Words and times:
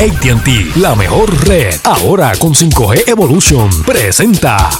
ATT, 0.00 0.76
la 0.76 0.94
mejor 0.94 1.28
red. 1.48 1.74
Ahora 1.82 2.30
con 2.38 2.54
5G 2.54 3.08
Evolution. 3.08 3.68
Presenta. 3.82 4.70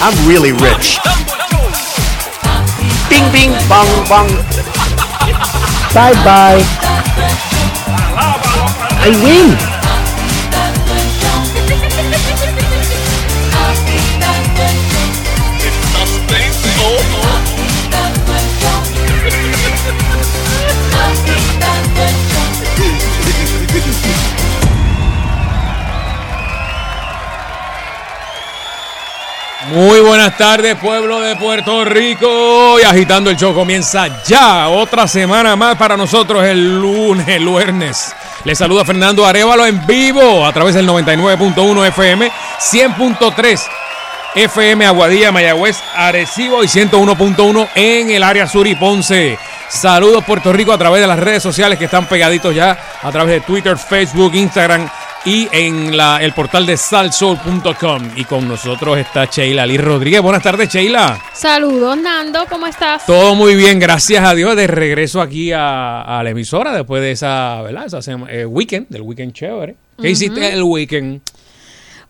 I'm 0.00 0.28
really 0.28 0.50
rich. 0.50 0.98
Bing, 3.08 3.30
bing, 3.30 3.52
bong, 3.68 3.86
bong. 4.08 4.28
Bye, 5.94 6.12
bye. 6.24 6.60
I 9.00 9.10
win. 9.22 9.73
Muy 29.74 29.98
buenas 29.98 30.36
tardes, 30.38 30.76
pueblo 30.76 31.20
de 31.20 31.34
Puerto 31.34 31.84
Rico. 31.84 32.78
Y 32.78 32.84
agitando 32.84 33.28
el 33.28 33.36
show 33.36 33.52
comienza 33.52 34.22
ya 34.22 34.68
otra 34.68 35.08
semana 35.08 35.56
más 35.56 35.76
para 35.76 35.96
nosotros 35.96 36.44
el 36.44 36.80
lunes, 36.80 37.26
el 37.26 37.48
viernes. 37.48 38.14
Les 38.44 38.56
saluda 38.56 38.84
Fernando 38.84 39.26
Arevalo 39.26 39.66
en 39.66 39.84
vivo 39.84 40.46
a 40.46 40.52
través 40.52 40.76
del 40.76 40.88
99.1 40.88 41.88
FM, 41.88 42.30
100.3 42.60 43.60
FM 44.36 44.86
Aguadilla, 44.86 45.32
Mayagüez, 45.32 45.76
Arecibo 45.96 46.62
y 46.62 46.68
101.1 46.68 47.68
en 47.74 48.10
el 48.10 48.22
área 48.22 48.46
sur 48.46 48.68
y 48.68 48.76
Ponce. 48.76 49.36
Saludos 49.68 50.22
Puerto 50.22 50.52
Rico 50.52 50.72
a 50.72 50.78
través 50.78 51.00
de 51.00 51.08
las 51.08 51.18
redes 51.18 51.42
sociales 51.42 51.80
que 51.80 51.86
están 51.86 52.06
pegaditos 52.06 52.54
ya 52.54 52.78
a 53.02 53.10
través 53.10 53.34
de 53.34 53.40
Twitter, 53.40 53.76
Facebook, 53.76 54.36
Instagram 54.36 54.88
y 55.24 55.48
en 55.52 55.96
la, 55.96 56.22
el 56.22 56.32
portal 56.32 56.66
de 56.66 56.76
salsoul.com. 56.76 58.10
Y 58.16 58.24
con 58.24 58.46
nosotros 58.46 58.98
está 58.98 59.24
Sheila 59.24 59.64
Lee 59.66 59.78
Rodríguez. 59.78 60.20
Buenas 60.20 60.42
tardes, 60.42 60.68
Sheila. 60.68 61.20
Saludos, 61.32 61.96
Nando, 61.96 62.46
¿cómo 62.48 62.66
estás? 62.66 63.06
Todo 63.06 63.34
muy 63.34 63.54
bien, 63.54 63.78
gracias 63.78 64.24
a 64.24 64.34
Dios. 64.34 64.54
De 64.56 64.66
regreso 64.66 65.20
aquí 65.20 65.52
a, 65.52 66.02
a 66.02 66.22
la 66.22 66.30
emisora 66.30 66.72
después 66.72 67.02
de 67.02 67.12
esa, 67.12 67.62
¿verdad? 67.62 67.86
Esa 67.86 68.12
eh, 68.28 68.44
weekend, 68.44 68.88
del 68.88 69.02
weekend 69.02 69.32
chévere. 69.32 69.76
¿Qué 70.00 70.10
hiciste 70.10 70.52
el 70.52 70.62
weekend? 70.62 71.20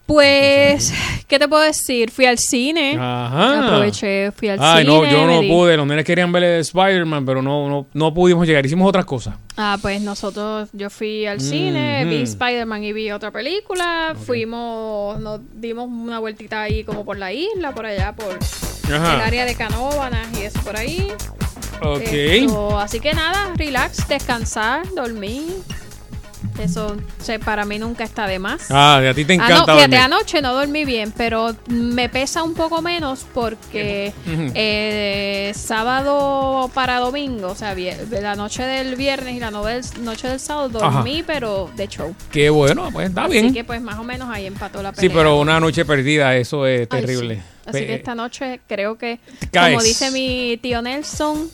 Pues, 0.06 0.92
¿qué 1.28 1.38
te 1.38 1.48
puedo 1.48 1.62
decir? 1.62 2.10
Fui 2.10 2.27
al 2.27 2.36
cine. 2.38 2.97
Ajá. 3.00 3.65
Aproveché, 3.66 4.32
fui 4.32 4.48
al 4.50 4.59
Ay, 4.60 4.84
cine. 4.84 4.94
no, 4.94 5.10
yo 5.10 5.26
no 5.26 5.41
di- 5.41 5.48
pude. 5.48 5.76
Los 5.78 5.87
nenes 5.87 6.04
querían 6.04 6.31
ver 6.31 6.44
Spider-Man, 6.60 7.25
pero 7.25 7.41
no, 7.41 7.69
no, 7.70 7.87
no 7.94 8.12
pudimos 8.12 8.47
llegar. 8.47 8.66
Hicimos 8.66 8.87
otras 8.87 9.06
cosas. 9.06 9.37
Ah, 9.56 9.78
pues 9.81 10.03
nosotros, 10.03 10.69
yo 10.75 10.91
fui 10.91 11.25
al 11.26 11.41
cine, 11.41 12.03
Ujú. 12.03 12.10
vi 12.10 12.22
Spider-Man 12.22 12.84
y 12.84 12.92
vi 12.92 13.10
otra 13.12 13.31
película. 13.31 14.15
Fuimos, 14.26 15.19
nos 15.20 15.41
dimos 15.54 15.88
una 15.88 16.19
vueltita 16.19 16.62
ahí 16.62 16.84
como 16.84 17.04
por 17.04 17.16
la 17.16 17.32
isla, 17.32 17.72
por 17.72 17.86
allá, 17.86 18.12
por 18.15 18.38
el 18.88 18.94
área 19.21 19.47
de 19.47 19.54
Canóvanas 19.54 20.28
y 20.38 20.42
eso 20.42 20.60
por 20.60 20.76
ahí. 20.76 21.09
Ok. 21.82 22.03
Esto, 22.12 22.78
así 22.78 23.00
que 23.00 23.15
nada, 23.15 23.53
relax, 23.56 24.06
descansar, 24.06 24.82
dormir. 24.94 25.42
Eso 26.59 26.97
o 27.20 27.22
sea, 27.25 27.38
para 27.41 27.65
mí 27.65 27.78
nunca 27.81 28.04
está 28.04 28.26
de 28.28 28.38
más. 28.38 28.70
Ah, 28.70 28.98
a 28.98 29.12
ti 29.15 29.25
te 29.25 29.34
Ah, 29.34 29.37
no, 29.37 29.44
encanta 29.44 29.75
fíjate, 29.75 29.97
anoche 29.97 30.41
no 30.41 30.54
dormí 30.54 30.84
bien, 30.84 31.12
pero 31.16 31.54
me 31.66 32.09
pesa 32.09 32.42
un 32.44 32.54
poco 32.54 32.81
menos 32.81 33.26
porque 33.34 34.12
eh, 34.54 35.53
sábado 35.56 36.70
para 36.72 36.98
domingo, 37.00 37.48
o 37.48 37.54
sea, 37.54 37.75
la 38.10 38.37
noche 38.37 38.62
del 38.62 38.94
viernes 38.97 39.34
y 39.34 39.41
la 39.41 39.50
noche 39.50 40.28
del 40.28 40.38
sábado 40.41 40.69
dormí, 40.69 41.22
pero 41.26 41.70
de 41.76 41.88
show. 41.88 42.15
Qué 42.31 42.50
bueno, 42.50 42.88
pues 42.92 43.09
está 43.09 43.25
Así 43.25 43.32
bien. 43.32 43.53
que 43.53 43.65
pues 43.65 43.82
más 43.82 43.98
o 43.98 44.04
menos 44.04 44.28
ahí 44.31 44.47
empató 44.47 44.82
la 44.82 44.91
Sí, 44.91 45.09
pelea. 45.09 45.16
pero 45.16 45.41
una 45.41 45.59
noche 45.59 45.84
perdida, 45.84 46.36
eso 46.36 46.66
es 46.66 46.82
Ay, 46.82 46.86
terrible. 47.00 47.36
sí. 47.36 47.42
Así 47.66 47.78
que 47.86 47.94
esta 47.94 48.15
noche 48.15 48.60
creo 48.69 48.97
que, 48.98 49.19
caes. 49.50 49.75
como 49.75 49.82
dice 49.82 50.10
mi 50.10 50.59
tío 50.62 50.82
Nelson, 50.82 51.50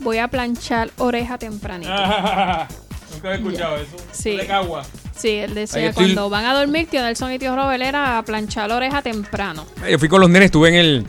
voy 0.00 0.18
a 0.18 0.28
planchar 0.28 0.90
oreja 0.98 1.38
tempranito. 1.38 1.90
Ah, 1.92 2.68
Nunca 3.16 3.32
he 3.32 3.34
escuchado 3.36 3.76
eso. 3.76 3.96
Sí. 4.12 4.36
De 4.36 4.46
cagua. 4.46 4.82
Sí, 5.16 5.30
él 5.30 5.54
decía 5.54 5.80
Ahí 5.82 5.86
estoy- 5.88 6.04
cuando 6.14 6.30
van 6.30 6.44
a 6.44 6.54
dormir, 6.54 6.86
tío 6.90 7.02
Nelson 7.02 7.32
y 7.32 7.38
tío 7.38 7.56
Robert 7.56 7.82
era 7.82 8.18
a 8.18 8.22
planchar 8.22 8.68
la 8.68 8.76
oreja 8.76 9.02
temprano. 9.02 9.64
Yo 9.90 9.98
fui 9.98 10.08
con 10.08 10.20
los 10.20 10.28
nenes, 10.30 10.46
estuve 10.46 10.68
en 10.68 10.74
el 10.74 11.06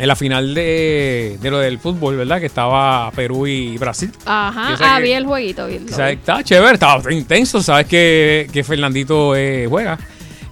en 0.00 0.06
la 0.06 0.14
final 0.14 0.54
de, 0.54 1.38
de 1.42 1.50
lo 1.50 1.58
del 1.58 1.80
fútbol, 1.80 2.14
¿verdad? 2.16 2.38
Que 2.38 2.46
estaba 2.46 3.10
Perú 3.10 3.48
y 3.48 3.76
Brasil. 3.78 4.12
Ajá, 4.26 4.70
Yo 4.70 4.76
sé 4.76 4.84
ah, 4.86 4.96
que- 4.98 5.02
vi 5.02 5.12
el 5.12 5.26
jueguito. 5.26 5.66
vi- 5.66 5.78
O 5.78 5.80
lo 5.80 5.88
sea, 5.96 6.06
vi. 6.08 6.12
estaba 6.12 6.44
chévere, 6.44 6.74
estaba 6.74 7.12
intenso, 7.12 7.60
sabes 7.62 7.86
que, 7.86 8.48
que 8.52 8.62
Fernandito 8.62 9.34
eh, 9.34 9.66
juega. 9.68 9.98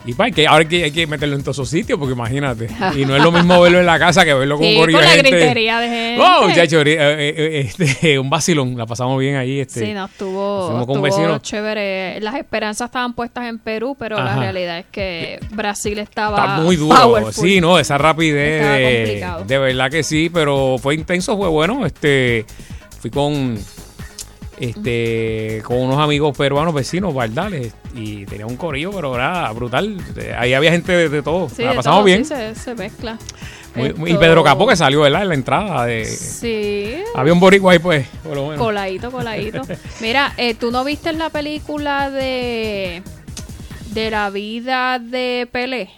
Y 0.07 0.15
pa, 0.15 0.31
que 0.31 0.47
ahora 0.47 0.61
hay 0.61 0.67
que, 0.69 0.85
hay 0.85 0.91
que 0.93 1.07
meterlo 1.07 1.35
en 1.35 1.43
todos 1.43 1.57
esos 1.57 1.69
sitios, 1.69 1.99
porque 1.99 2.15
imagínate. 2.15 2.69
Y 2.97 3.05
no 3.05 3.17
es 3.17 3.23
lo 3.23 3.33
mismo 3.33 3.61
verlo 3.63 3.81
en 3.81 3.87
la 3.87 3.99
casa 3.99 4.25
que 4.25 4.33
verlo 4.33 4.57
con 4.57 4.65
Sí, 4.67 4.77
con 4.77 4.93
la 4.93 5.01
gente. 5.03 5.31
gritería 5.31 5.81
de 5.81 5.89
gente. 5.89 6.23
¡Wow! 6.23 6.49
muchacho, 6.49 6.81
eh, 6.83 6.85
eh, 6.87 7.35
eh, 7.37 7.71
este, 7.79 8.19
un 8.19 8.31
vacilón, 8.31 8.77
la 8.77 8.87
pasamos 8.87 9.19
bien 9.19 9.37
ahí. 9.37 9.61
Este. 9.61 9.85
Sí, 9.87 9.93
no, 9.93 10.07
estuvo, 10.07 10.81
estuvo 10.81 11.39
chévere. 11.39 12.21
Las 12.21 12.37
esperanzas 12.37 12.87
estaban 12.87 13.15
puestas 13.15 13.47
en 13.47 13.59
Perú, 13.59 13.97
pero 13.99 14.23
la 14.23 14.37
realidad 14.37 14.79
es 14.79 14.87
que 14.93 15.41
Brasil 15.51 15.99
estaba 15.99 16.37
Está 16.39 16.61
muy 16.61 16.77
duro, 16.77 16.97
powerful. 17.01 17.33
sí, 17.33 17.61
¿no? 17.61 17.79
Esa 17.79 17.99
rapidez, 17.99 18.63
de, 18.63 19.27
de 19.47 19.59
verdad 19.59 19.91
que 19.91 20.03
sí, 20.03 20.31
pero 20.33 20.77
fue 20.81 20.95
intenso, 20.95 21.37
fue 21.37 21.49
bueno. 21.49 21.85
Este, 21.85 22.45
fui 23.01 23.11
con, 23.11 23.59
este, 24.59 25.63
con 25.65 25.79
unos 25.79 25.99
amigos 25.99 26.37
peruanos 26.37 26.73
vecinos, 26.75 27.15
Bardales, 27.15 27.75
y 27.95 28.25
tenía 28.27 28.47
un 28.47 28.57
corillo, 28.57 28.91
pero 28.93 29.17
nada, 29.17 29.51
brutal. 29.53 29.97
Eh, 30.17 30.35
Ahí 30.39 30.55
había 30.55 30.71
gente 30.73 30.93
de, 30.93 31.09
de 31.09 31.23
todo, 31.23 31.49
Sí, 31.49 31.63
la 31.63 31.71
de 31.71 31.77
pasamos 31.77 31.99
todo, 31.99 32.05
bien. 32.05 32.25
sí, 32.25 32.35
se, 32.35 32.55
se 32.55 32.75
mezcla. 32.75 33.19
Muy- 33.75 34.11
y 34.11 34.15
Pedro 34.17 34.43
Capó 34.43 34.67
que 34.67 34.75
salió, 34.75 35.03
¿verdad? 35.03 35.21
En 35.23 35.29
la 35.29 35.35
entrada 35.35 35.85
de... 35.85 36.07
Sí, 36.07 36.95
Había 37.15 37.35
un 37.35 37.41
boricua 37.41 37.73
ahí, 37.75 37.79
pues, 37.79 38.07
por 38.25 38.35
lo 38.35 38.45
menos. 38.49 38.59
coladito, 38.65 39.11
coladito. 39.11 39.61
Mira, 40.01 40.33
eh, 40.39 40.55
¿tú 40.55 40.71
no 40.71 40.83
viste 40.83 41.13
la 41.13 41.29
película 41.29 42.11
de 42.11 43.03
de 43.93 44.11
la 44.11 44.29
vida 44.31 44.99
de 44.99 45.49
Pelé? 45.53 45.91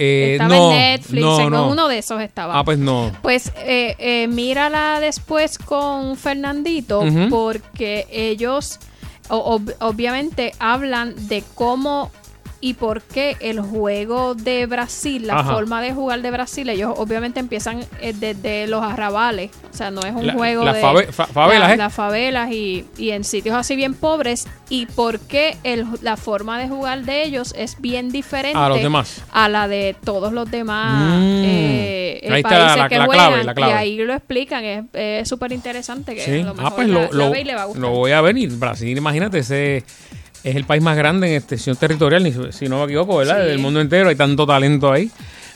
Eh, 0.00 0.32
estaba 0.34 0.56
no, 0.56 0.70
en 0.72 0.78
Netflix, 0.78 1.20
no, 1.22 1.40
en 1.40 1.50
no. 1.50 1.68
uno 1.70 1.88
de 1.88 1.98
esos 1.98 2.20
estaba. 2.22 2.56
Ah, 2.58 2.64
pues 2.64 2.78
no. 2.78 3.10
Pues 3.20 3.52
eh, 3.56 3.96
eh, 3.98 4.28
mírala 4.28 5.00
después 5.00 5.58
con 5.58 6.16
Fernandito 6.16 7.02
porque 7.30 8.06
ellos 8.12 8.78
o- 9.28 9.58
ob- 9.58 9.74
obviamente 9.80 10.52
hablan 10.60 11.14
de 11.28 11.42
cómo 11.56 12.10
y 12.60 12.74
por 12.74 13.02
qué 13.02 13.36
el 13.40 13.60
juego 13.60 14.34
de 14.34 14.66
Brasil, 14.66 15.26
la 15.28 15.38
Ajá. 15.40 15.52
forma 15.54 15.80
de 15.80 15.92
jugar 15.92 16.22
de 16.22 16.30
Brasil, 16.32 16.68
ellos 16.68 16.92
obviamente 16.96 17.38
empiezan 17.38 17.84
eh, 18.00 18.12
desde 18.18 18.66
los 18.66 18.82
arrabales, 18.82 19.50
o 19.72 19.76
sea, 19.76 19.90
no 19.92 20.00
es 20.00 20.12
un 20.14 20.26
La- 20.26 20.32
juego 20.32 20.64
las 20.64 20.74
de 20.74 20.82
fave- 20.82 21.12
fa- 21.12 21.26
favelas, 21.26 21.68
la- 21.68 21.74
¿eh? 21.74 21.76
las 21.76 21.94
favelas 21.94 22.50
y, 22.50 22.84
y 22.96 23.10
en 23.10 23.22
sitios 23.22 23.54
así 23.54 23.76
bien 23.76 23.94
pobres 23.94 24.48
y 24.68 24.86
por 24.86 25.20
qué 25.20 25.56
el- 25.62 25.86
la 26.02 26.16
forma 26.16 26.58
de 26.58 26.68
jugar 26.68 27.02
de 27.04 27.22
ellos 27.22 27.54
es 27.56 27.80
bien 27.80 28.10
diferente 28.10 28.58
A 28.58 28.68
los 28.68 28.82
demás. 28.82 29.22
a 29.32 29.48
la 29.48 29.68
de 29.68 29.94
todos 30.04 30.32
los 30.32 30.50
demás 30.50 31.20
Mm. 31.20 31.42
eh, 31.44 32.28
Ahí 32.30 32.36
está 32.40 32.48
países 32.48 32.76
la- 32.76 32.88
que 32.88 32.98
la 32.98 33.04
juegan 33.06 33.28
clave, 33.28 33.44
la 33.44 33.54
clave. 33.54 33.72
y 33.72 33.74
ahí 33.76 33.96
lo 33.98 34.14
explican 34.14 34.64
es 34.92 35.28
súper 35.28 35.52
interesante 35.52 36.14
que 36.16 36.22
Sí. 36.24 36.42
lo 36.42 36.50
Ah, 36.50 36.54
mejor 36.54 36.74
pues 36.74 36.88
la- 36.88 36.94
lo, 37.02 37.12
la 37.12 37.28
lo- 37.28 37.36
y 37.36 37.44
le 37.44 37.54
va 37.54 37.62
a 37.62 37.64
gustar 37.66 37.82
lo 37.82 37.90
voy 37.90 38.10
a 38.10 38.20
venir. 38.20 38.50
Brasil, 38.56 38.96
imagínate 38.98 39.38
ese. 39.38 39.84
Es 40.50 40.56
el 40.56 40.64
país 40.64 40.82
más 40.82 40.96
grande 40.96 41.28
en 41.28 41.34
extensión 41.36 41.76
territorial, 41.76 42.52
si 42.52 42.68
no 42.68 42.78
me 42.78 42.84
equivoco, 42.84 43.16
¿verdad? 43.16 43.42
Sí. 43.42 43.48
Del 43.48 43.58
mundo 43.58 43.80
entero, 43.80 44.08
hay 44.08 44.16
tanto 44.16 44.46
talento 44.46 44.92
ahí. 44.92 45.10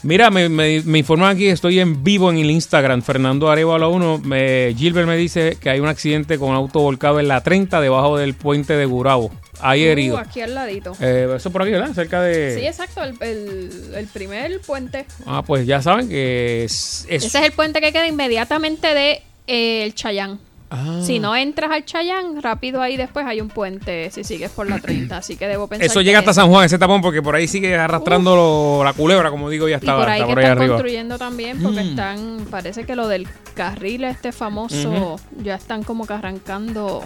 Mira, 0.04 0.30
me, 0.30 0.48
me, 0.48 0.82
me 0.84 0.98
informan 0.98 1.30
aquí, 1.36 1.46
estoy 1.46 1.78
en 1.78 2.02
vivo 2.02 2.28
en 2.28 2.38
el 2.38 2.50
Instagram, 2.50 3.02
Fernando 3.02 3.48
Arevalo 3.48 3.88
1. 3.90 4.18
Me, 4.24 4.74
Gilbert 4.76 5.06
me 5.06 5.16
dice 5.16 5.56
que 5.60 5.70
hay 5.70 5.78
un 5.78 5.86
accidente 5.86 6.38
con 6.38 6.52
auto 6.56 6.80
volcado 6.80 7.20
en 7.20 7.28
la 7.28 7.40
30 7.40 7.80
debajo 7.80 8.18
del 8.18 8.34
puente 8.34 8.72
de 8.76 8.84
Gurabo. 8.84 9.30
Hay 9.60 9.84
Uh, 9.86 9.90
herido. 9.90 10.18
aquí 10.18 10.40
al 10.40 10.56
ladito. 10.56 10.92
Eh, 11.00 11.28
eso 11.36 11.52
por 11.52 11.62
aquí, 11.62 11.70
¿verdad? 11.70 11.92
Cerca 11.94 12.20
de... 12.20 12.58
Sí, 12.58 12.66
exacto, 12.66 13.00
el, 13.04 13.14
el- 13.20 13.94
el 13.94 14.06
primer 14.08 14.60
puente. 14.62 15.06
Ah, 15.24 15.44
pues 15.46 15.66
ya 15.68 15.80
saben 15.80 16.08
que 16.08 16.64
es... 16.64 17.06
es- 17.08 17.24
Ese 17.24 17.38
es 17.38 17.44
el 17.44 17.52
puente 17.52 17.80
que 17.80 17.92
queda 17.92 18.08
inmediatamente 18.08 18.88
de 18.94 19.22
eh, 19.46 19.84
el 19.84 19.94
Chayán. 19.94 20.40
Ah. 20.74 21.00
Si 21.04 21.18
no 21.18 21.36
entras 21.36 21.70
al 21.70 21.84
Chayán, 21.84 22.40
rápido 22.42 22.80
ahí 22.80 22.96
después 22.96 23.26
hay 23.26 23.40
un 23.40 23.48
puente 23.48 24.10
si 24.10 24.24
sigues 24.24 24.50
por 24.50 24.68
la 24.68 24.78
30. 24.78 25.16
Así 25.18 25.36
que 25.36 25.46
debo 25.46 25.66
pensar. 25.68 25.86
Eso 25.86 26.00
llega 26.00 26.20
hasta. 26.20 26.32
San 26.32 26.48
Juan, 26.48 26.64
ese 26.64 26.78
tapón, 26.78 27.02
porque 27.02 27.20
por 27.22 27.34
ahí 27.36 27.46
sigue 27.46 27.76
arrastrando 27.76 28.80
la 28.84 28.92
culebra, 28.94 29.30
como 29.30 29.50
digo, 29.50 29.68
ya 29.68 29.76
Y 29.76 29.78
está, 29.80 29.96
por 29.96 30.08
ahí 30.08 30.20
que 30.20 30.26
por 30.26 30.38
ahí 30.38 30.44
están 30.44 30.58
arriba. 30.58 30.74
construyendo 30.76 31.18
también, 31.18 31.62
porque 31.62 31.82
Mm. 31.82 31.88
están, 31.90 32.46
parece 32.50 32.84
que 32.84 32.96
lo 32.96 33.06
del 33.08 33.28
carril 33.54 34.04
este 34.04 34.32
famoso, 34.32 35.20
ya 35.42 35.56
están 35.56 35.82
como 35.82 36.06
que 36.06 36.14
arrancando 36.14 37.04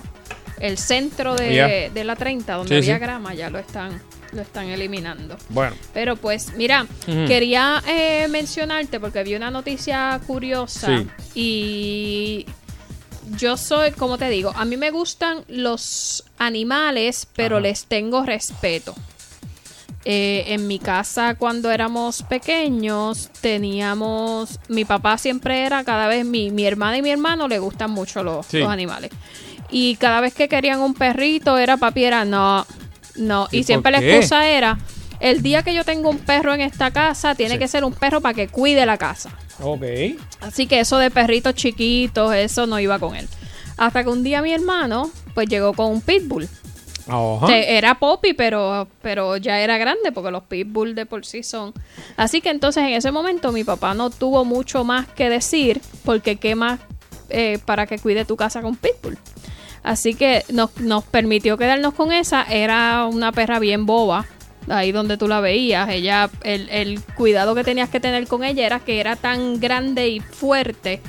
el 0.61 0.79
centro 0.79 1.35
de, 1.35 1.91
la 2.05 2.15
30, 2.17 2.55
donde 2.55 2.69
Sí, 2.69 2.77
había 2.91 2.95
sí. 2.95 3.01
grama, 3.01 3.35
ya 3.35 3.51
lo 3.51 3.59
están, 3.59 4.01
lo 4.33 4.43
están 4.43 4.69
eliminando. 4.69 5.37
Bueno, 5.49 5.75
Pero 5.93 6.17
pues, 6.17 6.55
mira, 6.57 6.87
quería 7.27 7.83
eh, 7.89 8.27
mencionarte 8.31 9.01
porque 9.01 9.23
vi 9.25 9.35
una 9.35 9.51
noticia 9.51 10.21
curiosa 10.27 10.87
Sí. 10.87 11.07
y 11.35 12.47
yo 13.37 13.57
soy, 13.57 13.93
como 13.93 14.19
te 14.19 14.29
digo, 14.29 14.53
a 14.55 14.65
mí 14.65 14.77
me 14.77 14.91
gustan 14.91 15.45
los 15.49 16.25
animales, 16.39 17.27
pero 17.35 17.57
Ajá. 17.57 17.63
les 17.63 17.87
tengo 17.87 18.25
respeto. 18.25 18.95
Eh, 20.09 20.55
en 20.55 20.69
mi 20.69 20.79
casa 20.79 21.35
cuando 21.35 21.69
éramos 21.73 22.23
pequeños 22.23 23.29
teníamos, 23.41 24.61
mi 24.69 24.85
papá 24.85 25.19
siempre 25.19 25.65
era 25.65 25.83
cada 25.83 26.07
vez, 26.07 26.25
mi, 26.25 26.53
mi 26.53 26.65
hermana 26.65 26.99
y 26.99 27.03
mi 27.03 27.11
hermano 27.11 27.49
le 27.49 27.59
gustan 27.59 27.91
mucho 27.91 28.23
los, 28.23 28.47
Sí. 28.47 28.59
los 28.61 28.69
animales. 28.69 29.11
Y 29.69 29.97
cada 29.97 30.21
vez 30.21 30.33
que 30.33 30.49
querían 30.49 30.81
un 30.81 30.95
perrito 30.95 31.59
era 31.59 31.77
papi, 31.77 32.05
era 32.05 32.25
no, 32.25 32.65
no. 33.17 33.49
¿Y 33.51 33.59
Y, 33.59 33.63
siempre 33.65 33.91
la 33.91 33.99
excusa 34.01 34.47
era, 34.49 34.79
el 35.19 35.43
día 35.43 35.65
que 35.65 35.75
yo 35.75 35.83
tengo 35.85 36.09
un 36.09 36.19
perro 36.19 36.55
en 36.55 36.61
esta 36.61 36.93
casa, 36.93 37.35
tiene 37.35 37.55
Sí. 37.55 37.59
que 37.59 37.67
ser 37.67 37.85
un 37.85 37.93
perro 37.93 38.21
para 38.21 38.35
que 38.35 38.47
cuide 38.47 38.87
la 38.87 38.99
casa. 38.99 39.31
Ok. 39.61 39.85
Así 40.41 40.67
que 40.67 40.81
eso 40.81 40.99
de 40.99 41.11
perritos 41.11 41.55
chiquitos, 41.55 42.35
eso 42.35 42.67
no 42.67 42.79
iba 42.79 42.99
con 42.99 43.17
él. 43.17 43.29
Hasta 43.77 44.03
que 44.05 44.11
un 44.11 44.23
día 44.23 44.43
mi 44.43 44.53
hermano, 44.53 45.11
pues 45.35 45.49
llegó 45.49 45.73
con 45.73 45.93
un 45.93 46.01
pitbull. 46.01 46.49
Ajá. 47.09 47.47
Que 47.47 47.77
era 47.77 47.99
Poppy, 47.99 48.33
pero, 48.33 48.89
pero 49.01 49.37
ya 49.37 49.61
era 49.61 49.79
grande 49.79 50.11
porque 50.13 50.31
los 50.31 50.43
pitbull 50.45 50.95
de 50.95 51.07
por 51.07 51.25
sí 51.25 51.43
son. 51.43 51.73
Así 52.17 52.41
que 52.41 52.51
entonces 52.51 52.83
en 52.83 52.95
ese 52.95 53.13
momento 53.13 53.53
mi 53.53 53.63
papá 53.65 53.95
no 53.95 54.11
tuvo 54.11 54.45
mucho 54.45 54.83
más 54.83 55.07
que 55.07 55.29
decir 55.29 55.81
porque 56.05 56.37
qué 56.37 56.55
más 56.57 56.81
eh, 57.29 57.59
para 57.65 57.87
que 57.87 57.99
cuide 57.99 58.25
tu 58.25 58.37
casa 58.37 58.61
con 58.63 58.77
pitbull. 58.77 59.19
Así 59.83 60.15
que 60.15 60.45
nos, 60.49 60.77
nos 60.81 61.05
permitió 61.05 61.57
quedarnos 61.57 61.95
con 61.95 62.13
esa. 62.13 62.43
Era 62.43 63.07
una 63.07 63.31
perra 63.31 63.61
bien 63.61 63.87
boba. 63.87 64.27
Ahí 64.69 64.91
donde 64.93 65.17
tú 65.17 65.29
la 65.29 65.41
veías, 65.41 65.89
ella, 65.91 66.29
el, 66.43 66.69
el 66.71 67.01
cuidado 67.17 67.55
que 67.55 67.63
tenías 67.63 67.89
que 67.89 68.01
tener 68.01 68.27
con 68.27 68.43
ella 68.43 68.67
era 68.67 68.81
que 68.81 68.99
era 69.01 69.15
tan 69.17 69.61
grande 69.61 70.09
y 70.09 70.21
fuerte 70.21 71.01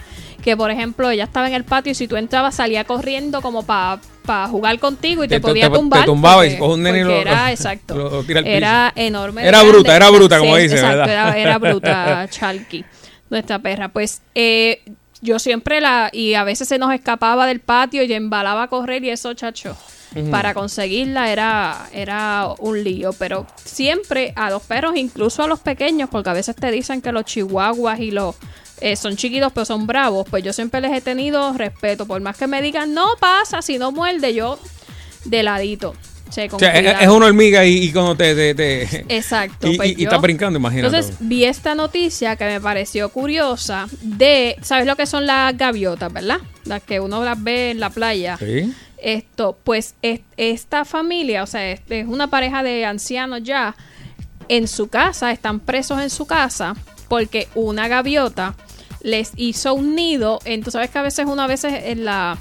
que, 0.43 0.55
por 0.55 0.69
ejemplo, 0.71 1.09
ella 1.09 1.23
estaba 1.25 1.47
en 1.47 1.55
el 1.55 1.63
patio 1.63 1.91
y 1.91 1.95
si 1.95 2.07
tú 2.07 2.15
entrabas 2.15 2.55
salía 2.55 2.83
corriendo 2.83 3.41
como 3.41 3.63
para 3.65 3.99
jugar 4.49 4.77
contigo 4.79 5.23
y 5.23 5.27
te, 5.27 5.39
podía 5.41 5.65
te- 5.65 5.71
te 5.71 5.75
tumbar. 5.77 6.05
tumbaba 6.05 6.45
y 6.45 6.49
porque- 6.51 6.59
coge 6.59 6.73
un 6.75 6.83
nene 6.83 7.03
lo- 7.03 7.11
era, 7.11 7.51
exacto. 7.51 7.95
lo- 7.95 8.09
lo 8.11 8.23
tira 8.23 8.39
al 8.41 8.47
era 8.47 8.93
enorme. 8.95 9.41
Era 9.41 9.57
grande. 9.57 9.71
bruta, 9.71 9.95
era 9.95 10.09
bruta, 10.11 10.39
como 10.39 10.55
dice, 10.55 10.75
exacto, 10.75 10.97
¿verdad? 10.99 11.09
Era, 11.29 11.37
era 11.37 11.57
bruta, 11.57 12.27
Chalky, 12.29 12.85
nuestra 13.29 13.59
perra. 13.59 13.89
Pues 13.89 14.21
eh, 14.35 14.83
yo 15.21 15.39
siempre 15.39 15.81
la. 15.81 16.09
Y 16.13 16.35
a 16.35 16.43
veces 16.43 16.67
se 16.67 16.77
nos 16.77 16.93
escapaba 16.93 17.47
del 17.47 17.59
patio 17.59 18.03
y 18.03 18.13
embalaba 18.13 18.63
a 18.63 18.67
correr 18.67 19.03
y 19.03 19.09
eso, 19.09 19.33
chacho. 19.33 19.75
Para 20.31 20.53
conseguirla 20.53 21.31
era, 21.31 21.87
era 21.93 22.47
un 22.59 22.83
lío, 22.83 23.11
pero 23.19 23.45
siempre 23.63 24.33
a 24.35 24.49
los 24.49 24.63
perros, 24.63 24.95
incluso 24.95 25.43
a 25.43 25.47
los 25.47 25.59
pequeños, 25.59 26.09
porque 26.09 26.29
a 26.29 26.33
veces 26.33 26.55
te 26.55 26.71
dicen 26.71 27.01
que 27.01 27.11
los 27.11 27.25
chihuahuas 27.25 27.99
y 27.99 28.11
los 28.11 28.35
eh, 28.79 28.95
son 28.95 29.15
chiquitos 29.15 29.51
pero 29.53 29.65
son 29.65 29.85
bravos, 29.85 30.25
pues 30.29 30.43
yo 30.43 30.53
siempre 30.53 30.81
les 30.81 30.91
he 30.93 31.01
tenido 31.01 31.53
respeto, 31.53 32.05
por 32.05 32.21
más 32.21 32.37
que 32.37 32.47
me 32.47 32.61
digan, 32.61 32.93
no 32.93 33.07
pasa, 33.19 33.61
si 33.61 33.77
no 33.77 33.91
muerde, 33.91 34.33
yo 34.33 34.57
de 35.25 35.43
ladito. 35.43 35.93
che, 36.29 36.47
O 36.51 36.57
sea, 36.59 36.73
es, 37.01 37.07
una 37.07 37.27
hormiga 37.27 37.63
y, 37.65 37.83
y 37.85 37.91
cuando 37.91 38.15
te... 38.15 38.33
te- 38.35 38.53
te- 38.55 39.05
Exacto. 39.09 39.67
y, 39.67 39.77
pues 39.77 39.89
y- 39.89 39.91
y 39.93 39.95
yo- 39.97 40.03
está 40.03 40.17
brincando, 40.17 40.57
imagínate. 40.59 40.87
Entonces 40.95 41.15
vi 41.19 41.45
esta 41.45 41.73
noticia 41.75 42.35
que 42.35 42.45
me 42.45 42.59
pareció 42.61 43.09
curiosa 43.09 43.87
de, 44.01 44.55
¿sabes 44.61 44.85
lo 44.87 44.95
que 44.95 45.05
son 45.05 45.25
las 45.25 45.55
gaviotas, 45.57 46.11
verdad? 46.11 46.39
Las 46.65 46.81
que 46.83 46.99
uno 46.99 47.23
las 47.23 47.41
ve 47.41 47.71
en 47.71 47.79
la 47.79 47.89
playa. 47.89 48.37
Sí. 48.37 48.73
Esto, 49.07 49.57
pues 49.63 49.95
es- 50.01 50.19
esta 50.35 50.83
familia, 50.83 51.43
o 51.43 51.47
sea, 51.47 51.71
es, 51.71 51.79
es 51.89 52.05
una 52.07 52.27
pareja 52.27 52.61
de 52.61 52.83
ancianos 52.85 53.41
ya, 53.43 53.73
en 54.49 54.67
su 54.67 54.89
casa, 54.89 55.31
están 55.31 55.61
presos 55.61 56.01
en 56.01 56.09
su 56.09 56.25
casa 56.25 56.75
porque 57.07 57.47
una 57.55 57.87
gaviota 57.87 58.55
les 59.01 59.31
hizo 59.37 59.73
un 59.73 59.95
nido. 59.95 60.39
En, 60.43 60.61
tú 60.61 60.71
sabes 60.71 60.89
que 60.89 60.99
a 60.99 61.03
veces 61.03 61.25
uno 61.25 61.41
a 61.41 61.47
veces 61.47 61.73
en 61.85 62.03
la 62.03 62.37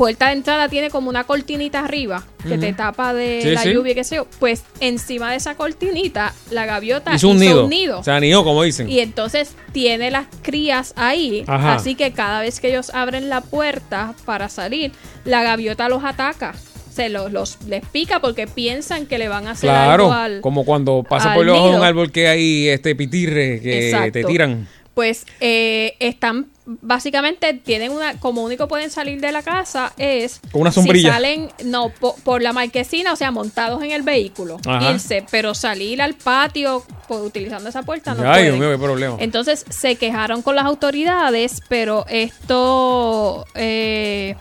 puerta 0.00 0.28
de 0.28 0.32
entrada 0.32 0.66
tiene 0.70 0.88
como 0.88 1.10
una 1.10 1.24
cortinita 1.24 1.80
arriba 1.84 2.24
que 2.48 2.56
te 2.56 2.72
tapa 2.72 3.12
de 3.12 3.40
Sí, 3.42 3.50
la 3.50 3.62
sí. 3.64 3.74
lluvia, 3.74 3.94
qué 3.94 4.02
sé 4.02 4.16
yo. 4.16 4.26
Pues 4.38 4.62
encima 4.80 5.30
de 5.30 5.36
esa 5.36 5.56
cortinita, 5.56 6.32
la 6.50 6.64
gaviota 6.64 7.14
Hizo 7.14 7.28
un 7.28 7.38
nido. 7.38 8.02
Sea, 8.02 8.18
nido, 8.18 8.42
como 8.42 8.62
dicen. 8.62 8.88
y 8.88 9.00
entonces 9.00 9.52
tiene 9.72 10.10
las 10.10 10.24
crías 10.40 10.94
ahí. 10.96 11.44
Ajá. 11.46 11.74
Así 11.74 11.96
que 11.96 12.12
cada 12.12 12.40
vez 12.40 12.60
que 12.60 12.70
ellos 12.70 12.88
abren 12.94 13.28
la 13.28 13.42
puerta 13.42 14.14
para 14.24 14.48
salir, 14.48 14.92
la 15.26 15.42
gaviota 15.42 15.90
los 15.90 16.02
ataca. 16.02 16.54
Se 16.90 17.10
los, 17.10 17.30
los 17.30 17.58
les 17.68 17.84
pica 17.86 18.20
porque 18.20 18.46
piensan 18.46 19.04
que 19.04 19.18
le 19.18 19.28
van 19.28 19.48
a 19.48 19.50
hacer 19.50 19.68
algo 19.68 20.08
Claro, 20.08 20.12
al. 20.14 20.40
como 20.40 20.64
cuando 20.64 21.04
pasa 21.06 21.34
por 21.34 21.44
debajo 21.44 21.70
de 21.72 21.76
un 21.76 21.84
árbol 21.84 22.10
que 22.10 22.26
hay 22.26 22.68
este 22.68 22.94
pitirre 22.96 23.60
que 23.60 23.90
Exacto. 23.90 24.12
te 24.12 24.24
tiran. 24.24 24.66
Pues 25.00 25.24
eh, 25.40 25.94
están 25.98 26.48
básicamente 26.66 27.54
tienen 27.54 27.90
una 27.90 28.20
como 28.20 28.42
único 28.44 28.68
pueden 28.68 28.90
salir 28.90 29.18
de 29.18 29.32
la 29.32 29.42
casa 29.42 29.94
es 29.96 30.40
Con 30.52 30.60
una 30.60 30.70
sombrilla. 30.72 31.08
si 31.08 31.14
salen 31.14 31.48
no 31.64 31.88
po- 31.88 32.14
por, 32.22 32.42
la 32.42 32.52
marquesina 32.52 33.14
o 33.14 33.16
sea 33.16 33.30
montados 33.30 33.82
en 33.82 33.92
el 33.92 34.02
vehículo 34.02 34.58
Ajá. 34.66 34.92
irse 34.92 35.24
pero 35.30 35.54
salir 35.54 36.02
al 36.02 36.12
patio 36.14 36.84
por, 37.08 37.22
utilizando 37.22 37.70
esa 37.70 37.82
puerta 37.82 38.12
no 38.14 38.30
Ay, 38.30 38.44
pueden. 38.44 38.58
mío, 38.60 38.70
qué 38.70 38.76
problema. 38.78 39.16
Entonces 39.20 39.64
se 39.70 39.96
quejaron 39.96 40.42
con 40.42 40.54
las 40.54 40.66
autoridades, 40.66 41.62
pero 41.70 42.04
esto 42.08 43.46
eh, 43.54 44.36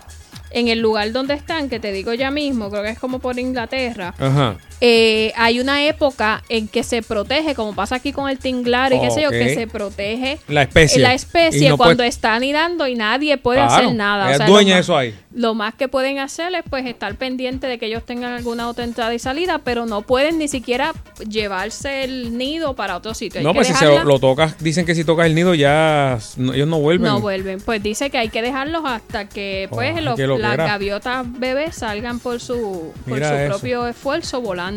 en 0.51 0.67
el 0.67 0.79
lugar 0.79 1.11
donde 1.13 1.35
están, 1.35 1.69
que 1.69 1.79
te 1.79 1.91
digo 1.93 2.13
ya 2.13 2.31
mismo, 2.31 2.69
creo 2.69 2.83
que 2.83 2.89
es 2.89 2.99
como 2.99 3.19
por 3.19 3.39
Inglaterra, 3.39 4.13
Ajá. 4.19 4.57
Eh, 4.81 5.33
hay 5.35 5.59
una 5.59 5.83
época 5.85 6.43
en 6.49 6.67
que 6.67 6.83
se 6.83 7.01
protege, 7.01 7.53
como 7.55 7.73
pasa 7.75 7.95
aquí 7.95 8.13
con 8.13 8.29
el 8.29 8.39
tinglar 8.39 8.93
y 8.93 8.99
qué 9.01 9.11
sé 9.11 9.21
yo, 9.21 9.29
que 9.29 9.53
se 9.53 9.67
protege 9.67 10.39
La 10.47 10.61
especie. 10.63 11.01
la 11.01 11.13
especie 11.13 11.69
no 11.69 11.77
cuando 11.77 11.97
puede- 11.97 12.09
está 12.09 12.33
anidando 12.35 12.87
y 12.87 12.95
nadie 12.95 13.37
puede 13.37 13.59
Claro, 13.59 13.73
hacer 13.73 13.95
nada. 13.95 14.31
O 14.31 14.37
sea, 14.37 14.45
dueña 14.47 14.51
lo 14.61 14.65
de 14.67 14.73
más- 14.75 14.79
eso 14.85 14.97
ahí. 14.97 15.15
Lo 15.33 15.53
más 15.53 15.75
que 15.75 15.87
pueden 15.87 16.17
hacer 16.19 16.53
es 16.55 16.63
pues 16.69 16.85
estar 16.85 17.15
pendiente 17.15 17.67
de 17.67 17.77
que 17.77 17.85
ellos 17.85 18.03
tengan 18.05 18.33
alguna 18.33 18.67
otra 18.67 18.83
entrada 18.83 19.13
y 19.13 19.19
salida, 19.19 19.59
pero 19.59 19.85
no 19.85 20.01
pueden 20.01 20.39
ni 20.39 20.47
siquiera 20.47 20.93
llevarse 21.27 22.03
el 22.03 22.37
nido 22.37 22.75
para 22.75 22.95
otro 22.97 23.13
sitio. 23.13 23.39
Hay 23.39 23.45
No, 23.45 23.51
que 23.53 23.57
pues 23.59 23.67
si 23.67 23.73
se 23.75 23.85
lo, 23.85 24.19
tocas, 24.19 24.57
dicen 24.59 24.85
que 24.85 24.95
si 24.95 25.03
tocas 25.03 25.27
el 25.27 25.35
nido 25.35 25.53
ya 25.53 26.17
no- 26.37 26.53
ellos 26.53 26.67
no 26.67 26.79
vuelven. 26.79 27.07
No 27.07 27.19
vuelven. 27.21 27.59
Pues 27.61 27.81
dice 27.83 28.09
que 28.09 28.17
hay 28.17 28.29
que 28.29 28.41
dejarlos 28.41 28.83
hasta 28.85 29.27
que 29.29 29.67
pues 29.69 29.95
Ay, 29.95 30.03
los- 30.03 30.17
las 30.19 30.57
gaviotas 30.57 31.25
bebés 31.39 31.75
salgan 31.75 32.19
por 32.19 32.39
su, 32.39 32.91
por 33.05 33.13
Mira 33.13 33.29
su 33.29 33.35
eso. 33.35 33.49
propio 33.49 33.87
esfuerzo 33.87 34.41
volando. 34.41 34.68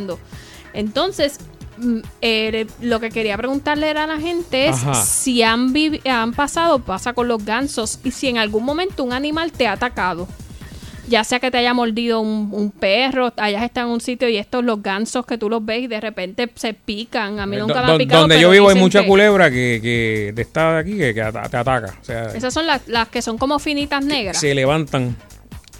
Entonces, 0.74 1.38
mm, 1.78 1.98
eh, 2.22 2.66
lo 2.80 3.00
que 3.00 3.10
quería 3.10 3.36
preguntarle 3.36 3.90
era 3.90 4.04
a 4.04 4.06
la 4.06 4.18
gente 4.20 4.68
es 4.68 4.76
Ajá. 4.76 4.94
si 4.94 5.42
han, 5.42 5.72
han 6.04 6.32
pasado, 6.32 6.78
pasa 6.80 7.12
con 7.12 7.28
los 7.28 7.44
gansos, 7.44 7.98
y 8.04 8.10
si 8.10 8.28
en 8.28 8.38
algún 8.38 8.64
momento 8.64 9.04
un 9.04 9.12
animal 9.12 9.52
te 9.52 9.66
ha 9.66 9.72
atacado. 9.72 10.28
Ya 11.08 11.24
sea 11.24 11.40
que 11.40 11.50
te 11.50 11.58
haya 11.58 11.74
mordido 11.74 12.20
un, 12.20 12.50
un 12.52 12.70
perro, 12.70 13.32
hayas 13.36 13.64
estado 13.64 13.88
en 13.88 13.94
un 13.94 14.00
sitio 14.00 14.28
y 14.28 14.36
estos 14.36 14.64
los 14.64 14.80
gansos 14.82 15.26
que 15.26 15.36
tú 15.36 15.50
los 15.50 15.62
ves 15.62 15.82
y 15.82 15.86
de 15.88 16.00
repente 16.00 16.48
se 16.54 16.74
pican. 16.74 17.40
A 17.40 17.44
mí 17.44 17.56
nunca 17.56 17.82
me 17.82 17.88
Eh, 17.88 17.92
han 17.92 17.98
picado. 17.98 18.20
donde 18.22 18.40
yo 18.40 18.50
vivo 18.50 18.68
hay 18.70 18.76
mucha 18.76 19.02
que- 19.02 19.08
culebra 19.08 19.50
que, 19.50 19.80
que 19.82 20.32
de 20.32 20.42
esta 20.42 20.74
de 20.74 20.78
aquí 20.78 20.96
que, 20.96 21.12
te 21.12 21.20
ataca. 21.20 21.92
O 22.00 22.04
sea, 22.04 22.26
Esas 22.32 22.54
son 22.54 22.66
las, 22.68 22.86
las 22.86 23.08
que 23.08 23.20
son 23.20 23.36
como 23.36 23.58
finitas 23.58 24.02
negras. 24.04 24.38
se 24.38 24.54
levantan 24.54 25.16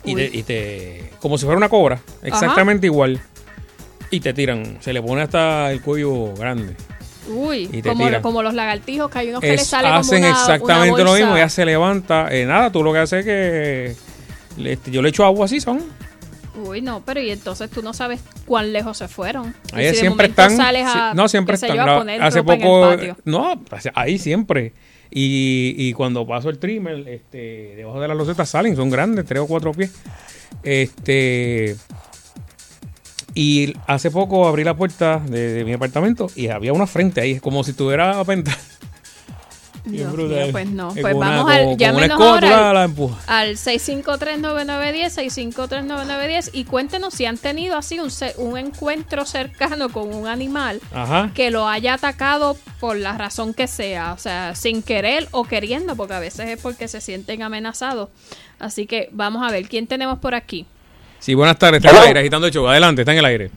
y 0.05 0.17
Uy. 0.17 0.29
te, 0.29 0.37
y 0.39 0.43
te- 0.43 1.11
como 1.21 1.39
si 1.39 1.45
fuera 1.45 1.57
una 1.57 1.69
cobra, 1.69 2.01
exactamente 2.25 2.89
igual. 2.89 3.21
Y 4.13 4.21
te 4.21 4.33
tiran, 4.33 4.77
se 4.81 4.93
le 4.93 5.03
pone 5.03 5.23
hasta 5.23 5.73
el 5.73 5.83
cuello 5.83 6.33
grande. 6.35 6.77
Uy, 7.29 7.69
Y 7.73 7.83
te 7.83 7.89
como, 7.91 8.05
tiran. 8.07 8.23
como 8.23 8.43
los 8.43 8.53
lagartijos 8.55 9.11
que 9.11 9.19
hay 9.19 9.29
unos 9.31 9.41
que 9.41 9.55
Es- 9.55 9.67
sale 9.67 9.89
como 9.89 10.01
hacen 10.01 10.19
una, 10.25 10.31
exactamente 10.31 10.93
una 11.03 11.05
lo 11.05 11.15
mismo, 11.17 11.37
ella 11.37 11.49
se 11.49 11.65
levanta. 11.65 12.29
eh, 12.31 12.45
nada, 12.47 12.71
tú 12.71 12.83
lo 12.85 12.93
que 12.93 12.99
haces 13.01 13.21
es 13.21 13.25
que 13.25 13.97
le- 14.63 14.73
este, 14.75 14.91
yo 14.91 15.03
le 15.03 15.09
echo 15.09 15.25
agua 15.25 15.47
así, 15.47 15.61
son. 15.61 15.83
Uy, 16.67 16.83
no, 16.83 17.03
pero 17.07 17.21
y 17.23 17.31
entonces 17.31 17.71
tú 17.71 17.81
no 17.83 17.95
sabes 17.95 18.21
cuán 18.45 18.73
lejos 18.75 18.99
se 18.99 19.09
fueron. 19.09 19.55
Ahí 19.73 19.89
si 19.91 19.97
siempre 20.01 20.27
están. 20.27 20.55
sales 20.55 20.87
sí, 20.93 20.99
a, 20.99 21.15
no, 21.15 21.27
siempre 21.27 21.55
están. 21.55 21.75
yo, 21.75 21.83
a 21.83 22.27
hace 22.27 22.43
poco. 22.43 22.91
No, 23.25 23.55
ahí 23.95 24.19
siempre. 24.19 24.75
Y, 25.11 25.75
y 25.79 25.93
cuando 25.95 26.27
paso 26.27 26.51
el 26.51 26.59
trimmer, 26.59 27.09
este, 27.09 27.75
debajo 27.77 28.01
de 28.01 28.09
las 28.09 28.17
losetas 28.17 28.49
salen, 28.51 28.77
son 28.77 28.91
grandes, 28.91 29.25
tres 29.25 29.41
o 29.41 29.47
cuatro 29.47 29.73
pies. 29.73 29.93
Este. 30.63 31.77
Y 33.35 33.75
hace 33.87 34.11
poco 34.11 34.47
abrí 34.47 34.63
la 34.65 34.75
puerta 34.75 35.19
de, 35.25 35.53
de 35.55 35.65
mi 35.65 35.73
apartamento 35.73 36.29
y 36.37 36.49
había 36.49 36.73
una 36.73 36.87
frente 36.87 37.21
ahí, 37.21 37.41
como 37.41 37.65
si 37.65 37.71
estuviera 37.73 38.23
pentada. 38.25 38.59
Dios 39.85 40.13
brutal. 40.13 40.45
mío, 40.45 40.53
pues 40.53 40.71
no. 40.71 40.93
Es 40.95 41.01
Pues 41.01 41.13
una- 41.15 41.29
vamos 41.31 41.51
al. 41.51 41.65
como- 41.65 41.77
Llámenos 41.77 42.21
ahora 42.21 42.71
al, 42.71 42.77
al 43.27 43.57
6539910, 43.57 45.11
6539910 45.11 46.51
y 46.53 46.65
cuéntenos 46.65 47.15
si 47.15 47.27
han 47.27 47.37
tenido 47.37 47.77
así 47.77 47.99
un, 47.99 48.09
un 48.37 48.59
encuentro 48.59 49.27
cercano 49.27 49.89
con 49.89 50.15
un 50.15 50.29
animal 50.29 50.81
Ajá. 50.93 51.33
que 51.35 51.51
lo 51.51 51.67
haya 51.69 51.95
atacado 51.95 52.57
por 52.79 52.97
la 52.97 53.19
razón 53.19 53.55
que 53.55 53.67
sea, 53.67 54.13
o 54.13 54.19
sea, 54.19 54.55
sin 54.55 54.83
querer 54.85 55.27
o 55.33 55.43
queriendo, 55.45 55.97
porque 55.97 56.15
a 56.15 56.21
veces 56.21 56.49
es 56.49 56.61
porque 56.61 56.87
se 56.87 57.01
sienten 57.01 57.43
amenazados. 57.43 58.09
Así 58.61 58.87
que 58.87 59.09
vamos 59.11 59.43
a 59.43 59.51
ver, 59.51 59.69
¿quién 59.69 59.89
tenemos 59.89 60.21
por 60.21 60.37
aquí? 60.37 60.65
Sí, 61.23 61.35
buenas 61.35 61.57
tardes, 61.57 61.85
está 61.85 61.91
en 61.97 62.03
el 62.03 62.09
aire, 62.09 62.21
agitando 62.21 62.49
el 62.49 62.53
show. 62.53 62.67
Adelante, 62.67 63.03
está 63.03 63.13
en 63.13 63.19
el 63.19 63.25
aire. 63.25 63.51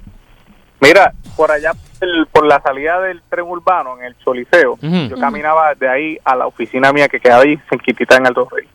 Mira, 0.79 1.12
por 1.36 1.51
allá, 1.51 1.72
el- 2.00 2.27
por 2.31 2.45
la 2.45 2.62
salida 2.62 3.01
del 3.01 3.24
tren 3.27 3.45
urbano, 3.45 3.98
en 3.98 4.05
el 4.05 4.15
Choliseo, 4.19 4.77
yo 5.10 5.17
caminaba 5.17 5.74
de 5.74 5.89
ahí 5.89 6.17
a 6.24 6.36
la 6.36 6.45
oficina 6.45 6.93
mía 6.93 7.07
que 7.07 7.19
queda 7.19 7.39
ahí, 7.39 7.57
en 7.72 7.79
Quitita, 7.79 8.17
en 8.17 8.27
Alto 8.27 8.48
Rey. 8.51 8.67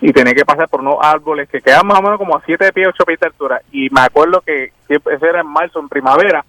Y 0.00 0.12
tenía 0.12 0.34
que 0.34 0.44
pasar 0.44 0.68
por 0.68 0.80
unos 0.82 0.98
árboles 1.00 1.48
que 1.48 1.60
quedan 1.60 1.84
más 1.86 1.98
o 1.98 2.02
menos 2.02 2.18
como 2.18 2.36
a 2.36 2.42
7 2.46 2.72
pies, 2.72 2.88
8 2.90 3.04
pies 3.04 3.18
de 3.18 3.26
altura. 3.26 3.60
Y 3.72 3.88
me 3.90 4.02
acuerdo 4.02 4.40
que 4.40 4.70
siempre, 4.86 5.16
eso 5.16 5.26
era 5.26 5.40
en 5.40 5.46
marzo, 5.48 5.80
en 5.80 5.88
primavera. 5.88 6.44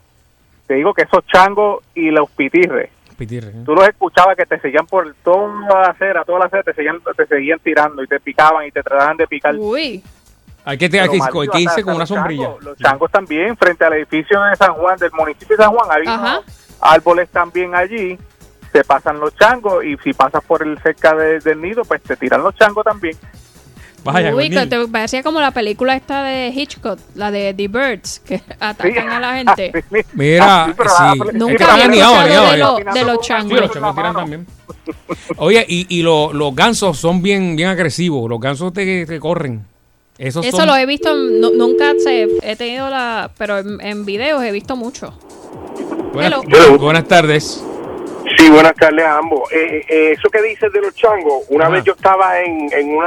Te 0.67 0.75
digo 0.75 0.93
que 0.93 1.03
esos 1.03 1.25
changos 1.25 1.83
y 1.95 2.11
los 2.11 2.29
pitirres, 2.29 2.91
Pitirre, 3.17 3.47
¿eh? 3.49 3.63
tú 3.65 3.73
los 3.73 3.87
escuchabas 3.87 4.35
que 4.37 4.45
te 4.45 4.59
seguían 4.59 4.85
por 4.85 5.11
toda 5.23 5.49
la 5.69 5.89
acera, 5.89 6.23
toda 6.23 6.37
la 6.37 6.45
acera, 6.45 6.61
te 6.61 6.73
seguían, 6.75 6.99
te 7.15 7.25
seguían 7.25 7.57
tirando 7.63 8.03
y 8.03 8.07
te 8.07 8.19
picaban 8.19 8.67
y 8.67 8.71
te 8.71 8.83
trataban 8.83 9.17
de 9.17 9.25
picar. 9.25 9.55
Uy, 9.57 10.03
Hay 10.69 10.77
que, 10.77 10.89
te, 10.89 10.99
Pero 10.99 11.11
hay 11.41 11.47
que, 11.49 11.61
irse 11.61 11.81
con 11.81 11.95
una 11.95 12.05
sombrilla. 12.05 12.43
changos, 12.47 12.63
Los 12.65 12.77
changos 12.77 13.09
también, 13.11 13.55
frente 13.55 13.85
al 13.85 13.93
edificio 13.93 14.41
de 14.43 14.55
San 14.57 14.73
Juan, 14.73 14.97
del 14.97 15.11
municipio 15.13 15.55
de 15.55 15.63
San 15.63 15.71
Juan, 15.73 15.89
hay 15.89 16.03
Ajá. 16.05 16.39
unos 16.39 16.45
árboles 16.81 17.29
también 17.29 17.73
allí, 17.73 18.17
se 18.73 18.83
pasan 18.83 19.17
los 19.19 19.33
changos 19.37 19.85
y 19.85 19.95
si 20.03 20.11
pasas 20.11 20.43
por 20.43 20.61
el 20.61 20.77
cerca 20.83 21.15
de- 21.15 21.39
del 21.39 21.61
nido, 21.61 21.83
pues 21.83 22.01
te 22.03 22.17
tiran 22.17 22.43
los 22.43 22.53
changos 22.55 22.83
también. 22.83 23.15
Vaya, 24.03 24.33
uy, 24.35 24.49
que 24.49 24.65
te 24.67 24.87
parecía 24.87 25.23
como 25.23 25.39
la 25.41 25.51
película 25.51 25.95
esta 25.95 26.23
de 26.23 26.49
Hitchcock, 26.49 26.99
la 27.15 27.31
de 27.31 27.53
The 27.53 27.67
Birds, 27.67 28.19
que 28.19 28.41
atacan 28.59 29.09
a 29.09 29.19
la 29.19 29.33
gente. 29.37 29.83
Mira, 30.13 30.65
sí. 30.67 30.73
la- 30.77 31.25
que 31.31 31.33
Nunca 31.37 31.73
había 31.73 31.85
escuchado 31.85 32.51
de, 32.51 32.57
lo- 32.57 32.93
de 32.93 33.03
los 33.05 33.17
Sí, 33.21 33.27
changos. 33.27 33.59
los 33.61 33.71
changos 33.71 33.95
tiran 33.95 34.13
también. 34.15 34.47
Oye, 35.37 35.65
y, 35.67 35.85
y 35.97 36.03
lo- 36.03 36.31
los 36.33 36.53
gansos 36.55 36.97
son 36.97 37.21
bien, 37.21 37.55
bien 37.55 37.69
agresivos. 37.69 38.29
Los 38.29 38.39
gansos 38.39 38.71
te, 38.73 39.05
te 39.05 39.19
corren. 39.19 39.65
Esos 40.17 40.45
Eso 40.45 40.57
son- 40.57 40.67
lo 40.67 40.75
he 40.75 40.85
visto, 40.85 41.13
nu- 41.15 41.53
nunca 41.55 41.93
se, 41.99 42.27
he 42.41 42.55
tenido 42.55 42.89
la, 42.89 43.29
pero 43.37 43.59
en, 43.59 43.79
en 43.81 44.05
videos 44.05 44.43
he 44.43 44.51
visto 44.51 44.75
mucho. 44.75 45.13
Buenas, 46.13 46.41
buenas 46.79 47.07
tardes. 47.07 47.63
Sí, 48.37 48.49
buenas 48.49 48.73
tardes 48.75 49.05
a 49.05 49.19
ambos. 49.19 49.49
Eh, 49.53 49.85
eh, 49.87 50.11
eso 50.17 50.29
que 50.29 50.41
dices 50.41 50.71
de 50.73 50.81
los 50.81 50.93
changos, 50.95 51.43
una 51.49 51.65
Ajá. 51.65 51.73
vez 51.75 51.83
yo 51.85 51.93
estaba 51.93 52.39
en, 52.41 52.67
en 52.73 52.97
un 52.97 53.03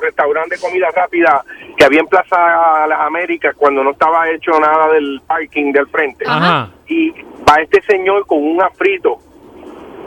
restaurante 0.00 0.54
de 0.56 0.60
comida 0.60 0.88
rápida 0.94 1.44
que 1.76 1.84
había 1.84 2.00
en 2.00 2.06
Plaza 2.06 2.86
Las 2.86 3.00
Américas 3.00 3.54
cuando 3.58 3.84
no 3.84 3.90
estaba 3.90 4.30
hecho 4.30 4.52
nada 4.58 4.92
del 4.92 5.20
parking 5.26 5.72
del 5.72 5.86
frente. 5.88 6.24
Ajá. 6.26 6.36
Ajá. 6.62 6.70
Y 6.88 7.10
va 7.48 7.56
este 7.62 7.82
señor 7.82 8.26
con 8.26 8.38
un 8.42 8.62
afrito 8.62 9.18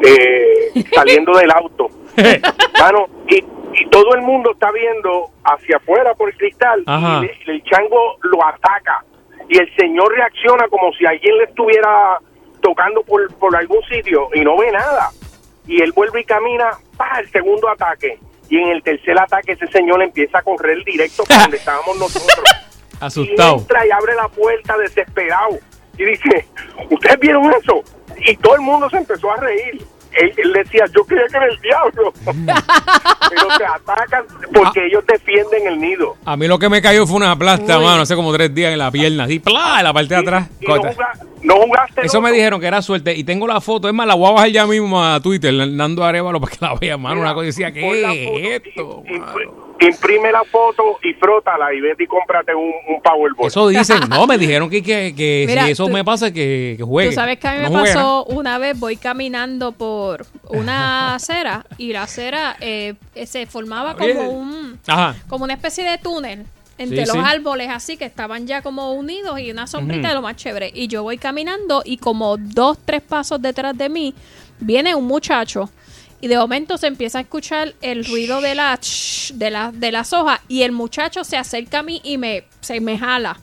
eh, 0.01 0.71
saliendo 0.95 1.37
del 1.37 1.51
auto. 1.51 1.89
Mano, 2.79 3.05
y, 3.29 3.43
y 3.79 3.85
todo 3.89 4.13
el 4.15 4.21
mundo 4.21 4.51
está 4.51 4.71
viendo 4.71 5.29
hacia 5.43 5.77
afuera 5.77 6.13
por 6.15 6.29
el 6.29 6.37
cristal 6.37 6.83
Ajá. 6.85 7.21
y 7.23 7.27
le- 7.45 7.53
el 7.55 7.63
chango 7.63 8.17
lo 8.23 8.45
ataca. 8.45 9.03
Y 9.49 9.57
el 9.57 9.75
señor 9.75 10.13
reacciona 10.13 10.67
como 10.67 10.91
si 10.93 11.05
alguien 11.05 11.37
le 11.37 11.43
estuviera 11.45 12.17
tocando 12.61 13.01
por, 13.03 13.33
por 13.35 13.55
algún 13.55 13.81
sitio 13.83 14.29
y 14.33 14.41
no 14.41 14.57
ve 14.57 14.71
nada. 14.71 15.09
Y 15.67 15.81
él 15.81 15.91
vuelve 15.93 16.21
y 16.21 16.23
camina 16.25 16.71
para 16.97 17.19
el 17.19 17.29
segundo 17.31 17.69
ataque. 17.69 18.19
Y 18.49 18.57
en 18.57 18.69
el 18.69 18.83
tercer 18.83 19.19
ataque 19.19 19.53
ese 19.53 19.67
señor 19.67 20.01
empieza 20.01 20.39
a 20.39 20.41
correr 20.41 20.83
directo 20.85 21.23
para 21.25 21.41
donde 21.43 21.57
estábamos 21.63 21.97
nosotros. 21.97 22.43
Y 22.99 23.05
Asustado. 23.05 23.57
entra 23.57 23.85
y 23.85 23.91
abre 23.91 24.15
la 24.15 24.27
puerta 24.27 24.75
desesperado. 24.77 25.59
Y 25.99 26.03
dice, 26.03 26.47
¿ustedes 26.89 27.19
vieron 27.19 27.45
eso? 27.53 27.83
Y 28.25 28.35
todo 28.37 28.55
el 28.55 28.61
mundo 28.61 28.89
se 28.89 28.97
empezó 28.97 29.31
a 29.31 29.37
reír. 29.37 29.83
Él, 30.19 30.33
él 30.37 30.53
decía, 30.53 30.85
yo 30.95 31.03
creía 31.05 31.25
que 31.29 31.37
era 31.37 31.45
el 31.47 31.59
diablo. 31.61 32.13
Pero 33.29 33.47
te 33.57 33.65
atacan 33.65 34.23
porque 34.53 34.85
ellos 34.87 35.03
defienden 35.07 35.67
el 35.67 35.79
nido. 35.79 36.15
A 36.25 36.37
mí 36.37 36.47
lo 36.47 36.57
que 36.59 36.69
me 36.69 36.81
cayó 36.81 37.05
fue 37.05 37.17
una 37.17 37.37
plasta, 37.37 37.77
Uy. 37.77 37.83
mano, 37.85 38.01
hace 38.03 38.15
como 38.15 38.31
tres 38.33 38.53
días 38.55 38.71
en 38.71 38.79
la 38.79 38.89
pierna. 38.91 39.25
Así, 39.25 39.39
¡plá! 39.39 39.77
En 39.79 39.83
la 39.83 39.93
parte 39.93 40.13
de 40.15 40.19
atrás. 40.21 40.47
Y, 40.59 40.65
y 40.65 40.67
no, 40.67 40.75
Corta. 40.75 40.93
juga- 40.93 41.13
no 41.43 41.55
jugaste. 41.57 42.05
Eso 42.05 42.21
me 42.21 42.31
dijeron 42.31 42.59
que 42.59 42.67
era 42.67 42.81
suerte. 42.81 43.13
Y 43.15 43.23
tengo 43.23 43.47
la 43.47 43.59
foto. 43.61 43.87
Es 43.87 43.93
más, 43.93 44.07
la 44.07 44.15
voy 44.15 44.29
a 44.29 44.33
bajar 44.33 44.49
ya 44.49 44.65
mismo 44.65 45.03
a 45.03 45.19
Twitter, 45.19 45.53
Nando 45.53 46.03
Arevalo, 46.03 46.39
para 46.39 46.51
que 46.55 46.57
la 46.65 46.73
vea, 46.75 46.97
mano. 46.97 47.21
Una 47.21 47.33
cosa 47.33 47.45
decía, 47.47 47.71
¿qué 47.71 47.89
es 47.89 48.61
esto? 48.65 49.03
y- 49.05 49.15
y- 49.15 49.19
mano? 49.19 49.66
Imprime 49.85 50.31
la 50.31 50.43
foto 50.43 50.97
y 51.03 51.13
frótala 51.13 51.73
y 51.73 51.81
vete 51.81 52.03
y 52.03 52.07
cómprate 52.07 52.53
un, 52.55 52.71
un 52.87 53.01
Powerball. 53.01 53.47
Eso 53.47 53.67
dicen. 53.67 53.99
No, 54.09 54.25
me 54.25 54.37
dijeron 54.37 54.69
que, 54.69 54.81
que, 54.81 55.13
que 55.15 55.45
Mira, 55.47 55.65
si 55.65 55.71
eso 55.71 55.85
tú- 55.85 55.91
me 55.93 56.03
pasa, 56.03 56.31
que, 56.31 56.75
que 56.77 56.83
juegue. 56.83 57.09
Tú 57.09 57.15
sabes 57.15 57.37
que 57.39 57.47
a 57.47 57.53
mí 57.53 57.63
No 57.63 57.69
me 57.71 57.81
pasó 57.83 58.25
una 58.25 58.57
vez, 58.57 58.79
voy 58.79 58.97
caminando 58.97 59.71
por 59.73 60.25
una 60.49 61.15
acera 61.15 61.65
y 61.77 61.93
la 61.93 62.03
acera 62.03 62.55
eh, 62.59 62.95
se 63.25 63.45
formaba 63.45 63.95
como 63.95 64.29
un 64.31 64.79
Ajá. 64.87 65.15
como 65.27 65.43
una 65.43 65.53
especie 65.53 65.83
de 65.83 65.97
túnel 65.97 66.45
entre 66.79 67.05
Sí, 67.05 67.11
los 67.13 67.23
sí. 67.23 67.31
árboles 67.31 67.69
así 67.71 67.97
que 67.97 68.05
estaban 68.05 68.45
ya 68.45 68.61
como 68.61 68.91
unidos 68.93 69.39
y 69.39 69.49
una 69.51 69.65
sombrita 69.67 70.09
de 70.09 70.13
lo 70.13 70.21
más 70.21 70.35
chévere. 70.35 70.71
Y 70.73 70.87
yo 70.87 71.03
voy 71.03 71.17
caminando 71.17 71.81
y 71.83 71.97
como 71.97 72.37
dos, 72.37 72.77
tres 72.85 73.01
pasos 73.01 73.41
detrás 73.41 73.75
de 73.77 73.89
mí 73.89 74.13
viene 74.59 74.93
un 74.95 75.05
muchacho 75.05 75.69
y 76.21 76.27
de 76.27 76.37
momento 76.37 76.77
se 76.77 76.87
empieza 76.87 77.19
a 77.19 77.21
escuchar 77.21 77.73
el 77.81 78.05
ruido 78.05 78.41
de 78.41 78.55
la 78.55 78.79
de 79.33 79.49
la 79.51 79.71
de 79.71 79.91
las 79.91 80.13
hojas 80.13 80.39
y 80.47 80.63
el 80.63 80.71
muchacho 80.71 81.23
se 81.23 81.37
acerca 81.37 81.79
a 81.79 81.83
mí 81.83 82.01
y 82.03 82.17
me 82.17 82.43
se 82.61 82.79
me 82.79 82.97
jala 82.97 83.39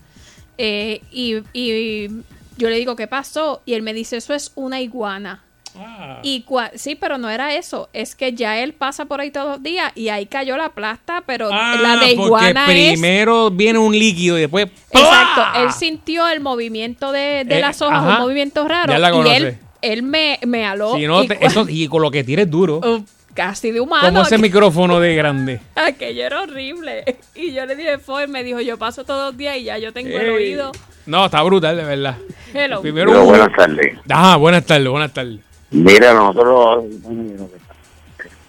Eh, 0.59 1.00
y, 1.11 1.37
y 1.52 2.09
yo 2.57 2.69
le 2.71 2.76
digo 2.76 2.95
qué 2.95 3.07
pasó 3.09 3.61
y 3.66 3.75
él 3.75 3.83
me 3.83 3.93
dice 3.93 4.16
eso 4.19 4.35
es 4.35 4.52
una 4.54 4.81
iguana 4.81 5.43
Ah. 5.76 6.21
y 6.23 6.45
cua- 6.45 6.71
sí, 6.76 6.95
pero 6.95 7.19
no 7.19 7.28
era 7.28 7.52
eso. 7.57 7.88
Es 7.93 8.14
que 8.14 8.33
ya 8.33 8.61
él 8.61 8.75
pasa 8.75 9.07
por 9.07 9.21
ahí 9.21 9.33
todos 9.33 9.49
los 9.57 9.61
días 9.64 9.90
y 9.97 10.09
ahí 10.09 10.26
cayó 10.26 10.57
la 10.57 10.69
plasta, 10.69 11.25
pero 11.26 11.49
Ah, 11.52 11.76
la 11.83 11.97
de 11.97 12.14
porque 12.14 12.26
iguana 12.26 12.73
es. 12.73 12.93
primero 12.93 13.50
viene 13.50 13.81
un 13.81 13.93
líquido 13.99 14.38
y 14.38 14.43
después. 14.43 14.69
Exacto. 14.93 15.43
Él 15.59 15.73
sintió 15.73 16.28
el 16.28 16.38
movimiento 16.38 17.11
de, 17.11 17.43
de 17.45 17.57
Eh, 17.57 17.61
las 17.61 17.83
hojas, 17.83 18.04
ajá. 18.04 18.19
un 18.19 18.23
movimiento 18.23 18.69
raro. 18.69 18.93
Ya 18.93 19.00
la 19.00 19.12
y 19.16 19.28
él, 19.31 19.59
él 19.93 20.03
me, 20.03 20.38
me 20.47 20.64
aló. 20.67 20.95
Si 20.97 21.07
no, 21.07 21.23
y 21.23 21.29
te- 21.29 21.45
eso, 21.45 21.67
y 21.69 21.87
con 21.88 22.03
lo 22.03 22.11
que 22.11 22.25
tires 22.25 22.50
duro. 22.50 22.81
Uh, 22.85 23.05
casi 23.35 23.73
de 23.73 23.81
humano. 23.81 24.07
como 24.09 24.23
ese 24.23 24.38
micrófono 24.49 25.00
de 25.00 25.14
grande. 25.17 25.61
Aquello 25.75 26.25
era 26.25 26.43
horrible. 26.43 27.05
Y 27.35 27.53
yo 27.53 27.67
le 27.67 27.75
dije, 27.75 27.99
fue, 27.99 28.23
él 28.25 28.29
me 28.31 28.45
dijo, 28.45 28.61
yo 28.61 28.79
paso 28.79 29.05
todos 29.05 29.31
los 29.33 29.37
días 29.37 29.57
y 29.57 29.64
ya 29.64 29.76
yo 29.79 29.93
tengo 29.93 30.17
el 30.17 30.31
oído. 30.31 30.71
No, 31.07 31.25
está 31.25 31.43
brutal, 31.43 31.76
de 31.76 31.83
verdad. 31.85 32.17
Hello. 32.55 32.81
Primero. 32.81 33.11
Pero 33.11 33.25
buenas 33.25 33.53
tardes. 33.57 33.99
Ajá, 34.09 34.37
buenas 34.37 34.64
tardes, 34.64 34.88
buenas 34.88 35.12
tardes. 35.12 35.41
Mira, 35.73 36.14
nosotros 36.14 36.85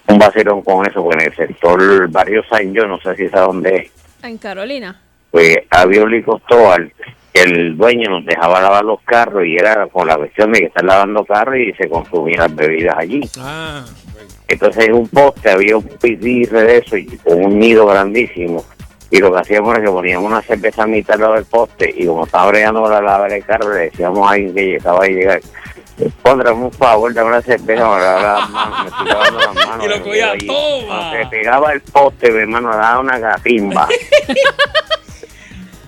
un 0.08 0.18
vacilón 0.18 0.62
con 0.62 0.86
eso, 0.88 1.12
en 1.12 1.20
el 1.22 1.34
sector 1.34 2.08
Barrio 2.10 2.42
San 2.48 2.72
yo 2.72 2.86
no 2.86 3.00
sé 3.00 3.16
si 3.16 3.28
sabe 3.28 3.46
dónde 3.46 3.76
es, 3.76 3.90
En 4.22 4.38
Carolina. 4.38 5.00
pues 5.32 5.58
había 5.70 6.02
un 6.04 6.12
licostol 6.12 6.92
que 7.36 7.42
el 7.42 7.76
dueño 7.76 8.08
nos 8.08 8.24
dejaba 8.24 8.62
lavar 8.62 8.82
los 8.82 8.98
carros 9.02 9.44
y 9.44 9.56
era 9.56 9.86
por 9.88 10.06
la 10.06 10.16
cuestión 10.16 10.52
de 10.52 10.60
que 10.60 10.64
estar 10.66 10.82
lavando 10.82 11.22
carros 11.22 11.56
y 11.58 11.70
se 11.74 11.86
consumían 11.86 12.40
las 12.40 12.54
bebidas 12.54 12.96
allí. 12.96 13.20
Ah, 13.38 13.84
Entonces 14.48 14.86
en 14.86 14.94
un 14.94 15.08
poste 15.08 15.50
había 15.50 15.76
un 15.76 15.82
pitirre 15.82 16.62
de 16.64 16.78
eso 16.78 16.96
y 16.96 17.04
con 17.18 17.44
un 17.44 17.58
nido 17.58 17.84
grandísimo. 17.86 18.64
Y 19.10 19.18
lo 19.18 19.30
que 19.32 19.40
hacíamos 19.40 19.74
era 19.74 19.84
que 19.84 19.90
poníamos 19.90 20.30
una 20.30 20.40
cerveza 20.40 20.84
a 20.84 20.86
mitad 20.86 21.18
del 21.18 21.44
poste 21.44 21.92
y 21.94 22.06
como 22.06 22.24
estaba 22.24 22.48
bregando 22.48 22.88
la 22.88 23.02
lavar 23.02 23.30
el 23.30 23.44
carro, 23.44 23.74
le 23.74 23.80
decíamos 23.80 24.26
a 24.26 24.32
alguien 24.32 24.54
que 24.54 24.64
llegaba 24.64 25.04
a 25.04 25.08
llegar, 25.08 25.40
pondrán 26.22 26.54
un 26.54 26.72
favor, 26.72 27.12
dame 27.12 27.28
una 27.28 27.42
cerveza, 27.42 27.84
me 27.84 28.00
lavaba 28.00 28.40
las 28.40 28.50
manos, 28.50 28.82
me 28.82 28.88
estoy 28.88 29.06
lavando 29.08 29.40
las 29.40 29.54
manos. 29.54 29.84
Y 29.84 29.88
lo 29.88 30.02
cogía, 30.02 30.32
toma. 30.46 31.12
Se 31.12 31.26
pegaba 31.26 31.72
el 31.72 31.80
poste, 31.82 32.30
mi 32.32 32.38
hermano, 32.38 32.70
daba 32.74 33.00
una 33.00 33.18
gatimba. 33.18 33.88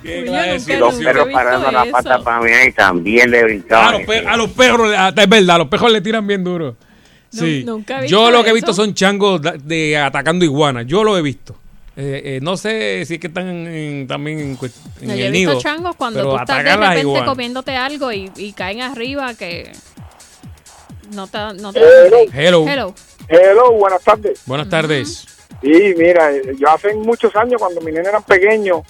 y 0.08 0.22
nunca- 0.24 0.76
los 0.78 0.94
perros 0.96 1.28
parando 1.32 1.70
la 1.70 1.84
pata 1.86 2.18
para 2.22 2.40
mí 2.40 2.50
y 2.68 2.72
también 2.72 3.30
le 3.30 3.40
A 3.40 3.44
brincaban. 3.44 3.92
los, 3.94 4.02
pe- 4.02 4.26
a 4.26 4.36
los 4.36 4.50
perros, 4.50 4.92
a- 4.96 5.08
es 5.16 5.28
verdad, 5.28 5.56
a 5.56 5.58
los 5.58 5.68
perros 5.68 5.92
le 5.92 6.00
tiran 6.00 6.26
bien 6.26 6.42
duro. 6.44 6.76
Sí. 7.30 7.62
nunca 7.66 8.02
he 8.04 8.08
Yo 8.08 8.30
lo 8.30 8.42
que 8.42 8.50
he 8.50 8.52
visto 8.54 8.70
eso. 8.70 8.82
son 8.84 8.94
changos 8.94 9.42
da- 9.42 9.54
de, 9.62 9.98
atacando 9.98 10.44
iguanas. 10.46 10.86
Yo 10.86 11.04
lo 11.04 11.16
he 11.18 11.22
visto. 11.22 11.54
Eh, 11.94 12.22
eh, 12.24 12.38
no 12.40 12.56
sé 12.56 13.04
si 13.06 13.14
es 13.14 13.20
que 13.20 13.26
están 13.26 13.48
en- 13.66 14.06
también 14.06 14.38
en, 14.38 14.46
en 14.50 15.08
No, 15.08 15.14
yo 15.14 15.24
he 15.24 15.26
el 15.26 15.32
visto 15.32 15.50
nido. 15.50 15.60
changos 15.60 15.96
cuando 15.96 16.22
tú 16.22 16.36
estás 16.36 16.64
de 16.64 16.76
repente 16.76 17.00
igual. 17.00 17.24
comiéndote 17.26 17.76
algo 17.76 18.12
y, 18.12 18.30
y 18.36 18.52
caen 18.52 18.80
arriba 18.82 19.34
que 19.34 19.72
no 21.12 21.26
te, 21.26 21.38
no 21.60 21.72
te 21.72 21.80
Hello. 22.32 22.66
Hello. 22.68 22.94
Hello, 23.28 23.72
buenas 23.72 24.02
tardes. 24.02 24.40
Buenas 24.46 24.68
tardes. 24.68 25.26
Sí, 25.60 25.94
mira, 25.96 26.30
yo 26.56 26.70
hace 26.70 26.94
muchos 26.94 27.34
años, 27.34 27.60
cuando 27.60 27.80
mis 27.80 27.92
nenes 27.92 28.08
eran 28.08 28.22
pequeños, 28.22 28.82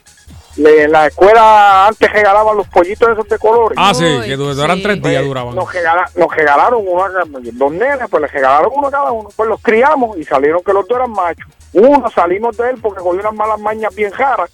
le- 0.59 0.83
en 0.85 0.93
la 0.93 1.07
escuela 1.07 1.87
antes 1.87 2.13
regalaban 2.13 2.57
los 2.57 2.67
pollitos 2.69 3.09
esos 3.09 3.29
de 3.29 3.39
colores. 3.39 3.79
Ah, 3.81 3.95
sí, 3.95 4.05
Uy, 4.05 4.27
que 4.27 4.37
du- 4.37 4.55
duran 4.55 4.77
sí. 4.77 4.83
tres 4.83 4.97
días, 5.03 5.17
Pues, 5.17 5.27
duraban. 5.29 5.55
Nos, 5.55 5.73
regala- 5.73 6.11
nos 6.17 6.35
regalaron 6.37 6.85
uno, 6.87 7.05
a 7.05 7.13
cada- 7.13 7.25
dos 7.53 7.73
nenes, 7.73 8.09
pues 8.11 8.23
les 8.23 8.33
regalaron 8.33 8.71
uno 8.75 8.87
a 8.89 8.91
cada 8.91 9.13
uno. 9.13 9.29
Pues 9.35 9.49
los 9.49 9.63
criamos 9.63 10.19
y 10.19 10.25
salieron 10.25 10.61
que 10.63 10.73
los 10.73 10.87
dos 10.87 10.99
eran 10.99 11.11
machos. 11.13 11.47
Uno 11.73 12.09
salimos 12.11 12.57
de 12.57 12.71
él 12.71 12.77
porque 12.83 13.01
cogió 13.01 13.21
unas 13.21 13.35
malas 13.35 13.61
mañas 13.61 13.95
bien 13.95 14.13
raras 14.13 14.51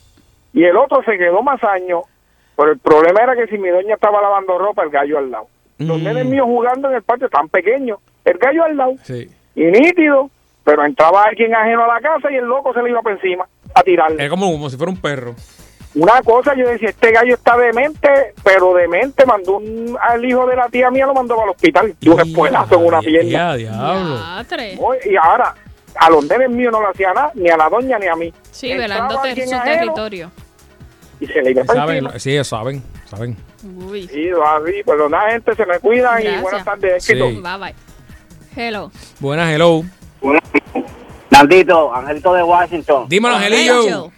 y 0.52 0.64
el 0.64 0.76
otro 0.76 1.02
se 1.04 1.16
quedó 1.18 1.42
más 1.42 1.62
años. 1.64 2.02
Pero 2.56 2.70
el 2.72 2.78
problema 2.78 3.20
era 3.22 3.34
que 3.34 3.46
si 3.48 3.58
mi 3.58 3.68
doña 3.68 3.94
estaba 3.94 4.20
lavando 4.22 4.58
ropa, 4.58 4.82
el 4.84 4.90
gallo 4.90 5.18
al 5.18 5.30
lado. 5.30 5.46
Los 5.78 5.98
Mm. 6.00 6.04
nenes 6.04 6.26
míos 6.26 6.44
jugando 6.46 6.88
en 6.88 6.94
el 6.96 7.02
patio 7.02 7.28
tan 7.28 7.48
pequeños, 7.48 7.98
el 8.24 8.38
gallo 8.38 8.62
al 8.64 8.76
lado 8.76 8.92
Sí. 9.02 9.28
y 9.56 9.64
nítido, 9.64 10.30
pero 10.62 10.84
entraba 10.84 11.24
alguien 11.24 11.52
ajeno 11.54 11.84
a 11.84 11.88
la 11.94 12.00
casa 12.00 12.30
y 12.30 12.36
el 12.36 12.44
loco 12.44 12.72
se 12.72 12.80
le 12.82 12.90
iba 12.90 13.02
por 13.02 13.12
encima 13.12 13.46
a 13.74 13.82
tirarle. 13.82 14.20
Era 14.22 14.30
como, 14.30 14.52
como 14.52 14.70
si 14.70 14.76
fuera 14.76 14.92
un 14.92 15.00
perro. 15.00 15.34
Una 15.94 16.20
cosa, 16.22 16.54
yo 16.56 16.68
decía, 16.68 16.88
este 16.88 17.12
gallo 17.12 17.34
está 17.34 17.56
demente, 17.56 18.08
pero 18.42 18.74
demente, 18.74 19.24
mandó 19.24 19.58
un, 19.58 19.96
al 20.00 20.24
hijo 20.24 20.44
de 20.46 20.56
la 20.56 20.68
tía 20.68 20.90
mía, 20.90 21.06
lo 21.06 21.14
mandó 21.14 21.36
para 21.36 21.46
el 21.46 21.50
hospital, 21.50 21.94
y 22.00 22.08
un 22.08 22.20
espuelazo 22.20 22.74
en 22.74 22.86
una 22.86 23.00
pierna. 23.00 23.30
ya, 23.30 23.54
diablo. 23.54 24.18
Y 25.04 25.16
ahora, 25.16 25.54
a 25.94 26.10
los 26.10 26.24
nenes 26.26 26.50
míos 26.50 26.72
no 26.72 26.80
le 26.80 26.88
hacía 26.88 27.12
nada, 27.12 27.30
ni 27.34 27.48
a 27.48 27.56
la 27.56 27.68
doña 27.68 27.98
ni 27.98 28.08
a 28.08 28.16
mí. 28.16 28.32
Sí, 28.50 28.72
Entraba 28.72 28.94
velándote 28.94 29.28
alguien 29.28 29.48
su 29.48 29.54
ajeno 29.54 29.76
territorio. 29.76 30.30
Y 31.20 31.26
se 31.26 31.42
le 31.42 31.50
iba 31.52 31.64
Saben, 31.64 32.08
sí, 32.18 32.32
ellos 32.32 32.48
saben, 32.48 32.82
saben. 33.08 33.36
Uy. 33.62 34.08
Sí, 34.08 34.30
así, 34.30 34.82
pues 34.84 35.10
nada, 35.10 35.30
gente, 35.30 35.54
se 35.54 35.64
me 35.64 35.78
cuidan 35.78 36.20
y 36.20 36.24
Gracias. 36.24 36.42
buenas 36.42 36.64
tardes, 36.64 36.94
éxito. 36.94 37.28
Sí. 37.28 37.40
Bye 37.40 37.58
bye. 37.58 37.74
Hello. 38.56 38.90
Buenas, 39.20 39.52
hello. 39.52 39.84
Nandito, 41.30 41.94
Angelito 41.94 42.34
de 42.34 42.42
Washington. 42.42 43.08
Dímelo, 43.08 43.36
Angelillo. 43.36 44.10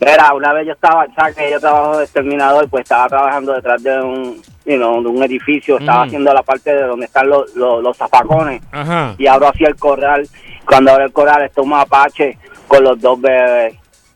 Mira, 0.00 0.32
una 0.34 0.52
vez 0.54 0.66
yo 0.66 0.72
estaba, 0.72 1.06
sabes 1.14 1.36
que 1.36 1.50
yo 1.50 1.60
trabajo 1.60 1.98
de 1.98 2.04
exterminador, 2.04 2.68
pues 2.70 2.84
estaba 2.84 3.06
trabajando 3.08 3.52
detrás 3.52 3.82
de 3.82 4.00
un, 4.00 4.42
you 4.64 4.76
know, 4.76 5.02
de 5.02 5.08
un 5.08 5.22
edificio, 5.22 5.78
estaba 5.78 6.00
Ujú. 6.00 6.06
haciendo 6.06 6.32
la 6.32 6.42
parte 6.42 6.74
de 6.74 6.82
donde 6.84 7.04
están 7.06 7.28
los, 7.28 7.54
los, 7.54 7.82
los 7.82 7.96
zafacones 7.96 8.62
Ajá. 8.72 9.14
y 9.18 9.26
abro 9.26 9.48
así 9.48 9.64
el 9.64 9.76
corral. 9.76 10.26
Cuando 10.66 10.92
abro 10.92 11.04
el 11.04 11.12
corral 11.12 11.42
está 11.42 11.60
un 11.60 11.68
mapache 11.68 12.38
con 12.66 12.82
los 12.84 12.98
dos 13.00 13.20
bebés 13.20 13.74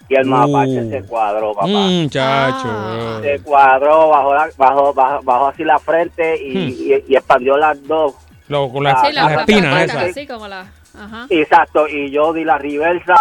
y 0.09 0.15
el 0.15 0.27
Uh. 0.27 0.31
mapache 0.31 0.89
se 0.91 1.03
cuadró, 1.07 1.53
papá. 1.55 1.67
Mm, 1.69 2.09
chacho. 2.09 2.69
Ah. 2.69 3.19
Se 3.23 3.41
cuadró, 3.41 4.09
bajó, 4.09 4.35
la, 4.35 4.49
bajó, 4.57 4.95
bajó, 4.95 5.23
bajó 5.23 5.47
así 5.49 5.65
la 5.65 5.79
frente 5.79 6.43
y, 6.43 6.55
Hmm. 6.57 6.69
y, 7.09 7.13
y 7.13 7.17
expandió 7.17 7.57
las 7.59 7.83
dos. 7.87 8.15
Lo- 8.49 8.71
con 8.73 8.85
las, 8.85 9.01
Sí, 9.03 9.07
Sí, 9.09 9.13
la 9.15 9.23
las 9.25 9.33
la 9.35 9.41
espinas 9.41 9.75
patas, 9.75 9.89
esas. 9.97 10.11
así 10.11 10.27
como 10.27 10.49
la. 10.49 10.61
Ajá. 10.99 11.27
Exacto, 11.29 11.89
y 11.89 12.11
yo 12.11 12.33
di 12.33 12.45
la 12.45 12.57
reversa 12.57 13.15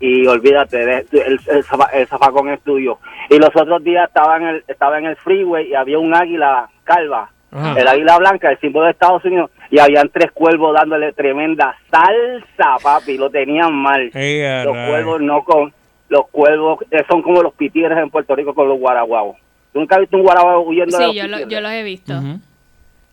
y 0.00 0.26
olvídate, 0.26 0.78
de- 0.86 1.06
el, 1.12 1.38
el, 1.46 1.64
el 1.92 2.06
zafacón 2.08 2.48
es 2.50 2.60
tuyo. 2.62 2.98
Y 3.28 3.38
los 3.38 3.50
otros 3.54 3.84
días 3.84 4.08
estaba 4.08 4.38
en 4.38 4.42
el 4.46 4.64
estaba 4.66 4.98
en 4.98 5.04
el 5.06 5.16
freeway 5.16 5.68
y 5.68 5.74
había 5.74 5.98
un 5.98 6.14
águila 6.14 6.68
calva, 6.84 7.30
Ajá. 7.52 7.78
el 7.78 7.86
águila 7.86 8.16
blanca, 8.18 8.50
el 8.50 8.58
símbolo 8.60 8.86
de 8.86 8.92
Estados 8.92 9.24
Unidos, 9.24 9.50
y 9.70 9.78
habían 9.78 10.08
tres 10.08 10.32
cuervos 10.32 10.74
dándole 10.74 11.12
tremenda 11.12 11.76
salsa, 11.90 12.76
papi, 12.82 13.18
lo 13.18 13.28
tenían 13.30 13.74
mal. 13.74 14.10
Los 14.14 14.76
cuervos 14.88 15.20
no 15.20 15.44
con 15.44 15.72
los 16.08 16.26
cuervos 16.30 16.78
eh, 16.90 17.04
son 17.08 17.22
como 17.22 17.42
los 17.42 17.52
pitieres 17.54 17.96
en 17.98 18.10
Puerto 18.10 18.34
Rico 18.34 18.52
con 18.54 18.68
los 18.68 18.78
guaraguabos. 18.80 19.36
¿Tú 19.72 19.78
nunca 19.78 19.94
has 19.96 20.00
visto 20.00 20.16
un 20.16 20.24
guaraguao 20.24 20.62
huyendo 20.62 20.98
de 20.98 21.04
Sí, 21.04 21.12
los 21.12 21.14
yo, 21.14 21.28
lo- 21.28 21.48
yo 21.48 21.60
los 21.60 21.70
he 21.70 21.82
visto. 21.84 22.14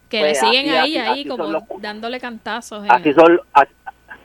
Que 0.10 0.20
Pues 0.22 0.42
le 0.42 0.48
siguen 0.50 0.70
así, 0.70 0.78
ahí, 0.78 0.98
así, 0.98 0.98
ahí, 0.98 1.20
así 1.20 1.28
como 1.28 1.44
los- 1.48 1.64
dándole 1.82 2.20
cantazos. 2.20 2.86
en- 2.86 2.92
Así 2.92 3.14
son 3.14 3.40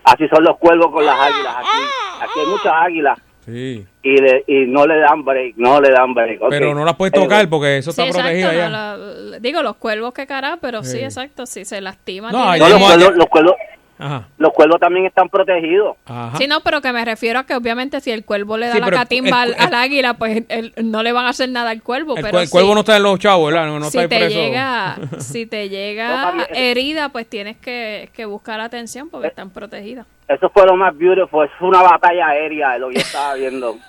así, 0.05 0.29
son 0.29 0.45
los 0.45 0.57
cuervos 0.59 0.91
con 0.93 1.05
las 1.05 1.19
águilas 1.19 1.55
aquí. 1.57 2.23
Aquí 2.23 2.41
hay 2.41 2.47
muchas 2.47 2.73
águilas 2.75 3.19
Sí. 3.45 3.85
y, 4.05 4.17
le- 4.21 4.45
y 4.47 4.67
no 4.67 4.87
le 4.87 4.99
dan 5.01 5.25
break, 5.25 5.55
no 5.57 5.81
le 5.81 5.91
dan 5.91 6.15
break. 6.15 6.41
Pero 6.49 6.75
no 6.75 6.85
las 6.85 6.95
puedes 6.95 7.13
tocar 7.13 7.49
porque 7.49 7.79
eso 7.79 7.91
Sí, 7.93 8.01
está 8.03 8.21
protegido 8.21 8.51
exacto. 8.53 8.77
allá. 8.77 8.97
no, 8.97 9.41
digo, 9.41 9.63
los 9.63 9.77
cuervos 9.77 10.15
que 10.15 10.27
cara, 10.29 10.59
pero 10.61 10.85
sí, 10.85 10.99
Sí. 10.99 11.05
exacto. 11.05 11.45
Si 11.47 11.65
se 11.65 11.81
lastima. 11.81 12.31
No, 12.31 12.47
no, 12.47 12.53
que- 12.53 12.59
los, 12.59 12.69
cuervos, 12.83 13.17
los, 13.17 13.27
cuervos, 13.29 13.55
Ajá. 14.03 14.29
los 14.39 14.53
cuervos 14.53 14.81
también 14.81 15.07
están 15.07 15.29
protegidos. 15.29 15.97
Ajá. 16.07 16.37
Sí, 16.39 16.47
no, 16.47 16.61
pero 16.61 16.81
que 16.81 16.93
me 16.93 17.05
refiero 17.05 17.39
a 17.39 17.45
que 17.45 17.55
obviamente 17.55 18.01
si 18.01 18.11
el 18.11 18.25
cuervo 18.25 18.57
le 18.57 18.67
da 18.67 18.75
Sí, 18.75 18.81
la 18.81 18.91
catimba 18.91 19.45
el- 19.45 19.55
al, 19.55 19.69
al 19.69 19.75
águila, 19.75 20.15
pues 20.15 20.45
el- 20.49 20.73
no 20.83 21.03
le 21.03 21.13
van 21.13 21.27
a 21.27 21.29
hacer 21.31 21.49
nada 21.49 21.71
al 21.71 21.83
cuervo. 21.83 22.17
El, 22.17 22.23
pero 22.23 22.41
el 22.41 22.51
cuervo 22.51 22.71
sí, 22.71 22.75
no 22.75 22.81
está 22.81 22.97
en 22.97 23.03
los 23.05 23.19
chavos, 23.19 23.53
¿verdad? 23.53 23.67
No, 23.67 23.79
no 23.79 23.91
si 23.91 23.99
está 23.99 24.01
ahí 24.01 24.09
te 24.09 24.27
preso. 24.27 24.41
llega, 24.41 24.97
si 25.19 25.47
te 25.47 25.69
llega 25.69 26.47
eh. 26.51 26.71
herida, 26.73 27.09
pues 27.11 27.27
tienes 27.29 27.57
que, 27.57 28.11
que 28.13 28.25
buscar 28.27 28.61
atención 28.61 29.09
porque 29.09 29.29
están 29.29 29.51
protegidas. 29.51 30.07
Eso 30.29 30.49
fue 30.51 30.65
lo 30.67 30.77
más 30.77 30.97
beautiful, 30.97 31.45
eso 31.45 31.55
fue 31.59 31.69
una 31.69 31.83
batalla 31.83 32.29
aérea, 32.29 32.79
lo 32.79 32.89
que 32.89 32.95
yo 32.95 33.01
estaba 33.01 33.35
viendo. 33.35 33.77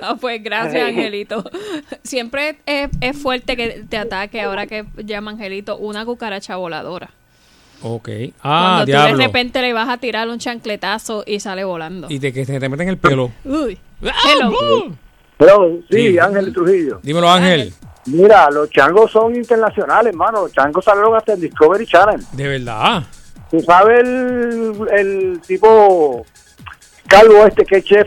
Ah, 0.00 0.14
pues 0.20 0.42
gracias, 0.42 0.88
Angelito. 0.88 1.42
Siempre 2.04 2.58
es, 2.66 2.88
es 3.00 3.20
fuerte 3.20 3.56
que 3.56 3.84
te 3.88 3.98
ataque, 3.98 4.40
ahora 4.42 4.66
que 4.66 4.84
llama 4.98 5.32
Angelito, 5.32 5.76
una 5.76 6.04
cucaracha 6.04 6.56
voladora. 6.56 7.10
Ok. 7.94 8.08
Ah, 8.42 8.82
Cuando 8.82 8.84
tú 8.84 8.86
diablo. 8.86 9.16
de 9.18 9.24
repente 9.26 9.62
le 9.62 9.72
vas 9.72 9.88
a 9.88 9.98
tirar 9.98 10.28
un 10.28 10.38
chancletazo 10.38 11.24
y 11.26 11.40
sale 11.40 11.64
volando. 11.64 12.06
Y 12.10 12.18
te, 12.18 12.32
que 12.32 12.44
te, 12.46 12.58
te 12.60 12.68
meten 12.68 12.88
el 12.88 12.98
pelo. 12.98 13.30
Uy. 13.44 13.78
Hello. 14.02 14.52
Pero, 15.38 15.78
sí, 15.90 16.10
Sí. 16.12 16.18
Ángel 16.18 16.52
Trujillo. 16.52 17.00
Dímelo, 17.02 17.30
Ángel. 17.30 17.72
Mira, 18.06 18.48
los 18.50 18.70
changos 18.70 19.10
son 19.10 19.34
internacionales, 19.34 20.12
hermano. 20.12 20.42
Los 20.42 20.52
changos 20.52 20.84
salieron 20.84 21.14
hasta 21.16 21.32
en 21.34 21.40
Discovery 21.40 21.86
Channel. 21.86 22.20
De 22.32 22.48
verdad. 22.48 23.02
¿Tú 23.50 23.60
sabes 23.60 24.00
el, 24.00 24.74
el 24.96 25.40
tipo 25.46 26.24
calvo 27.08 27.46
este 27.46 27.64
que 27.64 27.76
es 27.78 27.84
chef? 27.84 28.06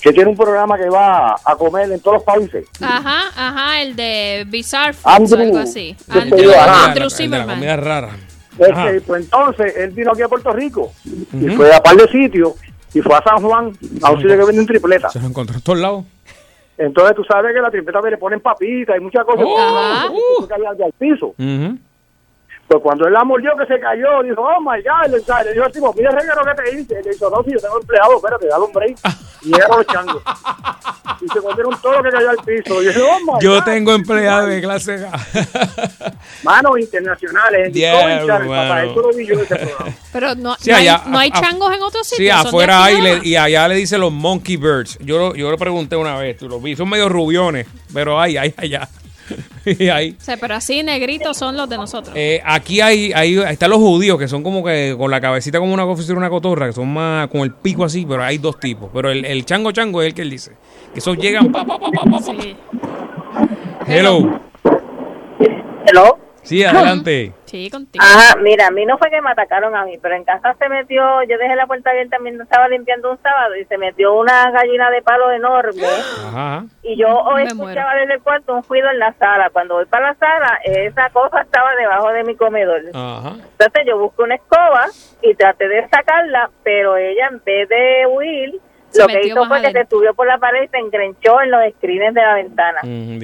Que 0.00 0.12
tiene 0.12 0.30
un 0.30 0.36
programa 0.36 0.76
que 0.76 0.88
va 0.88 1.36
a 1.44 1.56
comer 1.56 1.90
en 1.92 2.00
todos 2.00 2.16
los 2.16 2.24
países. 2.24 2.66
Ajá, 2.80 3.20
ajá, 3.36 3.82
el 3.82 3.94
de 3.94 4.44
Bizarre 4.48 4.94
Foods 4.94 5.14
Andrew, 5.14 5.38
o 5.38 5.42
algo 5.44 5.58
así. 5.58 5.96
¿qué 6.06 6.12
te 6.12 6.18
Andrew. 6.20 6.50
La- 6.50 6.66
la- 6.66 6.84
Andrew 6.86 7.04
la 7.04 7.10
Zimmerman. 7.10 7.56
comida 7.56 7.76
rara. 7.76 8.10
Este, 8.58 9.00
pues 9.00 9.24
entonces, 9.24 9.76
él 9.76 9.90
vino 9.90 10.12
aquí 10.12 10.22
a 10.22 10.28
Puerto 10.28 10.52
Rico 10.52 10.92
y 11.32 11.48
fue 11.50 11.74
a 11.74 11.82
par 11.82 11.96
de 11.96 12.06
sitios 12.08 12.52
y 12.92 13.00
fue 13.00 13.14
a 13.14 13.22
San 13.22 13.42
Juan 13.42 13.72
a 14.02 14.10
un 14.10 14.20
sitio 14.20 14.38
que 14.38 14.44
venden 14.44 14.66
tripleta. 14.66 15.08
Se 15.08 15.20
lo 15.20 15.26
encontró 15.26 15.56
en 15.56 15.62
todos 15.62 15.78
lados. 15.78 16.04
Entonces 16.78 17.14
tú 17.16 17.24
sabes 17.24 17.54
que 17.54 17.60
la 17.60 17.70
tripleta 17.70 18.00
le 18.08 18.18
ponen 18.18 18.40
papitas 18.40 18.96
y 18.96 19.00
muchas 19.00 19.24
cosas. 19.24 19.44
Oh, 19.46 19.58
Ajá. 19.58 20.08
Se 20.40 20.48
caía 20.48 20.70
al 20.70 20.92
piso. 20.98 21.34
Pues 22.72 22.82
cuando 22.84 23.06
él 23.06 23.12
la 23.12 23.22
mordió 23.22 23.50
que 23.58 23.66
se 23.66 23.78
cayó, 23.78 24.22
dijo, 24.22 24.40
oh 24.40 24.60
my 24.62 24.80
God, 24.82 25.10
le, 25.10 25.52
dijo 25.52 25.64
al 25.66 25.72
tipo, 25.72 25.92
mira 25.94 26.10
reguero 26.10 26.42
que 26.42 26.62
te 26.62 26.80
hice. 26.80 27.02
Le 27.02 27.10
dijo, 27.10 27.28
no, 27.28 27.42
si 27.44 27.52
yo 27.52 27.58
tengo 27.58 27.78
empleado, 27.78 28.16
espérate, 28.16 28.46
dale 28.46 28.64
un 28.64 28.72
break. 28.72 28.96
Y 29.42 29.46
llegaron 29.52 29.76
los 29.78 29.86
changos. 29.88 30.22
Y 31.20 31.28
se 31.28 31.40
comieron 31.40 31.78
todo 31.82 31.92
lo 31.98 32.02
que 32.02 32.10
cayó 32.10 32.30
al 32.30 32.36
piso. 32.38 32.80
Y 32.82 32.86
yo, 32.86 32.90
dije, 32.92 33.02
oh 33.02 33.20
my 33.34 33.40
Yo 33.44 33.54
God. 33.56 33.64
tengo 33.64 33.92
empleado 33.92 34.46
de 34.46 34.60
clase 34.62 35.04
A. 35.04 35.12
Manos 36.44 36.78
internacionales. 36.78 37.66
en 37.66 37.72
Diablo, 37.72 37.98
Discovery 38.08 38.26
Channel, 38.26 38.48
papá, 38.48 38.68
mano. 38.68 38.90
eso 38.90 39.00
lo 39.02 39.12
vi 39.12 39.26
yo 39.26 39.34
en 39.34 39.40
ese 39.40 39.56
programa. 39.56 39.92
Pero 40.12 40.34
no, 40.34 40.56
Sí, 40.58 40.70
no, 40.70 40.76
hay, 40.76 40.86
no 41.06 41.18
hay 41.18 41.30
a- 41.32 41.36
a- 41.38 41.40
changos 41.42 41.74
en 41.74 41.82
otros 41.82 42.06
Sí, 42.06 42.16
sitios. 42.16 42.34
son 42.36 42.42
de 42.44 42.48
afuera 42.48 42.84
hay 42.84 43.00
le- 43.02 43.20
y 43.28 43.36
allá 43.36 43.68
le 43.68 43.74
dicen 43.74 44.00
los 44.00 44.12
monkey 44.12 44.56
birds. 44.56 44.98
Yo 45.00 45.18
lo, 45.18 45.34
yo 45.34 45.50
lo 45.50 45.58
pregunté 45.58 45.96
una 45.96 46.16
vez, 46.16 46.38
tú 46.38 46.48
lo 46.48 46.58
vi. 46.60 46.74
Son 46.74 46.88
medio 46.88 47.08
rubiones, 47.08 47.66
pero 47.92 48.18
hay, 48.20 48.36
hay 48.38 48.54
allá. 48.56 48.88
y 49.64 49.88
hay. 49.88 50.16
O 50.18 50.22
sea, 50.22 50.36
pero 50.36 50.54
así 50.54 50.82
negritos 50.82 51.36
son 51.36 51.56
los 51.56 51.68
de 51.68 51.76
nosotros. 51.76 52.14
Eh, 52.16 52.40
aquí 52.44 52.80
hay, 52.80 53.12
hay, 53.12 53.38
están 53.38 53.70
los 53.70 53.78
judíos 53.78 54.18
que 54.18 54.28
son 54.28 54.42
como 54.42 54.64
que 54.64 54.94
con 54.98 55.10
la 55.10 55.20
cabecita 55.20 55.58
como 55.58 55.72
una 55.72 55.84
oficina 55.84 56.18
una 56.18 56.30
cotorra, 56.30 56.66
que 56.66 56.72
son 56.72 56.92
más 56.92 57.28
con 57.28 57.42
el 57.42 57.52
pico 57.52 57.84
así, 57.84 58.04
pero 58.06 58.22
hay 58.22 58.38
dos 58.38 58.58
tipos. 58.58 58.90
Pero 58.92 59.10
el, 59.10 59.24
el 59.24 59.44
chango 59.44 59.72
chango 59.72 60.02
es 60.02 60.08
el 60.08 60.14
que 60.14 60.22
él 60.22 60.30
dice. 60.30 60.52
Que 60.92 60.98
esos 60.98 61.16
llegan 61.16 61.50
pa, 61.50 61.64
pa, 61.64 61.78
pa, 61.78 61.90
pa, 61.90 62.02
pa, 62.04 62.10
pa. 62.10 62.22
Sí, 62.22 62.56
Hello. 63.86 64.40
Hello. 65.86 66.18
Sí, 66.42 66.64
adelante. 66.64 67.32
Sí, 67.52 67.70
contigo. 67.70 68.02
Ajá, 68.04 68.36
mira, 68.36 68.68
a 68.68 68.70
mí 68.70 68.86
no 68.86 68.96
fue 68.98 69.10
que 69.10 69.20
me 69.20 69.30
atacaron 69.30 69.76
a 69.76 69.84
mí, 69.84 69.98
pero 70.00 70.16
en 70.16 70.24
casa 70.24 70.56
se 70.58 70.68
metió, 70.68 71.22
yo 71.22 71.38
dejé 71.38 71.54
la 71.54 71.66
puerta 71.66 71.90
abierta 71.90 72.18
mientras 72.18 72.48
estaba 72.48 72.66
limpiando 72.68 73.10
un 73.12 73.18
sábado 73.22 73.54
y 73.56 73.64
se 73.66 73.76
metió 73.78 74.14
una 74.14 74.50
gallina 74.50 74.90
de 74.90 75.02
palo 75.02 75.30
enorme 75.30 75.86
Ajá. 76.26 76.64
y 76.82 76.96
yo 76.96 77.08
hoy 77.08 77.42
escuchaba 77.44 77.94
desde 77.94 78.14
el 78.14 78.22
cuarto 78.22 78.54
un 78.54 78.62
ruido 78.64 78.90
en 78.90 78.98
la 78.98 79.12
sala. 79.14 79.50
Cuando 79.50 79.74
voy 79.74 79.84
para 79.84 80.08
la 80.08 80.14
sala, 80.14 80.58
esa 80.64 81.10
cosa 81.10 81.42
estaba 81.42 81.74
debajo 81.76 82.08
de 82.12 82.24
mi 82.24 82.34
comedor. 82.34 82.80
Ajá. 82.94 83.34
Entonces 83.34 83.82
yo 83.86 83.98
busco 83.98 84.24
una 84.24 84.36
escoba 84.36 84.86
y 85.20 85.34
traté 85.34 85.68
de 85.68 85.86
sacarla, 85.88 86.50
pero 86.62 86.96
ella 86.96 87.28
en 87.30 87.42
vez 87.44 87.68
de 87.68 88.06
huir, 88.06 88.60
Se 88.88 89.02
lo 89.02 89.08
que 89.08 89.26
hizo 89.26 89.44
fue 89.46 89.60
que 89.60 89.72
se 89.72 89.86
subió 89.86 90.14
por 90.14 90.26
la 90.26 90.38
pared 90.38 90.62
y 90.64 90.68
se 90.68 90.78
engrenchó 90.78 91.40
en 91.42 91.50
los 91.50 91.60
screens 91.74 92.14
de 92.14 92.22
la 92.22 92.34
ventana. 92.34 92.80
Mm, 92.82 93.18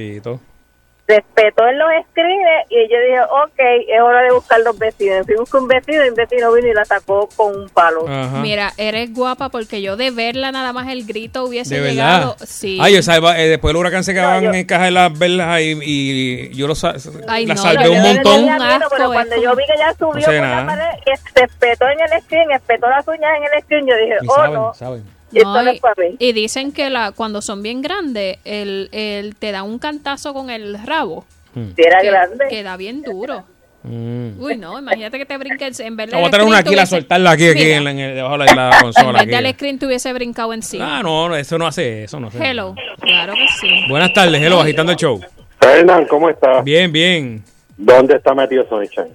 dito. 1.09 1.15
se 1.15 1.17
espetó 1.17 1.67
en 1.67 1.79
los 1.79 1.89
screens 2.11 2.67
y 2.69 2.83
yo 2.93 2.99
dije, 3.01 3.21
ok, 3.23 3.59
es 3.89 4.01
hora 4.03 4.23
de 4.23 4.33
buscar 4.33 4.61
los 4.61 4.79
vecinos. 4.79 5.25
Fui 5.27 5.37
busqué 5.37 5.57
un 5.57 5.69
vecino 5.69 6.05
y 6.05 6.09
un 6.11 6.15
vecino 6.15 6.53
vino 6.53 6.69
y 6.69 6.75
la 6.75 6.85
sacó 6.85 7.29
con 7.37 7.57
un 7.57 7.69
palo. 7.71 8.05
Mira, 8.43 8.73
eres 8.77 9.13
guapa 9.15 9.49
porque 9.49 9.81
yo 9.83 9.97
de 9.97 10.11
verla 10.11 10.53
nada 10.53 10.73
más 10.73 10.89
el 10.89 11.07
grito 11.07 11.45
hubiese 11.45 11.81
De 11.81 11.91
llegado. 11.93 12.33
verdad. 12.33 12.47
Sí. 12.47 12.79
Ay, 12.81 12.95
yo 12.95 13.03
salva- 13.03 13.39
eh, 13.39 13.49
después 13.49 13.71
del 13.73 13.81
huracán 13.81 14.05
se 14.05 14.13
quedaban 14.13 14.55
en 14.55 14.67
caja 14.67 14.85
de 14.85 14.91
las 14.91 15.19
velas 15.19 15.49
ahí 15.49 15.79
y 15.83 16.55
yo 16.55 16.67
lo 16.67 16.75
sa- 16.75 16.95
Ay, 17.27 17.47
la 17.47 17.55
no, 17.55 17.63
salvé 17.63 17.89
un 17.89 18.03
montón. 18.03 18.45
Miedo, 18.45 18.57
pero 18.91 19.05
asco, 19.05 19.13
cuando 19.13 19.35
es 19.35 19.43
yo 19.43 19.57
vi 19.57 19.65
que 19.67 19.79
ya 19.79 19.93
subió 19.95 20.15
No 20.15 20.21
sé 20.21 20.27
por 20.27 20.41
nada. 20.41 20.61
la 20.63 20.67
pared, 20.67 21.01
que 21.05 21.17
se 21.17 21.45
espetó 21.45 21.89
en 21.89 22.01
el 22.01 22.23
screen, 22.23 22.51
espetó 22.53 22.89
las 22.89 23.07
uñas 23.09 23.31
en 23.39 23.45
el 23.55 23.63
screen, 23.63 23.87
yo 23.87 23.97
dije, 23.97 24.15
Y 24.23 24.27
oh 24.29 24.35
saben, 24.35 24.53
no, 24.55 24.75
saben. 24.75 25.18
Esto 25.33 25.53
No, 25.53 25.63
no 25.63 25.71
es 25.71 25.77
y, 25.77 25.81
para 25.81 25.95
mí. 26.09 26.17
y 26.19 26.33
dicen 26.33 26.73
que 26.73 26.89
la, 26.91 27.13
cuando 27.13 27.43
son 27.43 27.63
bien 27.63 27.83
grandes, 27.83 28.39
el, 28.45 28.89
el, 28.93 29.37
te 29.37 29.53
da 29.53 29.63
un 29.63 29.79
cantazo 29.79 30.33
con 30.35 30.51
el 30.51 30.79
rabo. 30.85 31.25
Hmm. 31.55 31.69
Si 31.77 31.83
era 31.83 32.01
que, 32.01 32.07
grande. 32.09 32.45
que 32.49 32.63
da 32.63 32.77
bien 32.77 33.03
duro. 33.03 33.45
Mm. 33.85 34.41
Uy, 34.43 34.57
no, 34.57 34.77
imagínate 34.79 35.19
que 35.19 35.25
te 35.25 35.37
brinques 35.39 35.79
en 35.81 35.97
vez 35.97 36.11
de. 36.11 36.17
Voy 36.17 36.27
a 36.27 36.31
traer 36.31 36.47
una 36.47 36.59
aquí, 36.59 36.75
la 36.75 36.85
soltarla 36.85 37.31
aquí, 37.31 37.47
aquí 37.49 37.71
en, 37.71 37.85
la- 37.85 37.93
en 37.93 37.99
el- 38.01 38.15
debajo 38.17 38.37
de 38.37 38.47
la, 38.47 38.55
la 38.55 38.71
En 38.77 38.81
consola. 38.83 39.25
vez 39.25 39.29
del 39.29 39.53
screen 39.55 39.79
te 39.79 39.87
hubiese 39.87 40.13
brincado 40.13 40.53
encima. 40.53 40.99
Ah, 40.99 41.03
no, 41.03 41.29
no, 41.29 41.37
eso 41.37 41.57
no 41.59 41.67
hace 41.67 42.03
eso, 42.05 42.19
no 42.19 42.29
sé. 42.31 42.39
Hello. 42.45 42.75
Claro 43.01 43.35
que 43.35 43.47
sí. 43.61 43.85
Buenas 43.89 44.13
tardes, 44.13 44.43
hello, 44.43 44.61
agitando 44.61 44.93
el 44.93 44.99
show. 44.99 45.21
Fernán, 45.61 46.07
¿cómo 46.07 46.29
estás? 46.29 46.65
Bien, 46.65 46.91
bien. 46.91 47.43
¿Dónde 47.77 48.17
está 48.17 48.35
metido 48.35 48.69
Sunshine? 48.69 49.09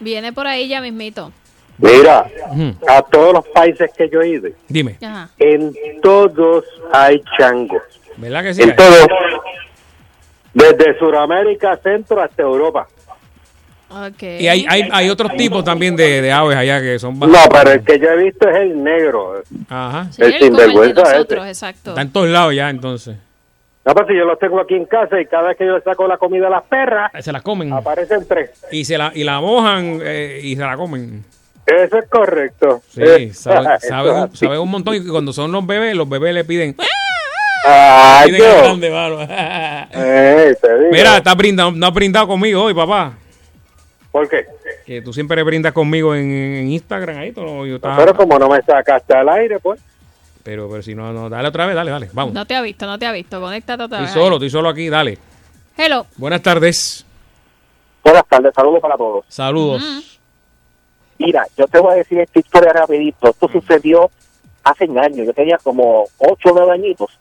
Viene 0.00 0.32
por 0.32 0.46
ahí 0.46 0.68
ya 0.68 0.80
mismito. 0.80 1.30
Mira, 1.78 2.26
a 2.88 3.02
todos 3.02 3.32
los 3.34 3.46
países 3.48 3.90
que 3.96 4.08
yo 4.10 4.20
he 4.20 4.28
ido, 4.30 4.48
Dime, 4.68 4.96
Ajá. 5.00 5.30
en 5.38 5.72
todos 6.02 6.64
hay 6.92 7.22
changos. 7.38 7.82
¿verdad 8.16 8.42
que 8.42 8.54
sí? 8.54 8.62
En 8.62 8.74
todos. 8.74 9.06
Desde 10.54 10.98
Sudamérica, 10.98 11.76
Centro 11.82 12.20
hasta 12.20 12.42
Europa. 12.42 12.88
Ok. 13.90 14.22
Y 14.22 14.48
hay, 14.48 14.66
hay, 14.68 14.88
hay 14.92 15.08
otros 15.08 15.32
tipos 15.36 15.64
también 15.64 15.94
de, 15.96 16.20
de 16.20 16.32
aves 16.32 16.56
allá 16.56 16.80
que 16.80 16.98
son 16.98 17.18
No, 17.18 17.28
pero 17.50 17.70
el 17.72 17.82
que 17.84 17.98
yo 17.98 18.08
he 18.10 18.24
visto 18.24 18.48
es 18.48 18.56
el 18.56 18.82
negro. 18.82 19.42
Ajá. 19.68 20.08
Sí, 20.10 20.22
el 20.22 20.32
el 20.34 20.40
de 20.40 20.46
sinvergüenza 20.46 21.02
ese. 21.02 21.12
nosotros, 21.12 21.46
exacto. 21.46 21.90
Está 21.90 22.02
en 22.02 22.12
todos 22.12 22.28
lados 22.28 22.54
ya, 22.54 22.68
entonces. 22.70 23.16
No, 23.84 23.94
pues 23.94 24.06
si 24.08 24.14
yo 24.16 24.24
los 24.24 24.38
tengo 24.38 24.60
aquí 24.60 24.74
en 24.74 24.84
casa 24.84 25.18
y 25.20 25.24
cada 25.26 25.48
vez 25.48 25.56
que 25.56 25.64
yo 25.64 25.76
le 25.76 25.82
saco 25.82 26.06
la 26.06 26.18
comida 26.18 26.48
a 26.48 26.50
las 26.50 26.64
perras, 26.64 27.10
Se 27.24 27.32
las 27.32 27.40
comen. 27.42 27.72
aparecen 27.72 28.26
tres. 28.28 28.50
Y, 28.70 28.84
se 28.84 28.98
la, 28.98 29.12
y 29.14 29.24
la 29.24 29.40
mojan 29.40 30.00
eh, 30.02 30.40
y 30.42 30.56
se 30.56 30.62
la 30.62 30.76
comen. 30.76 31.24
Eso 31.68 31.98
es 31.98 32.08
correcto. 32.08 32.82
Sí, 32.88 33.32
saben 33.34 33.78
sabe, 33.80 34.10
un, 34.22 34.36
sabe 34.36 34.58
un 34.58 34.70
montón. 34.70 34.94
Y 34.94 35.06
cuando 35.06 35.32
son 35.32 35.52
los 35.52 35.66
bebés, 35.66 35.94
los 35.94 36.08
bebés 36.08 36.32
le 36.34 36.44
piden. 36.44 36.74
Ay, 37.66 38.30
piden 38.32 38.42
el 38.42 38.48
yo. 38.56 38.58
grande, 38.62 38.90
mano. 38.90 39.18
Eh. 39.90 40.54
Mira, 40.92 41.16
estás 41.18 41.36
brindando, 41.36 41.78
no 41.78 41.86
has 41.86 41.94
brindado 41.94 42.26
conmigo 42.28 42.62
hoy, 42.64 42.74
papá. 42.74 43.12
¿Por 44.12 44.28
qué? 44.28 44.46
Que 44.86 45.02
tú 45.02 45.12
siempre 45.12 45.42
brindas 45.42 45.72
conmigo 45.72 46.14
en, 46.14 46.30
en 46.30 46.70
Instagram 46.70 47.18
ahí. 47.18 47.32
todo, 47.32 47.66
yo 47.66 47.76
estaba- 47.76 47.96
Pero 47.96 48.14
como 48.14 48.38
no 48.38 48.48
me 48.48 48.60
sacaste 48.62 49.14
al 49.14 49.28
aire, 49.28 49.58
pues. 49.58 49.80
pero, 50.42 50.68
pero 50.70 50.82
si 50.82 50.94
no, 50.94 51.12
no, 51.12 51.28
dale 51.28 51.48
otra 51.48 51.66
vez, 51.66 51.74
dale, 51.74 51.90
dale. 51.90 52.08
Vamos. 52.12 52.32
No 52.34 52.46
te 52.46 52.54
ha 52.54 52.62
visto, 52.62 52.86
no 52.86 52.98
te 52.98 53.06
ha 53.06 53.12
visto. 53.12 53.40
Conéctate 53.40 53.82
otra 53.82 53.98
estoy 53.98 54.14
vez. 54.14 54.24
solo, 54.24 54.36
estoy 54.36 54.50
solo 54.50 54.68
aquí, 54.68 54.88
dale. 54.88 55.18
Hello. 55.76 56.06
Buenas 56.16 56.42
tardes. 56.42 57.04
Buenas 58.04 58.26
tardes, 58.28 58.52
saludos 58.54 58.80
para 58.80 58.96
todos. 58.96 59.24
Saludos. 59.28 60.17
Mira, 61.18 61.46
yo 61.56 61.66
te 61.66 61.80
voy 61.80 61.92
a 61.92 61.96
decir 61.96 62.20
esta 62.20 62.38
historia 62.38 62.72
rapidito. 62.72 63.28
Esto 63.28 63.48
sucedió 63.48 64.10
hace 64.64 64.84
años. 64.84 65.26
Yo 65.26 65.32
tenía 65.32 65.58
como 65.58 66.04
8 66.18 66.48
o 66.50 66.54
9 66.54 66.72
añitos. 66.72 67.18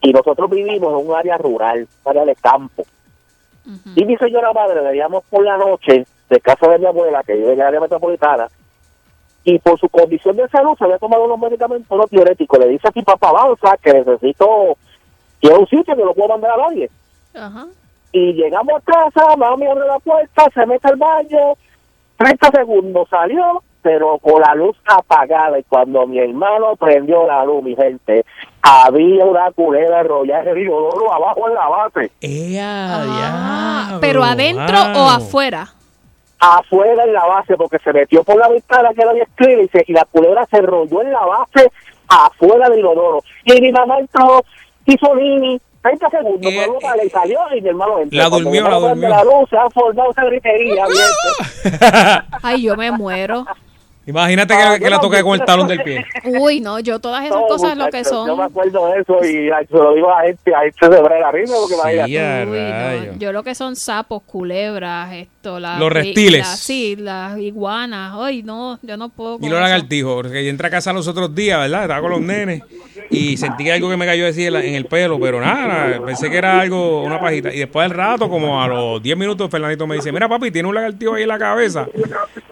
Y 0.00 0.12
nosotros 0.12 0.48
vivimos 0.50 1.00
en 1.00 1.08
un 1.08 1.14
área 1.14 1.36
rural, 1.36 1.86
un 2.04 2.10
área 2.10 2.24
de 2.24 2.34
campo. 2.36 2.84
Y 3.94 4.04
mi 4.04 4.16
señora 4.16 4.52
madre 4.52 4.80
veníamos 4.80 5.24
por 5.24 5.44
la 5.44 5.58
noche 5.58 6.06
de 6.30 6.40
casa 6.40 6.68
de 6.68 6.78
mi 6.78 6.86
abuela, 6.86 7.22
que 7.22 7.34
vive 7.34 7.52
en 7.52 7.60
el 7.60 7.66
área 7.66 7.80
metropolitana, 7.80 8.48
y 9.44 9.58
por 9.58 9.78
su 9.78 9.88
condición 9.88 10.36
de 10.36 10.48
salud 10.48 10.76
se 10.76 10.84
había 10.84 10.98
tomado 10.98 11.24
unos 11.24 11.38
medicamentos 11.38 11.90
unos 11.90 12.10
diuréticos. 12.10 12.58
Le 12.58 12.68
dice 12.68 12.88
a 12.88 12.92
mi 12.94 13.02
papá, 13.02 13.30
avanza, 13.30 13.76
que 13.82 13.92
necesito, 13.92 14.76
quiero 15.40 15.60
un 15.60 15.66
sitio 15.68 15.96
que 15.96 16.04
no 16.04 16.14
puedo 16.14 16.28
mandar 16.28 16.52
a 16.52 16.68
nadie. 16.68 16.90
Ajá. 17.34 17.66
Y 18.12 18.32
llegamos 18.32 18.74
a 18.74 18.80
casa, 18.80 19.36
mami 19.36 19.66
abre 19.66 19.86
la 19.86 19.98
puerta, 19.98 20.46
se 20.52 20.66
mete 20.66 20.88
al 20.88 20.96
baño, 20.96 21.54
30 22.18 22.50
segundos 22.50 23.08
salió, 23.08 23.62
pero 23.80 24.18
con 24.18 24.40
la 24.42 24.54
luz 24.54 24.76
apagada. 24.86 25.58
Y 25.58 25.62
cuando 25.62 26.06
mi 26.06 26.18
hermano 26.18 26.76
prendió 26.76 27.26
la 27.26 27.44
luz, 27.44 27.62
mi 27.62 27.74
gente, 27.74 28.24
había 28.60 29.24
una 29.24 29.50
culebra 29.52 30.00
enrollada 30.02 30.52
de 30.52 30.60
inodoro 30.62 31.12
abajo 31.12 31.48
en 31.48 31.54
la 31.54 31.68
base. 31.68 32.10
Ah, 33.32 33.98
pero 34.00 34.22
adentro 34.24 34.76
o 34.96 35.08
afuera. 35.08 35.68
Afuera 36.40 37.04
en 37.04 37.12
la 37.12 37.24
base, 37.26 37.56
porque 37.56 37.78
se 37.80 37.92
metió 37.92 38.22
por 38.22 38.36
la 38.36 38.48
ventana 38.48 38.90
que 38.94 39.02
había 39.02 39.24
screen 39.32 39.60
y, 39.64 39.68
se- 39.68 39.84
y 39.88 39.92
la 39.92 40.04
culebra 40.04 40.46
se 40.46 40.58
enrolló 40.58 41.02
en 41.02 41.12
la 41.12 41.24
base 41.24 41.70
afuera 42.08 42.68
del 42.68 42.78
inodoro. 42.80 43.22
Y 43.44 43.60
mi 43.60 43.72
mamá 43.72 43.98
entró, 43.98 44.44
hizo 44.86 45.14
nini, 45.16 45.60
30 45.82 46.10
segundos, 46.10 46.52
luego 46.52 46.80
sale 46.80 47.06
y 47.06 47.10
salió 47.10 47.38
y 47.56 47.60
mi 47.60 47.68
hermano 47.68 48.00
entró. 48.00 48.18
Eh, 48.18 48.22
La 48.22 48.28
durmió, 48.28 48.68
la 48.68 48.76
durmió. 48.78 49.08
La 49.08 49.24
luz, 49.24 49.48
se 49.48 49.56
ha 49.56 49.70
formado 49.70 50.10
esa 50.10 50.24
gritería. 50.24 50.84
Ay, 52.42 52.62
yo 52.62 52.76
me 52.76 52.90
muero. 52.90 53.46
Imagínate 54.08 54.54
que, 54.56 54.84
que 54.84 54.90
la 54.90 54.98
toque 55.00 55.22
con 55.22 55.38
el 55.38 55.44
talón 55.46 55.68
del 55.68 55.82
pie. 55.82 56.04
Uy, 56.24 56.60
no, 56.60 56.78
yo 56.80 56.98
todas 56.98 57.24
esas 57.24 57.38
No, 57.38 57.46
cosas 57.46 57.76
lo 57.76 57.88
que 57.90 57.98
muchachos, 57.98 58.26
Yo 58.26 58.36
me 58.36 58.42
son. 58.44 58.50
acuerdo 58.50 58.86
de 58.88 59.00
eso 59.00 59.18
y 59.24 59.66
se 59.68 59.74
lo 59.76 59.94
digo 59.94 60.10
a 60.10 60.22
la 60.22 60.28
gente, 60.28 60.54
a 60.54 60.60
gente 60.60 60.78
se 60.80 61.02
brega 61.02 61.28
arriba, 61.28 61.52
porque 61.60 61.74
imagínate. 61.74 62.50
Uy, 62.50 63.06
no, 63.12 63.18
yo 63.18 63.32
lo 63.32 63.42
que 63.42 63.54
son 63.54 63.76
sapos, 63.76 64.22
culebras, 64.22 65.12
esto, 65.12 65.60
las 65.60 65.78
Los 65.78 65.92
reptiles. 65.92 66.40
las- 66.40 66.58
sí, 66.60 66.96
las 66.96 67.38
iguanas. 67.38 68.14
Ay, 68.18 68.42
no, 68.42 68.78
yo 68.82 68.96
no 68.96 69.10
puedo. 69.10 69.36
Y 69.36 69.40
con 69.40 69.50
los 69.50 69.58
eso. 69.58 69.68
lagartijos, 69.68 70.14
porque 70.22 70.42
yo 70.42 70.50
entré 70.50 70.66
a 70.68 70.70
casa 70.70 70.92
los 70.94 71.06
otros 71.06 71.34
días, 71.34 71.60
¿verdad? 71.60 71.82
Estaba 71.82 72.00
con 72.00 72.10
los 72.10 72.20
nenes 72.22 72.62
y 73.10 73.36
sentí 73.36 73.68
algo 73.70 73.90
que 73.90 73.96
me 73.98 74.06
cayó 74.06 74.26
así 74.26 74.46
en, 74.46 74.54
la- 74.54 74.64
en 74.64 74.74
el 74.74 74.86
pelo, 74.86 75.20
pero 75.20 75.38
nada, 75.40 75.66
nada, 75.66 76.04
pensé 76.06 76.30
que 76.30 76.38
era 76.38 76.58
algo, 76.60 77.02
una 77.02 77.20
pajita. 77.20 77.52
Y 77.52 77.58
después 77.58 77.86
del 77.88 77.96
rato, 77.96 78.28
como 78.30 78.62
a 78.62 78.66
los 78.68 79.02
10 79.02 79.18
minutos, 79.18 79.50
Fernandito 79.50 79.86
me 79.86 79.96
dice, 79.96 80.10
mira 80.12 80.28
papi, 80.28 80.50
tiene 80.50 80.66
un 80.68 80.74
lagartijo 80.74 81.14
ahí 81.14 81.22
en 81.24 81.28
la 81.28 81.38
cabeza. 81.38 81.86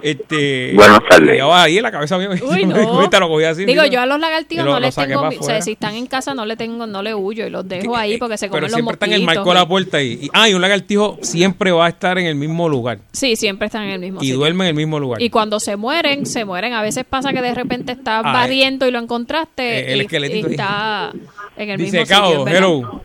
Este, 0.02 0.72
Buenas 0.74 1.00
tardes. 1.08 1.42
Yo, 1.48 1.54
ahí 1.54 1.76
en 1.78 1.82
la 1.82 1.90
cabeza 1.90 2.18
mía. 2.18 2.28
Uy, 2.42 2.66
no. 2.66 2.76
Ahorita 2.76 3.20
lo 3.20 3.28
cogí 3.28 3.44
así. 3.44 3.64
Digo, 3.64 3.82
mira, 3.82 3.92
yo 3.94 4.00
a 4.00 4.06
los 4.06 4.18
lagartijos 4.20 4.64
lo- 4.64 4.72
no 4.72 4.80
les 4.80 4.94
tengo. 4.94 5.20
o 5.28 5.42
sea, 5.42 5.60
si 5.62 5.72
están 5.72 5.94
en 5.94 6.06
casa 6.06 6.34
no 6.34 6.44
le 6.46 6.56
tengo, 6.56 6.86
no 6.86 7.02
le 7.02 7.14
huyo 7.14 7.46
y 7.46 7.50
los 7.50 7.66
dejo 7.68 7.96
ahí 7.96 8.18
porque 8.18 8.36
se 8.38 8.48
comen 8.48 8.58
Pero 8.62 8.66
los 8.68 8.74
siempre 8.74 8.92
está 8.94 9.06
en 9.06 9.12
el 9.12 9.20
mosquitos. 9.22 9.36
marco 9.44 9.50
de 9.50 9.54
la 9.60 9.68
puerta 9.68 9.96
ahí. 9.98 10.18
Y, 10.22 10.30
ah, 10.32 10.48
y 10.48 10.54
un 10.54 10.60
lagartijo 10.62 11.18
siempre 11.22 11.70
va 11.72 11.86
a 11.86 11.88
estar 11.88 12.18
en 12.18 12.26
el 12.26 12.34
mismo 12.34 12.68
lugar. 12.68 12.98
Sí, 13.12 13.36
siempre 13.36 13.66
están 13.66 13.84
en 13.84 13.90
el 13.90 14.00
mismo 14.00 14.20
Y 14.20 14.26
sitio. 14.26 14.38
duerme 14.38 14.64
en 14.64 14.68
el 14.68 14.74
mismo 14.74 14.98
lugar. 15.00 15.20
Y 15.22 15.30
cuando 15.30 15.60
se 15.60 15.76
mueren, 15.76 16.26
se 16.26 16.44
mueren. 16.44 16.72
A 16.72 16.82
veces 16.82 17.04
pasa 17.08 17.32
que 17.32 17.42
de 17.42 17.54
repente 17.54 17.92
estás 17.92 18.22
Ah, 18.24 18.32
barriendo 18.32 18.86
y 18.86 18.90
lo 18.90 18.98
encontraste 18.98 19.80
eh, 19.80 19.92
el 19.92 19.98
y, 19.98 20.02
esqueletito 20.02 20.48
y 20.48 20.52
está 20.52 21.12
en 21.56 21.70
el 21.70 21.78
Dice 21.78 22.00
mismo 22.00 22.16
sitio. 22.26 22.46
Hello. 22.48 23.02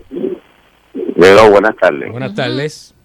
Hello, 1.24 1.50
buenas 1.52 1.76
tardes. 1.76 2.10
Buenas 2.12 2.34
tardes. 2.36 2.96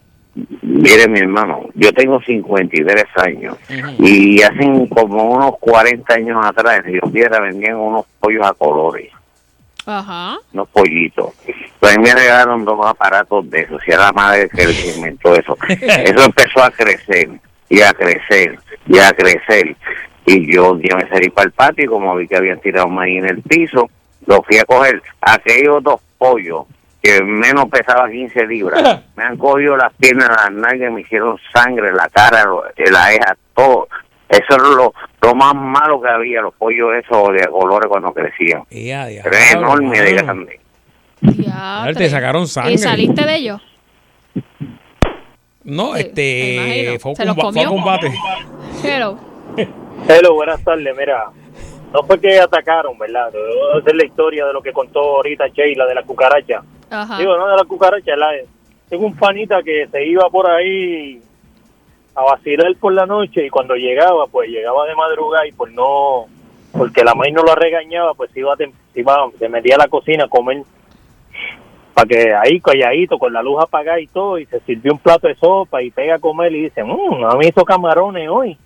Mire, 0.61 1.09
mi 1.09 1.21
hermano, 1.21 1.63
yo 1.75 1.93
tengo 1.95 2.21
53 2.21 3.05
años 3.17 3.57
y 3.99 4.43
hace 4.43 4.89
como 4.91 5.31
unos 5.31 5.53
40 5.61 6.13
años 6.13 6.45
atrás 6.45 6.79
en 6.79 6.85
Río 6.85 7.01
Piedra 7.11 7.41
vendían 7.41 7.77
unos 7.77 8.05
pollos 8.21 8.47
a 8.47 8.53
colores, 8.53 9.11
Ajá. 9.87 10.37
unos 10.53 10.69
pollitos. 10.69 11.31
Pues 11.81 11.99
me 11.99 12.15
regalaron 12.15 12.67
dos 12.67 12.85
aparatos 12.85 13.49
de 13.51 13.61
eso, 13.61 13.79
si 13.81 13.93
era 13.93 14.07
la 14.07 14.13
madre 14.13 14.51
que 14.51 14.65
inventó 14.97 15.35
eso. 15.35 15.57
Eso 15.69 16.25
empezó 16.25 16.63
a 16.63 16.71
crecer 16.71 17.31
y 17.71 17.81
a 17.81 17.95
crecer 17.95 18.59
y 18.87 18.99
a 18.99 19.13
crecer. 19.13 19.75
Y 20.27 20.53
yo 20.53 20.73
un 20.73 20.81
día 20.81 20.97
me 20.97 21.09
salí 21.09 21.31
para 21.31 21.47
el 21.47 21.53
patio 21.53 21.85
y 21.85 21.89
como 21.89 22.15
vi 22.17 22.29
que 22.29 22.37
habían 22.37 22.61
tirado 22.61 22.89
maíz 22.89 23.23
en 23.23 23.31
el 23.31 23.43
piso, 23.43 23.89
lo 24.27 24.43
fui 24.43 24.59
a 24.59 24.65
coger. 24.65 25.01
Aquellos 25.21 25.83
dos 25.83 26.01
pollos 26.19 26.65
que 27.07 27.23
menos 27.23 27.67
pesaba 27.71 28.09
15 28.11 28.47
libras, 28.47 29.03
me 29.17 29.25
han 29.25 29.37
cogido 29.37 29.77
las 29.77 29.93
piernas, 29.95 30.29
las 30.29 30.51
nalgas, 30.53 30.93
me 30.93 31.01
hicieron 31.03 31.39
sangre, 31.55 31.93
la 31.93 32.09
cara, 32.09 32.45
lo- 32.45 32.65
la 32.91 33.13
eja, 33.15 33.37
todo. 33.55 33.89
Eso 34.29 34.45
es 34.57 34.59
lo, 34.77 34.93
lo 35.23 35.35
más 35.37 35.55
malo 35.55 36.01
que 36.01 36.09
había, 36.09 36.41
los 36.41 36.55
pollos 36.55 36.89
esos 36.95 37.33
de 37.33 37.47
colores 37.49 37.89
cuando 37.89 38.13
crecían. 38.13 38.63
Ea, 38.71 39.07
Pero 39.23 39.37
es 39.37 39.55
enorme 39.55 40.01
de 40.01 40.13
grande. 40.15 40.61
Ya, 41.21 41.83
A 41.83 41.87
ver, 41.87 41.97
te 41.97 42.09
sacaron 42.11 42.47
sangre. 42.49 42.73
¿Y 42.73 42.79
saliste 42.79 43.25
de 43.25 43.37
ellos? 43.37 43.63
No, 45.65 45.97
este, 45.97 46.99
fue, 47.01 47.13
a 47.13 47.15
¿Se 47.17 47.25
los 47.25 47.37
comba- 47.37 47.53
fue 47.53 47.63
a 47.63 47.67
comió? 47.67 47.69
combate. 47.69 48.13
Hello. 48.85 49.19
Hello, 50.09 50.35
buenas 50.35 50.63
tardes. 50.63 50.95
Mira, 50.97 51.25
no 51.93 52.03
fue 52.05 52.21
que 52.21 52.39
atacaron, 52.39 52.97
¿verdad? 52.99 53.33
Debo 53.33 53.79
hacer 53.81 53.97
la 53.97 54.05
historia 54.07 54.47
de 54.47 54.53
lo 54.53 54.63
que 54.63 54.73
contó 54.73 55.01
ahorita 55.17 55.47
Sheila 55.49 55.87
de 55.87 55.95
la 55.95 56.03
cucaracha. 56.03 56.63
Ajá. 56.91 57.19
Digo, 57.19 57.37
no 57.37 57.49
de 57.49 57.57
la 57.57 57.65
cucaracha, 57.65 58.17
la, 58.17 58.31
tengo 58.89 59.07
un 59.07 59.17
panita 59.17 59.63
que 59.63 59.89
se 59.89 60.07
iba 60.07 60.29
por 60.31 60.49
ahí 60.51 61.21
a 62.15 62.23
vacilar 62.23 62.75
por 62.81 62.93
la 62.95 63.05
noche 63.07 63.45
y 63.47 63.51
cuando 63.51 63.75
llegaba, 63.75 64.27
pues 64.27 64.49
llegaba 64.49 64.87
de 64.87 64.95
madrugada 64.95 65.47
y 65.47 65.53
pues 65.53 65.73
no, 65.73 66.27
porque 66.73 67.05
la 67.05 67.15
maíz 67.15 67.35
no 67.35 67.43
lo 67.43 67.55
regañaba, 67.55 68.15
pues 68.15 68.31
se 68.31 68.41
iba, 68.41 68.53
a 68.55 68.57
iba, 68.95 69.31
se 69.39 69.49
metía 69.49 69.75
a 69.75 69.79
la 69.79 69.89
cocina 69.89 70.25
a 70.25 70.29
comer. 70.29 70.63
para 71.95 72.07
que 72.07 72.35
ahí 72.35 72.61
calladito, 72.61 73.19
con 73.19 73.33
la 73.33 73.43
luz 73.43 73.63
apagada 73.63 73.99
y 74.01 74.07
todo, 74.07 74.39
y 74.39 74.47
se 74.47 74.61
sirvió 74.61 74.93
un 74.93 74.99
plato 74.99 75.29
de 75.29 75.35
sopa 75.35 75.83
y 75.83 75.91
pega 75.91 76.17
a 76.17 76.19
comer 76.19 76.55
y 76.55 76.65
dice, 76.65 76.85
mmm, 76.85 77.25
a 77.25 77.35
mí 77.37 77.47
hizo 77.49 77.65
camarones 77.65 78.29
hoy. 78.29 78.57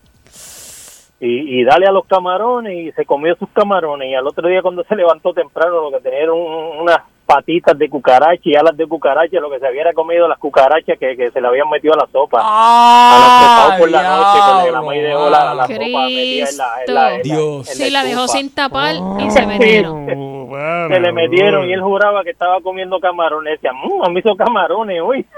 Y, 1.22 1.64
dale 1.64 1.86
a 1.86 1.92
los 1.92 2.06
camarones 2.06 2.72
y 2.78 2.92
se 2.92 3.04
comió 3.04 3.34
sus 3.36 3.50
camarones 3.50 4.08
y 4.08 4.14
al 4.14 4.26
otro 4.26 4.48
día 4.48 4.62
cuando 4.62 4.82
se 4.84 4.96
levantó 4.96 5.34
temprano 5.34 5.82
lo 5.82 5.90
que 5.90 6.00
tenía 6.02 6.32
un- 6.32 6.78
unas 6.80 7.00
patitas 7.34 7.78
de 7.78 7.88
cucaracha 7.88 8.40
y 8.44 8.56
alas 8.56 8.76
de 8.76 8.86
cucaracha, 8.86 9.38
lo 9.40 9.50
que 9.50 9.58
se 9.60 9.66
había 9.66 9.92
comido 9.94 10.26
las 10.26 10.38
cucarachas 10.38 10.98
que, 10.98 11.16
que 11.16 11.30
se 11.30 11.40
le 11.40 11.46
habían 11.48 11.68
metido 11.70 11.94
a 11.94 11.98
la 11.98 12.06
sopa. 12.10 12.40
a 12.42 13.66
las 13.68 13.72
que 13.76 13.80
por 13.80 13.90
la 13.90 14.02
noche 14.02 14.38
cuando 14.44 14.72
la 14.72 14.82
maíz 14.82 15.02
dejó 15.02 15.30
la, 15.30 15.54
la 15.54 15.66
sopa 15.66 15.76
metida 15.76 16.48
en 16.50 16.56
la, 16.56 16.66
en 16.86 16.94
la- 16.94 17.10
en 17.10 17.16
la- 17.16 17.22
Dios. 17.22 17.68
en 17.70 17.76
Sí, 17.76 17.90
la 17.90 18.02
dejó 18.04 18.26
sin 18.28 18.50
tapar 18.52 18.94
y 19.20 19.30
se 19.30 19.46
metieron. 19.46 20.06
Se 20.90 20.98
le 20.98 21.12
metieron 21.12 21.68
y 21.68 21.72
él 21.72 21.80
juraba 21.80 22.24
que 22.24 22.30
estaba 22.30 22.60
comiendo 22.60 22.98
camarones. 22.98 23.52
Decía, 23.60 23.70
mmm, 23.72 24.04
a 24.04 24.08
mí 24.10 24.18
hizo 24.18 24.34
camarones 24.36 25.00
hoy. 25.00 25.24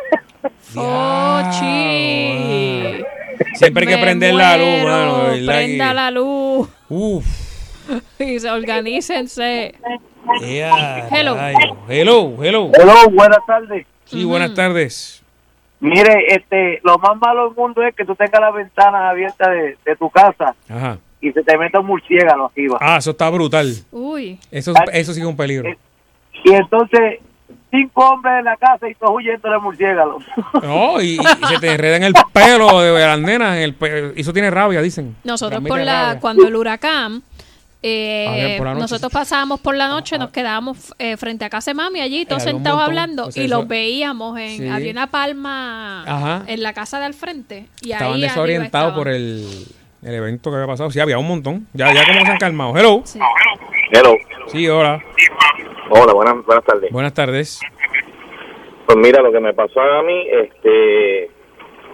Oh, 0.74 1.40
chi. 1.52 3.04
Siempre 3.54 3.82
hay 3.84 3.88
que 3.90 3.96
Me 3.96 4.02
prender 4.02 4.34
la 4.34 4.56
luz, 4.56 4.84
mano. 4.84 5.24
de 5.30 5.46
Prenda 5.46 5.88
que- 5.88 5.94
la 5.94 6.10
luz. 6.10 6.68
Uf. 6.88 7.24
Y 8.18 8.38
se 8.40 8.50
organícense. 8.50 9.74
Hello. 11.10 11.36
Hello, 11.88 12.34
hello. 12.42 12.70
Hello, 12.74 13.10
buenas 13.12 13.44
tardes. 13.46 13.86
Sí, 14.04 14.24
buenas 14.24 14.54
tardes. 14.54 15.22
Mire, 15.80 16.26
este, 16.28 16.80
lo 16.84 16.96
más 16.98 17.16
malo 17.20 17.46
del 17.48 17.56
mundo 17.56 17.82
es 17.82 17.94
que 17.96 18.04
tú 18.04 18.14
tengas 18.14 18.40
las 18.40 18.54
ventanas 18.54 19.10
abiertas 19.10 19.48
de, 19.48 19.76
de 19.84 19.96
tu 19.96 20.08
casa 20.10 20.54
Ajá. 20.68 20.98
y 21.20 21.32
se 21.32 21.42
te 21.42 21.58
meta 21.58 21.80
un 21.80 21.86
murciélago 21.86 22.46
arriba. 22.52 22.78
Ah, 22.80 22.98
eso 22.98 23.10
está 23.10 23.28
brutal. 23.30 23.74
Uy. 23.90 24.38
Eso, 24.52 24.72
eso 24.92 25.12
sí 25.12 25.20
es 25.20 25.26
un 25.26 25.36
peligro. 25.36 25.68
Y 26.44 26.52
entonces, 26.52 27.18
cinco 27.72 28.08
hombres 28.10 28.34
en 28.38 28.44
la 28.44 28.56
casa 28.58 28.88
y 28.88 28.94
todos 28.94 29.16
huyendo 29.16 29.50
del 29.50 29.60
murciélago. 29.60 30.18
No, 30.62 31.00
y, 31.00 31.16
y 31.16 31.18
se 31.48 31.58
te 31.60 31.72
enreda 31.72 31.96
en 31.96 32.04
el 32.04 32.14
pelo 32.32 32.80
de 32.80 33.00
las 33.04 33.18
nenas. 33.18 33.56
En 33.56 33.62
el 33.64 34.12
eso 34.16 34.32
tiene 34.32 34.50
rabia, 34.52 34.80
dicen. 34.82 35.16
Nosotros 35.24 35.50
Transmite 35.50 35.70
por 35.74 35.80
la, 35.84 36.02
rabia. 36.04 36.20
cuando 36.20 36.46
el 36.46 36.54
huracán, 36.54 37.22
eh, 37.82 38.58
Ah, 38.60 38.64
noche. 38.64 38.80
nosotros 38.80 39.12
pasábamos 39.12 39.60
por 39.60 39.74
la 39.76 39.88
noche, 39.88 40.16
nos 40.18 40.30
quedábamos 40.30 40.94
eh, 40.98 41.16
frente 41.16 41.44
a 41.44 41.50
casa 41.50 41.72
de 41.72 41.74
mami 41.74 42.00
allí, 42.00 42.24
todos 42.26 42.42
sentados 42.44 42.80
hablando 42.80 43.26
O 43.26 43.30
sea, 43.32 43.42
y 43.42 43.46
eso- 43.46 43.56
los 43.56 43.68
veíamos 43.68 44.38
en, 44.38 44.56
Sí. 44.58 44.68
había 44.68 44.92
una 44.92 45.08
palma 45.08 46.02
Ajá. 46.04 46.44
en 46.46 46.62
la 46.62 46.72
casa 46.72 46.98
de 47.00 47.06
al 47.06 47.14
frente 47.14 47.66
y 47.80 47.92
Estaban 47.92 48.14
ahí 48.14 48.22
desorientados 48.22 48.88
estaban. 48.90 48.94
por 48.94 49.08
el, 49.08 49.46
el 50.02 50.14
evento 50.14 50.50
que 50.50 50.56
había 50.56 50.68
pasado. 50.68 50.90
Sí, 50.90 51.00
había 51.00 51.18
un 51.18 51.26
montón. 51.28 51.66
Ya, 51.72 51.92
ya 51.92 52.06
como 52.06 52.24
se 52.24 52.30
han 52.32 52.38
calmado. 52.38 52.76
Hello. 52.76 53.02
Hello. 53.92 54.14
Sí, 54.46 54.68
hola. 54.68 55.02
Hola, 55.90 56.12
buenas, 56.14 56.44
buenas 56.46 56.64
tardes. 56.64 56.90
Buenas 56.92 57.12
tardes. 57.14 57.60
Pues 58.86 58.98
mira, 58.98 59.22
lo 59.22 59.30
que 59.32 59.40
me 59.40 59.52
pasó 59.54 59.80
a 59.80 60.02
mí, 60.02 60.26
este, 60.30 61.30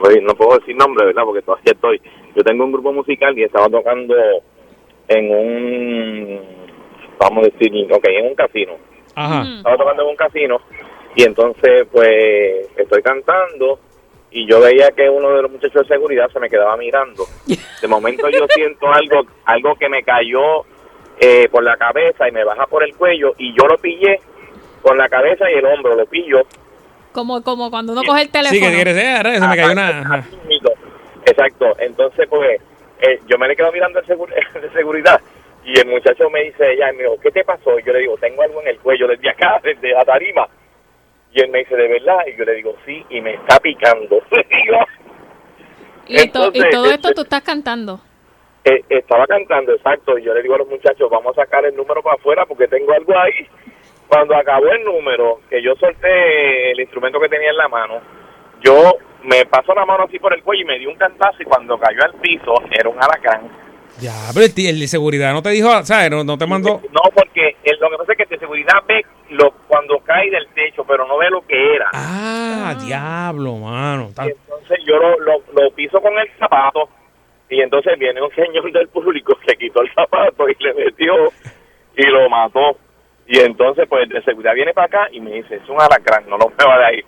pues, 0.01 0.17
no 0.23 0.35
puedo 0.35 0.59
decir 0.59 0.77
nombre, 0.77 1.05
¿verdad? 1.07 1.23
Porque 1.25 1.43
todavía 1.43 1.73
estoy. 1.73 2.01
Yo 2.37 2.43
tengo 2.45 2.65
un 2.65 2.73
grupo 2.73 2.93
musical 2.93 3.37
y 3.39 3.43
estaba 3.45 3.69
tocando 3.69 4.15
en 5.09 5.31
un, 5.31 6.41
vamos 7.19 7.45
a 7.47 7.51
decir, 7.51 7.93
ok, 7.93 8.05
en 8.09 8.27
un 8.27 8.35
casino. 8.35 8.75
Ajá. 9.15 9.43
Estaba 9.57 9.77
tocando 9.77 10.03
en 10.05 10.09
un 10.11 10.17
casino 10.17 10.61
y 11.17 11.25
entonces, 11.25 11.87
pues, 11.91 12.69
estoy 12.77 13.03
cantando 13.03 13.81
y 14.31 14.47
yo 14.49 14.61
veía 14.61 14.91
que 14.91 15.09
uno 15.09 15.31
de 15.31 15.43
los 15.43 15.51
muchachos 15.51 15.83
de 15.83 15.95
seguridad 15.95 16.29
se 16.33 16.39
me 16.39 16.51
quedaba 16.51 16.77
mirando. 16.77 17.25
De 17.83 17.89
momento 17.89 18.29
yo 18.29 18.47
siento 18.49 18.93
algo, 18.93 19.23
algo 19.45 19.75
que 19.77 19.89
me 19.89 20.03
cayó 20.03 20.65
eh, 21.21 21.49
por 21.51 21.65
la 21.65 21.77
cabeza 21.77 22.29
y 22.29 22.33
me 22.33 22.45
baja 22.45 22.67
por 22.67 22.85
el 22.85 22.95
cuello 22.95 23.35
y 23.39 23.53
yo 23.59 23.67
lo 23.67 23.79
pillé 23.79 24.21
con 24.83 24.97
la 24.97 25.09
cabeza 25.09 25.51
y 25.51 25.55
el 25.55 25.67
hombro, 25.67 25.97
lo 25.97 26.07
pillo 26.07 26.43
Como, 27.13 27.43
como 27.43 27.71
cuando 27.71 27.93
uno 27.93 28.03
coge 28.05 28.23
el 28.23 28.31
teléfono. 28.31 28.61
Sí, 28.61 28.65
que 28.65 28.75
quieres 28.75 28.95
ser, 28.95 29.27
se 29.35 29.49
me 29.49 29.57
cayó 29.57 29.73
una. 29.73 30.27
Exacto. 31.27 31.77
Entonces, 31.79 32.27
pues, 32.29 32.61
eh, 33.01 33.21
yo 33.27 33.39
me 33.39 33.49
le 33.49 33.57
quedo 33.57 33.73
mirando 33.73 34.01
el 34.01 34.63
de 34.63 34.71
seguridad 34.71 35.21
y 35.65 35.79
el 35.79 35.87
muchacho 35.87 36.31
me 36.31 36.45
dice, 36.45 36.77
ya, 36.79 36.91
me 36.93 37.03
dijo, 37.03 37.19
¿qué 37.21 37.31
te 37.31 37.45
pasó? 37.45 37.79
Y 37.79 37.83
yo 37.83 37.93
le 37.93 38.01
digo, 38.01 38.17
tengo 38.17 38.43
algo 38.43 38.63
en 38.63 38.69
el 38.69 38.79
cuello 38.79 39.07
desde 39.07 39.29
acá, 39.29 39.61
desde 39.63 39.91
la 39.93 40.05
tarima. 40.05 40.49
Y 41.33 41.43
él 41.43 41.51
me 41.51 41.59
dice, 41.59 41.77
¿de 41.77 41.89
verdad? 41.89 42.21
Y 42.27 42.37
yo 42.39 42.45
le 42.45 42.55
digo, 42.55 42.75
sí, 42.87 43.05
y 43.11 43.21
me 43.21 43.35
está 43.35 43.59
picando. 43.61 44.23
Y, 46.11 46.27
todo 46.31 46.51
esto 46.55 46.91
este- 46.91 47.15
tú 47.15 47.21
estás 47.21 47.43
cantando. 47.43 48.01
eh, 48.65 48.83
estaba 48.89 49.27
cantando, 49.27 49.75
exacto, 49.75 50.17
y 50.19 50.23
yo 50.23 50.33
le 50.33 50.41
digo 50.41 50.55
a 50.55 50.59
los 50.59 50.69
muchachos, 50.69 51.11
vamos 51.11 51.37
a 51.37 51.43
sacar 51.43 51.67
el 51.67 51.77
número 51.77 52.03
para 52.03 52.17
afuera 52.17 52.47
porque 52.47 52.67
tengo 52.67 52.93
algo 52.95 53.13
ahí. 53.19 53.47
Cuando 54.09 54.35
acabó 54.35 54.69
el 54.69 54.85
número, 54.85 55.41
que 55.51 55.63
yo 55.63 55.75
solté 55.77 56.71
el 56.71 56.81
instrumento 56.81 57.21
que 57.21 57.29
tenía 57.29 57.51
en 57.51 57.57
la 57.59 57.69
mano, 57.69 58.01
yo 58.61 58.97
me 59.25 59.45
pasó 59.47 59.75
la 59.75 59.85
mano 59.85 60.05
así 60.05 60.19
por 60.19 60.33
el 60.35 60.43
cuello 60.43 60.63
y 60.63 60.67
me 60.67 60.79
dio 60.79 60.91
un 60.91 60.97
cantazo 60.97 61.43
y 61.43 61.45
cuando 61.45 61.79
cayó 61.79 61.99
al 62.05 62.15
piso 62.21 62.55
era 62.71 62.89
un 62.89 62.97
alacrán. 63.03 63.49
Ya, 64.01 64.13
pero 64.33 64.47
el, 64.47 64.79
de 64.81 64.87
seguridad 64.87 65.33
no 65.33 65.43
te 65.43 65.51
dijo, 65.51 65.69
¿sabes? 65.85 66.09
No, 66.11 66.23
no 66.23 66.39
te 66.39 66.47
mandó. 66.47 66.81
No, 66.93 67.01
porque 67.13 67.57
el- 67.65 67.79
lo 67.81 67.91
que 67.91 67.97
pasa 67.97 68.13
es 68.13 68.17
que 68.17 68.23
el 68.25 68.29
de 68.29 68.39
seguridad 68.39 68.75
ve 68.87 69.05
lo, 69.31 69.51
cuando 69.67 69.99
cae 70.01 70.31
del 70.31 70.47
techo, 70.55 70.85
pero 70.87 71.05
no 71.07 71.19
ve 71.19 71.29
lo 71.31 71.41
que 71.45 71.75
era. 71.75 71.91
Ah, 71.93 72.77
diablo, 72.81 73.57
mano. 73.57 74.05
Está- 74.11 74.27
Entonces 74.27 74.79
yo 74.87 74.97
lo, 74.99 75.19
lo, 75.19 75.33
lo 75.53 75.71
piso 75.73 76.01
con 76.01 76.17
el 76.17 76.31
zapato 76.39 76.89
y 77.51 77.61
entonces 77.61 77.99
viene 77.99 78.23
un 78.23 78.31
señor 78.37 78.71
del 78.71 78.89
público 78.89 79.37
que 79.45 79.57
quitó 79.57 79.83
el 79.83 79.93
zapato 79.93 80.49
y 80.49 80.55
le 80.63 80.75
metió 80.75 81.15
y 81.97 82.03
lo 82.07 82.29
mató. 82.31 82.77
Y 83.27 83.41
entonces 83.41 83.87
pues 83.89 84.05
el 84.05 84.11
de 84.11 84.23
seguridad 84.23 84.55
viene 84.55 84.73
para 84.75 84.87
acá 84.87 85.09
y 85.11 85.21
me 85.21 85.33
dice, 85.33 85.57
es 85.57 85.69
un 85.69 85.81
alacrán, 85.81 86.29
no 86.29 86.39
lo 86.39 86.51
mueva 86.57 86.79
de 86.79 86.85
ahí. 86.87 87.01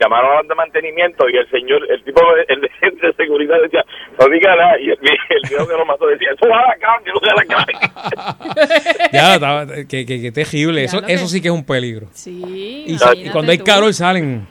Llamaron 0.00 0.32
a 0.32 0.36
los 0.40 0.48
de 0.48 0.54
mantenimiento 0.56 1.28
y 1.28 1.36
el 1.36 1.48
señor, 1.50 1.80
el 1.88 2.02
tipo, 2.02 2.20
el 2.48 2.60
de, 2.60 2.70
el 2.82 2.96
de 3.00 3.12
seguridad 3.14 3.56
decía, 3.62 3.84
no 4.18 4.28
diga 4.28 4.56
nada. 4.56 4.78
Y 4.80 4.90
el, 4.90 4.98
el 5.00 5.48
viejo 5.48 5.66
que 5.68 5.72
lo 5.74 5.86
mató 5.86 6.06
decía, 6.08 6.28
es 6.34 6.42
un 6.42 6.52
alacrán, 6.52 7.00
es 7.06 7.12
un 7.14 7.28
alacrán. 7.30 7.66
Ya, 9.12 9.34
estaba- 9.34 9.66
que, 9.88 10.04
que, 10.06 10.20
que 10.20 10.32
terrible. 10.32 10.84
Eso, 10.84 11.00
lo 11.00 11.06
que- 11.06 11.12
eso 11.12 11.26
sí 11.28 11.40
que 11.40 11.48
es 11.48 11.54
un 11.54 11.64
peligro. 11.64 12.08
Sí. 12.12 12.84
Y, 12.88 13.30
cuando 13.30 13.52
hay 13.52 13.58
calor 13.58 13.92
salen. 13.94 14.46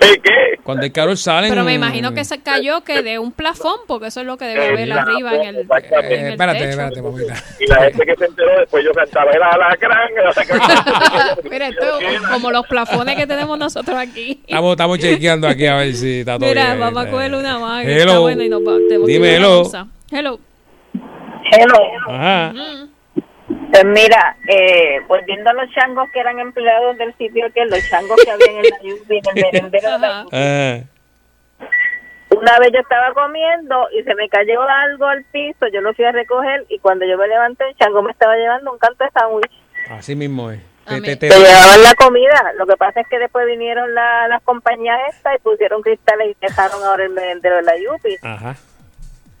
¿Qué? 0.00 0.49
Cuando 0.62 0.84
hay 0.84 0.90
calor 0.90 1.16
salen. 1.16 1.50
Pero 1.50 1.64
me 1.64 1.74
imagino 1.74 2.12
que 2.12 2.24
se 2.24 2.40
cayó 2.40 2.82
que 2.82 3.02
de 3.02 3.18
un 3.18 3.32
plafón, 3.32 3.76
porque 3.86 4.06
eso 4.08 4.20
es 4.20 4.26
lo 4.26 4.36
que 4.36 4.44
debe 4.46 4.68
haber 4.68 4.92
arriba 4.92 5.34
en 5.34 5.42
el, 5.42 5.56
exactamente. 5.60 6.14
en 6.14 6.26
el 6.26 6.32
espérate, 6.32 6.58
techo. 6.58 6.70
espérate, 6.70 7.02
mamita. 7.02 7.34
Y 7.58 7.66
la 7.66 7.76
gente 7.84 8.06
que 8.06 8.16
se 8.16 8.24
enteró 8.26 8.58
después 8.60 8.84
yo 8.84 8.92
cantaba, 8.92 9.30
era 9.30 9.50
el 9.50 9.62
alacrán. 9.62 10.08
Mira, 11.50 11.68
esto 11.68 11.98
como 12.30 12.50
los 12.50 12.66
plafones 12.66 13.16
que 13.16 13.26
tenemos 13.26 13.58
nosotros 13.58 13.96
aquí. 13.96 14.40
Estamos, 14.46 14.72
estamos 14.72 14.98
chequeando 14.98 15.48
aquí 15.48 15.66
a 15.66 15.76
ver 15.76 15.94
si 15.94 16.20
está 16.20 16.38
todo 16.38 16.48
Mira, 16.48 16.66
bien. 16.66 16.80
vamos 16.80 17.06
a 17.06 17.10
coger 17.10 17.34
una 17.34 17.58
más. 17.58 17.84
que 17.84 17.92
Hello. 17.92 18.00
Está 18.10 18.18
buena 18.20 18.44
y 18.44 18.48
nos 18.48 18.62
Dime 19.06 19.36
hello. 19.36 19.62
Hello. 20.10 20.40
Hello. 21.52 21.78
Ajá. 22.08 22.52
Pues 23.72 23.84
mira, 23.84 24.36
eh, 24.48 25.00
volviendo 25.08 25.50
a 25.50 25.52
los 25.54 25.70
changos 25.72 26.08
que 26.12 26.20
eran 26.20 26.38
empleados 26.38 26.96
del 26.98 27.14
sitio 27.16 27.46
que 27.52 27.64
los 27.66 27.80
changos 27.88 28.16
que 28.24 28.30
habían 28.30 28.56
en 28.64 28.70
la 28.70 28.78
lluvia, 28.82 29.20
en 29.24 29.38
el 29.38 29.44
merendero 29.44 29.98
de 29.98 30.06
Ah, 30.32 30.80
Una 32.30 32.58
vez 32.58 32.70
yo 32.72 32.80
estaba 32.80 33.12
comiendo 33.12 33.88
y 33.98 34.02
se 34.04 34.14
me 34.14 34.28
cayó 34.28 34.62
algo 34.62 35.06
al 35.06 35.24
piso, 35.24 35.66
yo 35.72 35.80
lo 35.80 35.92
fui 35.94 36.04
a 36.04 36.12
recoger 36.12 36.64
y 36.68 36.78
cuando 36.78 37.04
yo 37.06 37.18
me 37.18 37.26
levanté 37.28 37.64
el 37.68 37.76
chango 37.76 38.02
me 38.02 38.12
estaba 38.12 38.36
llevando 38.36 38.72
un 38.72 38.78
canto 38.78 39.04
de 39.04 39.10
sándwich. 39.10 39.52
así 39.90 40.14
mismo 40.14 40.50
es. 40.50 40.60
Te- 40.86 41.00
te- 41.00 41.10
Se 41.12 41.16
te- 41.18 41.28
llevaban 41.28 41.82
la 41.84 41.94
comida, 41.94 42.52
lo 42.56 42.66
que 42.66 42.76
pasa 42.76 43.00
es 43.00 43.08
que 43.08 43.18
después 43.18 43.46
vinieron 43.46 43.94
la- 43.94 44.26
las 44.28 44.42
compañías 44.42 44.98
estas 45.14 45.36
y 45.36 45.38
pusieron 45.40 45.82
cristales 45.82 46.30
y 46.30 46.36
dejaron 46.40 46.82
ahora 46.82 47.04
el 47.04 47.10
merendero 47.10 47.56
de 47.56 47.62
la 47.62 47.76
Yupi. 47.76 48.16
Ajá. 48.22 48.56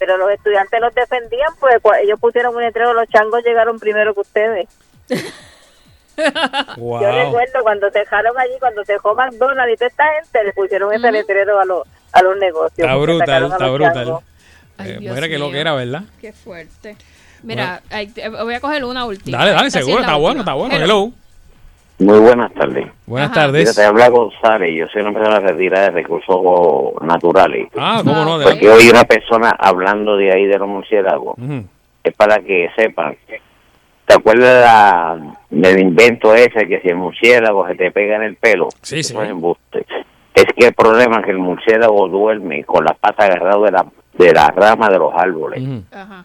Pero 0.00 0.16
los 0.16 0.30
estudiantes 0.30 0.80
los 0.80 0.94
defendían, 0.94 1.52
pues 1.60 1.76
ellos 2.02 2.18
pusieron 2.18 2.56
un 2.56 2.62
letrero, 2.62 2.94
los 2.94 3.06
changos 3.08 3.44
llegaron 3.44 3.78
primero 3.78 4.14
que 4.14 4.20
ustedes. 4.20 4.68
Wow. 6.76 7.00
Yo 7.00 7.12
recuerdo 7.12 7.62
cuando 7.62 7.88
dejaron 7.88 8.38
allí, 8.38 8.52
cuando 8.58 8.82
dejó 8.84 9.14
McDonald's 9.14 9.72
y 9.72 9.76
toda 9.76 9.88
esta 9.88 10.04
gente, 10.20 10.44
le 10.44 10.52
pusieron 10.52 10.92
ese 10.92 11.10
letrero 11.10 11.58
a 11.58 11.64
los, 11.64 11.86
a 12.12 12.22
los 12.22 12.36
negocios. 12.36 12.86
Está 12.86 12.96
brutal, 12.96 13.44
está 13.44 13.68
brutal. 13.70 14.18
Ay, 14.76 14.98
Eh, 15.00 15.28
que 15.28 15.38
lo 15.38 15.50
que 15.50 15.60
era, 15.60 15.74
¿verdad? 15.74 16.02
Qué 16.20 16.34
fuerte. 16.34 16.96
Mira, 17.42 17.80
voy 18.42 18.54
a 18.54 18.60
coger 18.60 18.84
una 18.84 19.06
última. 19.06 19.38
Dale, 19.38 19.52
dale, 19.52 19.66
Esta 19.68 19.78
sí 19.78 19.84
seguro, 19.86 20.02
es 20.02 20.06
está 20.08 20.18
bueno, 20.18 20.40
está 20.40 20.52
bueno. 20.52 20.74
Hello. 20.74 20.84
Hello. 20.84 21.12
Muy 22.00 22.18
buenas 22.18 22.52
tardes. 22.54 22.86
Buenas 23.06 23.30
Mira, 23.30 23.42
tardes. 23.42 23.74
te 23.76 23.84
habla 23.84 24.08
González. 24.08 24.70
Yo 24.76 24.86
soy 24.88 25.02
una 25.02 25.12
persona 25.12 25.40
retirada 25.40 25.84
de 25.86 25.90
recursos 25.90 26.40
naturales. 27.02 27.68
Ah, 27.76 28.00
cómo 28.04 28.24
no, 28.24 28.38
de 28.38 28.44
Porque 28.46 28.68
hoy 28.70 28.88
una 28.90 29.04
persona 29.04 29.50
hablando 29.58 30.16
de 30.16 30.32
ahí 30.32 30.46
de 30.46 30.58
los 30.58 30.68
murciélagos. 30.68 31.36
Es 32.02 32.14
para 32.14 32.38
que 32.40 32.68
sepan. 32.76 33.16
¿Te 34.06 34.14
acuerdas 34.14 34.54
de 34.54 34.60
la- 34.60 35.36
del 35.50 35.78
invento 35.80 36.34
ese 36.34 36.66
que 36.66 36.80
si 36.80 36.88
el 36.88 36.96
murciélago 36.96 37.66
se 37.68 37.74
te 37.76 37.90
pega 37.92 38.16
en 38.16 38.22
el 38.22 38.36
pelo? 38.36 38.68
Sí, 38.82 39.02
sí. 39.02 39.12
Eso 39.12 39.22
es 39.22 39.30
embuste. 39.30 39.84
Es 40.34 40.46
que 40.56 40.68
el 40.68 40.72
problema 40.74 41.18
es 41.18 41.26
que 41.26 41.30
el 41.32 41.38
murciélago 41.38 42.08
duerme 42.08 42.64
con 42.64 42.84
las 42.84 42.96
patas 42.98 43.26
agarradas 43.28 43.62
de 43.62 43.70
la, 43.72 43.86
de 44.14 44.32
la 44.32 44.48
rama 44.48 44.88
de 44.88 44.98
los 44.98 45.12
árboles. 45.14 45.62
Ajá. 45.92 46.24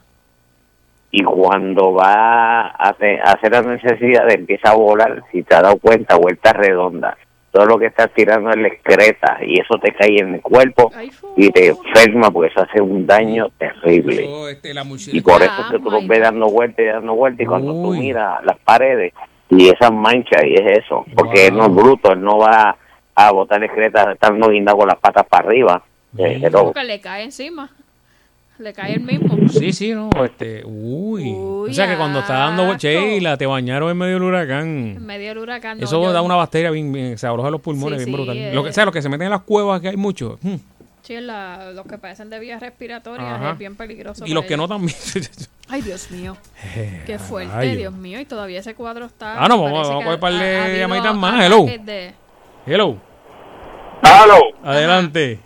Y 1.18 1.24
cuando 1.24 1.94
va 1.94 2.62
a 2.62 2.68
hace- 2.90 3.20
a 3.20 3.32
hacer 3.34 3.52
las 3.52 3.66
necesidades 3.66 4.36
empieza 4.36 4.72
a 4.72 4.76
volar, 4.76 5.24
si 5.32 5.44
te 5.44 5.56
has 5.56 5.62
dado 5.64 5.78
cuenta, 5.78 6.16
vuelta 6.18 6.52
redonda. 6.54 7.18
todo 7.52 7.68
lo 7.68 7.80
que 7.80 7.86
estás 7.86 8.10
tirando 8.14 8.50
es 8.50 8.58
la 8.58 8.68
excreta 8.68 9.38
y 9.42 9.62
eso 9.62 9.76
te 9.82 9.94
cae 9.94 10.18
en 10.20 10.34
el 10.36 10.42
cuerpo 10.42 10.92
y 11.38 11.50
te 11.52 11.68
enferma 11.68 12.30
porque 12.30 12.52
eso 12.52 12.62
hace 12.70 12.82
un 12.82 13.08
daño 13.08 13.48
terrible. 13.58 14.26
Y 15.18 15.22
por 15.22 15.42
eso 15.42 15.62
es 15.62 15.68
que 15.72 15.80
tú 15.80 15.90
los 15.90 16.06
ves 16.06 16.20
dando 16.20 16.48
vueltas 16.50 16.80
y 16.84 16.88
dando 16.90 17.16
vueltas 17.16 17.40
y 17.42 17.46
cuando 17.46 17.72
tú 17.72 17.94
miras 18.02 18.44
las 18.44 18.58
paredes 18.58 19.14
y 19.50 19.70
esas 19.70 19.90
manchas 19.94 20.44
y 20.44 20.54
es 20.56 20.80
eso, 20.84 21.06
porque 21.16 21.48
él 21.48 21.56
no 21.56 21.68
es 21.68 21.74
bruto, 21.74 22.12
él 22.12 22.22
no 22.22 22.40
va 22.40 22.76
a 23.16 23.32
botar 23.32 23.64
excreta 23.64 24.12
estando 24.12 24.50
guindado 24.50 24.80
con 24.80 24.88
las 24.90 24.98
patas 25.00 25.26
para 25.26 25.48
arriba. 25.48 25.82
Eh, 26.18 26.40
pero- 26.42 26.66
Porque 26.66 26.84
le 26.84 27.00
cae 27.00 27.24
encima. 27.24 27.70
Le 28.58 28.72
cae 28.74 28.94
el 28.94 29.02
mismo. 29.02 29.36
Sí, 29.50 29.74
sí, 29.74 29.92
no, 29.92 30.10
este, 30.24 30.64
uy. 30.66 31.34
o 31.36 31.74
sea 31.74 31.88
que 31.88 31.98
cuando 31.98 32.20
está 32.20 32.36
dando 32.36 32.74
Sheila, 32.78 33.36
te 33.38 33.46
bañaron 33.46 33.90
en 33.92 33.98
medio 33.98 34.14
del 34.14 34.24
huracán. 34.24 34.68
En 34.98 35.06
medio 35.06 35.28
del 35.30 35.40
huracán. 35.40 35.78
no, 35.78 35.84
Eso 35.84 36.02
yo- 36.02 36.14
da 36.14 36.22
una 36.22 36.36
bacteria 36.36 36.72
bien, 36.72 36.92
bien 36.94 37.18
se 37.18 37.28
abroja 37.28 37.50
los 37.50 37.60
pulmones, 37.60 38.00
Sí, 38.00 38.06
bien 38.06 38.16
sí, 38.18 38.22
brutal. 38.24 38.38
eh. 38.38 38.54
Lo 38.54 38.64
que, 38.64 38.70
o 38.70 38.74
sea, 38.74 38.86
los 38.86 38.94
que 38.94 39.02
se 39.02 39.10
meten 39.10 39.26
en 39.26 39.32
las 39.32 39.42
cuevas, 39.42 39.82
que 39.82 39.90
hay 39.90 39.98
muchos. 39.98 40.40
hmm. 40.42 40.56
Sí, 41.02 41.20
la- 41.20 41.72
los 41.74 41.86
que 41.86 41.98
padecen 42.00 42.30
de 42.32 42.40
vías 42.40 42.60
respiratorias 42.62 43.30
Ajá. 43.34 43.52
es 43.52 43.58
bien 43.60 43.76
peligroso. 43.76 44.26
Y 44.26 44.34
los 44.34 44.46
que 44.46 44.58
no 44.58 44.68
también. 44.68 44.96
Ay, 45.70 45.82
Dios 45.82 46.10
mío. 46.10 46.36
Qué 47.06 47.20
fuerte. 47.20 47.76
Dios 47.76 47.94
mío. 47.94 48.20
Y 48.20 48.26
todavía 48.26 48.60
ese 48.60 48.74
cuadro 48.74 49.06
está. 49.06 49.44
Ah, 49.44 49.48
no, 49.48 49.62
vamos- 49.62 49.88
vamos 49.88 50.02
a 50.02 50.06
coger 50.06 50.20
par 50.20 50.34
de 50.34 50.78
llamaditas 50.80 51.14
más. 51.16 51.44
Hello. 51.46 51.66
de- 51.66 52.14
Hello. 52.66 52.98
Hello. 54.02 54.40
Adelante. 54.64 55.40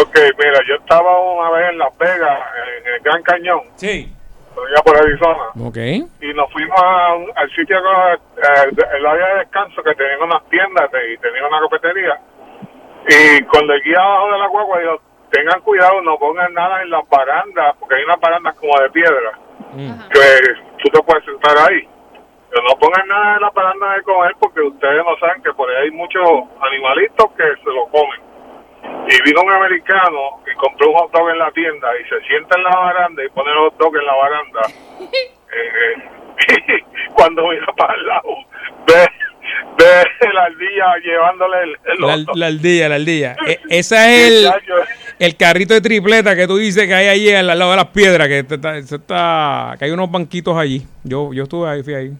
Ok, 0.00 0.16
mira, 0.38 0.60
yo 0.68 0.74
estaba 0.76 1.20
una 1.20 1.50
vez 1.50 1.70
en 1.70 1.78
Las 1.78 1.96
Vegas, 1.98 2.40
en 2.80 2.92
el 2.94 3.00
Gran 3.00 3.22
Cañón. 3.22 3.60
Sí. 3.76 4.10
Allá 4.56 4.82
por 4.84 4.96
Arizona. 4.96 5.44
Ok. 5.66 5.76
Y 6.20 6.32
nos 6.34 6.50
fuimos 6.52 6.80
a 6.82 7.14
un- 7.14 7.30
al 7.36 7.50
sitio, 7.50 7.76
eh, 7.78 8.70
el 8.96 9.06
área 9.06 9.26
de 9.34 9.38
descanso, 9.40 9.82
que 9.82 9.94
tenía 9.94 10.18
unas 10.24 10.42
tiendas 10.48 10.90
de- 10.92 11.12
y 11.12 11.18
tenía 11.18 11.46
una 11.46 11.60
cafetería. 11.68 12.18
Y 13.08 13.42
cuando 13.44 13.74
el 13.74 13.82
guía 13.82 13.98
abajo 14.00 14.32
de 14.32 14.38
la 14.38 14.46
guagua 14.46 14.78
dijo, 14.80 15.00
tengan 15.30 15.60
cuidado, 15.60 16.00
no 16.02 16.16
pongan 16.18 16.54
nada 16.54 16.82
en 16.82 16.90
las 16.90 17.08
barandas, 17.08 17.74
porque 17.78 17.96
hay 17.96 18.04
unas 18.04 18.20
barandas 18.20 18.54
como 18.54 18.78
de 18.80 18.90
piedra, 18.90 19.32
que 20.10 20.54
tú 20.82 20.88
te 20.90 21.02
puedes 21.02 21.24
sentar 21.24 21.56
ahí. 21.68 21.88
Pero 22.50 22.62
no 22.68 22.76
pongan 22.78 23.06
nada 23.08 23.34
en 23.34 23.40
las 23.42 23.52
barandas 23.52 23.96
de 23.96 24.02
comer, 24.04 24.32
porque 24.38 24.60
ustedes 24.60 25.04
no 25.04 25.16
saben 25.18 25.42
que 25.42 25.52
por 25.54 25.68
ahí 25.68 25.84
hay 25.84 25.90
muchos 25.90 26.22
animalitos 26.62 27.26
que 27.36 27.42
se 27.62 27.70
lo 27.70 27.86
comen. 27.88 28.20
Y 29.08 29.22
vino 29.22 29.42
un 29.42 29.52
americano 29.52 30.40
y 30.50 30.54
compró 30.56 30.88
un 30.90 30.94
hot 30.96 31.12
dog 31.12 31.30
en 31.30 31.38
la 31.38 31.50
tienda 31.52 31.88
y 32.00 32.08
se 32.08 32.20
sienta 32.26 32.56
en 32.56 32.64
la 32.64 32.70
baranda 32.70 33.22
y 33.24 33.28
pone 33.28 33.50
el 33.52 33.58
hot 33.58 33.76
dog 33.78 33.96
en 33.96 34.06
la 34.06 34.14
baranda. 34.14 34.60
Eh, 35.56 36.82
cuando 37.14 37.46
mira 37.48 37.66
para 37.76 37.94
el 37.94 38.06
lado, 38.08 38.28
ve, 38.88 39.06
ve 39.78 40.32
la 40.34 40.42
ardilla 40.46 40.96
llevándole 41.04 41.62
el, 41.62 41.70
el 41.92 42.00
La, 42.00 42.12
hot 42.14 42.20
dog. 42.26 42.36
la 42.36 42.46
aldilla, 42.46 42.88
la 42.88 42.94
aldilla. 42.96 43.36
E- 43.46 43.60
esa 43.68 44.10
es 44.12 44.32
el, 44.32 44.50
el 45.20 45.36
carrito 45.36 45.74
de 45.74 45.80
tripleta 45.80 46.34
que 46.34 46.48
tú 46.48 46.56
dices 46.56 46.88
que 46.88 46.94
hay 46.94 47.06
allí 47.06 47.32
al 47.32 47.46
lado 47.46 47.70
de 47.70 47.76
las 47.76 47.86
piedras, 47.86 48.26
que 48.26 48.38
está, 48.40 48.76
está- 48.78 49.76
que 49.78 49.84
hay 49.84 49.90
unos 49.92 50.10
banquitos 50.10 50.56
allí. 50.58 50.82
Yo, 51.04 51.32
yo 51.32 51.44
estuve 51.44 51.68
ahí, 51.70 51.84
fui 51.84 51.94
ahí. 51.94 52.10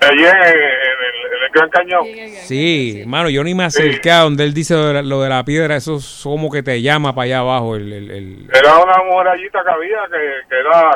Allí 0.00 0.24
en, 0.24 0.36
en 0.36 1.04
el 1.11 1.11
Gran 1.52 1.68
Cañón. 1.70 2.04
Sí, 2.44 3.00
hermano, 3.02 3.28
yo 3.30 3.44
ni 3.44 3.54
me 3.54 3.64
acerqué 3.64 4.10
a 4.10 4.20
donde 4.20 4.44
él 4.44 4.54
dice 4.54 4.74
lo 4.74 4.86
de 4.86 4.94
la, 4.94 5.02
lo 5.02 5.20
de 5.22 5.28
la 5.28 5.44
piedra, 5.44 5.76
eso 5.76 5.96
es 5.96 6.20
como 6.22 6.50
que 6.50 6.62
te 6.62 6.80
llama 6.82 7.14
para 7.14 7.24
allá 7.26 7.38
abajo. 7.40 7.76
El, 7.76 7.92
el- 7.92 8.10
el- 8.10 8.48
Era 8.52 8.78
una 8.78 8.94
murallita 9.10 9.60
que 9.64 9.70
había 9.70 9.98
que, 10.10 10.48
que 10.48 10.58
era, 10.60 10.90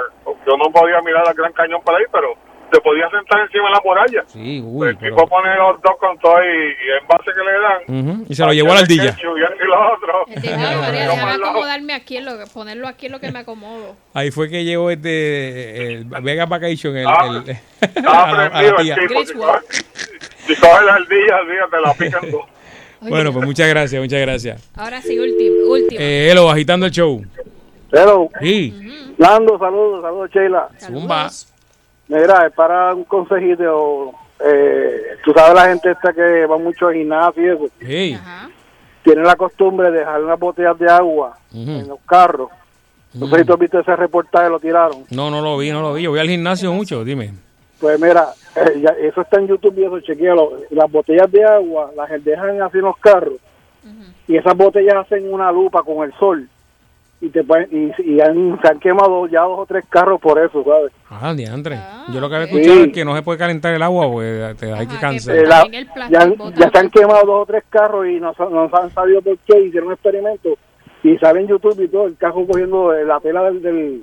yo 0.46 0.56
no 0.56 0.70
podía 0.72 1.00
mirar 1.02 1.26
al 1.28 1.34
Gran 1.34 1.52
Cañón 1.52 1.80
por 1.84 1.94
ahí, 1.94 2.04
pero 2.12 2.34
se 2.72 2.80
podía 2.80 3.08
sentar 3.10 3.40
encima 3.42 3.68
de 3.68 3.70
la 3.74 3.80
muralla. 3.84 4.24
Sí, 4.26 4.60
uy, 4.64 4.88
el 4.88 4.96
pero- 4.96 5.14
tipo 5.14 5.28
pone 5.28 5.54
los 5.54 5.80
dos 5.82 5.92
con 6.00 6.18
todo 6.18 6.34
y, 6.42 6.46
y 6.48 6.90
el 6.90 6.98
envase 7.02 7.30
que 7.32 7.44
le 7.44 8.02
dan. 8.08 8.24
Y 8.28 8.34
se 8.34 8.44
lo 8.44 8.52
llevó 8.52 8.72
a 8.72 8.74
la 8.74 8.80
ardilla. 8.80 9.04
Y 9.04 9.08
esto 9.08 9.36
y 9.38 9.66
lo 9.68 9.92
otro. 9.92 10.26
Ay, 10.28 10.34
María, 10.80 11.04
Yo 11.06 11.10
déjame 11.12 11.32
acomodarme 11.44 11.94
aquí, 11.94 12.16
en 12.16 12.24
lo, 12.24 12.36
que- 12.38 12.46
ponerlo 12.52 12.88
aquí 12.88 13.06
en 13.06 13.12
lo 13.12 13.20
que 13.20 13.30
me 13.30 13.38
acomodo. 13.38 13.94
Ahí 14.14 14.32
fue 14.32 14.48
que 14.50 14.64
llegó 14.64 14.90
este 14.90 15.92
el 15.92 16.04
Vegas 16.22 16.48
Vacation, 16.48 16.96
el, 16.96 17.06
Ah, 17.06 17.42
el- 17.46 17.56
Estaba 17.80 18.24
a 18.30 18.32
la- 18.32 18.46
a 18.46 18.62
la 18.62 18.74
prendido 18.74 18.76
el 18.78 18.84
tía. 18.84 18.96
Si 20.46 20.54
la 20.62 20.94
ardilla, 20.94 21.38
fíjate, 21.48 21.80
la 21.82 21.94
pican 21.94 22.30
dos. 22.30 22.42
Bueno, 22.98 23.30
pues 23.32 23.44
muchas 23.44 23.68
gracias, 23.68 24.00
muchas 24.00 24.20
gracias. 24.20 24.70
Ahora 24.74 25.02
sí, 25.02 25.18
último. 25.18 25.70
último. 25.70 26.00
Eh, 26.00 26.30
Elo, 26.30 26.50
agitando 26.50 26.86
el 26.86 26.92
show. 26.92 27.22
Hello. 27.92 28.30
Sí. 28.40 29.14
Nando, 29.18 29.58
saludos, 29.58 30.02
saludos, 30.02 30.30
Sheila. 30.30 30.68
Zumba. 30.80 31.30
Mira, 32.08 32.46
es 32.46 32.52
para 32.54 32.94
un 32.94 33.04
consejito. 33.04 34.12
Eh, 34.44 35.16
tú 35.24 35.32
sabes 35.32 35.54
la 35.54 35.68
gente 35.68 35.90
esta 35.90 36.12
que 36.12 36.46
va 36.46 36.58
mucho 36.58 36.88
al 36.88 36.94
gimnasio 36.94 37.42
y 37.42 37.48
eso. 37.48 37.68
Sí. 37.80 38.18
Tiene 39.04 39.22
la 39.22 39.36
costumbre 39.36 39.90
de 39.90 39.98
dejar 40.00 40.24
unas 40.24 40.38
botellas 40.38 40.78
de 40.78 40.90
agua 40.90 41.38
en 41.52 41.86
los 41.86 42.00
carros. 42.06 42.50
No 43.14 43.28
sé 43.28 43.38
si 43.38 43.44
tú 43.44 43.52
has 43.54 43.58
visto 43.58 43.78
ese 43.78 43.94
reportaje, 43.94 44.48
lo 44.50 44.58
tiraron. 44.58 45.04
No, 45.10 45.30
no 45.30 45.40
lo 45.40 45.56
vi, 45.56 45.70
no 45.70 45.80
lo 45.80 45.94
vi. 45.94 46.02
Yo 46.02 46.10
voy 46.10 46.20
al 46.20 46.28
gimnasio 46.28 46.72
mucho, 46.72 47.04
dime. 47.04 47.32
Pues 47.80 48.00
mira, 48.00 48.28
eh, 48.56 48.80
ya- 48.80 48.96
eso 49.06 49.20
está 49.20 49.38
en 49.38 49.48
YouTube 49.48 49.78
y 49.78 49.84
eso, 49.84 50.00
chequealo. 50.00 50.52
Las 50.70 50.90
botellas 50.90 51.30
de 51.30 51.44
agua 51.44 51.90
las 51.96 52.24
dejan 52.24 52.60
así 52.62 52.78
en 52.78 52.84
los 52.84 52.96
carros 52.98 53.34
y 54.26 54.36
esas 54.36 54.56
botellas 54.56 54.94
hacen 54.96 55.32
una 55.32 55.52
lupa 55.52 55.82
con 55.82 56.04
el 56.04 56.12
sol 56.18 56.48
y 57.20 57.28
te 57.28 57.44
pueden- 57.44 57.68
y, 57.98 58.02
y 58.14 58.20
han- 58.20 58.58
se 58.60 58.68
han 58.68 58.78
quemado 58.80 59.26
ya 59.28 59.42
dos 59.42 59.60
o 59.60 59.66
tres 59.66 59.84
carros 59.88 60.20
por 60.20 60.38
eso, 60.38 60.64
¿sabes? 60.64 60.92
Ah, 61.10 61.32
diantre. 61.34 61.78
Yo 62.12 62.20
lo 62.20 62.28
que 62.28 62.34
había 62.36 62.46
escuchado 62.48 62.74
Sí. 62.76 62.82
es 62.88 62.92
que 62.92 63.04
no 63.04 63.14
se 63.14 63.22
puede 63.22 63.38
calentar 63.38 63.74
el 63.74 63.82
agua, 63.82 64.10
pues 64.10 64.56
te 64.56 64.72
hay 64.72 64.86
que 64.86 64.94
Eh, 64.94 64.98
cancelar. 65.00 65.68
la- 65.68 66.08
ya, 66.10 66.32
ya 66.56 66.70
se 66.70 66.78
han 66.78 66.90
quemado 66.90 67.24
dos 67.26 67.42
o 67.42 67.46
tres 67.46 67.64
carros 67.70 68.06
y 68.06 68.18
no, 68.20 68.32
no 68.50 68.70
han 68.72 68.90
sabido 68.90 69.20
por 69.22 69.36
qué, 69.38 69.60
hicieron 69.60 69.88
un 69.88 69.92
experimento 69.94 70.56
y 71.02 71.16
sale 71.18 71.40
en 71.40 71.46
YouTube 71.48 71.80
y 71.80 71.88
todo, 71.88 72.06
el 72.06 72.16
carro 72.16 72.46
cogiendo 72.46 72.92
la 72.92 73.20
tela 73.20 73.44
del, 73.44 73.62
del, 73.62 74.00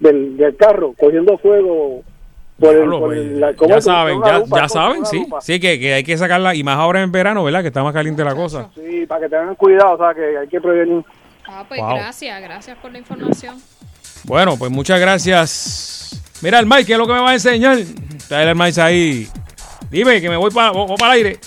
del, 0.00 0.36
del 0.36 0.56
carro, 0.56 0.94
cogiendo 0.98 1.38
fuego 1.38 2.02
por 2.58 2.74
el... 2.76 2.88
Por 2.88 3.00
pues, 3.00 3.18
el- 3.18 3.40
la- 3.40 3.54
¿cómo 3.54 3.70
ya 3.74 3.80
saben, 3.80 4.20
ya, 4.24 4.38
lupa, 4.38 4.56
ya 4.56 4.60
con 4.62 4.68
saben, 4.70 5.06
sí. 5.06 5.18
lupa. 5.20 5.40
Sí, 5.40 5.58
que, 5.60 5.78
que 5.80 5.94
hay 5.94 6.04
que 6.04 6.16
sacarla, 6.16 6.54
y 6.54 6.62
más 6.62 6.76
ahora 6.78 7.02
en 7.02 7.10
verano, 7.12 7.42
¿verdad? 7.44 7.62
Que 7.62 7.68
está 7.68 7.82
más 7.82 7.92
caliente 7.92 8.24
la 8.24 8.34
cosa. 8.34 8.68
Sí, 8.74 9.04
para 9.06 9.22
que 9.22 9.28
tengan 9.28 9.54
cuidado, 9.56 9.92
o 9.94 9.98
sea, 9.98 10.14
que 10.14 10.38
hay 10.38 10.48
que 10.48 10.60
prevenir. 10.60 11.04
Ah, 11.46 11.64
pues 11.66 11.80
Wow. 11.80 11.94
gracias, 11.96 12.40
gracias 12.40 12.78
por 12.78 12.92
la 12.92 12.98
información. 12.98 13.56
Bueno, 14.24 14.56
pues 14.56 14.70
muchas 14.70 15.00
gracias. 15.00 16.22
Mira, 16.40 16.58
el 16.60 16.66
Mike, 16.66 16.84
¿qué 16.86 16.92
es 16.92 16.98
lo 16.98 17.06
que 17.06 17.12
me 17.12 17.20
va 17.20 17.30
a 17.30 17.34
enseñar? 17.34 17.78
Trae 18.28 18.48
el 18.48 18.54
Mike 18.56 18.80
ahí. 18.80 19.28
Dime 19.90 20.20
que 20.20 20.28
me 20.30 20.36
voy 20.36 20.50
para 20.52 20.70
el 20.70 21.10
aire. 21.10 21.38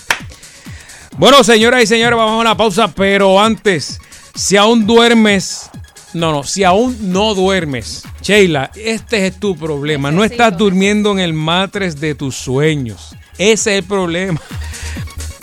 Bueno, 1.18 1.42
señoras 1.42 1.82
y 1.82 1.86
señores, 1.86 2.16
vamos 2.16 2.32
a 2.34 2.40
una 2.40 2.56
pausa, 2.56 2.88
pero 2.94 3.40
antes, 3.40 3.98
si 4.34 4.56
aún 4.56 4.86
duermes, 4.86 5.70
no, 6.16 6.32
no, 6.32 6.42
si 6.42 6.64
aún 6.64 6.96
no 7.12 7.34
duermes, 7.34 8.02
Sheila, 8.22 8.70
este 8.74 9.26
es 9.26 9.38
tu 9.38 9.56
problema. 9.56 10.10
No 10.10 10.24
estás 10.24 10.56
durmiendo 10.56 11.12
en 11.12 11.18
el 11.20 11.32
matres 11.32 12.00
de 12.00 12.14
tus 12.14 12.34
sueños. 12.36 13.14
Ese 13.38 13.72
es 13.76 13.78
el 13.78 13.84
problema. 13.84 14.40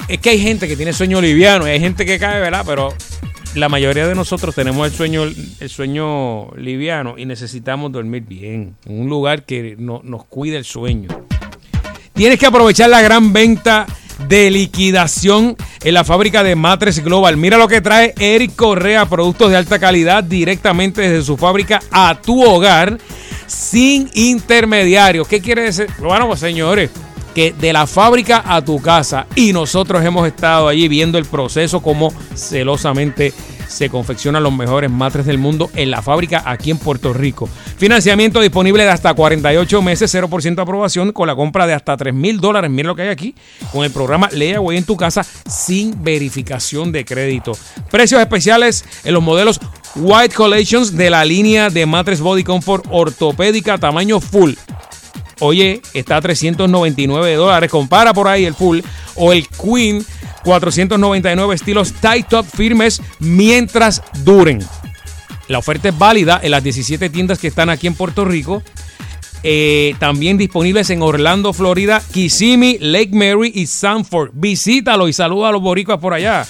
Es 0.09 0.17
que 0.19 0.31
hay 0.31 0.39
gente 0.39 0.67
que 0.67 0.75
tiene 0.75 0.91
sueño 0.91 1.21
liviano 1.21 1.65
y 1.65 1.71
hay 1.71 1.79
gente 1.79 2.05
que 2.05 2.19
cae, 2.19 2.41
¿verdad? 2.41 2.63
Pero 2.67 2.93
la 3.55 3.69
mayoría 3.69 4.05
de 4.05 4.13
nosotros 4.15 4.53
tenemos 4.53 4.85
el 4.85 4.93
sueño, 4.93 5.23
el 5.23 5.69
sueño 5.69 6.51
liviano 6.57 7.15
y 7.17 7.25
necesitamos 7.25 7.89
dormir 7.93 8.23
bien, 8.23 8.75
en 8.85 8.99
un 8.99 9.07
lugar 9.09 9.45
que 9.45 9.75
no- 9.79 10.01
nos 10.03 10.25
cuide 10.25 10.57
el 10.57 10.65
sueño. 10.65 11.07
Tienes 12.13 12.37
que 12.37 12.45
aprovechar 12.45 12.89
la 12.89 13.01
gran 13.01 13.31
venta 13.31 13.87
de 14.27 14.51
liquidación 14.51 15.55
en 15.83 15.93
la 15.93 16.03
fábrica 16.03 16.43
de 16.43 16.55
Matres 16.55 17.03
Global. 17.03 17.37
Mira 17.37 17.57
lo 17.57 17.67
que 17.67 17.81
trae 17.81 18.13
Eric 18.17 18.55
Correa, 18.55 19.05
productos 19.07 19.51
de 19.51 19.57
alta 19.57 19.79
calidad 19.79 20.23
directamente 20.23 21.01
desde 21.01 21.23
su 21.23 21.37
fábrica 21.37 21.81
a 21.91 22.19
tu 22.21 22.43
hogar 22.43 22.97
sin 23.47 24.09
intermediarios. 24.13 25.27
¿Qué 25.27 25.41
quiere 25.41 25.63
decir? 25.63 25.87
Bueno, 25.99 26.27
pues 26.27 26.39
señores, 26.39 26.89
que 27.33 27.53
de 27.53 27.73
la 27.73 27.87
fábrica 27.87 28.43
a 28.45 28.63
tu 28.63 28.81
casa 28.81 29.27
y 29.35 29.53
nosotros 29.53 30.03
hemos 30.03 30.27
estado 30.27 30.67
allí 30.67 30.87
viendo 30.87 31.17
el 31.17 31.25
proceso 31.25 31.81
como 31.81 32.13
celosamente 32.35 33.33
se 33.67 33.89
confeccionan 33.89 34.43
los 34.43 34.53
mejores 34.53 34.89
matres 34.89 35.25
del 35.25 35.37
mundo 35.37 35.69
en 35.75 35.91
la 35.91 36.01
fábrica 36.01 36.43
aquí 36.45 36.71
en 36.71 36.77
Puerto 36.77 37.13
Rico. 37.13 37.49
Financiamiento 37.77 38.41
disponible 38.41 38.83
de 38.83 38.89
hasta 38.89 39.13
48 39.13 39.81
meses, 39.81 40.13
0% 40.13 40.61
aprobación 40.61 41.11
con 41.11 41.27
la 41.27 41.35
compra 41.35 41.67
de 41.67 41.73
hasta 41.73 41.97
3 41.97 42.13
mil 42.13 42.39
dólares. 42.39 42.69
Mira 42.69 42.87
lo 42.87 42.95
que 42.95 43.03
hay 43.03 43.09
aquí 43.09 43.35
con 43.71 43.83
el 43.83 43.91
programa 43.91 44.29
Layaway 44.31 44.77
en 44.77 44.85
tu 44.85 44.97
casa 44.97 45.23
sin 45.23 46.03
verificación 46.03 46.91
de 46.91 47.05
crédito. 47.05 47.53
Precios 47.89 48.21
especiales 48.21 48.85
en 49.03 49.13
los 49.13 49.23
modelos 49.23 49.59
White 49.95 50.35
Collections 50.35 50.95
de 50.95 51.09
la 51.09 51.23
línea 51.23 51.69
de 51.69 51.85
matres 51.85 52.19
Body 52.19 52.43
Comfort 52.43 52.85
ortopédica 52.89 53.77
tamaño 53.77 54.19
full. 54.19 54.53
Oye, 55.39 55.81
está 55.93 56.17
a 56.17 56.21
399 56.21 57.35
dólares. 57.35 57.69
Compara 57.69 58.13
por 58.13 58.27
ahí 58.27 58.45
el 58.45 58.53
full 58.53 58.79
o 59.15 59.33
el 59.33 59.47
Queen 59.47 60.05
499 60.43 61.55
estilos 61.55 61.93
tight 61.93 62.27
top 62.27 62.45
firmes 62.45 63.01
mientras 63.19 64.01
duren. 64.23 64.59
La 65.47 65.59
oferta 65.59 65.89
es 65.89 65.97
válida 65.97 66.39
en 66.41 66.51
las 66.51 66.63
17 66.63 67.09
tiendas 67.09 67.39
que 67.39 67.47
están 67.47 67.69
aquí 67.69 67.87
en 67.87 67.95
Puerto 67.95 68.25
Rico 68.25 68.63
Eh, 69.45 69.93
también 69.99 70.37
disponibles 70.37 70.89
en 70.89 71.01
Orlando, 71.01 71.51
Florida, 71.51 72.01
Kissimmee, 72.13 72.77
Lake 72.79 73.09
Mary 73.11 73.51
y 73.53 73.67
Sanford. 73.67 74.31
Visítalo 74.33 75.09
y 75.09 75.13
saluda 75.13 75.49
a 75.49 75.51
los 75.51 75.61
boricuas 75.61 75.99
por 75.99 76.13
allá. 76.13 76.47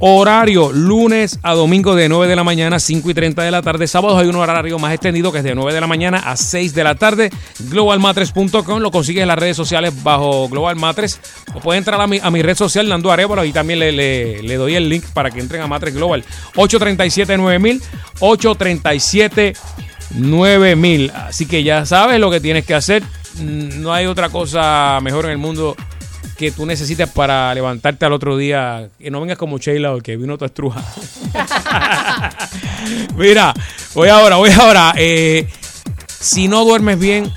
Horario 0.00 0.70
lunes 0.72 1.40
a 1.42 1.54
domingo 1.54 1.96
de 1.96 2.08
9 2.08 2.28
de 2.28 2.36
la 2.36 2.44
mañana, 2.44 2.78
5 2.78 3.10
y 3.10 3.14
30 3.14 3.42
de 3.42 3.50
la 3.50 3.62
tarde. 3.62 3.88
Sábados 3.88 4.20
hay 4.20 4.28
un 4.28 4.36
horario 4.36 4.78
más 4.78 4.92
extendido 4.94 5.32
que 5.32 5.38
es 5.38 5.44
de 5.44 5.54
9 5.56 5.74
de 5.74 5.80
la 5.80 5.86
mañana 5.88 6.18
a 6.18 6.36
6 6.36 6.72
de 6.74 6.84
la 6.84 6.94
tarde. 6.94 7.30
Globalmatres.com 7.70 8.78
lo 8.80 8.90
consigues 8.92 9.22
en 9.22 9.28
las 9.28 9.38
redes 9.38 9.56
sociales 9.56 9.92
bajo 10.04 10.48
Global 10.48 10.76
Matres. 10.76 11.20
O 11.54 11.58
puedes 11.60 11.78
entrar 11.78 12.00
a 12.00 12.06
mi, 12.06 12.20
a 12.22 12.30
mi 12.30 12.42
red 12.42 12.54
social, 12.56 12.88
Nando 12.88 13.10
Arevalo, 13.10 13.44
y 13.44 13.52
también 13.52 13.80
le, 13.80 13.90
le- 13.92 14.40
le 14.42 14.54
doy 14.56 14.76
el 14.76 14.88
link 14.88 15.04
para 15.12 15.30
que 15.32 15.40
entren 15.40 15.62
a 15.62 15.66
Matres 15.66 15.94
Global. 15.94 16.24
837-9000, 16.54 17.82
837-9000. 18.20 21.12
Así 21.12 21.46
que 21.46 21.62
ya 21.62 21.84
sabes 21.86 22.20
lo 22.20 22.30
que 22.30 22.40
tienes 22.40 22.64
que 22.64 22.74
hacer. 22.74 23.02
Mm, 23.40 23.82
No 23.82 23.92
hay 23.92 24.06
otra 24.06 24.28
cosa 24.28 24.98
mejor 25.02 25.26
en 25.26 25.32
el 25.32 25.38
mundo 25.38 25.76
que 26.38 26.52
tú 26.52 26.64
necesites 26.64 27.08
para 27.10 27.52
levantarte 27.52 28.06
al 28.06 28.12
otro 28.12 28.36
día. 28.36 28.88
Que 28.98 29.10
no 29.10 29.20
vengas 29.20 29.36
como 29.36 29.58
Sheila 29.58 29.92
o 29.92 30.00
que 30.00 30.16
vino 30.16 30.38
tu 30.38 30.44
estruja. 30.44 30.82
Mira, 33.16 33.52
voy 33.92 34.08
ahora, 34.08 34.36
voy 34.36 34.50
ahora. 34.52 34.94
Eh, 34.96 35.48
si 36.06 36.46
no 36.46 36.64
duermes 36.64 36.98
bien, 36.98 37.30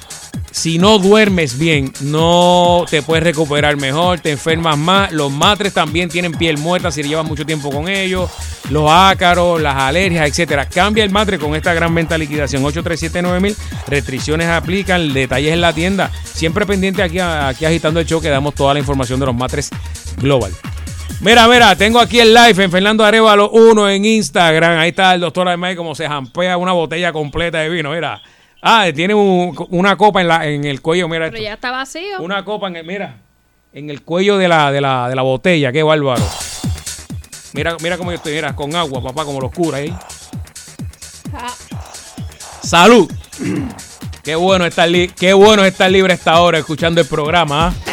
si 0.52 0.78
no 0.78 1.00
duermes 1.00 1.58
bien, 1.58 1.94
no 2.02 2.86
te 2.90 3.02
puedes 3.02 3.24
recuperar 3.24 3.78
mejor, 3.78 4.20
te 4.20 4.32
enfermas 4.32 4.78
más. 4.78 5.12
Los 5.14 5.32
matres 5.32 5.74
también 5.74 6.10
tienen 6.10 6.34
piel 6.34 6.58
muerta 6.58 6.92
si 6.92 7.02
llevas 7.02 7.26
mucho 7.26 7.46
tiempo 7.46 7.72
con 7.72 7.88
ellos. 7.88 8.30
Los 8.70 8.90
ácaros, 8.92 9.62
las 9.62 9.76
alergias, 9.76 10.28
etcétera. 10.28 10.68
Cambia 10.68 11.06
el 11.06 11.10
matre 11.10 11.40
con 11.40 11.56
esta 11.56 11.74
gran 11.74 11.96
venta 11.96 12.18
liquidación 12.18 12.64
8379000. 12.64 13.56
Restricciones 13.88 14.48
aplican, 14.48 15.14
detalles 15.14 15.54
en 15.54 15.62
la 15.62 15.72
tienda. 15.74 16.12
Siempre 16.24 16.66
pendiente 16.66 17.02
aquí, 17.02 17.20
aquí 17.20 17.64
agitando 17.64 18.02
el 18.02 18.06
show 18.06 18.22
que 18.22 18.30
damos 18.30 18.54
toda 18.54 18.74
la 18.74 18.80
información 18.80 19.22
de 19.22 19.28
los 19.28 19.36
matres 19.36 19.70
global. 20.18 20.52
Mira, 21.22 21.48
mira, 21.48 21.76
tengo 21.76 22.00
aquí 22.00 22.20
el 22.20 22.34
live 22.34 22.64
en 22.64 22.72
Fernando 22.72 23.06
Arevalo 23.06 23.52
1 23.52 23.90
en 23.90 24.06
Instagram. 24.06 24.80
Ahí 24.80 24.90
está 24.90 25.14
el 25.14 25.22
doctor 25.22 25.48
Aymay 25.48 25.78
como 25.78 25.96
se 25.96 26.08
jampea 26.08 26.58
una 26.58 26.74
botella 26.74 27.14
completa 27.14 27.60
de 27.60 27.70
vino. 27.70 27.92
Mira. 27.92 28.22
Ah, 28.62 28.88
tiene 28.94 29.14
un- 29.14 29.56
una 29.72 29.96
copa 29.98 30.22
en, 30.22 30.28
la, 30.28 30.46
en 30.48 30.64
el 30.66 30.82
cuello. 30.82 31.08
Mira 31.08 31.26
Pero 31.26 31.38
esto. 31.38 31.44
ya 31.44 31.54
está 31.54 31.72
vacío. 31.72 32.20
Una 32.22 32.46
copa 32.46 32.68
en 32.68 32.76
el, 32.78 32.86
mira, 32.86 33.16
en 33.74 33.90
el 33.90 34.02
cuello 34.04 34.38
de 34.38 34.48
la, 34.48 34.72
de 34.72 34.82
la, 34.82 35.10
de 35.10 35.16
la 35.16 35.22
botella. 35.24 35.72
Qué 35.72 35.82
bárbaro. 35.84 36.24
Mira, 37.54 37.76
mira 37.82 37.98
cómo 37.98 38.12
yo 38.12 38.18
estoy, 38.18 38.34
mira, 38.34 38.56
con 38.56 38.76
agua, 38.76 39.02
papá, 39.04 39.26
como 39.26 39.42
los 39.42 39.52
curas 39.52 39.82
ahí. 39.82 39.94
Ah, 41.34 41.54
¡Salud! 42.64 43.12
Qué 44.24 44.36
bueno 44.36 44.68
estar, 44.68 44.88
qué 45.18 45.34
bueno 45.34 45.66
estar 45.66 45.90
libre 45.90 46.14
a 46.14 46.16
esta 46.16 46.40
hora 46.42 46.60
escuchando 46.60 47.02
el 47.02 47.08
programa. 47.08 47.70
¿ah? 47.70 47.91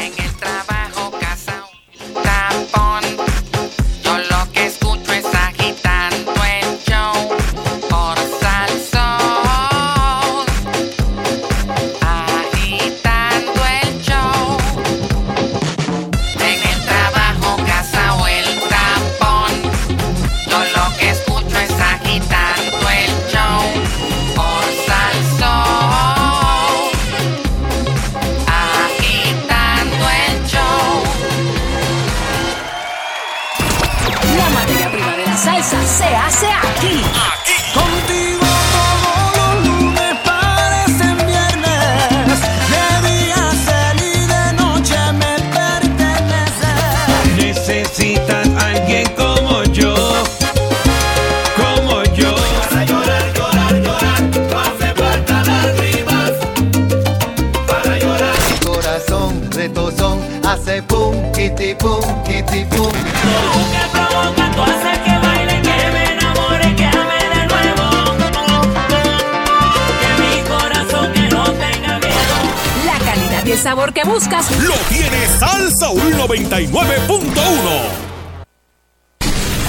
Sabor 73.68 73.92
que 73.92 74.02
buscas 74.02 74.50
Lo 74.62 74.72
tiene 74.88 75.26
Salsa 75.38 75.90
99.1. 75.90 76.80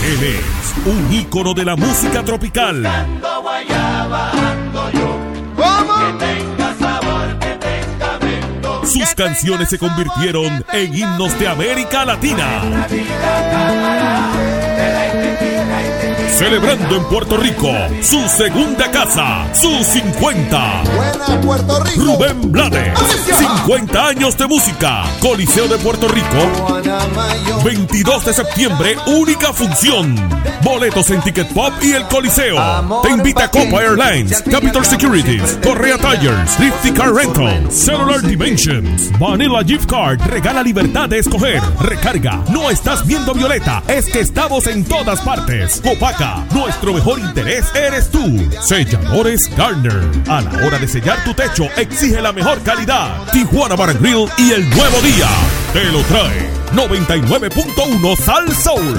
Él 0.05 0.23
es 0.23 0.85
un 0.85 1.13
ícono 1.13 1.53
de 1.53 1.65
la 1.65 1.75
música 1.75 2.23
tropical. 2.23 2.87
Sus 8.85 9.13
canciones 9.15 9.67
se 9.67 9.77
convirtieron 9.77 10.63
en 10.71 10.95
himnos 10.95 11.37
de 11.37 11.49
América 11.49 12.05
Latina. 12.05 12.61
Celebrando 16.39 16.95
en 16.95 17.03
Puerto 17.03 17.35
Rico 17.35 17.69
su 18.01 18.25
segunda 18.29 18.89
casa, 18.89 19.53
sus 19.53 19.85
50. 19.87 20.83
Puerto 21.41 21.83
Rico. 21.83 22.01
Rubén 22.01 22.49
Blades, 22.49 22.97
50 23.37 24.07
años 24.07 24.37
de 24.37 24.47
música, 24.47 25.03
Coliseo 25.19 25.67
de 25.67 25.77
Puerto 25.79 26.07
Rico, 26.07 26.81
22 27.65 28.25
de 28.25 28.33
septiembre, 28.33 28.95
única 29.07 29.51
función. 29.51 30.15
Boletos 30.63 31.09
en 31.09 31.21
Ticket 31.21 31.47
Pop 31.53 31.73
y 31.81 31.91
el 31.91 32.03
Coliseo. 32.07 32.57
Te 33.01 33.09
invita 33.09 33.49
Copa 33.51 33.81
Airlines, 33.81 34.41
Capital 34.43 34.85
Securities, 34.85 35.59
Correa 35.61 35.97
Tires, 35.97 36.59
Lifty 36.59 36.91
Car 36.91 37.13
Rental, 37.13 37.69
Cellular 37.69 38.21
Dimensions, 38.21 39.11
Vanilla 39.19 39.63
Gift 39.63 39.89
Card. 39.89 40.21
Regala 40.21 40.63
libertad 40.63 41.09
de 41.09 41.19
escoger. 41.19 41.61
Recarga. 41.81 42.43
No 42.49 42.69
estás 42.69 43.05
viendo 43.05 43.33
Violeta, 43.33 43.83
es 43.87 44.05
que 44.05 44.21
estamos 44.21 44.67
en 44.67 44.85
todas 44.85 45.21
partes. 45.21 45.81
Copaca, 45.81 46.28
nuestro 46.51 46.93
mejor 46.93 47.19
interés 47.19 47.65
eres 47.75 48.09
tú. 48.09 48.49
Selladores 48.61 49.49
Garner. 49.55 50.01
A 50.27 50.41
la 50.41 50.65
hora 50.65 50.79
de 50.79 50.87
sellar 50.87 51.23
tu 51.23 51.33
techo, 51.33 51.65
exige 51.77 52.21
la 52.21 52.33
mejor 52.33 52.61
calidad. 52.63 53.25
Tijuana 53.31 53.75
Bar 53.75 53.95
y 54.37 54.51
el 54.51 54.69
nuevo 54.69 55.01
día. 55.01 55.27
Te 55.73 55.85
lo 55.85 56.01
trae 56.03 56.49
99.1 56.73 58.17
Sal 58.17 58.55
Soul. 58.55 58.97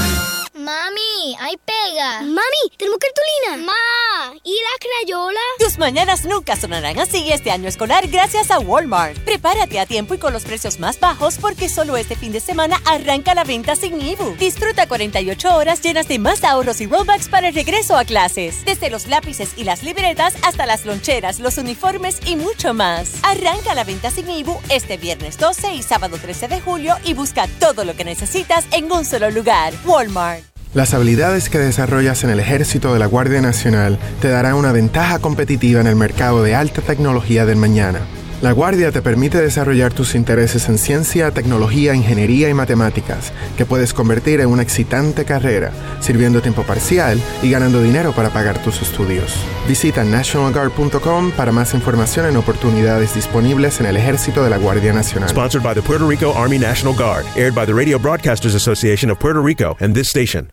Mami, 0.54 1.09
hay 1.38 1.56
pega. 1.56 2.20
Mami, 2.22 2.76
tenemos 2.76 2.98
cartulina. 2.98 3.66
Ma, 3.66 4.34
¿y 4.42 4.52
la 4.52 4.78
crayola? 4.80 5.40
Tus 5.58 5.78
mañanas 5.78 6.24
nunca 6.24 6.56
sonarán 6.56 6.98
así 6.98 7.30
este 7.30 7.50
año 7.50 7.68
escolar 7.68 8.08
gracias 8.08 8.50
a 8.50 8.58
Walmart. 8.58 9.18
Prepárate 9.18 9.78
a 9.78 9.86
tiempo 9.86 10.14
y 10.14 10.18
con 10.18 10.32
los 10.32 10.44
precios 10.44 10.78
más 10.78 10.98
bajos 10.98 11.38
porque 11.38 11.68
solo 11.68 11.96
este 11.96 12.16
fin 12.16 12.32
de 12.32 12.40
semana 12.40 12.80
arranca 12.86 13.34
la 13.34 13.44
venta 13.44 13.76
sin 13.76 14.00
IBU. 14.00 14.36
Disfruta 14.36 14.88
48 14.88 15.56
horas 15.56 15.82
llenas 15.82 16.08
de 16.08 16.18
más 16.18 16.42
ahorros 16.44 16.80
y 16.80 16.86
rollbacks 16.86 17.28
para 17.28 17.48
el 17.48 17.54
regreso 17.54 17.96
a 17.96 18.04
clases. 18.04 18.64
Desde 18.64 18.90
los 18.90 19.06
lápices 19.06 19.52
y 19.56 19.64
las 19.64 19.82
libretas 19.82 20.34
hasta 20.42 20.66
las 20.66 20.86
loncheras, 20.86 21.38
los 21.38 21.58
uniformes 21.58 22.18
y 22.26 22.36
mucho 22.36 22.72
más. 22.74 23.12
Arranca 23.22 23.74
la 23.74 23.84
venta 23.84 24.10
sin 24.10 24.30
IBU 24.30 24.58
este 24.70 24.96
viernes 24.96 25.38
12 25.38 25.74
y 25.74 25.82
sábado 25.82 26.18
13 26.18 26.48
de 26.48 26.60
julio 26.60 26.96
y 27.04 27.14
busca 27.14 27.46
todo 27.58 27.84
lo 27.84 27.94
que 27.94 28.04
necesitas 28.04 28.64
en 28.72 28.90
un 28.90 29.04
solo 29.04 29.30
lugar. 29.30 29.74
Walmart. 29.84 30.59
Las 30.72 30.94
habilidades 30.94 31.48
que 31.50 31.58
desarrollas 31.58 32.22
en 32.22 32.30
el 32.30 32.38
ejército 32.38 32.92
de 32.92 33.00
la 33.00 33.06
Guardia 33.06 33.40
Nacional 33.40 33.98
te 34.20 34.28
darán 34.28 34.54
una 34.54 34.70
ventaja 34.70 35.18
competitiva 35.18 35.80
en 35.80 35.88
el 35.88 35.96
mercado 35.96 36.44
de 36.44 36.54
alta 36.54 36.80
tecnología 36.80 37.44
del 37.44 37.56
mañana. 37.56 37.98
La 38.40 38.52
Guardia 38.52 38.92
te 38.92 39.02
permite 39.02 39.38
desarrollar 39.38 39.92
tus 39.92 40.14
intereses 40.14 40.68
en 40.68 40.78
ciencia, 40.78 41.30
tecnología, 41.32 41.94
ingeniería 41.94 42.48
y 42.48 42.54
matemáticas, 42.54 43.32
que 43.58 43.66
puedes 43.66 43.92
convertir 43.92 44.40
en 44.40 44.46
una 44.46 44.62
excitante 44.62 45.24
carrera, 45.24 45.72
sirviendo 46.00 46.40
tiempo 46.40 46.62
parcial 46.62 47.20
y 47.42 47.50
ganando 47.50 47.82
dinero 47.82 48.12
para 48.12 48.30
pagar 48.30 48.62
tus 48.62 48.80
estudios. 48.80 49.34
Visita 49.68 50.04
nationalguard.com 50.04 51.32
para 51.32 51.52
más 51.52 51.74
información 51.74 52.26
en 52.26 52.36
oportunidades 52.36 53.14
disponibles 53.14 53.80
en 53.80 53.86
el 53.86 53.96
ejército 53.96 54.42
de 54.42 54.50
la 54.50 54.56
Guardia 54.56 54.92
Nacional. 54.92 55.28
Sponsored 55.28 55.64
by 55.64 55.74
the 55.74 55.82
Puerto 55.82 56.06
Rico 56.06 56.32
Army 56.34 56.58
National 56.58 56.94
Guard. 56.94 57.26
Aired 57.36 57.54
by 57.54 57.66
the 57.66 57.74
Radio 57.74 57.98
Broadcasters 57.98 58.54
Association 58.54 59.10
of 59.10 59.18
Puerto 59.18 59.42
Rico 59.42 59.76
and 59.80 59.94
this 59.94 60.08
station. 60.08 60.50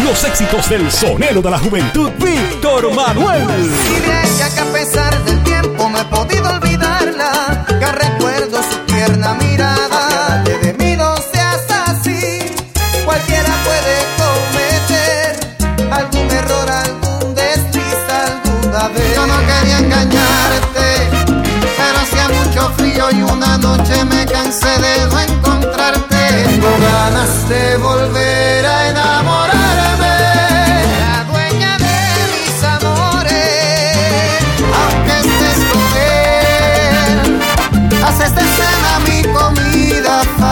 Los 0.00 0.24
éxitos 0.24 0.68
del 0.68 0.90
sonero 0.90 1.40
de 1.40 1.50
la 1.50 1.58
juventud, 1.58 2.10
Víctor 2.18 2.92
Manuel. 2.94 3.42
Y 3.42 4.00
de 4.00 4.22
ella 4.24 4.50
que 4.54 4.60
a 4.60 4.72
pesar 4.72 5.24
del 5.24 5.42
tiempo 5.44 5.88
me 5.88 6.00
he 6.00 6.04
podido 6.06 6.48
olvidarla, 6.50 7.64
que 7.66 7.92
recuerdo 7.92 8.62
su 8.62 8.78
tierna 8.92 9.34
mirada. 9.34 10.40
Apiádate 10.40 10.58
de 10.58 10.72
mí, 10.74 10.96
no 10.96 11.14
seas 11.32 11.62
así. 11.86 12.40
Cualquiera 13.04 13.54
puede 13.64 13.94
cometer 14.22 15.40
algún 15.92 16.30
error, 16.30 16.70
algún 16.70 17.34
desliz, 17.34 17.96
alguna 18.26 18.88
vez. 18.88 19.14
Yo 19.14 19.26
no 19.26 19.38
quería 19.46 19.78
engañarte, 19.78 21.10
pero 21.76 21.98
hacía 22.00 22.28
mucho 22.28 22.72
frío 22.76 23.10
y 23.12 23.22
una 23.22 23.58
noche 23.58 24.04
me 24.04 24.26
cansé 24.26 24.78
de 24.80 25.06
no 25.10 25.20
encontrarte. 25.20 26.16
Tengo 26.44 26.70
ganas 26.80 27.48
de 27.48 27.76
volver 27.76 28.66
a 28.66 28.88
enamorarme. 28.90 29.41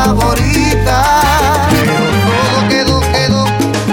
Favorita. 0.04 0.96
Pero 1.70 1.92
todo 2.26 2.68
quedó, 2.68 3.00
quedó, 3.12 3.44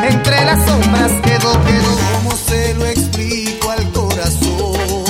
entre 0.03 0.45
las 0.45 0.65
sombras 0.65 1.11
quedó, 1.21 1.51
quedó. 1.63 1.97
¿Cómo 2.13 2.31
se 2.35 2.73
lo 2.75 2.85
explico 2.85 3.71
al 3.71 3.91
corazón? 3.91 5.05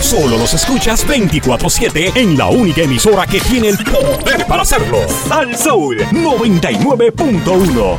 Solo 0.00 0.36
los 0.36 0.52
escuchas 0.52 1.06
24-7 1.06 2.12
en 2.16 2.36
la 2.36 2.48
única 2.48 2.82
emisora 2.82 3.26
que 3.26 3.40
tiene 3.40 3.68
el 3.68 3.78
poder 3.78 4.46
para 4.46 4.62
hacerlo. 4.62 4.98
Sal 5.28 5.56
Soul 5.56 5.98
99.1. 6.10 7.98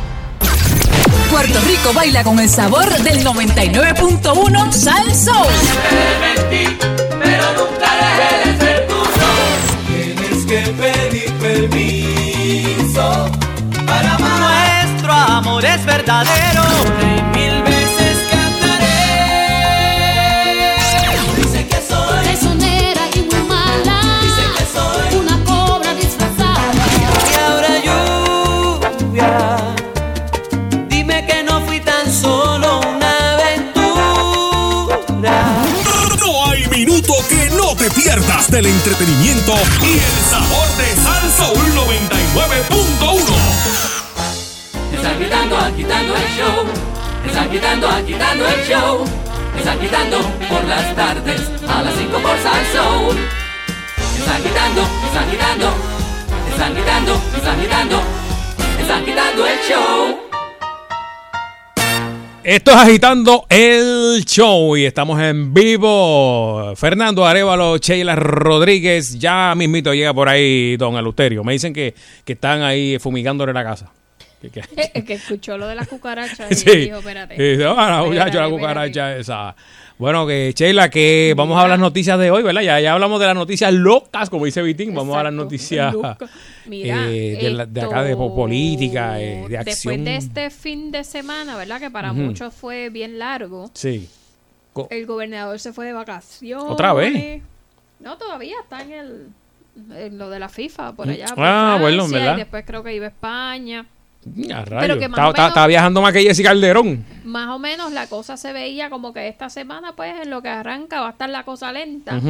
Puerto 1.30 1.60
Rico 1.66 1.92
baila 1.92 2.22
con 2.22 2.38
el 2.38 2.48
sabor 2.48 2.88
del 3.02 3.24
99.1 3.26 4.72
Sal 4.72 5.12
Soul. 5.12 5.52
pero 7.20 7.44
nunca 7.56 7.90
dejé 7.96 8.52
de 8.52 8.58
ser. 8.58 8.86
Tienes 9.88 10.46
que 10.46 10.60
pedir 10.72 11.23
permiso 11.44 13.06
para 13.86 14.14
amar. 14.14 14.40
Nuestro 14.40 15.12
amor 15.12 15.62
es 15.64 15.84
verdadero. 15.84 16.62
Y 17.02 17.04
mil 17.36 17.62
veces 17.62 18.16
cantaré. 18.30 19.02
Dice 21.36 21.66
que 21.68 21.76
soy 21.86 22.24
Traicionera 22.24 23.02
y 23.14 23.18
muy 23.30 23.42
mala. 23.46 23.96
Dice 24.22 24.42
que 24.56 24.64
soy 24.76 25.08
una 25.22 25.36
cobra 25.44 25.90
disfrazada. 25.94 26.82
Y 27.30 27.32
ahora 27.46 27.72
lluvia. 27.86 29.32
Dime 30.88 31.16
que 31.26 31.38
no 31.42 31.60
fui 31.66 31.80
tan 31.80 32.10
solo 32.10 32.80
una 32.80 33.10
aventura. 33.34 35.36
No 36.20 36.30
hay 36.46 36.62
minuto 36.68 37.12
que 37.28 37.50
no 37.50 37.76
te 37.76 37.90
pierdas 37.90 38.50
del 38.50 38.64
entretenimiento 38.66 39.52
y 39.82 39.98
el 40.08 40.18
sabor 40.30 40.68
de 40.78 40.88
Sal 41.02 41.23
99.1. 42.34 43.32
Están 44.92 45.18
quitando, 45.18 45.56
agitando 45.56 46.16
el 46.16 46.28
show. 46.36 46.66
Están 47.24 47.48
quitando, 47.48 47.88
agitando 47.88 48.48
el 48.48 48.66
show. 48.66 49.04
Están 49.56 49.78
quitando 49.78 50.18
por 50.48 50.64
las 50.64 50.96
tardes 50.96 51.40
a 51.68 51.82
las 51.82 51.94
5 51.94 52.18
por 52.18 52.36
Sal 52.38 52.66
Soul. 52.72 53.16
Están 54.18 54.42
quitando, 54.42 54.82
están 54.82 55.30
quitando. 55.30 55.74
Están 56.50 56.74
quitando, 56.74 57.14
están 57.36 57.60
quitando. 57.60 58.02
Están 58.80 59.04
quitando 59.04 59.46
el 59.46 59.58
show. 59.60 60.23
Esto 62.44 62.72
es 62.72 62.76
agitando 62.76 63.46
el 63.48 64.22
show 64.26 64.76
y 64.76 64.84
estamos 64.84 65.18
en 65.20 65.54
vivo. 65.54 66.74
Fernando 66.76 67.24
Arevalo, 67.24 67.78
Sheila 67.78 68.14
Rodríguez, 68.16 69.18
ya 69.18 69.54
mismito 69.56 69.94
llega 69.94 70.12
por 70.12 70.28
ahí 70.28 70.76
Don 70.76 70.94
Alusterio. 70.96 71.42
Me 71.42 71.54
dicen 71.54 71.72
que, 71.72 71.94
que 72.22 72.34
están 72.34 72.60
ahí 72.62 72.98
fumigándole 72.98 73.54
la 73.54 73.64
casa. 73.64 73.90
Que- 74.42 74.50
que- 74.50 75.04
que 75.06 75.14
escuchó 75.14 75.56
lo 75.56 75.66
de 75.66 75.74
las 75.74 75.88
cucarachas 75.88 76.50
y 76.50 76.54
Sí. 76.70 76.76
dijo, 76.80 76.98
espérate. 76.98 77.34
Y 77.34 77.52
dice, 77.52 77.64
"Ah, 77.64 77.68
la 77.74 77.82
Espérate, 77.82 78.06
muchacha, 78.08 78.24
la 78.24 78.28
espérate". 78.28 78.50
cucaracha 78.50 79.16
esa. 79.16 79.56
Bueno, 79.96 80.26
que 80.26 80.52
Sheila, 80.56 80.90
que 80.90 81.34
vamos 81.36 81.56
a 81.56 81.62
hablar 81.62 81.78
noticias 81.78 82.18
de 82.18 82.30
hoy, 82.30 82.42
¿verdad? 82.42 82.62
Ya, 82.62 82.80
ya 82.80 82.94
hablamos 82.94 83.20
de 83.20 83.26
las 83.26 83.34
noticias 83.36 83.72
locas, 83.72 84.28
como 84.28 84.44
dice 84.44 84.60
Vitín. 84.60 84.92
Vamos 84.94 85.16
a 85.16 85.22
las 85.22 85.32
noticias. 85.32 85.94
Mira, 86.66 87.08
eh, 87.08 87.38
de, 87.40 87.50
la- 87.50 87.66
de 87.66 87.80
acá 87.80 88.02
de 88.02 88.16
po- 88.16 88.34
política, 88.34 89.20
eh, 89.20 89.44
de 89.48 89.56
acción. 89.58 89.64
Después 89.64 90.04
de 90.04 90.16
este 90.16 90.50
fin 90.50 90.90
de 90.90 91.04
semana, 91.04 91.56
¿verdad? 91.56 91.78
Que 91.80 91.90
para 91.90 92.12
muchos 92.12 92.52
fue 92.52 92.90
bien 92.90 93.18
largo. 93.20 93.70
Sí. 93.74 94.08
Co- 94.72 94.88
El 94.90 95.06
gobernador 95.06 95.60
se 95.60 95.72
fue 95.72 95.86
de 95.86 95.92
vacaciones. 95.92 96.66
¿Otra 96.68 96.92
vez? 96.92 97.40
No, 98.00 98.18
todavía 98.18 98.56
está 98.62 98.82
en 98.82 98.92
el 98.92 99.26
en 99.96 100.18
lo 100.18 100.28
de 100.30 100.38
la 100.38 100.48
FIFA 100.48 100.92
por 100.94 101.08
allá. 101.08 101.26
por 101.26 101.38
Ah, 101.44 101.78
bueno, 101.80 102.08
¿verdad? 102.08 102.34
Y 102.34 102.38
después 102.38 102.64
creo 102.66 102.82
que 102.82 102.94
iba 102.94 103.06
a 103.06 103.08
España. 103.10 103.86
A 104.26 104.64
Pero 104.64 104.64
rayos. 104.64 104.98
que 104.98 105.08
más 105.08 105.28
Está, 105.28 105.48
menos- 105.50 105.68
viajando 105.68 106.00
más 106.02 106.12
que 106.12 106.22
Jessica 106.22 106.48
Calderón. 106.50 107.04
Más 107.24 107.48
o 107.50 107.58
menos 107.58 107.92
la 107.92 108.06
cosa 108.06 108.36
se 108.36 108.52
veía 108.52 108.90
como 108.90 109.12
que 109.12 109.28
esta 109.28 109.50
semana, 109.50 109.92
pues 109.96 110.14
en 110.22 110.30
lo 110.30 110.40
que 110.42 110.48
arranca 110.48 111.00
va 111.00 111.08
a 111.08 111.10
estar 111.10 111.28
la 111.30 111.44
cosa 111.44 111.72
lenta. 111.72 112.20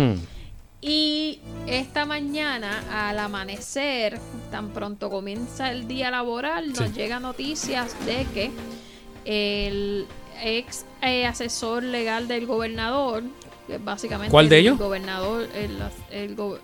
Y 0.80 1.38
esta 1.66 2.04
mañana, 2.04 2.82
al 3.08 3.18
amanecer, 3.18 4.18
tan 4.50 4.68
pronto 4.70 5.08
comienza 5.08 5.70
el 5.70 5.88
día 5.88 6.10
laboral, 6.10 6.68
nos 6.74 6.88
Sí. 6.88 6.92
llega 6.94 7.20
noticias 7.20 7.94
de 8.04 8.26
que 8.34 8.50
el 9.24 10.06
ex 10.42 10.84
eh, 11.00 11.26
asesor 11.26 11.82
legal 11.84 12.28
del 12.28 12.44
gobernador, 12.46 13.22
que 13.66 13.78
básicamente 13.78 14.30
¿Cuál 14.30 14.48
de 14.50 14.58
el 14.58 14.66
ellos? 14.66 14.78
gobernador, 14.78 15.48
el, 15.54 15.78
el 16.10 16.34
go- 16.34 16.58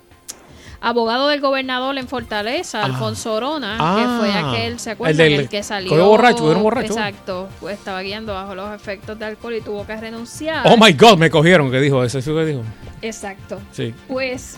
abogado 0.80 1.28
del 1.28 1.40
gobernador 1.40 1.96
en 1.98 2.08
Fortaleza, 2.08 2.82
Alfonso 2.84 3.34
Orona, 3.34 3.76
Ah. 3.78 3.96
que 3.98 4.18
fue 4.18 4.32
aquel, 4.32 4.78
¿se 4.80 4.90
acuerdan? 4.92 5.26
El 5.26 5.36
del- 5.38 5.48
que 5.48 5.62
salió 5.62 6.06
borracho, 6.06 6.38
cogieron 6.38 6.62
borracho. 6.62 6.92
Exacto, 6.94 7.48
pues 7.60 7.78
estaba 7.78 8.00
guiando 8.02 8.32
bajo 8.32 8.54
los 8.54 8.74
efectos 8.74 9.18
de 9.18 9.24
alcohol 9.26 9.54
y 9.56 9.60
tuvo 9.60 9.86
que 9.86 9.96
renunciar. 9.96 10.66
Oh 10.66 10.76
my 10.78 10.92
God, 10.92 11.18
me 11.18 11.30
cogieron. 11.30 11.70
¿Qué 11.70 11.80
dijo? 11.80 12.02
¿Eso 12.02 12.18
es 12.18 12.26
lo 12.26 12.36
que 12.36 12.46
dijo? 12.46 12.62
Exacto. 13.02 13.60
Sí. 13.72 13.94
Pues 14.08 14.56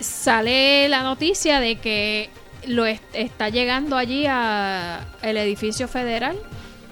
sale 0.00 0.88
la 0.88 1.02
noticia 1.02 1.60
de 1.60 1.76
que 1.76 2.30
lo 2.66 2.86
est- 2.86 3.02
está 3.12 3.48
llegando 3.48 3.96
allí 3.96 4.26
a 4.28 5.00
el 5.22 5.36
edificio 5.36 5.88
federal. 5.88 6.36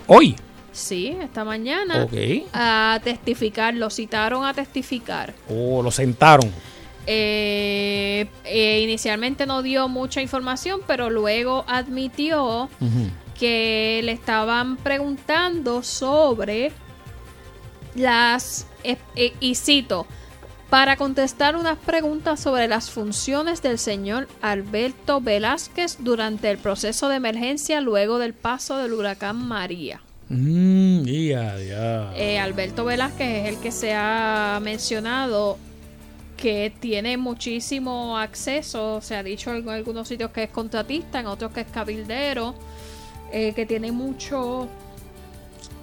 Hoy. 0.07 0.37
Sí, 0.73 1.17
esta 1.23 1.43
mañana. 1.45 2.05
Ok. 2.05 2.13
A 2.53 3.01
testificar, 3.03 3.75
lo 3.75 3.89
citaron 3.91 4.45
a 4.45 4.53
testificar. 4.53 5.33
Oh, 5.49 5.83
lo 5.83 5.91
sentaron. 5.91 6.53
Eh, 7.07 8.29
eh, 8.45 8.81
inicialmente 8.83 9.47
no 9.47 9.63
dio 9.63 9.89
mucha 9.89 10.21
información, 10.21 10.81
pero 10.87 11.09
luego 11.11 11.65
admitió 11.69 12.69
que 13.39 14.01
le 14.03 14.13
estaban 14.13 14.77
preguntando 14.77 15.83
sobre 15.83 16.73
las, 17.95 18.67
eh, 18.83 18.99
y 19.41 19.55
cito, 19.55 20.07
para 20.71 20.97
contestar 20.97 21.57
unas 21.57 21.79
preguntas 21.79 22.41
sobre 22.41 22.67
las 22.67 22.91
funciones 22.91 23.63
del 23.63 23.79
señor 23.79 24.27
Alberto 24.43 25.21
Velázquez 25.21 25.99
durante 26.01 26.51
el 26.51 26.59
proceso 26.59 27.09
de 27.09 27.17
emergencia 27.17 27.81
luego 27.81 28.19
del 28.19 28.35
paso 28.35 28.79
del 28.79 28.93
huracán 28.93 29.37
María. 29.47 30.01
Mm. 30.29 31.05
Eh, 31.07 32.39
Alberto 32.41 32.85
Velázquez 32.85 33.45
es 33.45 33.55
el 33.55 33.61
que 33.61 33.71
se 33.71 33.95
ha 33.95 34.59
mencionado 34.61 35.57
que 36.37 36.73
tiene 36.81 37.17
muchísimo 37.17 38.19
acceso, 38.19 39.01
se 39.01 39.17
ha 39.17 39.23
dicho 39.23 39.55
en 39.55 39.69
algunos 39.69 40.09
sitios 40.09 40.31
que 40.31 40.45
es 40.45 40.51
contratista, 40.51 41.21
en 41.21 41.27
otros 41.27 41.53
que 41.53 41.63
es 41.63 41.67
cabildero, 41.69 42.55
eh, 43.33 43.53
que 43.57 43.65
tiene 43.67 43.91
mucho 43.93 44.69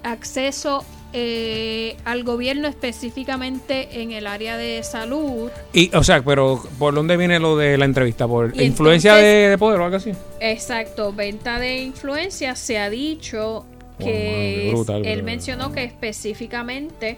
acceso 0.02 0.84
eh, 1.12 1.96
al 2.04 2.24
gobierno 2.24 2.66
específicamente 2.68 4.00
en 4.02 4.12
el 4.12 4.26
área 4.26 4.56
de 4.56 4.82
salud. 4.82 5.50
Y, 5.72 5.94
o 5.94 6.02
sea, 6.02 6.22
pero 6.22 6.62
¿por 6.78 6.94
dónde 6.94 7.16
viene 7.16 7.38
lo 7.38 7.56
de 7.56 7.78
la 7.78 7.84
entrevista? 7.84 8.26
¿Por 8.26 8.52
Y 8.60 8.64
influencia 8.64 9.12
entonces- 9.12 9.44
de, 9.44 9.48
de 9.50 9.58
poder 9.58 9.80
o 9.80 9.84
algo 9.84 9.96
así? 9.96 10.12
Exacto, 10.40 11.12
venta 11.12 11.58
de 11.58 11.78
influencia, 11.82 12.56
se 12.56 12.78
ha 12.78 12.90
dicho 12.90 13.64
que 13.98 14.70
brutal, 14.72 14.96
él 14.98 15.02
brutal. 15.18 15.22
mencionó 15.22 15.72
que 15.72 15.84
específicamente 15.84 17.16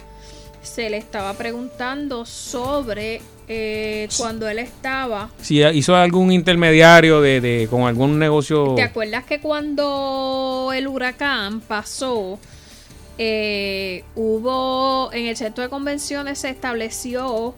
se 0.67 0.91
le 0.91 0.97
estaba 0.99 1.33
preguntando 1.35 2.27
sobre 2.27 3.23
eh, 3.49 4.09
cuando 4.19 4.49
él 4.49 4.59
estaba 4.59 5.31
Si 5.41 5.63
hizo 5.63 5.95
algún 5.97 6.33
intermediario 6.33 7.21
de, 7.21 7.41
de- 7.41 7.69
con 7.71 7.83
algún 7.83 8.19
negocio. 8.19 8.75
¿Te 8.75 8.83
acuerdas 8.83 9.25
que 9.25 9.41
cuando 9.41 10.73
el 10.75 10.89
huracán 10.89 11.61
pasó, 11.61 12.39
eh, 13.19 14.05
hubo 14.17 15.11
en 15.13 15.27
el 15.27 15.37
centro 15.37 15.63
de 15.63 15.71
convenciones 15.71 16.41
se 16.41 16.51
estableció, 16.51 17.55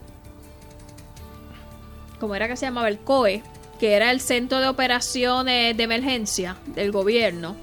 ¿cómo 2.20 2.34
era 2.34 2.48
que 2.48 2.56
se 2.56 2.66
llamaba? 2.66 2.88
El 2.88 2.98
COE, 2.98 3.42
que 3.80 3.94
era 3.94 4.10
el 4.10 4.20
centro 4.20 4.60
de 4.60 4.68
operaciones 4.68 5.76
de 5.76 5.82
emergencia 5.82 6.56
del 6.74 6.92
gobierno. 6.92 7.56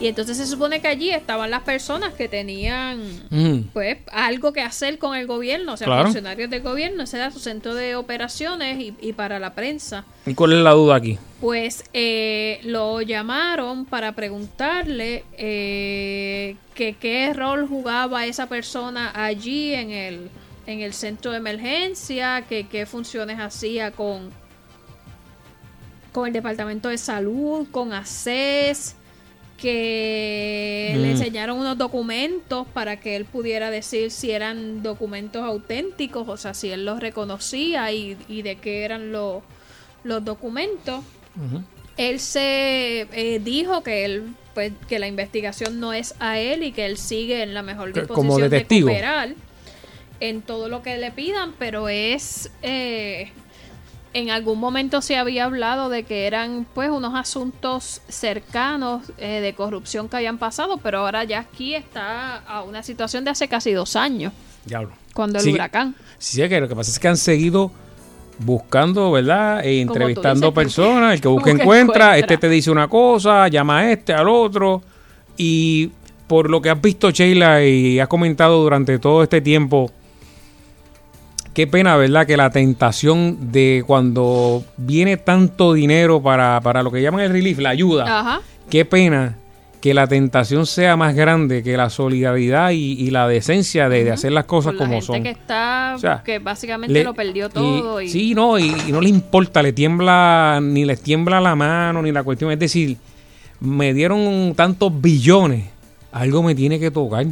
Y 0.00 0.06
entonces 0.06 0.36
se 0.36 0.46
supone 0.46 0.80
que 0.80 0.86
allí 0.86 1.10
estaban 1.10 1.50
las 1.50 1.62
personas 1.62 2.14
que 2.14 2.28
tenían 2.28 3.00
Mm. 3.30 3.70
pues 3.72 3.98
algo 4.12 4.52
que 4.52 4.60
hacer 4.60 4.96
con 4.98 5.16
el 5.16 5.26
gobierno, 5.26 5.72
o 5.72 5.76
sea, 5.76 5.86
Claro. 5.86 6.04
funcionarios 6.04 6.48
del 6.50 6.62
gobierno, 6.62 7.02
ese 7.02 7.16
era 7.16 7.32
su 7.32 7.40
centro 7.40 7.74
de 7.74 7.96
operaciones 7.96 8.78
y, 8.80 8.94
y 9.00 9.12
para 9.12 9.40
la 9.40 9.54
prensa. 9.54 10.04
¿Y 10.24 10.34
cuál 10.34 10.52
es 10.52 10.60
la 10.60 10.70
duda 10.70 10.94
aquí? 10.94 11.18
Pues 11.40 11.82
eh, 11.94 12.60
lo 12.62 13.00
llamaron 13.02 13.86
para 13.86 14.12
preguntarle 14.12 15.24
eh, 15.36 16.54
que 16.74 16.94
qué 16.94 17.32
rol 17.34 17.66
jugaba 17.66 18.24
esa 18.26 18.48
persona 18.48 19.10
allí 19.14 19.74
en 19.74 19.90
el, 19.90 20.30
en 20.68 20.80
el 20.80 20.92
centro 20.92 21.32
de 21.32 21.38
emergencia, 21.38 22.44
que 22.48 22.68
qué 22.68 22.86
funciones 22.86 23.40
hacía 23.40 23.90
con, 23.90 24.30
con 26.12 26.28
el 26.28 26.32
departamento 26.32 26.88
de 26.88 26.98
salud, 26.98 27.66
con 27.72 27.92
ACES, 27.92 28.94
que 29.60 30.92
le 30.96 31.08
Mm. 31.08 31.10
enseñaron 31.10 31.58
unos 31.58 31.76
documentos 31.76 32.66
para 32.72 32.98
que 32.98 33.16
él 33.16 33.24
pudiera 33.26 33.70
decir 33.70 34.10
si 34.10 34.30
eran 34.30 34.82
documentos 34.82 35.42
auténticos, 35.44 36.28
o 36.28 36.36
sea, 36.36 36.54
si 36.54 36.70
él 36.70 36.84
los 36.84 37.00
reconocía 37.00 37.92
y, 37.92 38.16
y 38.28 38.42
de 38.42 38.56
qué 38.56 38.84
eran 38.84 39.12
los, 39.12 39.42
los 40.04 40.24
documentos. 40.24 41.04
Él 41.96 42.20
se 42.20 43.02
eh, 43.12 43.40
dijo 43.44 43.82
que 43.82 44.04
él 44.04 44.22
pues 44.54 44.72
que 44.88 44.98
la 44.98 45.06
investigación 45.06 45.78
no 45.78 45.92
es 45.92 46.14
a 46.18 46.38
él 46.40 46.64
y 46.64 46.72
que 46.72 46.84
él 46.86 46.96
sigue 46.96 47.42
en 47.42 47.54
la 47.54 47.62
mejor 47.62 47.92
disposición 47.92 48.14
como 48.16 48.38
de 48.38 48.64
cooperar 48.64 49.34
en 50.20 50.42
todo 50.42 50.68
lo 50.68 50.82
que 50.82 50.96
le 50.96 51.12
pidan, 51.12 51.54
pero 51.60 51.88
es 51.88 52.50
eh, 52.62 53.30
en 54.18 54.30
algún 54.30 54.58
momento 54.58 55.00
se 55.00 55.16
había 55.16 55.44
hablado 55.44 55.88
de 55.88 56.02
que 56.02 56.26
eran 56.26 56.66
pues 56.74 56.90
unos 56.90 57.14
asuntos 57.14 58.00
cercanos 58.08 59.10
eh, 59.18 59.40
de 59.40 59.54
corrupción 59.54 60.08
que 60.08 60.16
habían 60.16 60.38
pasado, 60.38 60.78
pero 60.78 60.98
ahora 61.00 61.24
ya 61.24 61.40
aquí 61.40 61.74
está 61.74 62.36
a 62.38 62.62
una 62.62 62.82
situación 62.82 63.24
de 63.24 63.30
hace 63.30 63.48
casi 63.48 63.72
dos 63.72 63.96
años, 63.96 64.32
Diablo. 64.64 64.90
cuando 65.14 65.38
el 65.38 65.44
Sí, 65.44 65.52
huracán. 65.52 65.94
Sí, 66.18 66.42
es 66.42 66.48
que 66.48 66.60
lo 66.60 66.68
que 66.68 66.76
pasa 66.76 66.90
es 66.90 66.98
que 66.98 67.08
han 67.08 67.16
seguido 67.16 67.70
buscando, 68.38 69.10
¿verdad? 69.12 69.64
E 69.64 69.80
entrevistando 69.80 70.52
personas. 70.54 71.14
El 71.14 71.20
que 71.20 71.28
busca 71.28 71.50
busca, 71.50 71.62
encuentra, 71.62 72.04
encuentra. 72.04 72.18
este 72.18 72.38
te 72.38 72.48
dice 72.48 72.70
una 72.70 72.88
cosa, 72.88 73.48
llama 73.48 73.78
a 73.80 73.92
este, 73.92 74.12
al 74.12 74.28
otro. 74.28 74.82
Y 75.36 75.90
por 76.26 76.50
lo 76.50 76.60
que 76.60 76.70
has 76.70 76.80
visto, 76.80 77.10
Sheila, 77.10 77.64
y 77.64 77.98
has 78.00 78.08
comentado 78.08 78.62
durante 78.62 78.98
todo 78.98 79.22
este 79.22 79.40
tiempo, 79.40 79.90
qué 81.54 81.66
pena, 81.66 81.96
¿verdad? 81.96 82.26
Que 82.26 82.36
la 82.36 82.50
tentación 82.50 83.52
de 83.52 83.82
cuando 83.86 84.64
viene 84.76 85.16
tanto 85.16 85.72
dinero 85.72 86.22
para, 86.22 86.60
para 86.60 86.82
lo 86.82 86.90
que 86.90 87.02
llaman 87.02 87.20
el 87.22 87.30
relief, 87.32 87.58
la 87.58 87.70
ayuda. 87.70 88.20
Ajá. 88.20 88.40
Qué 88.70 88.84
pena 88.84 89.36
que 89.80 89.94
la 89.94 90.06
tentación 90.08 90.66
sea 90.66 90.96
más 90.96 91.14
grande 91.14 91.62
que 91.62 91.76
la 91.76 91.88
solidaridad 91.88 92.70
y, 92.72 92.94
y 93.00 93.10
la 93.10 93.28
decencia 93.28 93.88
de, 93.88 94.02
de 94.04 94.10
hacer 94.10 94.32
las 94.32 94.44
cosas 94.44 94.72
Por 94.72 94.80
la 94.82 94.86
como 94.86 94.92
gente 95.00 95.06
son. 95.06 95.22
que 95.22 95.30
está, 95.30 95.92
O 95.94 95.98
sea, 95.98 96.22
que 96.24 96.40
básicamente 96.40 96.92
Le- 96.92 97.04
lo 97.04 97.14
perdió 97.14 97.48
todo. 97.48 98.00
Y, 98.00 98.08
Sí, 98.08 98.34
no, 98.34 98.58
y, 98.58 98.74
y 98.88 98.90
no 98.92 99.00
le 99.00 99.08
importa, 99.08 99.62
le 99.62 99.72
tiembla, 99.72 100.58
ni 100.60 100.84
les 100.84 101.00
tiembla 101.00 101.40
la 101.40 101.54
mano, 101.54 102.02
ni 102.02 102.10
la 102.10 102.24
cuestión. 102.24 102.50
Es 102.50 102.58
decir, 102.58 102.96
me 103.60 103.94
dieron 103.94 104.52
tantos 104.56 104.92
billones, 105.00 105.66
algo 106.10 106.42
me 106.42 106.56
tiene 106.56 106.80
que 106.80 106.90
tocar. 106.90 107.26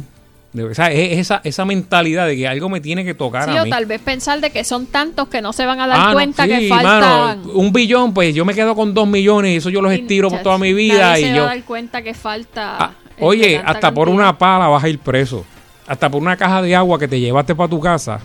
O 0.63 0.73
sea, 0.73 0.91
es 0.91 1.17
esa, 1.19 1.41
esa 1.43 1.65
mentalidad 1.65 2.27
de 2.27 2.35
que 2.35 2.47
algo 2.47 2.69
me 2.69 2.79
tiene 2.81 3.03
que 3.05 3.13
tocar 3.13 3.49
Sí, 3.49 3.55
a 3.57 3.61
o 3.61 3.65
mí. 3.65 3.69
tal 3.69 3.85
vez 3.85 4.01
pensar 4.01 4.39
de 4.41 4.49
que 4.49 4.63
son 4.63 4.85
tantos 4.87 5.27
que 5.27 5.41
no 5.41 5.53
se 5.53 5.65
van 5.65 5.79
a 5.81 5.87
dar 5.87 5.99
Ah, 5.99 6.05
no, 6.07 6.13
cuenta 6.13 6.43
sí, 6.43 6.49
que 6.49 6.69
faltan. 6.69 6.99
mano, 7.41 7.51
un 7.53 7.71
billón, 7.73 8.13
pues 8.13 8.33
yo 8.35 8.45
me 8.45 8.53
quedo 8.53 8.75
con 8.75 8.93
dos 8.93 9.07
millones 9.07 9.51
y 9.53 9.55
eso 9.57 9.69
yo 9.69 9.81
los 9.81 9.91
estiro 9.91 10.29
por 10.29 10.39
toda 10.41 10.57
mi 10.57 10.73
vida. 10.73 11.11
Nadie 11.11 11.21
y 11.21 11.29
se 11.29 11.35
yo, 11.35 11.43
va 11.43 11.51
a 11.51 11.55
dar 11.55 11.63
cuenta 11.63 12.01
que 12.01 12.13
falta. 12.13 12.77
Ah, 12.79 12.91
Oye, 13.19 13.61
hasta 13.63 13.91
por 13.93 14.09
una 14.09 14.37
pala 14.37 14.67
vas 14.67 14.83
a 14.83 14.89
ir 14.89 14.99
preso. 14.99 15.45
Hasta 15.87 16.09
por 16.09 16.21
una 16.21 16.35
caja 16.37 16.61
de 16.61 16.75
agua 16.75 16.99
que 16.99 17.07
te 17.07 17.19
llevaste 17.19 17.55
para 17.55 17.69
tu 17.69 17.79
casa, 17.79 18.19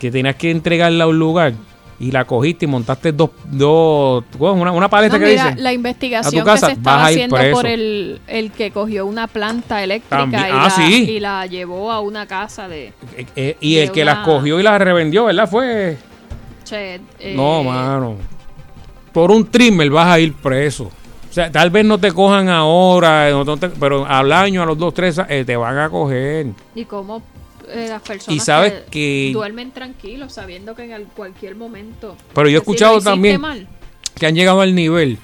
que 0.00 0.10
tenías 0.10 0.36
que 0.36 0.50
entregarla 0.50 1.04
a 1.04 1.06
un 1.06 1.18
lugar 1.18 1.52
y 1.98 2.10
la 2.10 2.24
cogiste 2.26 2.66
y 2.66 2.68
montaste 2.68 3.12
dos, 3.12 3.30
dos 3.50 4.22
una, 4.38 4.70
una 4.72 4.88
paleta 4.88 5.16
No, 5.18 5.24
que 5.24 5.30
mira, 5.30 5.50
dice. 5.50 5.62
la 5.62 5.72
investigación 5.72 6.44
que 6.44 6.56
se 6.58 6.72
estaba 6.72 7.06
haciendo 7.06 7.36
preso. 7.36 7.56
por 7.56 7.66
el, 7.66 8.20
el 8.26 8.52
que 8.52 8.70
cogió 8.70 9.06
una 9.06 9.26
planta 9.26 9.82
eléctrica 9.82 10.18
También- 10.18 10.42
y, 10.46 10.50
ah, 10.52 10.62
la, 10.64 10.70
sí. 10.70 11.10
y 11.10 11.20
la 11.20 11.46
llevó 11.46 11.90
a 11.90 12.00
una 12.00 12.26
casa 12.26 12.68
de... 12.68 12.92
Eh, 13.34 13.56
y 13.60 13.76
de 13.76 13.82
el 13.84 13.92
que 13.92 14.04
las 14.04 14.18
cogió 14.18 14.60
y 14.60 14.62
las 14.62 14.78
revendió, 14.80 15.24
¿verdad? 15.24 15.48
Fue. 15.48 15.96
che, 16.64 17.00
eh, 17.18 17.34
No, 17.34 17.62
mano. 17.64 18.16
Por 19.12 19.30
un 19.30 19.50
trimmer 19.50 19.88
vas 19.88 20.08
a 20.08 20.20
ir 20.20 20.34
preso. 20.34 20.84
O 21.30 21.32
sea, 21.36 21.50
tal 21.50 21.70
vez 21.70 21.84
no 21.84 21.98
te 21.98 22.12
cojan 22.12 22.48
ahora, 22.48 23.30
no- 23.30 23.44
no 23.44 23.56
te- 23.56 23.68
pero 23.70 24.04
al 24.06 24.30
año, 24.32 24.62
a 24.62 24.66
los 24.66 24.76
dos, 24.76 24.92
tres, 24.94 25.20
eh, 25.28 25.44
te 25.46 25.56
van 25.56 25.78
a 25.78 25.88
coger. 25.88 26.48
Y 26.74 26.84
cómo 26.84 27.22
eh, 27.68 27.86
las 27.88 28.02
personas 28.02 28.36
Y 28.36 28.40
sabes 28.44 28.72
que- 28.90 29.30
duermen 29.32 29.70
tranquilos 29.72 30.32
sabiendo 30.32 30.74
que 30.74 30.84
en 30.84 30.92
al- 30.92 31.04
cualquier 31.04 31.54
momento... 31.56 32.16
Pero 32.34 32.48
yo 32.48 32.58
he 32.58 32.60
si 32.60 32.62
escuchado 32.62 33.00
también 33.00 33.40
mal, 33.40 33.66
que 34.18 34.26
han 34.26 34.34
llegado 34.34 34.60
al 34.60 34.74
nivel 34.74 35.18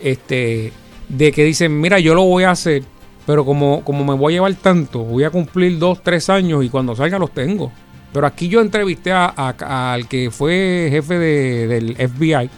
este 0.00 0.72
de 1.08 1.32
que 1.32 1.44
dicen, 1.44 1.80
mira, 1.80 1.98
yo 1.98 2.14
lo 2.14 2.22
voy 2.24 2.44
a 2.44 2.50
hacer, 2.52 2.82
pero 3.26 3.44
como, 3.44 3.84
como 3.84 4.04
me 4.04 4.14
voy 4.18 4.32
a 4.32 4.36
llevar 4.36 4.54
tanto, 4.54 5.00
voy 5.00 5.24
a 5.24 5.30
cumplir 5.30 5.78
dos, 5.78 6.02
tres 6.02 6.28
años 6.30 6.64
y 6.64 6.68
cuando 6.70 6.94
salga 6.96 7.18
los 7.18 7.32
tengo. 7.32 7.70
Pero 8.12 8.26
aquí 8.26 8.48
yo 8.48 8.60
entrevisté 8.60 9.12
a- 9.12 9.32
a- 9.36 9.92
al 9.94 10.08
que 10.08 10.30
fue 10.30 10.88
jefe 10.90 11.18
de- 11.18 11.66
del 11.66 11.96
FBI, 11.96 12.48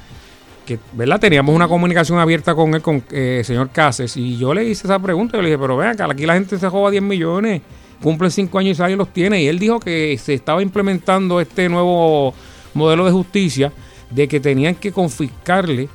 que, 0.67 0.79
¿verdad? 0.93 1.21
Teníamos 1.21 1.55
una 1.55 1.69
comunicación 1.69 2.19
abierta 2.19 2.55
con 2.55 2.75
él, 2.75 2.81
con 2.83 3.05
eh, 3.11 3.37
el 3.41 3.45
señor 3.45 3.71
Cases, 3.71 4.17
y 4.17 4.37
yo 4.39 4.55
le 4.55 4.65
hice 4.65 4.87
esa 4.87 4.99
pregunta, 4.99 5.37
yo 5.37 5.43
le 5.43 5.49
dije, 5.51 5.59
pero 5.59 5.77
vean, 5.77 5.93
acá 5.93 6.07
aquí 6.11 6.25
la 6.27 6.35
gente 6.35 6.59
se 6.59 6.69
joda 6.69 6.91
10 6.91 7.03
millones, 7.03 7.61
cumple 8.05 8.31
5 8.31 8.59
años 8.59 8.79
y 8.79 8.93
y 8.93 8.97
los 8.97 9.09
tiene, 9.15 9.43
y 9.43 9.49
él 9.49 9.59
dijo 9.59 9.81
que 9.81 10.17
se 10.23 10.35
estaba 10.35 10.63
implementando 10.63 11.41
este 11.41 11.71
nuevo 11.71 12.35
modelo 12.75 13.07
de 13.07 13.11
justicia, 13.11 13.73
de 14.11 14.29
que 14.29 14.41
tenían 14.41 14.75
que 14.75 14.93
confiscarle 14.93 15.89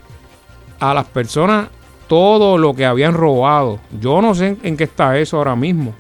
a 0.80 0.94
las 0.96 1.06
personas 1.06 1.70
todo 2.08 2.58
lo 2.58 2.74
que 2.74 2.88
habían 2.88 3.14
robado. 3.14 3.80
Yo 4.02 4.24
no 4.24 4.34
sé 4.34 4.58
en, 4.64 4.76
qué 4.76 4.86
está 4.86 5.20
eso 5.20 5.38
ahora 5.38 5.56
mismo. 5.56 5.94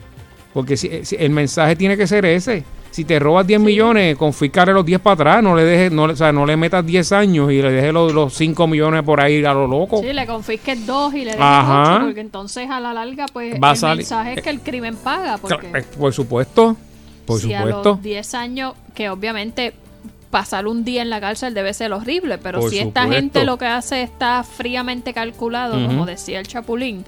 Porque 0.52 0.76
si- 0.76 0.90
el 1.16 1.30
mensaje 1.30 1.76
tiene 1.76 1.96
que 1.96 2.08
ser 2.08 2.26
ese. 2.26 2.64
Si 2.92 3.06
te 3.06 3.20
robas 3.20 3.46
10 3.48 3.60
millones, 3.62 4.18
confiscarle 4.18 4.74
los 4.74 4.86
10 4.86 5.00
para 5.00 5.14
atrás. 5.14 5.44
No 5.44 5.56
le 5.56 5.64
dejes, 5.64 5.92
no, 5.92 6.08
le- 6.08 6.14
o 6.14 6.16
sea, 6.16 6.32
no 6.32 6.46
le 6.46 6.58
metas 6.58 6.86
10 6.86 7.12
años 7.12 7.52
y 7.52 7.62
le 7.62 7.72
dejes 7.72 7.94
los, 7.94 8.12
los 8.14 8.34
5 8.34 8.68
millones 8.68 9.04
por 9.04 9.22
ahí 9.22 9.44
a 9.46 9.54
lo 9.54 9.68
loco. 9.68 10.02
Sí, 10.02 10.12
le 10.12 10.26
confisques 10.26 10.86
dos 10.86 11.14
y 11.14 11.20
le 11.20 11.32
dejes 11.32 11.40
Ajá. 11.42 11.96
ocho, 11.98 12.06
porque 12.06 12.20
entonces 12.22 12.70
a 12.70 12.80
la 12.80 12.94
larga, 12.94 13.26
pues, 13.32 13.56
Va 13.64 13.70
a 13.70 13.74
el 13.74 13.78
salir- 13.78 13.98
mensaje 13.98 14.34
es 14.34 14.42
que 14.42 14.50
el 14.50 14.60
crimen 14.62 14.96
paga, 14.96 15.38
porque... 15.38 15.68
Eh, 15.74 15.84
por 15.98 16.12
supuesto. 16.14 16.76
Por 17.26 17.40
si 17.40 17.54
a 17.54 17.60
supuesto. 17.60 17.90
los 17.92 18.02
10 18.02 18.34
años, 18.34 18.74
que 18.96 19.10
obviamente 19.10 19.74
pasar 20.32 20.68
un 20.68 20.84
día 20.84 21.02
en 21.02 21.10
la 21.10 21.20
cárcel 21.22 21.54
debe 21.54 21.74
ser 21.74 21.92
horrible, 21.94 22.38
pero 22.40 22.60
Por 22.60 22.70
si 22.70 22.80
esta 22.80 23.02
supuesto. 23.04 23.14
gente 23.22 23.44
lo 23.46 23.58
que 23.58 23.66
hace 23.66 24.02
está 24.04 24.44
fríamente 24.44 25.14
calculado, 25.14 25.74
como 25.88 26.06
decía 26.06 26.40
el 26.40 26.48
Chapulín, 26.48 27.06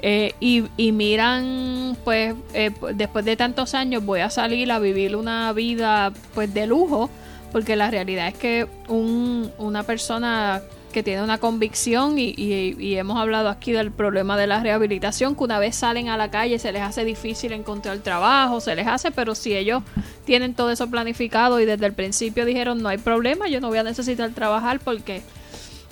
eh, 0.00 0.32
y, 0.40 0.64
y 0.76 0.92
miran, 0.92 1.96
pues, 2.04 2.34
eh, 2.54 2.70
después 2.94 3.24
de 3.24 3.36
tantos 3.36 3.74
años 3.74 4.04
voy 4.04 4.20
a 4.20 4.30
salir 4.30 4.70
a 4.72 4.78
vivir 4.78 5.16
una 5.16 5.52
vida, 5.52 6.12
pues, 6.34 6.52
de 6.54 6.66
lujo, 6.66 7.10
porque 7.52 7.76
la 7.76 7.90
realidad 7.90 8.28
es 8.28 8.34
que 8.34 8.66
un, 8.88 9.50
una 9.58 9.82
persona 9.82 10.60
que 10.92 11.02
tiene 11.02 11.22
una 11.22 11.36
convicción 11.38 12.18
y, 12.18 12.32
y- 12.36 12.74
y 12.78 12.96
hemos 12.96 13.18
hablado 13.18 13.50
aquí 13.50 13.72
del 13.72 13.90
problema 13.92 14.38
de 14.38 14.46
la 14.46 14.62
rehabilitación, 14.62 15.34
que 15.36 15.44
una 15.44 15.58
vez 15.58 15.76
salen 15.76 16.08
a 16.08 16.16
la 16.16 16.30
calle 16.30 16.58
se 16.58 16.72
les 16.72 16.80
hace 16.82 17.04
difícil 17.04 17.52
encontrar 17.52 17.98
trabajo, 17.98 18.60
se 18.60 18.74
les 18.74 18.86
hace, 18.86 19.10
pero 19.10 19.34
si 19.34 19.54
ellos 19.54 19.82
tienen 20.24 20.54
todo 20.54 20.70
eso 20.70 20.88
planificado 20.90 21.60
y 21.60 21.66
desde 21.66 21.84
el 21.84 21.92
principio 21.92 22.46
dijeron 22.46 22.82
no 22.82 22.88
hay 22.88 22.96
problema, 22.98 23.48
yo 23.48 23.60
no 23.60 23.68
voy 23.68 23.78
a 23.78 23.82
necesitar 23.82 24.30
trabajar 24.30 24.80
porque 24.80 25.20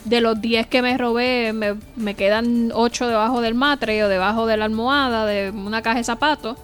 de 0.07 0.21
los 0.21 0.41
10 0.41 0.67
que 0.69 0.83
me 0.83 0.97
robé 0.97 1.53
me, 1.53 1.75
me 1.97 2.15
quedan 2.15 2.71
8 2.75 3.07
debajo 3.09 3.41
del 3.41 3.55
matre 3.55 4.03
o 4.05 4.09
debajo 4.09 4.47
de 4.47 4.57
la 4.57 4.65
almohada 4.65 5.27
de 5.27 5.51
una 5.51 5.83
caja 5.83 5.99
de 5.99 6.05
zapatos, 6.05 6.57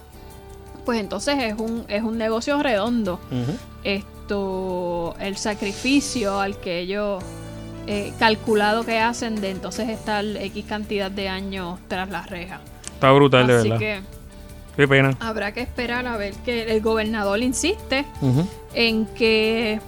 pues 0.85 0.99
entonces 0.99 1.35
es 1.39 1.53
un, 1.59 1.85
es 1.87 2.01
un 2.03 2.17
negocio 2.17 2.61
redondo 2.61 3.19
esto 3.83 5.15
el 5.19 5.37
sacrificio 5.37 6.39
al 6.39 6.57
que 6.59 6.79
ellos 6.79 7.23
eh, 7.87 8.13
calculado 8.17 8.85
que 8.85 8.99
hacen 8.99 9.41
de 9.41 9.49
entonces 9.51 9.89
estar 9.89 10.23
X 10.25 10.65
cantidad 10.67 11.11
de 11.11 11.27
años 11.27 11.79
tras 11.89 12.09
las 12.09 12.29
rejas. 12.29 12.61
Está 12.93 13.11
brutal, 13.11 13.45
de 13.47 13.53
Así 13.57 13.69
verdad. 13.69 13.79
que 13.79 14.01
Qué 14.77 14.87
pena. 14.87 15.17
habrá 15.19 15.53
que 15.53 15.61
esperar 15.61 16.07
a 16.07 16.15
ver 16.17 16.33
que 16.45 16.63
el 16.73 16.81
gobernador 16.81 17.41
insiste 17.43 18.05
en 18.73 19.05
que 19.07 19.81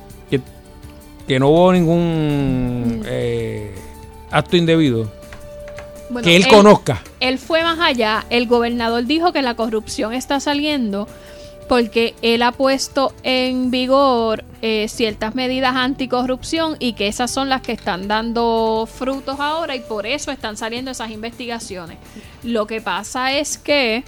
que, 1.28 1.40
no 1.40 1.50
hubo 1.50 1.72
Mm. 1.72 1.74
ningún 1.74 3.04
eh, 3.06 3.74
acto 4.32 4.58
indebido. 4.58 5.12
bueno, 6.10 6.26
que 6.26 6.36
él, 6.36 6.48
conozca. 6.48 7.02
Él 7.20 7.40
fue 7.40 7.64
más 7.64 7.80
allá. 7.80 8.26
El 8.30 8.48
gobernador 8.48 9.06
dijo 9.06 9.34
que 9.34 9.42
la 9.42 9.56
corrupción 9.56 10.14
está 10.14 10.40
saliendo 10.40 11.08
porque 11.68 12.14
él 12.22 12.44
ha 12.44 12.52
puesto 12.52 13.14
en 13.24 13.72
vigor 13.72 14.44
eh, 14.62 14.88
ciertas 14.88 15.34
medidas 15.34 15.76
anticorrupción 15.76 16.76
y 16.80 16.94
que 16.94 17.08
esas 17.08 17.32
son 17.32 17.50
las 17.50 17.62
que 17.62 17.72
están 17.72 18.08
dando 18.08 18.88
frutos 18.92 19.40
ahora 19.40 19.76
y 19.76 19.80
por 19.80 20.06
eso 20.06 20.32
están 20.32 20.58
saliendo 20.58 20.92
esas 20.92 21.10
investigaciones. 21.10 21.98
Lo 22.44 22.68
que 22.68 22.82
pasa 22.82 23.34
es 23.34 23.58
que 23.58 24.04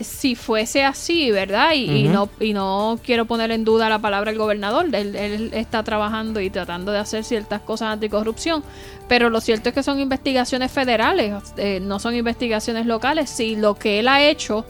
si 0.00 0.34
fuese 0.34 0.84
así, 0.84 1.30
¿verdad? 1.30 1.72
Y, 1.74 1.84
y 1.84 2.08
no 2.08 2.28
y 2.40 2.52
no 2.52 2.98
quiero 3.04 3.26
poner 3.26 3.50
en 3.50 3.64
duda 3.64 3.88
la 3.88 3.98
palabra 3.98 4.30
del 4.30 4.38
gobernador, 4.38 4.86
él, 4.94 5.14
él 5.14 5.50
está 5.52 5.82
trabajando 5.82 6.40
y 6.40 6.50
tratando 6.50 6.92
de 6.92 6.98
hacer 6.98 7.24
ciertas 7.24 7.60
cosas 7.60 7.88
anticorrupción, 7.88 8.64
pero 9.08 9.30
lo 9.30 9.40
cierto 9.40 9.68
es 9.68 9.74
que 9.74 9.82
son 9.82 10.00
investigaciones 10.00 10.70
federales, 10.70 11.34
eh, 11.56 11.80
no 11.80 11.98
son 11.98 12.14
investigaciones 12.14 12.86
locales. 12.86 13.28
Si 13.30 13.56
lo 13.56 13.74
que 13.74 14.00
él 14.00 14.08
ha 14.08 14.22
hecho 14.22 14.64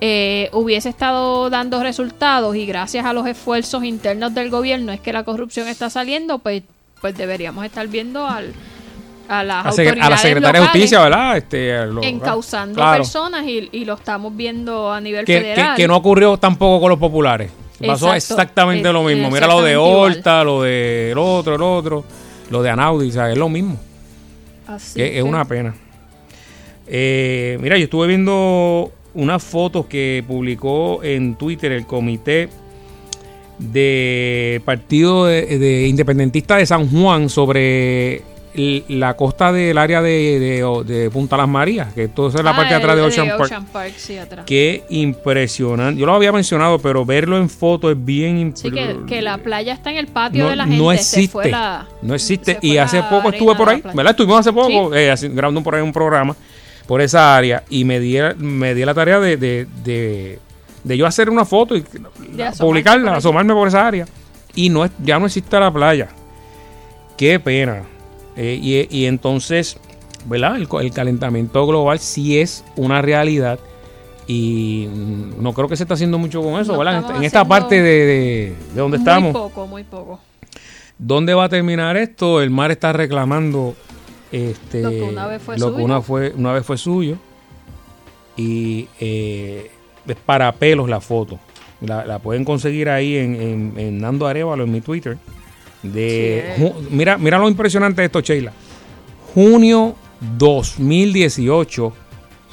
eh, 0.00 0.50
hubiese 0.52 0.88
estado 0.88 1.48
dando 1.48 1.82
resultados 1.82 2.54
y 2.56 2.66
gracias 2.66 3.06
a 3.06 3.12
los 3.12 3.26
esfuerzos 3.26 3.82
internos 3.84 4.34
del 4.34 4.50
gobierno 4.50 4.92
es 4.92 5.00
que 5.00 5.12
la 5.12 5.24
corrupción 5.24 5.68
está 5.68 5.88
saliendo, 5.90 6.38
pues, 6.38 6.62
pues 7.00 7.16
deberíamos 7.16 7.64
estar 7.64 7.86
viendo 7.88 8.26
al, 8.26 8.52
a 9.28 9.42
las 9.44 9.64
A, 9.66 9.68
autoridades 9.70 10.02
a 10.04 10.10
la 10.10 10.16
secretaria 10.18 10.60
de 10.60 10.66
Justicia, 10.68 11.00
¿verdad? 11.00 11.36
Este, 11.36 11.86
lo- 11.86 12.02
encausando 12.02 12.74
claro. 12.76 12.98
personas 13.02 13.44
y, 13.46 13.68
y 13.72 13.84
lo 13.84 13.94
estamos 13.94 14.36
viendo 14.36 14.92
a 14.92 15.00
nivel 15.00 15.24
que, 15.24 15.40
federal. 15.40 15.76
que- 15.76 15.82
que 15.82 15.88
no 15.88 15.96
ocurrió 15.96 16.36
tampoco 16.36 16.80
con 16.80 16.90
los 16.90 16.98
populares. 16.98 17.50
Pasó 17.78 18.06
Exacto. 18.14 18.16
exactamente 18.42 18.88
Es- 18.88 18.94
lo 18.94 19.02
mismo. 19.02 19.30
Mira 19.30 19.46
lo 19.46 19.62
de 19.62 19.72
igual. 19.72 20.12
Horta, 20.12 20.42
lo 20.44 20.62
de 20.62 21.10
el 21.12 21.18
otro, 21.18 21.54
el 21.56 21.62
otro, 21.62 22.04
lo 22.50 22.62
de 22.62 22.70
Anaudi, 22.70 23.08
o 23.08 23.12
sea, 23.12 23.30
es 23.30 23.36
lo 23.36 23.48
mismo. 23.48 23.78
Así 24.66 24.94
Que 24.98 25.06
es 25.06 25.12
que- 25.14 25.22
una 25.22 25.44
pena. 25.44 25.74
Eh, 26.86 27.58
mira, 27.60 27.76
yo 27.76 27.84
estuve 27.84 28.06
viendo 28.06 28.92
unas 29.14 29.42
fotos 29.42 29.86
que 29.86 30.22
publicó 30.26 31.02
en 31.02 31.34
Twitter 31.36 31.72
el 31.72 31.86
comité 31.86 32.48
de 33.58 34.60
partido 34.64 35.26
de, 35.26 35.58
de 35.58 35.86
independentista 35.88 36.56
de 36.56 36.66
San 36.66 36.88
Juan 36.90 37.28
sobre 37.28 38.22
la 38.88 39.14
costa 39.14 39.52
del 39.52 39.76
área 39.78 40.00
de, 40.02 40.38
de- 40.40 40.84
de 40.84 41.10
Punta 41.10 41.36
Las 41.36 41.48
Marías, 41.48 41.92
que 41.92 42.08
todo 42.08 42.28
es 42.28 42.34
la 42.42 42.50
Ah, 42.50 42.56
parte 42.56 42.70
de 42.74 42.80
atrás 42.80 42.96
de 42.96 43.02
Ocean 43.02 43.28
Park. 43.36 43.52
Park, 43.72 43.92
sí, 43.96 44.16
atrás. 44.18 44.44
Qué 44.46 44.84
impresionante. 44.88 46.00
Yo 46.00 46.06
lo 46.06 46.14
había 46.14 46.32
mencionado, 46.32 46.78
pero 46.78 47.04
verlo 47.04 47.36
en 47.36 47.48
foto 47.50 47.90
es 47.90 48.02
bien 48.04 48.52
Sí, 48.56 48.62
que, 48.64 48.68
impresionante. 48.68 49.14
que 49.14 49.22
la 49.22 49.38
playa 49.38 49.72
está 49.74 49.90
en 49.90 49.96
el 49.98 50.06
patio 50.06 50.44
no, 50.44 50.50
de 50.50 50.56
la 50.56 50.64
gente. 50.64 50.78
no 50.78 50.88
se 50.90 50.94
existe. 50.96 51.28
fue 51.32 51.50
la- 51.50 51.86
no 52.02 52.14
existe. 52.14 52.58
Y 52.62 52.76
hace 52.78 53.02
poco 53.02 53.30
estuve 53.30 53.54
por 53.54 53.68
ahí. 53.68 53.82
¿verdad? 53.82 54.10
Estuvimos 54.10 54.40
hace 54.40 54.52
poco 54.52 54.90
Sí. 54.92 54.98
eh, 54.98 55.14
grabando 55.34 55.62
por 55.62 55.74
ahí 55.74 55.82
un 55.82 55.92
programa 55.92 56.34
por 56.86 57.00
esa 57.00 57.36
área 57.36 57.64
y 57.68 57.84
me 57.84 57.98
di, 58.00 58.16
me 58.38 58.74
di 58.74 58.84
la 58.84 58.94
tarea 58.94 59.18
de, 59.20 59.36
de, 59.36 59.66
de- 59.84 60.38
de 60.84 60.96
yo 60.96 61.04
hacer 61.06 61.28
una 61.28 61.44
foto 61.44 61.76
y 61.76 61.84
publicarla, 62.58 63.08
por 63.10 63.18
asomarme 63.18 63.52
por 63.54 63.68
esa 63.68 63.86
área. 63.86 64.06
Y 64.54 64.68
no 64.70 64.84
es, 64.84 64.92
ya 65.02 65.18
no 65.18 65.26
existe 65.26 65.58
la 65.58 65.70
playa. 65.70 66.08
Qué 67.16 67.40
pena. 67.40 67.82
Eh, 68.36 68.58
y, 68.60 68.96
y 68.96 69.06
entonces, 69.06 69.78
¿verdad? 70.26 70.56
El, 70.56 70.68
el 70.82 70.90
calentamiento 70.92 71.66
global 71.66 71.98
sí 71.98 72.38
es 72.38 72.64
una 72.76 73.00
realidad. 73.02 73.58
Y 74.26 74.88
mm, 74.92 75.42
no 75.42 75.52
creo 75.52 75.68
que 75.68 75.76
se 75.76 75.84
está 75.84 75.94
haciendo 75.94 76.18
mucho 76.18 76.42
con 76.42 76.60
eso, 76.60 76.72
No 76.72 76.78
¿verdad? 76.78 77.16
En 77.16 77.22
esta, 77.24 77.44
parte 77.44 77.76
de, 77.80 77.82
de, 78.06 78.54
de 78.74 78.80
donde 78.80 78.98
muy 78.98 79.04
estamos. 79.04 79.32
poco, 79.32 79.66
muy 79.66 79.84
poco. 79.84 80.20
¿Dónde 80.98 81.34
va 81.34 81.44
a 81.44 81.48
terminar 81.48 81.96
esto? 81.96 82.40
El 82.40 82.50
mar 82.50 82.70
está 82.70 82.92
reclamando 82.92 83.74
este, 84.32 84.82
Lo 84.82 84.90
que 84.90 85.02
una 85.02 85.26
vez 85.26 85.42
fue 85.42 85.58
lo 85.58 85.66
que 85.66 85.72
suyo. 85.74 85.84
una, 85.84 86.00
fue, 86.00 86.32
una 86.36 86.52
vez 86.52 86.64
fue 86.66 86.76
suyo. 86.78 87.16
Y 88.36 88.88
eh, 89.00 89.70
es 90.06 90.16
para 90.16 90.50
pelos 90.52 90.88
la 90.88 91.00
foto. 91.00 91.38
La, 91.80 92.04
la 92.06 92.18
pueden 92.18 92.44
conseguir 92.44 92.88
ahí 92.88 93.16
en, 93.16 93.34
en, 93.40 93.72
en 93.76 93.98
Nando 94.00 94.26
Arevalo, 94.26 94.64
en 94.64 94.72
mi 94.72 94.80
Twitter. 94.80 95.18
De, 95.92 96.54
Sí. 96.56 96.72
mira, 96.90 97.16
mira 97.18 97.38
lo 97.38 97.48
impresionante 97.48 98.02
de 98.02 98.06
esto, 98.06 98.20
Sheila. 98.20 98.52
Junio 99.34 99.94
2018 100.38 101.92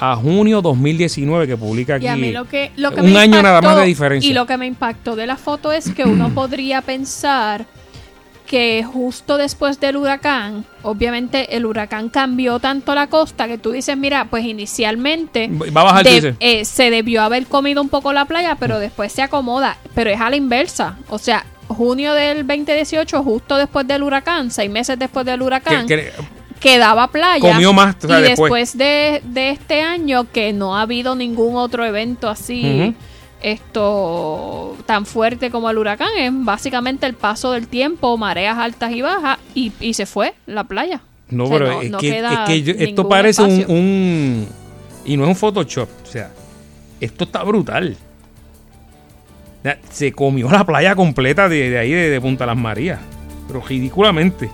a 0.00 0.16
junio 0.16 0.60
2019 0.60 1.46
que 1.46 1.56
publica 1.56 1.94
aquí. 1.94 2.04
Y 2.04 2.08
a 2.08 2.16
mí 2.16 2.32
lo 2.32 2.46
que, 2.46 2.72
lo 2.76 2.92
que 2.92 3.00
un 3.00 3.12
me 3.12 3.18
año 3.20 3.40
nada 3.42 3.60
impactó- 3.60 3.64
más 3.64 3.76
de 3.78 3.84
diferencia. 3.84 4.30
Y 4.30 4.34
lo 4.34 4.46
que 4.46 4.56
me 4.56 4.66
impactó 4.66 5.16
de 5.16 5.26
la 5.26 5.36
foto 5.36 5.72
es 5.72 5.90
que 5.92 6.04
uno 6.04 6.28
podría 6.34 6.82
pensar 6.82 7.66
que 8.46 8.84
justo 8.84 9.38
después 9.38 9.80
del 9.80 9.96
huracán, 9.96 10.66
obviamente 10.82 11.56
el 11.56 11.64
huracán 11.64 12.10
cambió 12.10 12.58
tanto 12.58 12.94
la 12.94 13.06
costa 13.06 13.48
que 13.48 13.56
tú 13.56 13.70
dices, 13.70 13.96
mira, 13.96 14.26
pues 14.28 14.44
inicialmente 14.44 15.48
Va 15.74 15.80
a 15.80 15.84
bajar, 15.84 16.06
eh, 16.40 16.64
se 16.66 16.90
debió 16.90 17.22
haber 17.22 17.46
comido 17.46 17.80
un 17.80 17.88
poco 17.88 18.12
la 18.12 18.26
playa, 18.26 18.56
pero 18.60 18.78
después 18.78 19.10
se 19.12 19.22
acomoda, 19.22 19.78
pero 19.94 20.10
es 20.10 20.20
a 20.20 20.28
la 20.28 20.36
inversa. 20.36 20.98
O 21.08 21.18
sea, 21.18 21.46
junio 21.68 22.14
del 22.14 22.46
2018, 22.46 23.22
justo 23.22 23.56
después 23.56 23.86
del 23.86 24.02
huracán, 24.02 24.50
seis 24.50 24.70
meses 24.70 24.98
después 24.98 25.24
del 25.26 25.42
huracán, 25.42 25.86
Que- 25.86 25.96
que- 25.96 26.12
quedaba 26.60 27.08
playa. 27.08 27.40
Comió 27.40 27.72
más, 27.72 27.96
o 28.04 28.08
sea, 28.08 28.20
y 28.20 28.22
después. 28.22 28.50
después 28.50 28.78
de, 28.78 29.20
de 29.24 29.50
este 29.50 29.82
año, 29.82 30.26
que 30.32 30.52
no 30.52 30.76
ha 30.76 30.82
habido 30.82 31.14
ningún 31.14 31.56
otro 31.56 31.84
evento 31.84 32.28
así, 32.28 32.94
esto 33.42 34.76
tan 34.86 35.06
fuerte 35.06 35.50
como 35.50 35.68
el 35.70 35.78
huracán, 35.78 36.08
es 36.18 36.30
básicamente 36.32 37.06
el 37.06 37.14
paso 37.14 37.52
del 37.52 37.68
tiempo, 37.68 38.16
mareas 38.16 38.56
altas 38.58 38.92
y 38.92 39.02
bajas, 39.02 39.38
y, 39.54 39.72
y 39.80 39.94
se 39.94 40.06
fue 40.06 40.34
la 40.46 40.64
playa. 40.64 41.00
No, 41.30 41.44
O 41.44 41.46
sea, 41.48 41.58
pero 41.58 41.72
no- 41.72 41.82
es, 41.82 41.90
no 41.90 41.98
que, 41.98 42.10
queda 42.10 42.32
es 42.32 42.48
que 42.48 42.62
yo- 42.62 42.74
esto 42.78 43.08
parece 43.08 43.42
un, 43.42 43.64
un- 43.68 44.48
Y 45.04 45.16
no 45.16 45.24
es 45.24 45.28
un 45.28 45.36
Photoshop. 45.36 45.88
O 46.02 46.06
sea, 46.06 46.30
esto 47.00 47.24
está 47.24 47.42
brutal. 47.42 47.96
Se 49.90 50.12
comió 50.12 50.50
la 50.50 50.64
playa 50.64 50.94
completa 50.94 51.48
de, 51.48 51.70
de 51.70 51.78
ahí, 51.78 51.90
de, 51.92 52.10
de 52.10 52.20
Punta 52.20 52.44
Las 52.46 52.56
Marías. 52.56 53.00
Pero 53.46 53.62
ridículamente. 53.66 54.48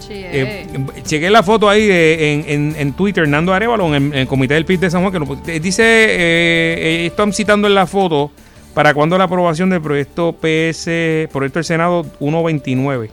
Sí, 0.00 0.14
Eh, 0.14 0.66
chequé 1.02 1.28
la 1.30 1.42
foto 1.42 1.68
ahí 1.68 1.86
de- 1.86 2.32
en, 2.32 2.44
en, 2.48 2.74
en 2.78 2.92
Twitter, 2.94 3.28
Nando 3.28 3.52
Arevalo, 3.52 3.94
en, 3.94 4.06
en 4.12 4.14
el 4.14 4.26
comité 4.26 4.54
del 4.54 4.64
PIB 4.64 4.80
de 4.80 4.90
San 4.90 5.02
Juan, 5.02 5.12
que 5.12 5.20
no- 5.20 5.42
eh, 5.46 5.60
dice, 5.60 5.82
eh, 5.84 6.74
eh, 6.78 7.06
están 7.06 7.32
citando 7.32 7.68
en 7.68 7.74
la 7.74 7.86
foto, 7.86 8.30
para 8.74 8.94
cuando 8.94 9.18
la 9.18 9.24
aprobación 9.24 9.68
del 9.70 9.82
proyecto 9.82 10.32
PS, 10.34 11.28
proyecto 11.32 11.58
del 11.58 11.64
Senado 11.64 12.04
129, 12.20 13.10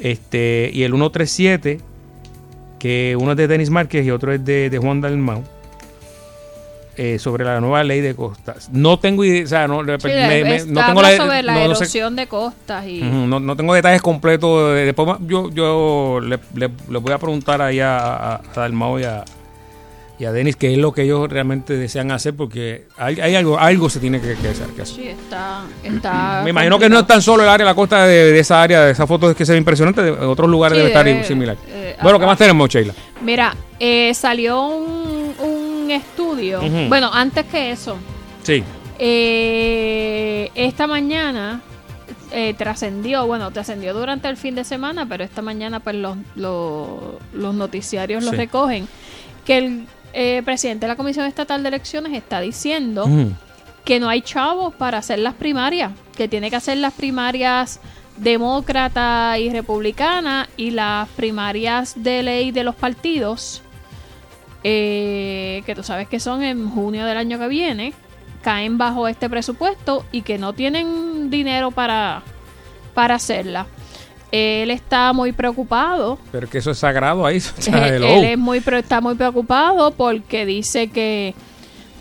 este, 0.00 0.70
y 0.72 0.82
el 0.84 0.92
137, 0.92 1.80
que 2.78 3.16
uno 3.18 3.32
es 3.32 3.36
de 3.36 3.48
Denis 3.48 3.70
Márquez 3.70 4.04
y 4.06 4.10
otro 4.10 4.32
es 4.32 4.44
de, 4.44 4.68
de 4.70 4.78
Juan 4.78 5.00
Dalmau, 5.00 5.42
eh, 6.96 7.18
sobre 7.18 7.44
la 7.44 7.60
nueva 7.60 7.82
ley 7.84 8.00
de 8.00 8.14
costas. 8.14 8.68
No 8.72 8.98
tengo 8.98 9.24
idea, 9.24 9.44
o 9.44 9.46
sea, 9.46 9.66
no, 9.66 9.80
Sí, 9.80 9.86
me- 10.08 10.64
no 10.66 10.86
tengo 10.86 11.02
la, 11.02 11.16
sobre 11.16 11.42
la 11.42 11.54
no- 11.54 11.68
no 11.68 11.74
sé- 11.74 11.84
erosión 11.84 12.16
de 12.16 12.26
costas 12.26 12.86
y... 12.86 13.00
No, 13.00 13.40
no 13.40 13.56
tengo 13.56 13.72
detalles 13.74 14.02
completos. 14.02 14.74
de- 14.74 14.84
Después 14.86 15.16
yo, 15.26 15.50
yo 15.50 16.20
le, 16.22 16.38
le- 16.54 16.70
le 16.90 16.98
voy 16.98 17.12
a 17.12 17.18
preguntar 17.18 17.62
ahí 17.62 17.80
a, 17.80 17.96
a, 17.98 18.34
a 18.36 18.40
Dalmau 18.54 18.98
y 18.98 19.04
a, 19.04 19.24
y 20.18 20.24
a 20.26 20.32
Denis 20.32 20.54
qué 20.56 20.70
es 20.72 20.78
lo 20.78 20.92
que 20.92 21.02
ellos 21.02 21.28
realmente 21.30 21.76
desean 21.76 22.12
hacer 22.12 22.34
porque 22.36 22.84
hay, 22.98 23.18
hay 23.20 23.34
algo 23.34 23.58
algo 23.58 23.88
se 23.88 23.98
tiene 23.98 24.20
que, 24.20 24.34
que 24.34 24.48
hacer. 24.48 24.66
que 24.68 24.82
hacer. 24.82 24.94
Sí, 24.96 25.08
está, 25.08 25.62
está 25.82 26.42
Me 26.44 26.50
imagino 26.50 26.78
que 26.78 26.88
no 26.90 27.00
es 27.00 27.06
tan 27.06 27.22
solo 27.22 27.42
el 27.42 27.48
área, 27.48 27.64
la 27.66 27.74
costa 27.74 28.04
de, 28.06 28.32
de 28.32 28.38
esa 28.38 28.62
área, 28.62 28.82
de 28.82 28.92
esa 28.92 29.06
foto 29.06 29.30
es 29.30 29.36
que 29.36 29.46
se 29.46 29.52
ve 29.52 29.58
impresionante, 29.58 30.02
de 30.02 30.10
otros 30.10 30.48
lugares 30.48 30.76
Sí, 30.76 30.78
debe 30.80 30.90
estar 30.90 31.06
debe- 31.06 31.24
similar. 31.24 31.56
eh, 31.66 31.96
bueno, 32.02 32.18
¿qué 32.18 32.24
acá. 32.24 32.30
más 32.32 32.38
tenemos, 32.38 32.68
Sheila? 32.68 32.92
Mira, 33.22 33.56
eh, 33.80 34.12
salió 34.14 34.60
un, 34.68 35.21
estudio. 35.96 36.60
Bueno, 36.88 37.10
antes 37.12 37.46
que 37.46 37.70
eso, 37.70 37.96
Sí. 38.42 38.62
eh, 38.98 40.50
esta 40.54 40.86
mañana 40.86 41.60
eh, 42.32 42.54
trascendió, 42.56 43.26
bueno, 43.26 43.50
trascendió 43.50 43.92
durante 43.94 44.28
el 44.28 44.36
fin 44.36 44.54
de 44.54 44.64
semana, 44.64 45.06
pero 45.06 45.22
esta 45.24 45.42
mañana 45.42 45.80
pues 45.80 45.96
los, 45.96 46.16
los, 46.34 46.88
los 47.34 47.54
noticiarios 47.54 48.24
lo 48.24 48.30
Sí. 48.30 48.36
recogen, 48.36 48.88
que 49.44 49.58
el 49.58 49.86
eh, 50.14 50.42
presidente 50.44 50.86
de 50.86 50.88
la 50.88 50.96
Comisión 50.96 51.26
Estatal 51.26 51.62
de 51.62 51.68
Elecciones 51.68 52.12
está 52.12 52.40
diciendo 52.40 53.06
que 53.84 53.98
no 54.00 54.08
hay 54.08 54.22
chavos 54.22 54.74
para 54.74 54.98
hacer 54.98 55.18
las 55.18 55.34
primarias, 55.34 55.92
que 56.16 56.28
tiene 56.28 56.48
que 56.50 56.56
hacer 56.56 56.78
las 56.78 56.92
primarias 56.94 57.80
demócrata 58.18 59.38
y 59.38 59.50
republicana 59.50 60.48
y 60.56 60.70
las 60.70 61.08
primarias 61.10 61.94
de 61.96 62.22
ley 62.22 62.50
de 62.50 62.62
los 62.64 62.74
partidos, 62.74 63.62
eh, 64.64 65.62
que 65.66 65.74
tú 65.74 65.82
sabes 65.82 66.08
que 66.08 66.20
son 66.20 66.42
en 66.42 66.68
junio 66.70 67.04
del 67.06 67.16
año 67.16 67.38
que 67.38 67.48
viene, 67.48 67.92
caen 68.42 68.78
bajo 68.78 69.08
este 69.08 69.28
presupuesto 69.30 70.04
y 70.12 70.22
que 70.22 70.38
no 70.38 70.52
tienen 70.52 71.30
dinero 71.30 71.70
para, 71.70 72.22
para 72.94 73.14
hacerla. 73.16 73.66
Él 74.30 74.70
está 74.70 75.12
muy 75.12 75.32
preocupado 75.32 76.18
Pero 76.32 76.48
que 76.48 76.58
eso 76.58 76.70
es 76.70 76.78
sagrado 76.78 77.26
ahí. 77.26 77.36
o 77.58 77.62
sea, 77.62 77.88
él, 77.88 77.94
hello. 77.96 78.06
él 78.06 78.24
es 78.24 78.38
muy 78.38 78.62
está 78.66 79.00
muy 79.00 79.14
preocupado 79.14 79.90
porque 79.92 80.46
dice 80.46 80.88
que 80.88 81.34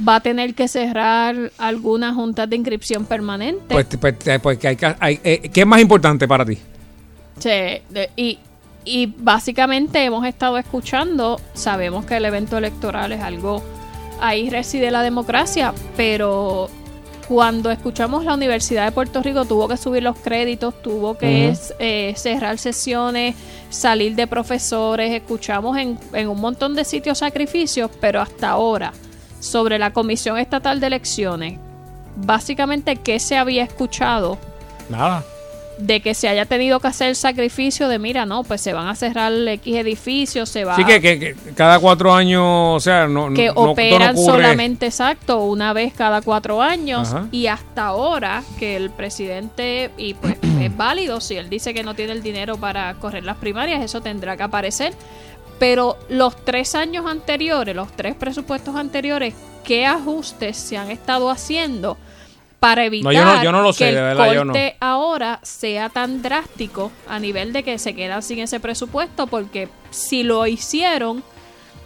va 0.07 0.15
a 0.15 0.19
tener 0.21 0.55
que 0.55 0.67
cerrar 0.67 1.51
algunas 1.57 2.15
juntas 2.15 2.49
de 2.49 2.55
inscripción 2.55 3.05
permanente. 3.05 3.73
Pues, 3.73 3.85
pues, 3.99 4.15
pues 4.41 4.57
que 4.57 4.67
hay 4.69 4.75
que- 4.75 4.95
hay- 4.99 5.19
eh, 5.23 5.49
¿Qué 5.53 5.61
es 5.61 5.67
más 5.67 5.81
importante 5.81 6.27
para 6.27 6.45
ti? 6.45 6.57
Sí, 7.37 7.81
y, 8.15 8.39
y 8.83 9.13
básicamente 9.17 10.03
hemos 10.03 10.25
estado 10.25 10.57
escuchando, 10.57 11.39
sabemos 11.53 12.05
que 12.05 12.17
el 12.17 12.25
evento 12.25 12.57
electoral 12.57 13.11
es 13.11 13.21
algo, 13.21 13.61
ahí 14.19 14.49
reside 14.49 14.91
la 14.91 15.03
democracia, 15.03 15.73
pero 15.95 16.69
cuando 17.27 17.71
escuchamos 17.71 18.25
la 18.25 18.33
Universidad 18.33 18.85
de 18.85 18.91
Puerto 18.91 19.21
Rico 19.21 19.45
tuvo 19.45 19.67
que 19.67 19.77
subir 19.77 20.03
los 20.03 20.17
créditos, 20.17 20.81
tuvo 20.81 21.17
que 21.17 21.55
eh, 21.79 22.13
cerrar 22.17 22.57
sesiones, 22.57 23.35
salir 23.69 24.15
de 24.15 24.27
profesores, 24.27 25.11
escuchamos 25.13 25.77
en, 25.77 25.97
en 26.13 26.27
un 26.27 26.41
montón 26.41 26.75
de 26.75 26.83
sitios 26.83 27.19
sacrificios, 27.19 27.91
pero 28.01 28.19
hasta 28.19 28.49
ahora, 28.49 28.93
sobre 29.39 29.79
la 29.79 29.93
Comisión 29.93 30.37
Estatal 30.37 30.79
de 30.79 30.87
Elecciones, 30.87 31.59
básicamente, 32.17 32.97
¿qué 32.97 33.19
se 33.19 33.37
había 33.37 33.63
escuchado? 33.63 34.37
Nada. 34.89 35.23
De 35.77 35.99
que 36.01 36.13
se 36.13 36.27
haya 36.27 36.45
tenido 36.45 36.79
que 36.79 36.87
hacer 36.87 37.07
el 37.09 37.15
sacrificio 37.15 37.87
de, 37.87 37.97
mira, 37.97 38.25
no, 38.27 38.43
pues 38.43 38.61
se 38.61 38.71
van 38.73 38.87
a 38.87 38.95
cerrar 38.95 39.33
X 39.33 39.75
edificios, 39.75 40.47
se 40.49 40.63
va 40.63 40.75
Sí, 40.75 40.83
que, 40.85 41.01
que- 41.01 41.17
que 41.19 41.35
cada 41.55 41.79
cuatro 41.79 42.13
años, 42.13 42.43
o 42.45 42.79
sea, 42.79 43.07
no. 43.07 43.33
que 43.33 43.47
no- 43.47 43.53
operan 43.71 44.15
no 44.15 44.21
solamente 44.21 44.85
exacto 44.87 45.39
una 45.43 45.73
vez 45.73 45.93
cada 45.93 46.21
cuatro 46.21 46.61
años 46.61 47.09
Ajá. 47.13 47.27
y 47.31 47.47
hasta 47.47 47.87
ahora 47.87 48.43
que 48.59 48.75
el 48.75 48.91
presidente 48.91 49.89
y 49.97 50.13
pues 50.13 50.35
es 50.61 50.75
válido 50.77 51.19
si 51.19 51.35
él 51.37 51.49
dice 51.49 51.73
que 51.73 51.83
no 51.83 51.95
tiene 51.95 52.11
el 52.13 52.21
dinero 52.21 52.57
para 52.57 52.93
correr 52.95 53.23
las 53.23 53.37
primarias 53.37 53.81
eso 53.83 54.01
tendrá 54.01 54.37
que 54.37 54.43
aparecer 54.43 54.93
pero 55.57 55.97
los 56.09 56.35
tres 56.45 56.75
años 56.75 57.05
anteriores 57.07 57.75
los 57.75 57.91
tres 57.95 58.15
presupuestos 58.15 58.75
anteriores 58.75 59.33
qué 59.63 59.85
ajustes 59.85 60.57
se 60.57 60.77
han 60.77 60.91
estado 60.91 61.29
haciendo 61.29 61.97
para 62.61 62.85
evitar 62.85 63.11
yo 63.11 63.25
no- 63.25 63.43
yo 63.43 63.51
no 63.51 63.61
lo 63.61 63.73
sé, 63.73 63.79
que 63.85 63.89
el 63.89 63.95
verdad, 63.95 64.35
corte 64.45 64.75
ahora 64.79 65.39
sea 65.41 65.89
tan 65.89 66.21
drástico 66.21 66.91
a 67.09 67.19
nivel 67.19 67.51
de 67.53 67.63
que 67.63 67.77
se 67.77 67.93
quedan 67.95 68.21
sin 68.23 68.39
ese 68.39 68.59
presupuesto 68.61 69.27
porque 69.27 69.67
si 69.89 70.21
lo 70.23 70.45
hicieron 70.47 71.23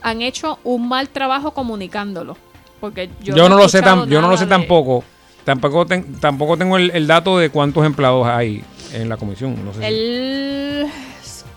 han 0.04 0.22
hecho 0.22 0.60
un 0.64 0.88
mal 0.88 1.08
trabajo 1.10 1.52
comunicándolo 1.52 2.38
porque 2.82 3.10
yo, 3.22 3.36
Yo, 3.36 3.50
no 3.50 3.56
lo 3.58 3.68
sé 3.70 3.82
tan, 3.82 4.08
yo 4.10 4.22
no 4.22 4.30
lo 4.30 4.38
sé 4.38 4.44
de- 4.44 4.50
tampoco. 4.50 5.04
Tampoco, 5.46 5.86
ten- 5.86 6.20
tampoco 6.20 6.58
tengo 6.58 6.76
el, 6.78 6.92
el 6.92 7.08
dato 7.08 7.38
de 7.38 7.50
cuántos 7.50 7.86
empleados 7.86 8.28
hay 8.28 8.64
en 8.94 9.08
la 9.10 9.16
comisión. 9.18 9.56
No 9.64 9.74
sé 9.74 9.80
si- 9.80 9.86
él 9.86 10.88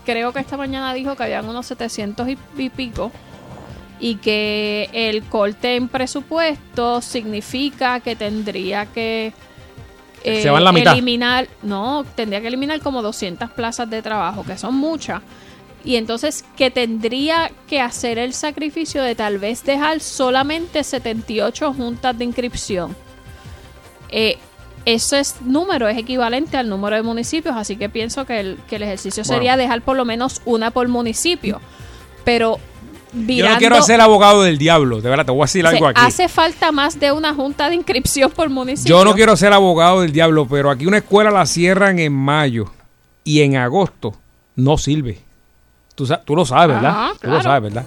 creo 0.05 0.31
que 0.31 0.39
esta 0.39 0.57
mañana 0.57 0.93
dijo 0.93 1.15
que 1.15 1.23
habían 1.23 1.47
unos 1.49 1.65
700 1.67 2.27
y, 2.29 2.37
y 2.57 2.69
pico 2.69 3.11
y 3.99 4.15
que 4.15 4.89
el 4.93 5.23
corte 5.23 5.75
en 5.75 5.87
presupuesto 5.89 7.01
significa 7.01 7.99
que 7.99 8.15
tendría 8.15 8.85
que 8.85 9.33
eh, 10.23 10.41
Se 10.41 10.49
van 10.49 10.63
la 10.63 10.71
mitad. 10.71 10.93
eliminar, 10.93 11.47
no, 11.61 12.05
tendría 12.15 12.41
que 12.41 12.47
eliminar 12.47 12.79
como 12.81 13.01
200 13.01 13.51
plazas 13.51 13.89
de 13.89 14.01
trabajo, 14.01 14.43
que 14.43 14.57
son 14.57 14.75
muchas. 14.75 15.21
Y 15.83 15.95
entonces 15.95 16.43
que 16.57 16.71
tendría 16.71 17.51
que 17.67 17.79
hacer 17.79 18.17
el 18.17 18.33
sacrificio 18.33 19.01
de 19.01 19.15
tal 19.15 19.37
vez 19.37 19.63
dejar 19.63 20.01
solamente 20.01 20.83
78 20.83 21.73
juntas 21.73 22.17
de 22.17 22.25
inscripción. 22.25 22.95
Eh, 24.09 24.37
ese 24.85 25.19
es, 25.19 25.41
número 25.41 25.87
es 25.87 25.97
equivalente 25.97 26.57
al 26.57 26.67
número 26.67 26.95
de 26.95 27.03
municipios, 27.03 27.55
así 27.55 27.75
que 27.75 27.89
pienso 27.89 28.25
que 28.25 28.39
el, 28.39 28.57
que 28.67 28.77
el 28.77 28.83
ejercicio 28.83 29.23
Bueno. 29.23 29.37
sería 29.37 29.57
dejar 29.57 29.81
por 29.81 29.95
lo 29.95 30.03
menos 30.03 30.41
una 30.45 30.71
por 30.71 30.87
municipio. 30.87 31.61
Pero 32.25 32.59
Yo 33.11 33.19
virando, 33.25 33.53
no 33.55 33.59
quiero 33.59 33.81
ser 33.81 34.01
abogado 34.01 34.43
del 34.43 34.57
diablo, 34.57 35.01
de 35.01 35.09
verdad, 35.09 35.25
te 35.25 35.31
voy 35.31 35.41
a 35.41 35.45
decir 35.45 35.65
algo 35.65 35.87
aquí. 35.87 36.01
hace 36.03 36.27
falta 36.27 36.71
más 36.71 36.99
de 36.99 37.11
una 37.11 37.33
junta 37.33 37.69
de 37.69 37.75
inscripción 37.75 38.29
por 38.31 38.49
municipio. 38.49 38.97
Yo 38.97 39.03
no 39.05 39.13
quiero 39.13 39.35
ser 39.35 39.51
abogado 39.53 40.01
del 40.01 40.11
diablo, 40.11 40.47
pero 40.47 40.69
aquí 40.69 40.85
una 40.85 40.97
escuela 40.97 41.31
la 41.31 41.45
cierran 41.45 41.99
en 41.99 42.13
mayo 42.13 42.71
y 43.23 43.41
en 43.41 43.57
agosto 43.57 44.13
no 44.55 44.77
sirve. 44.77 45.19
Tú, 45.95 46.07
tú 46.25 46.35
lo 46.35 46.45
sabes, 46.45 46.75
¿verdad? 46.75 46.91
Ajá, 46.91 47.11
Tú 47.21 47.27
lo 47.29 47.41
sabes, 47.41 47.63
¿verdad? 47.73 47.85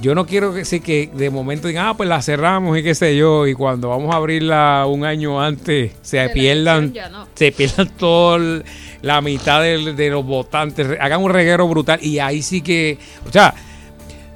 Yo 0.00 0.14
no 0.14 0.24
quiero 0.24 0.54
que, 0.54 0.64
sí, 0.64 0.80
que 0.80 1.10
de 1.12 1.28
momento 1.28 1.68
digan, 1.68 1.86
ah, 1.88 1.94
pues 1.94 2.08
la 2.08 2.22
cerramos 2.22 2.76
y 2.78 2.82
qué 2.82 2.94
sé 2.94 3.14
yo, 3.18 3.46
y 3.46 3.52
cuando 3.52 3.90
vamos 3.90 4.14
a 4.14 4.16
abrirla 4.16 4.86
un 4.88 5.04
año 5.04 5.38
antes 5.42 5.92
se 6.00 6.16
De 6.16 6.30
pierdan, 6.30 6.94
no. 7.12 7.26
se 7.34 7.52
pierdan 7.52 7.88
todo 7.98 8.36
el- 8.36 8.64
la 9.02 9.20
mitad 9.20 9.60
del- 9.60 9.96
de, 9.96 10.08
los 10.08 10.24
votantes, 10.24 10.88
hagan 10.98 11.22
un 11.22 11.30
reguero 11.30 11.68
brutal 11.68 11.98
y 12.02 12.18
ahí 12.18 12.40
sí 12.40 12.62
que, 12.62 12.98
o 13.28 13.30
sea, 13.30 13.54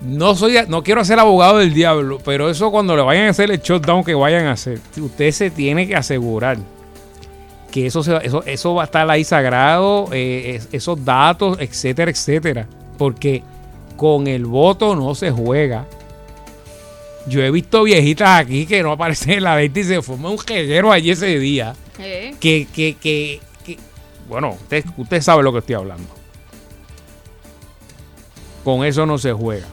no 0.04 0.34
soy, 0.34 0.56
no 0.68 0.82
quiero 0.82 1.04
ser 1.04 1.18
abogado 1.18 1.58
del 1.58 1.72
diablo, 1.74 2.18
pero 2.24 2.48
eso 2.50 2.70
cuando 2.70 2.94
le 2.96 3.02
vayan 3.02 3.26
a 3.26 3.30
hacer 3.30 3.50
el 3.50 3.60
shutdown 3.60 4.04
que 4.04 4.14
vayan 4.14 4.46
a 4.46 4.52
hacer, 4.52 4.80
usted 4.98 5.30
se 5.32 5.50
tiene 5.50 5.86
que 5.86 5.96
asegurar 5.96 6.58
que 7.70 7.86
eso, 7.86 8.02
se- 8.04 8.24
eso, 8.24 8.42
eso 8.44 8.74
va 8.74 8.82
a 8.82 8.84
estar 8.84 9.10
ahí 9.10 9.24
sagrado, 9.24 10.08
eh, 10.12 10.56
es- 10.56 10.68
esos 10.72 11.04
datos, 11.04 11.56
etcétera, 11.60 12.10
etcétera. 12.10 12.68
Porque 12.98 13.42
con 13.96 14.26
el 14.28 14.46
voto 14.46 14.94
no 14.94 15.14
se 15.16 15.30
juega. 15.32 15.84
Yo 17.26 17.42
he 17.42 17.50
visto 17.50 17.82
viejitas 17.82 18.40
aquí 18.40 18.66
que 18.66 18.82
no 18.82 18.92
aparecen 18.92 19.30
en 19.32 19.42
la 19.44 19.54
venta 19.56 19.80
y 19.80 19.84
se 19.84 20.02
forma 20.02 20.30
un 20.30 20.38
jeguero 20.38 20.92
allí 20.92 21.10
ese 21.10 21.38
día. 21.38 21.74
Eh, 21.98 22.34
Que, 22.38 22.68
que, 22.72 22.96
que, 23.00 23.40
que- 23.64 23.78
bueno, 24.28 24.50
usted, 24.50 24.84
usted 24.96 25.20
sabe 25.20 25.42
lo 25.42 25.52
que 25.52 25.58
estoy 25.60 25.74
hablando. 25.74 26.08
Con 28.62 28.84
eso 28.84 29.04
no 29.06 29.18
se 29.18 29.32
juega. 29.32 29.66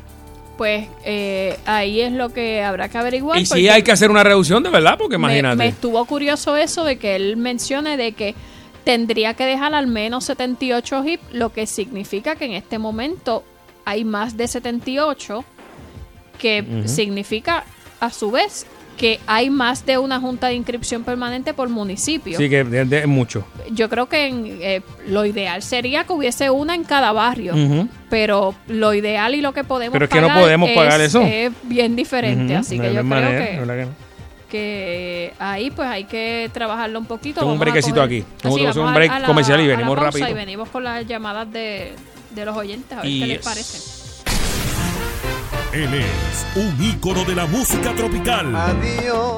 Pues 0.61 0.87
eh, 1.05 1.57
ahí 1.65 2.01
es 2.01 2.11
lo 2.11 2.29
que 2.29 2.61
habrá 2.61 2.87
que 2.87 2.99
averiguar. 2.99 3.39
y 3.39 3.47
sí 3.47 3.67
hay 3.67 3.81
que 3.81 3.91
hacer 3.91 4.11
una 4.11 4.23
reducción 4.23 4.61
de 4.61 4.69
verdad, 4.69 4.95
porque 4.95 5.15
imagínate. 5.15 5.55
Me, 5.55 5.67
estuvo 5.67 6.05
curioso 6.05 6.55
eso 6.55 6.83
de 6.83 6.99
que 6.99 7.15
él 7.15 7.35
mencione 7.35 7.97
de 7.97 8.11
que 8.11 8.35
tendría 8.83 9.33
que 9.33 9.43
dejar 9.43 9.73
al 9.73 9.87
menos 9.87 10.25
78 10.25 11.03
HIP, 11.03 11.19
lo 11.31 11.51
que 11.51 11.65
significa 11.65 12.35
que 12.35 12.45
en 12.45 12.51
este 12.51 12.77
momento 12.77 13.43
hay 13.85 14.03
más 14.03 14.37
de 14.37 14.47
78, 14.47 15.43
que 16.37 16.61
Ujú. 16.61 16.87
significa 16.87 17.63
a 17.99 18.11
su 18.11 18.29
vez 18.29 18.67
que 19.01 19.19
hay 19.25 19.49
más 19.49 19.83
de 19.87 19.97
una 19.97 20.19
junta 20.19 20.47
de 20.49 20.53
inscripción 20.53 21.03
permanente 21.03 21.55
por 21.55 21.67
municipio. 21.69 22.37
Sí, 22.37 22.49
que 22.51 22.59
es 22.61 23.07
mucho. 23.07 23.43
Yo 23.71 23.89
creo 23.89 24.07
que 24.07 24.27
en, 24.27 24.59
eh, 24.61 24.81
lo 25.07 25.25
ideal 25.25 25.63
sería 25.63 26.03
que 26.03 26.13
hubiese 26.13 26.51
una 26.51 26.75
en 26.75 26.83
cada 26.83 27.11
barrio, 27.11 27.55
Ujú. 27.55 27.87
pero 28.11 28.53
lo 28.67 28.93
ideal 28.93 29.33
y 29.33 29.41
lo 29.41 29.53
que 29.53 29.63
podemos 29.63 29.93
Pero 29.93 30.05
es 30.05 30.11
que 30.11 30.21
no 30.21 30.27
pagar 30.27 30.41
podemos 30.43 30.69
pagar 30.69 31.01
es- 31.01 31.07
eso. 31.07 31.21
es 31.23 31.51
bien 31.63 31.95
diferente, 31.95 32.53
Ujú, 32.53 32.61
así 32.61 32.77
no 32.77 32.83
que 32.83 32.87
yo 32.89 32.93
creo 32.93 33.03
manera, 33.05 33.45
que, 33.49 33.57
¿verdad 33.59 33.75
que 33.75 33.85
no? 33.85 33.91
que 34.51 35.33
ahí 35.39 35.71
pues 35.71 35.87
hay 35.87 36.03
que 36.03 36.49
trabajarlo 36.53 36.99
un 36.99 37.05
poquito. 37.05 37.39
Tengo 37.39 37.53
un 37.53 37.57
Vamos 37.57 37.67
a 37.69 37.71
brequecito 37.71 38.01
aquí. 38.03 38.23
Vamos 38.43 38.75
un 38.77 38.93
break 38.93 39.11
a 39.11 39.19
la- 39.19 39.27
comercial 39.27 39.61
y 39.61 39.67
venimos 39.67 39.97
rápido. 39.97 40.29
Y 40.29 40.33
venimos 40.33 40.69
con 40.69 40.83
las 40.83 41.07
llamadas 41.07 41.51
de, 41.51 41.93
de 42.35 42.45
los 42.45 42.55
oyentes 42.55 42.91
a 42.97 43.01
ver 43.01 43.05
qué 43.09 43.25
les 43.27 43.39
parece. 43.43 44.00
Él 45.73 45.93
es 45.93 46.45
un 46.57 46.83
ícono 46.83 47.23
de 47.23 47.33
la 47.33 47.45
música 47.45 47.95
tropical. 47.95 48.53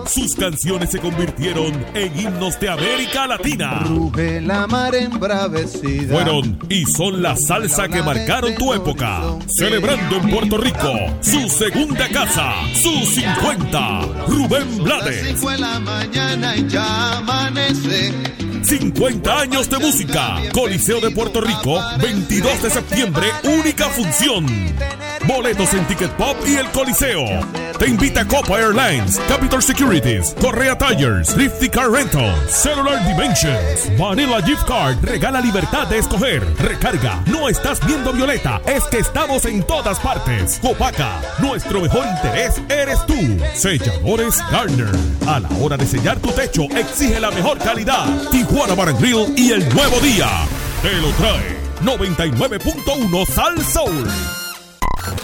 Sus 0.07 0.35
canciones 0.35 0.89
se 0.89 0.99
convirtieron 0.99 1.85
en 1.93 2.19
himnos 2.19 2.59
de 2.59 2.69
América 2.69 3.27
Latina. 3.27 3.83
Ruge 3.85 4.41
la 4.41 4.65
mar 4.65 4.95
embravecida. 4.95 6.11
Fueron 6.11 6.57
y 6.69 6.85
son 6.85 7.21
la 7.21 7.35
salsa 7.35 7.87
que 7.87 8.01
marcaron 8.01 8.55
tu 8.55 8.73
época. 8.73 9.21
Celebrando 9.47 10.15
en 10.15 10.29
Puerto 10.31 10.57
Rico 10.57 10.91
su 11.21 11.47
segunda 11.49 12.09
casa, 12.09 12.53
sus 12.81 13.13
50. 13.13 13.99
Rubén 14.27 14.83
Blades. 14.83 15.39
Fue 15.39 15.55
la 15.59 15.79
mañana 15.79 16.57
y 16.57 16.67
ya 16.67 17.19
amanece. 17.19 18.11
50 18.63 19.39
años 19.39 19.69
de 19.69 19.77
música. 19.77 20.37
Coliseo 20.53 21.01
de 21.01 21.11
Puerto 21.11 21.41
Rico, 21.41 21.79
22 22.01 22.63
de 22.63 22.69
septiembre, 22.69 23.27
única 23.43 23.89
función. 23.89 24.45
Boletos 25.27 25.73
en 25.73 25.85
Ticket 25.87 26.11
Pop 26.11 26.37
y 26.45 26.55
el 26.55 26.69
Coliseo. 26.71 27.23
Te 27.79 27.87
invita 27.87 28.25
Copa 28.27 28.59
Airlines, 28.59 29.19
Capital 29.27 29.61
Securities, 29.61 30.35
Correa 30.39 30.77
Tires, 30.77 31.27
Thrifty 31.29 31.69
Car 31.69 31.89
Rentals, 31.91 32.51
Cellular 32.51 33.05
Dimensions, 33.07 33.97
Vanilla 33.97 34.41
Gift 34.41 34.65
Card. 34.65 35.03
Regala 35.03 35.41
libertad 35.41 35.87
de 35.87 35.99
escoger. 35.99 36.45
Recarga. 36.57 37.23
No 37.25 37.49
estás 37.49 37.85
viendo 37.85 38.13
Violeta, 38.13 38.61
es 38.65 38.83
que 38.85 38.99
estamos 38.99 39.45
en 39.45 39.63
todas 39.63 39.99
partes. 39.99 40.59
Copaca, 40.61 41.21
nuestro 41.39 41.81
mejor 41.81 42.05
interés 42.05 42.61
eres 42.69 43.05
tú. 43.05 43.15
Selladores 43.55 44.37
Garner. 44.51 44.91
A 45.27 45.39
la 45.39 45.49
hora 45.61 45.77
de 45.77 45.85
sellar 45.85 46.19
tu 46.19 46.31
techo, 46.31 46.63
exige 46.75 47.19
la 47.19 47.31
mejor 47.31 47.57
calidad. 47.57 48.05
Bar 48.53 48.87
and 48.87 48.99
Grill 48.99 49.33
y 49.35 49.51
el 49.51 49.67
nuevo 49.73 49.99
día. 49.99 50.47
Te 50.83 50.93
lo 51.01 51.09
trae 51.13 51.57
99.1 51.81 53.25
Sal 53.25 53.59
Soul. 53.65 54.42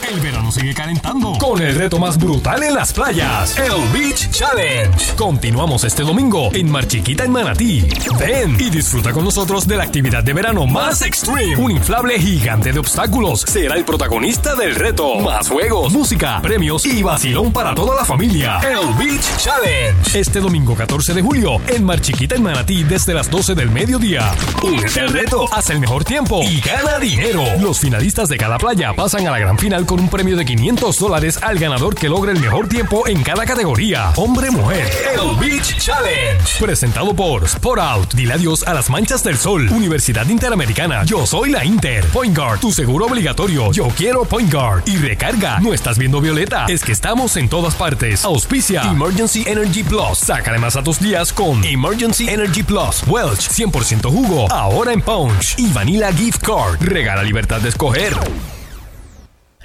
El 0.09 0.19
verano 0.21 0.51
sigue 0.51 0.73
calentando 0.73 1.33
con 1.37 1.61
el 1.61 1.75
reto 1.75 1.99
más 1.99 2.17
brutal 2.17 2.63
en 2.63 2.73
las 2.73 2.91
playas, 2.93 3.55
el 3.59 3.71
Beach 3.93 4.31
Challenge. 4.31 5.15
Continuamos 5.15 5.83
este 5.83 6.01
domingo 6.01 6.49
en 6.51 6.71
Mar 6.71 6.87
Chiquita 6.87 7.25
en 7.25 7.31
Manatí. 7.31 7.87
Ven 8.19 8.57
y 8.59 8.71
disfruta 8.71 9.11
con 9.11 9.23
nosotros 9.23 9.67
de 9.67 9.77
la 9.77 9.83
actividad 9.83 10.23
de 10.23 10.33
verano 10.33 10.65
más 10.65 11.03
extreme. 11.03 11.55
Un 11.57 11.69
inflable 11.73 12.19
gigante 12.19 12.73
de 12.73 12.79
obstáculos 12.79 13.41
será 13.41 13.75
el 13.75 13.85
protagonista 13.85 14.55
del 14.55 14.73
reto. 14.73 15.19
Más 15.19 15.47
juegos, 15.47 15.93
música, 15.93 16.41
premios 16.41 16.87
y 16.87 17.03
vacilón 17.03 17.53
para 17.53 17.75
toda 17.75 17.95
la 17.95 18.03
familia. 18.03 18.59
El 18.61 18.91
Beach 18.95 19.37
Challenge. 19.37 20.19
Este 20.19 20.39
domingo 20.39 20.73
14 20.73 21.13
de 21.13 21.21
julio 21.21 21.61
en 21.67 21.83
Mar 21.83 22.01
Chiquita 22.01 22.33
en 22.33 22.41
Manatí 22.41 22.83
desde 22.83 23.13
las 23.13 23.29
12 23.29 23.53
del 23.53 23.69
mediodía. 23.69 24.31
Únete 24.63 25.01
al 25.01 25.09
reto, 25.09 25.45
haz 25.53 25.69
el 25.69 25.79
mejor 25.79 26.03
tiempo 26.03 26.41
y 26.41 26.61
gana 26.61 26.97
dinero. 26.97 27.43
Los 27.59 27.79
finalistas 27.79 28.27
de 28.27 28.37
cada 28.37 28.57
playa 28.57 28.91
pasan 28.93 29.27
a 29.27 29.31
la 29.31 29.37
gran 29.37 29.59
final 29.59 29.85
con 29.85 29.98
un 29.99 30.09
premio 30.09 30.37
de 30.37 30.45
500 30.45 30.97
dólares 30.97 31.39
al 31.41 31.59
ganador 31.59 31.95
que 31.95 32.09
logre 32.09 32.31
el 32.31 32.39
mejor 32.39 32.67
tiempo 32.67 33.07
en 33.07 33.21
cada 33.23 33.45
categoría. 33.45 34.11
Hombre-mujer. 34.15 34.89
El 35.13 35.35
Beach 35.37 35.77
Challenge. 35.77 36.43
Presentado 36.59 37.13
por 37.13 37.43
Sport 37.45 37.81
Out. 37.81 38.13
Dile 38.13 38.33
adiós 38.33 38.67
a 38.67 38.73
las 38.73 38.89
manchas 38.89 39.23
del 39.23 39.37
sol. 39.37 39.69
Universidad 39.71 40.27
Interamericana. 40.27 41.03
Yo 41.05 41.25
soy 41.25 41.51
la 41.51 41.65
Inter. 41.65 42.05
Point 42.07 42.37
Guard. 42.37 42.59
Tu 42.59 42.71
seguro 42.71 43.05
obligatorio. 43.07 43.71
Yo 43.71 43.87
quiero 43.89 44.25
Point 44.25 44.53
Guard. 44.53 44.83
Y 44.85 44.97
recarga. 44.97 45.59
No 45.59 45.73
estás 45.73 45.97
viendo 45.97 46.21
Violeta. 46.21 46.65
Es 46.67 46.83
que 46.83 46.91
estamos 46.91 47.35
en 47.37 47.49
todas 47.49 47.75
partes. 47.75 48.23
Auspicia. 48.25 48.83
Emergency 48.83 49.43
Energy 49.47 49.83
Plus. 49.83 50.19
Sácale 50.19 50.59
más 50.59 50.75
a 50.75 50.83
tus 50.83 50.99
días 50.99 51.33
con 51.33 51.63
Emergency 51.63 52.29
Energy 52.29 52.63
Plus. 52.63 53.03
Welch. 53.07 53.49
100% 53.49 54.09
jugo. 54.09 54.51
Ahora 54.51 54.93
en 54.93 55.01
Punch. 55.01 55.55
Y 55.57 55.71
Vanilla 55.71 56.11
Gift 56.11 56.41
Card. 56.41 56.81
Regala 56.81 57.23
libertad 57.23 57.61
de 57.61 57.69
escoger. 57.69 58.58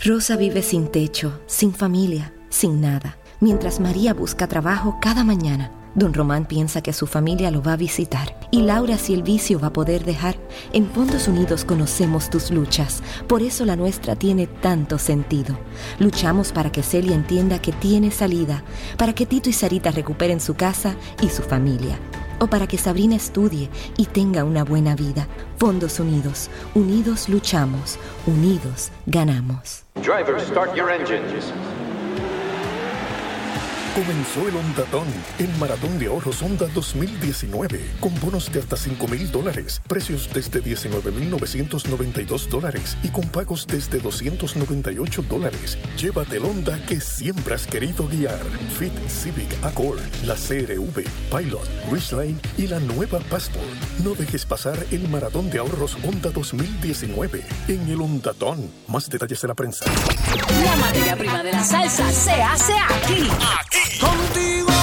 Rosa 0.02 0.36
vive 0.36 0.60
sin 0.62 0.88
techo, 0.88 1.40
sin 1.46 1.72
familia, 1.72 2.34
sin 2.50 2.80
nada. 2.80 3.16
Mientras 3.40 3.80
María 3.80 4.12
busca 4.12 4.48
trabajo 4.48 4.98
cada 5.00 5.24
mañana, 5.24 5.70
don 5.94 6.12
Román 6.12 6.46
piensa 6.46 6.82
que 6.82 6.92
su 6.92 7.06
familia 7.06 7.50
lo 7.50 7.62
va 7.62 7.74
a 7.74 7.76
visitar. 7.76 8.38
Y 8.50 8.62
Laura 8.62 8.98
si 8.98 9.14
el 9.14 9.22
vicio 9.22 9.58
va 9.60 9.68
a 9.68 9.72
poder 9.72 10.04
dejar. 10.04 10.36
En 10.72 10.90
Fondos 10.90 11.26
Unidos 11.28 11.64
conocemos 11.64 12.28
tus 12.28 12.50
luchas, 12.50 13.02
por 13.28 13.40
eso 13.42 13.64
la 13.64 13.76
nuestra 13.76 14.14
tiene 14.16 14.46
tanto 14.46 14.98
sentido. 14.98 15.56
Luchamos 15.98 16.52
para 16.52 16.70
que 16.70 16.82
Celia 16.82 17.14
entienda 17.14 17.62
que 17.62 17.72
tiene 17.72 18.10
salida, 18.10 18.62
para 18.98 19.14
que 19.14 19.26
Tito 19.26 19.48
y 19.48 19.52
Sarita 19.52 19.90
recuperen 19.90 20.40
su 20.40 20.54
casa 20.54 20.96
y 21.22 21.28
su 21.28 21.42
familia. 21.42 21.98
O 22.38 22.46
para 22.46 22.66
que 22.66 22.78
Sabrina 22.78 23.16
estudie 23.16 23.70
y 23.96 24.06
tenga 24.06 24.44
una 24.44 24.64
buena 24.64 24.94
vida. 24.94 25.26
Fondos 25.58 26.00
Unidos, 26.00 26.50
unidos 26.74 27.28
luchamos, 27.28 27.98
unidos 28.26 28.90
ganamos. 29.06 29.84
Drivers, 29.96 30.42
start 30.48 30.74
your. 30.74 30.90
Comenzó 33.94 34.48
el 34.48 34.56
Ondatón, 34.56 35.06
el 35.38 35.48
Maratón 35.56 36.00
de 36.00 36.06
Ahorros 36.06 36.42
Honda 36.42 36.66
2019, 36.74 37.92
con 38.00 38.12
bonos 38.18 38.50
de 38.52 38.58
hasta 38.58 38.76
5 38.76 39.06
mil 39.06 39.30
dólares, 39.30 39.80
precios 39.86 40.28
desde 40.34 40.60
19,992 40.60 42.50
dólares 42.50 42.96
y 43.04 43.08
con 43.10 43.28
pagos 43.28 43.68
desde 43.68 44.00
298 44.00 45.22
dólares. 45.30 45.78
Llévate 45.96 46.38
el 46.38 46.44
Honda 46.44 46.84
que 46.86 47.00
siempre 47.00 47.54
has 47.54 47.68
querido 47.68 48.08
guiar. 48.08 48.42
Fit 48.76 48.92
Civic 49.08 49.54
Accord, 49.62 50.00
la 50.24 50.34
CRV, 50.34 51.04
Pilot, 51.30 51.68
Ridgeline 51.88 52.40
y 52.58 52.66
la 52.66 52.80
nueva 52.80 53.20
Passport. 53.20 53.64
No 54.02 54.16
dejes 54.16 54.44
pasar 54.44 54.76
el 54.90 55.08
Maratón 55.08 55.50
de 55.50 55.60
Ahorros 55.60 55.96
Honda 56.02 56.30
2019 56.30 57.44
en 57.68 57.88
el 57.88 58.00
Ondatón. 58.00 58.72
Más 58.88 59.08
detalles 59.08 59.44
en 59.44 59.48
la 59.48 59.54
prensa. 59.54 59.84
La 60.64 60.74
materia 60.76 61.16
prima 61.16 61.44
de 61.44 61.52
la 61.52 61.62
salsa 61.62 62.10
se 62.10 62.42
hace 62.42 62.72
aquí. 62.72 63.28
Aquí. 63.60 63.83
Contigo 64.00 64.73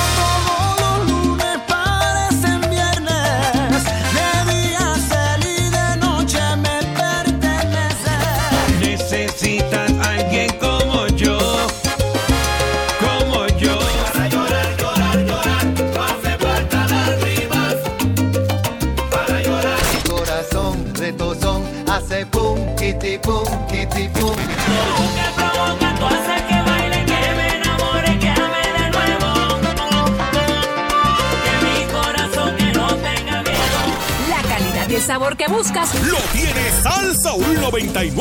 sabor 35.11 35.35
que 35.35 35.45
buscas 35.49 35.93
Lo 36.05 36.15
tiene 36.31 36.71
Sal 36.81 37.13
Soul 37.21 37.57
99.1. 37.57 38.15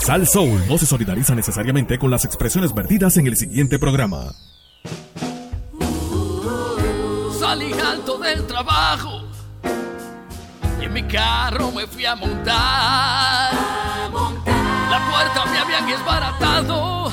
Sal 0.00 0.26
Soul 0.26 0.66
no 0.66 0.76
se 0.78 0.84
solidariza 0.84 1.32
necesariamente 1.36 1.96
con 1.96 2.10
las 2.10 2.24
expresiones 2.24 2.74
vertidas 2.74 3.16
en 3.16 3.28
el 3.28 3.36
siguiente 3.36 3.78
programa. 3.78 4.34
Salí 7.38 7.72
alto 7.72 8.18
del 8.18 8.44
trabajo 8.48 9.22
y 10.80 10.86
en 10.86 10.92
mi 10.92 11.04
carro 11.04 11.70
me 11.70 11.86
fui 11.86 12.04
a 12.04 12.16
montar. 12.16 13.54
La 14.90 15.08
puerta 15.08 15.46
me 15.52 15.58
habían 15.58 15.86
desbaratado 15.86 17.12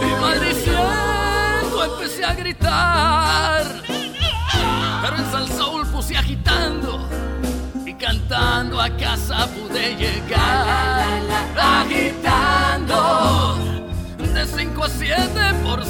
y 0.00 0.20
maldiciendo 0.22 1.84
empecé 1.84 2.24
a 2.24 2.34
gritar. 2.34 3.85
Y 8.26 8.28
cantando 8.28 8.80
a 8.80 8.90
casa 8.90 9.46
pude 9.46 9.94
llegar. 9.94 11.20
Agitando. 11.56 12.98
De 14.18 14.44
5 14.44 14.84
a 14.84 14.88
7 14.88 15.54
por 15.62 15.84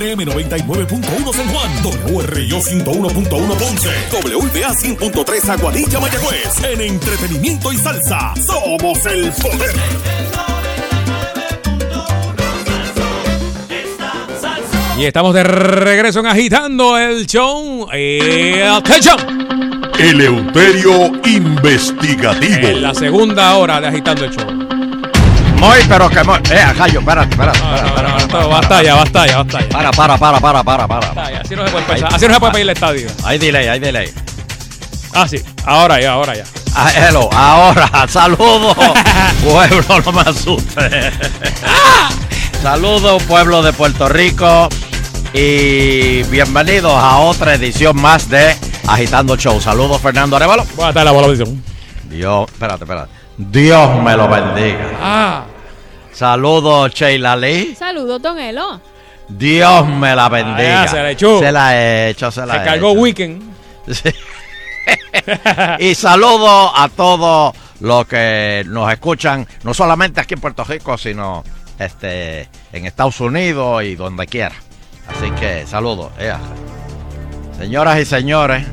WPRM 0.00 0.24
99.1 0.24 1.34
San 1.34 1.48
Juan, 1.48 1.70
WRIO 2.08 2.58
101.1 2.58 3.28
Ponce, 3.28 3.90
WBA 4.10 4.72
100.3 4.72 5.48
Aguadilla 5.50 6.00
Mayagüez. 6.00 6.64
En 6.64 6.80
entretenimiento 6.80 7.70
y 7.70 7.76
salsa, 7.76 8.32
somos 8.46 9.04
el 9.04 9.30
poder. 9.32 9.74
Y 14.98 15.04
estamos 15.04 15.34
de 15.34 15.44
regreso 15.44 16.20
en 16.20 16.26
Agitando 16.26 16.96
el 16.96 17.26
Show. 17.26 17.88
Eh, 17.92 18.62
¡Atención! 18.62 19.18
Eleuterio 19.98 21.12
Investigativo. 21.26 22.68
En 22.68 22.82
la 22.82 22.94
segunda 22.94 23.54
hora 23.56 23.80
de 23.82 23.88
Agitando 23.88 24.24
el 24.24 24.30
Show. 24.30 24.59
Muy, 25.60 25.76
pero 25.86 26.08
que 26.08 26.24
muy. 26.24 26.38
Eh, 26.50 26.72
Gallo, 26.74 27.00
espérate, 27.00 27.30
espérate. 27.34 27.60
Basta 28.48 28.82
ya, 28.82 28.94
basta 28.94 29.26
ya, 29.26 29.36
basta 29.42 29.60
ya. 29.60 29.68
Para, 29.68 29.90
para, 29.90 30.16
para, 30.16 30.40
para, 30.40 30.64
para, 30.64 30.88
para. 30.88 31.40
Así 31.40 31.54
no 31.54 31.66
se 31.66 31.70
puede 31.70 31.84
empezar. 31.84 32.14
Así 32.14 32.26
no 32.26 32.34
se 32.34 32.40
puede 32.40 32.52
pedir 32.52 32.62
el 32.62 32.70
estadio. 32.70 33.08
Hay 33.24 33.38
delay, 33.38 33.68
hay 33.68 33.78
delay. 33.78 34.10
Ah, 35.12 35.28
sí. 35.28 35.36
Ahora 35.66 36.00
ya, 36.00 36.12
ahora 36.12 36.34
ya. 36.34 36.44
Ah, 36.74 36.90
hello, 36.96 37.28
ahora, 37.32 37.90
saludos, 38.08 38.74
pueblo, 39.44 40.00
no 40.00 40.12
me 40.12 40.20
asuste. 40.22 41.10
saludos, 42.62 43.22
pueblo 43.24 43.62
de 43.62 43.74
Puerto 43.74 44.08
Rico. 44.08 44.70
Y 45.34 46.22
bienvenidos 46.24 46.94
a 46.94 47.18
otra 47.18 47.54
edición 47.54 48.00
más 48.00 48.30
de 48.30 48.56
Agitando 48.86 49.36
Show. 49.36 49.60
Saludos, 49.60 50.00
Fernando 50.00 50.36
Arevalo. 50.36 50.64
Buenas 50.74 50.94
tardes. 50.94 51.38
Dios, 52.08 52.50
espérate, 52.50 52.84
espérate. 52.84 53.12
Dios 53.36 54.02
me 54.02 54.16
lo 54.16 54.26
bendiga. 54.26 54.90
Ah. 55.02 55.44
Saludos, 56.20 56.92
Sheila 56.92 57.34
Lee. 57.34 57.74
Saludos, 57.74 58.20
Don 58.20 58.38
Elo. 58.38 58.78
Dios 59.26 59.88
me 59.88 60.14
la 60.14 60.28
bendiga. 60.28 60.82
Ah, 60.82 60.88
se 60.88 60.96
la 60.98 61.10
echó. 61.12 61.38
Se 61.38 61.50
la 61.50 61.74
he 61.74 62.10
hecho, 62.10 62.30
se 62.30 62.44
la 62.44 62.56
Se 62.56 62.60
he 62.60 62.64
cargó 62.66 62.90
hecho. 62.90 63.00
Weekend. 63.00 63.42
Sí. 63.90 64.10
y 65.78 65.94
saludo 65.94 66.76
a 66.76 66.90
todos 66.90 67.56
los 67.80 68.06
que 68.06 68.64
nos 68.66 68.92
escuchan, 68.92 69.48
no 69.62 69.72
solamente 69.72 70.20
aquí 70.20 70.34
en 70.34 70.42
Puerto 70.42 70.62
Rico, 70.62 70.98
sino 70.98 71.42
este 71.78 72.50
en 72.70 72.84
Estados 72.84 73.18
Unidos 73.22 73.82
y 73.84 73.96
donde 73.96 74.26
quiera. 74.26 74.56
Así 75.08 75.30
que 75.40 75.66
saludos. 75.66 76.12
ea. 76.18 76.38
Señoras 77.56 77.98
y 77.98 78.04
señores, 78.04 78.66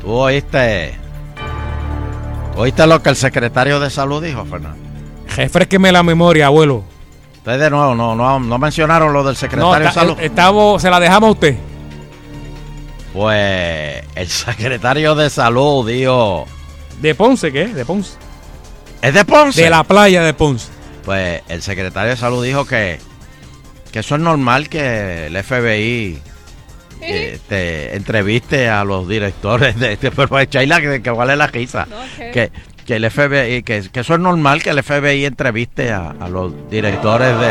tú 0.00 0.10
oíste, 0.10 0.98
oíste 2.58 2.86
lo 2.86 3.02
que 3.02 3.08
el 3.10 3.16
secretario 3.16 3.80
de 3.80 3.90
salud 3.90 4.22
dijo, 4.22 4.44
Fernando. 4.44 4.78
Refresqueme 5.36 5.92
la 5.92 6.02
memoria, 6.02 6.46
abuelo. 6.46 6.84
Ustedes 7.38 7.60
de 7.60 7.70
nuevo 7.70 7.94
no, 7.94 8.14
no, 8.14 8.40
no 8.40 8.58
mencionaron 8.58 9.12
lo 9.12 9.24
del 9.24 9.34
No, 9.34 9.38
secretario 9.38 9.86
de 9.86 9.92
salud. 9.92 10.16
estamos, 10.20 10.82
se 10.82 10.90
la 10.90 11.00
dejamos 11.00 11.28
a 11.28 11.32
usted. 11.32 11.56
Pues 13.12 14.02
el 14.14 14.28
secretario 14.28 15.14
de 15.14 15.30
salud 15.30 15.88
dijo. 15.88 16.46
¿De 17.00 17.14
Ponce 17.14 17.52
qué? 17.52 17.68
¿De 17.68 17.84
Ponce? 17.84 18.14
¿Es 19.00 19.14
de 19.14 19.24
Ponce? 19.24 19.62
De 19.62 19.70
la 19.70 19.84
playa 19.84 20.22
de 20.22 20.34
Ponce. 20.34 20.68
Pues 21.04 21.42
el 21.48 21.62
secretario 21.62 22.10
de 22.10 22.16
salud 22.16 22.44
dijo 22.44 22.64
que, 22.66 22.98
que 23.92 24.00
eso 24.00 24.16
es 24.16 24.20
normal 24.20 24.68
que 24.68 25.26
el 25.28 25.42
FBI 25.42 26.20
este, 27.34 27.96
entreviste 27.96 28.68
a 28.68 28.84
los 28.84 29.08
directores 29.08 29.78
de 29.78 29.92
este 29.94 30.10
pero 30.12 30.38
Sheila, 30.44 30.80
que, 30.80 31.02
que 31.02 31.10
vale 31.10 31.36
la 31.36 31.46
risa. 31.46 31.86
Que, 32.32 32.50
que 32.86 32.96
el 32.96 33.10
FBI, 33.10 33.62
que, 33.62 33.88
que 33.92 34.00
eso 34.00 34.14
es 34.14 34.20
normal 34.20 34.62
que 34.62 34.70
el 34.70 34.82
FBI 34.82 35.24
entreviste 35.26 35.92
a, 35.92 36.14
a 36.20 36.28
los 36.28 36.52
directores 36.70 37.38
de. 37.38 37.46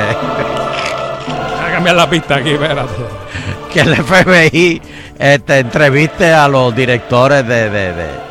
Voy 1.28 1.66
a 1.66 1.72
cambiar 1.74 1.96
la 1.96 2.10
pista 2.10 2.36
aquí, 2.38 2.52
espérate. 2.52 2.94
que 3.74 3.82
el 3.82 3.96
FBI 3.96 4.82
este, 5.20 5.60
entreviste 5.60 6.32
a 6.34 6.48
los 6.48 6.76
directores 6.76 7.48
de, 7.48 7.70
de, 7.70 7.94
de- 7.94 8.28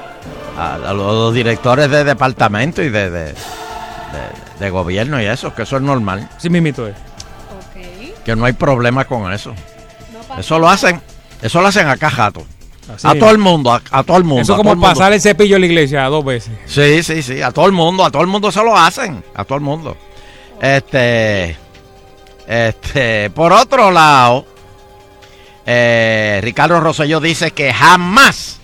a, 0.58 0.74
a 0.76 0.92
los 0.94 1.34
directores 1.34 1.90
de 1.90 2.02
departamento 2.02 2.82
y 2.82 2.88
de, 2.88 3.10
de, 3.10 3.24
de- 3.26 3.34
de 4.58 4.70
gobierno 4.70 5.20
y 5.20 5.26
eso, 5.26 5.54
que 5.54 5.62
eso 5.62 5.76
es 5.76 5.82
normal, 5.82 6.28
Sí, 6.38 6.48
mismito 6.48 6.86
es. 6.88 6.94
que 8.24 8.34
no 8.34 8.46
hay 8.46 8.54
problema 8.54 9.04
con 9.04 9.30
eso. 9.32 9.54
Eso 10.38 10.58
lo 10.58 10.68
hacen, 10.68 11.00
eso 11.42 11.60
lo 11.60 11.68
hacen 11.68 11.88
acá 11.88 12.10
jato. 12.10 12.44
Así 12.94 13.06
A 13.06 13.12
es. 13.12 13.18
todo 13.18 13.30
el 13.30 13.38
mundo, 13.38 13.72
a, 13.72 13.82
a 13.90 14.02
todo 14.04 14.16
el 14.16 14.24
mundo. 14.24 14.42
Eso 14.42 14.52
es 14.52 14.56
como 14.58 14.70
el 14.70 14.76
mundo. 14.76 14.88
pasar 14.88 15.12
el 15.12 15.20
cepillo 15.20 15.56
a 15.56 15.58
la 15.58 15.66
iglesia 15.66 16.04
dos 16.04 16.24
veces. 16.24 16.52
Sí, 16.66 17.02
sí, 17.02 17.22
sí, 17.22 17.42
a 17.42 17.50
todo 17.50 17.66
el 17.66 17.72
mundo, 17.72 18.04
a 18.04 18.10
todo 18.10 18.22
el 18.22 18.28
mundo 18.28 18.52
se 18.52 18.62
lo 18.62 18.76
hacen, 18.76 19.24
a 19.34 19.44
todo 19.44 19.56
el 19.56 19.64
mundo. 19.64 19.96
Este, 20.60 21.56
este, 22.46 23.30
por 23.30 23.52
otro 23.52 23.90
lado, 23.90 24.46
eh, 25.66 26.40
Ricardo 26.42 26.78
Rosselló 26.80 27.18
dice 27.20 27.50
que 27.50 27.72
jamás 27.72 28.60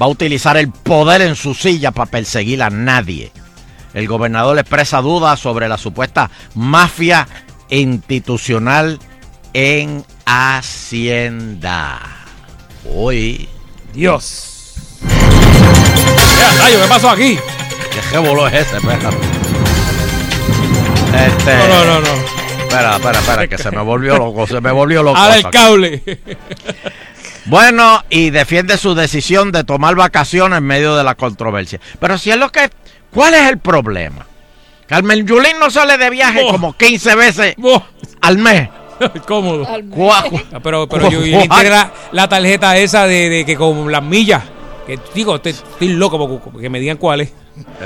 va 0.00 0.06
a 0.06 0.08
utilizar 0.08 0.56
el 0.56 0.70
poder 0.70 1.20
en 1.20 1.36
su 1.36 1.54
silla 1.54 1.90
para 1.90 2.10
perseguir 2.10 2.62
a 2.62 2.70
nadie. 2.70 3.30
El 3.92 4.08
gobernador 4.08 4.58
expresa 4.58 5.02
dudas 5.02 5.38
sobre 5.38 5.68
la 5.68 5.76
supuesta 5.76 6.30
mafia 6.54 7.28
institucional 7.68 8.98
en 9.52 10.04
Hacienda. 10.32 11.98
Uy. 12.84 13.48
Dios. 13.92 14.74
¿qué 15.02 16.88
pasó 16.88 17.10
aquí? 17.10 17.36
¿Qué 17.92 18.00
jebolo 18.02 18.46
es 18.46 18.54
ese? 18.54 18.76
Espera. 18.76 19.10
Este, 21.26 21.56
No, 21.56 21.66
no, 21.68 21.84
no, 21.84 22.00
no. 22.00 22.14
Espera, 22.62 22.94
espera, 22.96 23.18
espera, 23.18 23.48
que 23.48 23.58
se 23.58 23.72
me 23.72 23.82
volvió 23.82 24.16
loco, 24.18 24.46
se 24.46 24.60
me 24.60 24.70
volvió 24.70 25.02
loco. 25.02 25.18
Ahora 25.18 25.36
el 25.36 25.50
cable. 25.50 26.00
Bueno, 27.46 28.04
y 28.08 28.30
defiende 28.30 28.76
su 28.78 28.94
decisión 28.94 29.50
de 29.50 29.64
tomar 29.64 29.96
vacaciones 29.96 30.58
en 30.58 30.64
medio 30.64 30.94
de 30.94 31.02
la 31.02 31.16
controversia. 31.16 31.80
Pero 31.98 32.16
si 32.18 32.30
es 32.30 32.36
lo 32.36 32.52
que... 32.52 32.70
¿Cuál 33.12 33.34
es 33.34 33.48
el 33.48 33.58
problema? 33.58 34.26
Carmen 34.86 35.26
Yulín 35.26 35.58
no 35.58 35.70
sale 35.70 35.98
de 35.98 36.08
viaje 36.10 36.40
Oh. 36.44 36.52
como 36.52 36.76
15 36.76 37.16
veces 37.16 37.56
al 38.20 38.38
mes. 38.38 38.68
Cómodo. 39.26 39.66
Ah, 39.66 39.78
Pero, 40.62 40.88
pero 40.88 40.88
cuá- 40.88 41.08
tiene 41.08 41.70
la, 41.70 41.92
la 42.12 42.28
tarjeta 42.28 42.76
esa 42.76 43.06
de, 43.06 43.28
de 43.28 43.44
que 43.44 43.56
con 43.56 43.90
las 43.90 44.02
millas. 44.02 44.42
Que 44.86 44.98
digo, 45.14 45.40
te- 45.40 45.50
estoy 45.50 45.88
loco 45.88 46.18
porque 46.40 46.60
que 46.62 46.70
me 46.70 46.80
digan 46.80 46.96
cuáles. 46.96 47.32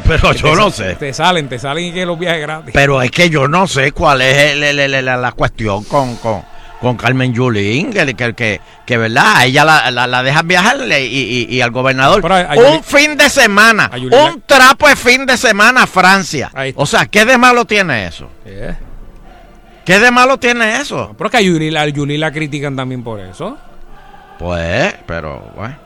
Pero 0.06 0.30
Que 0.30 0.38
yo 0.38 0.50
te 0.50 0.56
no 0.56 0.70
sé. 0.70 0.94
Te 0.96 1.12
salen, 1.12 1.48
te 1.48 1.58
salen 1.58 1.86
y 1.86 1.92
que 1.92 2.06
los 2.06 2.18
viajes 2.18 2.40
gratis. 2.42 2.70
Pero 2.72 3.02
es 3.02 3.10
que 3.10 3.28
yo 3.30 3.48
no 3.48 3.66
sé 3.66 3.92
cuál 3.92 4.22
es 4.22 4.52
el- 4.52 4.62
el- 4.62 4.78
el- 4.94 5.04
la, 5.04 5.16
la 5.16 5.32
cuestión 5.32 5.84
con, 5.84 6.16
con, 6.16 6.42
con 6.80 6.96
Carmen 6.96 7.32
Yulín, 7.34 7.90
que, 7.92 8.14
que, 8.14 8.34
que, 8.34 8.60
que, 8.86 8.96
verdad, 8.98 9.36
a 9.38 9.44
ella 9.46 9.64
la, 9.64 9.90
la, 9.90 10.06
la 10.06 10.22
dejan 10.22 10.46
viajar 10.46 10.76
y, 10.88 10.92
y- 10.94 11.46
y 11.50 11.60
al 11.60 11.70
gobernador. 11.72 12.24
a- 12.32 12.52
a 12.52 12.56
un 12.56 12.84
fin 12.84 13.16
de 13.16 13.28
semana, 13.30 13.90
un 14.32 14.42
trapo 14.46 14.86
de 14.88 14.94
fin 14.96 15.26
de 15.26 15.36
semana 15.36 15.82
a 15.84 15.86
Francia. 15.86 16.50
O 16.76 16.86
sea, 16.86 17.06
¿qué 17.06 17.24
de 17.24 17.36
malo 17.38 17.64
tiene 17.64 18.06
eso? 18.06 18.28
Yeah. 18.44 18.78
¿Qué 19.84 19.98
de 19.98 20.10
malo 20.10 20.38
tiene 20.38 20.80
eso? 20.80 21.14
Pero 21.16 21.26
es 21.26 21.30
que 21.32 21.36
a 21.38 21.40
Yulín, 21.40 21.76
a 21.76 21.86
la 22.26 22.32
critican 22.32 22.74
también 22.74 23.02
por 23.04 23.20
eso. 23.20 23.56
Pues, 24.38 24.94
pero, 25.06 25.50
bueno. 25.54 25.76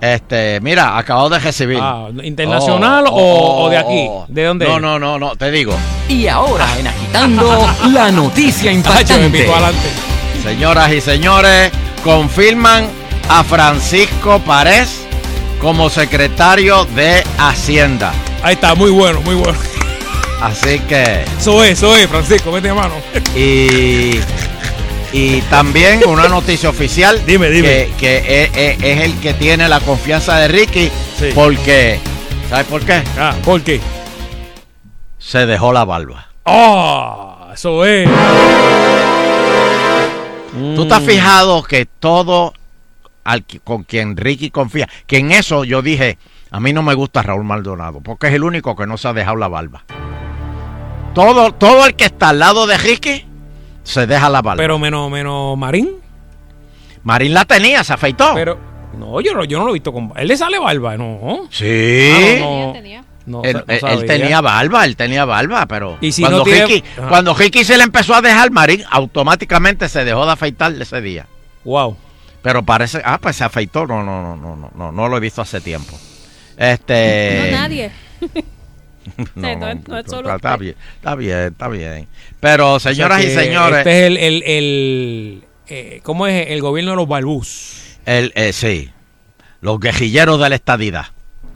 Este, 0.00 0.60
mira, 0.60 0.96
acabo 0.96 1.28
de 1.28 1.38
recibir. 1.40 1.78
Ah, 1.80 2.08
¿internacional 2.22 3.06
o- 3.08 3.64
o 3.64 3.68
de 3.70 3.76
aquí? 3.78 4.08
¿De 4.28 4.44
dónde 4.44 4.66
No, 4.66 4.78
no, 4.78 4.98
no, 4.98 5.18
no, 5.18 5.34
te 5.36 5.50
digo. 5.50 5.74
Y 6.08 6.28
ahora 6.28 6.66
en 6.78 6.86
Agitando, 6.86 7.66
la 7.92 8.10
noticia 8.12 8.70
me 8.70 8.76
impactante. 8.76 9.46
Señoras 10.42 10.92
y 10.92 11.00
señores, 11.00 11.72
confirman 12.04 12.86
a 13.28 13.42
Francisco 13.42 14.38
Párez 14.40 15.04
como 15.60 15.90
secretario 15.90 16.84
de 16.94 17.24
Hacienda. 17.38 18.12
Ahí 18.42 18.54
está, 18.54 18.76
muy 18.76 18.90
bueno, 18.92 19.20
muy 19.22 19.34
bueno. 19.34 19.58
Así 20.40 20.78
que, 20.80 21.24
Eso 21.38 21.64
es, 21.64 21.72
eso 21.72 21.96
es, 21.96 22.06
Francisco, 22.06 22.52
vete 22.52 22.68
a 22.70 22.74
mano. 22.74 22.94
y, 23.34 24.20
y 25.12 25.40
también 25.50 26.00
una 26.06 26.28
noticia 26.28 26.70
oficial 26.70 27.20
Dime, 27.26 27.50
dime. 27.50 27.68
que, 27.68 27.92
que 27.98 28.44
es, 28.44 28.50
es- 28.56 28.82
es 28.84 29.00
el 29.04 29.18
que 29.20 29.34
tiene 29.34 29.68
la 29.68 29.80
confianza 29.80 30.36
de 30.38 30.48
Ricky 30.48 30.90
Sí. 31.18 31.30
porque, 31.34 31.98
¿sabes 32.48 32.66
por 32.66 32.82
qué? 32.84 33.02
Ah, 33.18 33.34
¿por 33.44 33.60
qué? 33.62 33.80
Se 35.18 35.44
dejó 35.46 35.72
la 35.72 35.84
barba. 35.84 36.28
Ah, 36.44 37.48
eso 37.52 37.84
es. 37.84 38.08
¿Tú 40.76 40.86
te 40.86 40.94
has 40.94 41.02
fijado 41.02 41.62
que 41.64 41.86
todo 41.86 42.52
al 43.24 43.44
con 43.64 43.82
quien 43.82 44.16
Ricky 44.16 44.50
confía, 44.50 44.88
que 45.06 45.18
en 45.18 45.32
eso 45.32 45.64
yo 45.64 45.82
dije, 45.82 46.16
a 46.52 46.60
mí 46.60 46.72
no 46.72 46.82
me 46.82 46.94
gusta 46.94 47.22
Raúl 47.22 47.44
Maldonado, 47.44 48.00
porque 48.00 48.28
es 48.28 48.34
el 48.34 48.44
único 48.44 48.74
que 48.76 48.86
no 48.86 48.96
se 48.96 49.08
ha 49.08 49.12
dejado 49.12 49.36
la 49.36 49.48
barba. 49.48 49.82
Todo, 51.18 51.52
todo 51.52 51.84
el 51.86 51.96
que 51.96 52.04
está 52.04 52.28
al 52.28 52.38
lado 52.38 52.68
de 52.68 52.78
Ricky 52.78 53.24
se 53.82 54.06
deja 54.06 54.28
la 54.30 54.40
barba. 54.40 54.56
Pero 54.62 54.78
menos, 54.78 55.10
menos 55.10 55.58
Marín. 55.58 55.96
Marín 57.02 57.34
la 57.34 57.44
tenía, 57.44 57.82
se 57.82 57.92
afeitó. 57.92 58.34
Pero, 58.34 58.56
no, 58.96 59.20
yo 59.20 59.34
no, 59.34 59.42
yo 59.42 59.58
no 59.58 59.64
lo 59.64 59.70
he 59.70 59.74
visto 59.74 59.92
con. 59.92 60.12
Él 60.14 60.28
le 60.28 60.36
sale 60.36 60.60
barba, 60.60 60.96
¿no? 60.96 61.48
sí. 61.50 62.10
Ah, 62.14 62.36
no, 62.38 62.72
no. 62.72 63.08
No, 63.26 63.42
él, 63.44 63.62
no 63.82 63.98
tenía 64.04 64.40
barba, 64.40 64.84
él 64.84 64.96
tenía 64.96 65.24
barba, 65.24 65.66
pero 65.66 65.98
Y 66.00 66.12
si 66.12 66.22
cuando, 66.22 66.38
no 66.38 66.44
tiene- 66.44 66.64
Ricky, 66.66 66.84
cuando 67.08 67.34
Ricky 67.34 67.64
se 67.64 67.76
le 67.76 67.82
empezó 67.82 68.14
a 68.14 68.22
dejar 68.22 68.50
Marín, 68.52 68.84
automáticamente 68.88 69.88
se 69.88 70.04
dejó 70.04 70.24
de 70.24 70.32
afeitar 70.32 70.72
ese 70.80 71.00
día. 71.02 71.26
Wow. 71.64 71.96
Pero 72.42 72.62
parece, 72.62 73.02
ah, 73.04 73.18
pues 73.20 73.36
se 73.36 73.44
afeitó, 73.44 73.86
no, 73.86 74.02
no, 74.04 74.22
no, 74.22 74.36
no, 74.36 74.56
no, 74.56 74.70
no, 74.74 74.92
no 74.92 75.08
lo 75.08 75.16
he 75.16 75.20
visto 75.20 75.42
hace 75.42 75.60
tiempo. 75.60 75.98
Este, 76.56 77.50
No, 77.50 77.58
nadie. 77.58 77.90
no, 79.34 79.42
no 79.42 79.56
no, 79.56 79.68
es- 79.68 79.88
no 79.88 79.98
es 79.98 80.04
está- 80.04 80.16
solo 80.16 80.34
está 80.36 80.56
bien, 80.56 80.74
está 80.96 81.14
bien, 81.14 81.38
está 81.38 81.68
bien. 81.68 82.08
Pero 82.40 82.74
O 82.74 82.80
sea 82.80 82.92
señoras 82.92 83.20
y 83.20 83.24
que 83.24 83.34
señores, 83.34 83.78
Este 83.78 84.00
es 84.00 84.06
el. 84.06 84.16
el, 84.16 84.42
el 84.44 85.44
eh, 85.68 86.00
¿Cómo 86.02 86.26
es? 86.26 86.46
El 86.50 86.60
gobierno 86.62 86.92
de 86.92 86.96
los 86.96 87.08
balbús. 87.08 87.98
el, 88.06 88.32
eh, 88.36 88.52
sí, 88.52 88.90
los 89.60 89.78
guerrilleros 89.80 90.40
de 90.40 90.48
la 90.48 90.54
estadidad. 90.54 91.06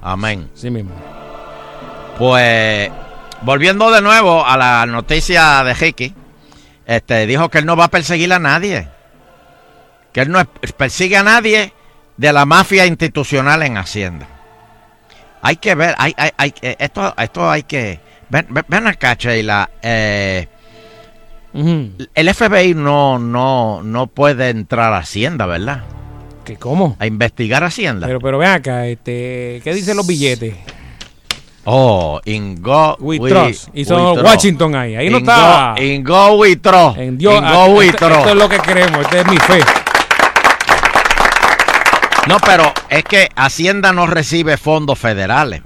Amén. 0.02 0.48
Sí 0.54 0.70
mismo. 0.70 0.90
Pues, 2.18 2.90
volviendo 3.42 3.90
de 3.90 4.02
nuevo 4.02 4.44
a 4.46 4.56
la 4.56 4.84
noticia 4.86 5.62
de 5.64 5.74
Ricky, 5.74 6.14
este, 6.86 7.26
dijo 7.26 7.48
que 7.48 7.58
él 7.58 7.66
no 7.66 7.76
va 7.76 7.84
a 7.84 7.90
perseguir 7.90 8.32
a 8.32 8.38
nadie. 8.38 8.88
Que 10.12 10.20
él 10.22 10.30
no 10.30 10.44
persigue 10.76 11.16
a 11.16 11.22
nadie 11.22 11.72
de 12.16 12.32
la 12.32 12.44
mafia 12.44 12.84
institucional 12.86 13.62
en 13.62 13.78
Hacienda. 13.78 14.28
Hay 15.42 15.56
que 15.56 15.74
ver, 15.74 15.94
hay, 15.98 16.14
hay, 16.16 16.30
hay, 16.36 16.54
esto, 16.78 17.14
esto 17.18 17.50
hay 17.50 17.64
que... 17.64 18.00
Ven, 18.28 18.46
ven, 18.68 18.86
acá, 18.86 19.14
Sheila. 19.18 19.68
eh, 19.82 20.46
el 21.54 22.34
FBI 22.34 22.74
no, 22.74 23.18
no, 23.18 23.82
no 23.82 24.06
puede 24.06 24.48
entrar 24.50 24.92
a 24.92 24.98
Hacienda, 24.98 25.44
¿verdad? 25.46 25.82
¿Qué 26.44 26.56
cómo? 26.56 26.96
A 26.98 27.06
investigar 27.06 27.62
Hacienda. 27.62 28.06
Pero, 28.06 28.20
pero 28.20 28.38
ven 28.38 28.48
acá, 28.50 28.86
este, 28.86 29.60
¿qué 29.62 29.74
dicen 29.74 29.96
los 29.96 30.06
billetes? 30.06 30.54
Oh, 31.64 32.20
in 32.24 32.60
go 32.60 32.96
We 32.98 33.18
we- 33.20 33.30
trust. 33.30 33.68
Hizo 33.74 33.94
we 33.96 34.20
trust. 34.20 34.24
Washington 34.34 34.74
ahí. 34.74 34.96
Ahí 34.96 35.10
no 35.10 35.18
In 35.18 35.22
está. 35.24 35.74
go- 35.76 35.82
in 35.82 36.02
go 36.02 36.32
we 36.38 36.56
trust. 36.56 36.98
En 36.98 37.18
Dios. 37.18 37.34
In 37.34 37.48
go 37.48 37.66
we 37.76 37.86
esto, 37.86 37.98
trust. 37.98 38.16
esto 38.20 38.30
es 38.30 38.36
lo 38.36 38.48
que 38.48 38.58
queremos. 38.58 39.00
Esta 39.02 39.20
es 39.20 39.26
mi 39.28 39.36
fe. 39.36 39.60
No, 42.28 42.36
pero 42.44 42.72
es 42.88 43.02
que 43.04 43.28
Hacienda 43.34 43.92
no 43.92 44.06
recibe 44.06 44.56
fondos 44.56 44.98
federales. 44.98 45.62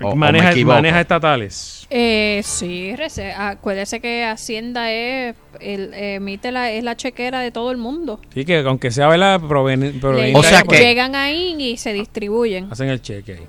O, 0.00 0.14
maneja, 0.14 1.00
estatales. 1.00 1.86
Eh, 1.90 2.40
sí, 2.44 2.94
acuérdese 3.36 4.00
que 4.00 4.24
Hacienda 4.24 4.92
es, 4.92 5.34
el, 5.60 5.92
emite 5.92 6.52
la, 6.52 6.70
es 6.70 6.84
la 6.84 6.96
chequera 6.96 7.40
de 7.40 7.50
todo 7.50 7.72
el 7.72 7.78
mundo. 7.78 8.20
Sí, 8.32 8.44
que 8.44 8.58
aunque 8.58 8.92
sea 8.92 9.08
proveniente 9.40 10.06
O 10.34 10.42
sea 10.42 10.62
que- 10.62 10.78
Llegan 10.78 11.16
ahí 11.16 11.56
y 11.58 11.76
se 11.76 11.92
distribuyen. 11.92 12.70
Hacen 12.70 12.88
el 12.88 13.02
cheque 13.02 13.32
ahí. 13.32 13.46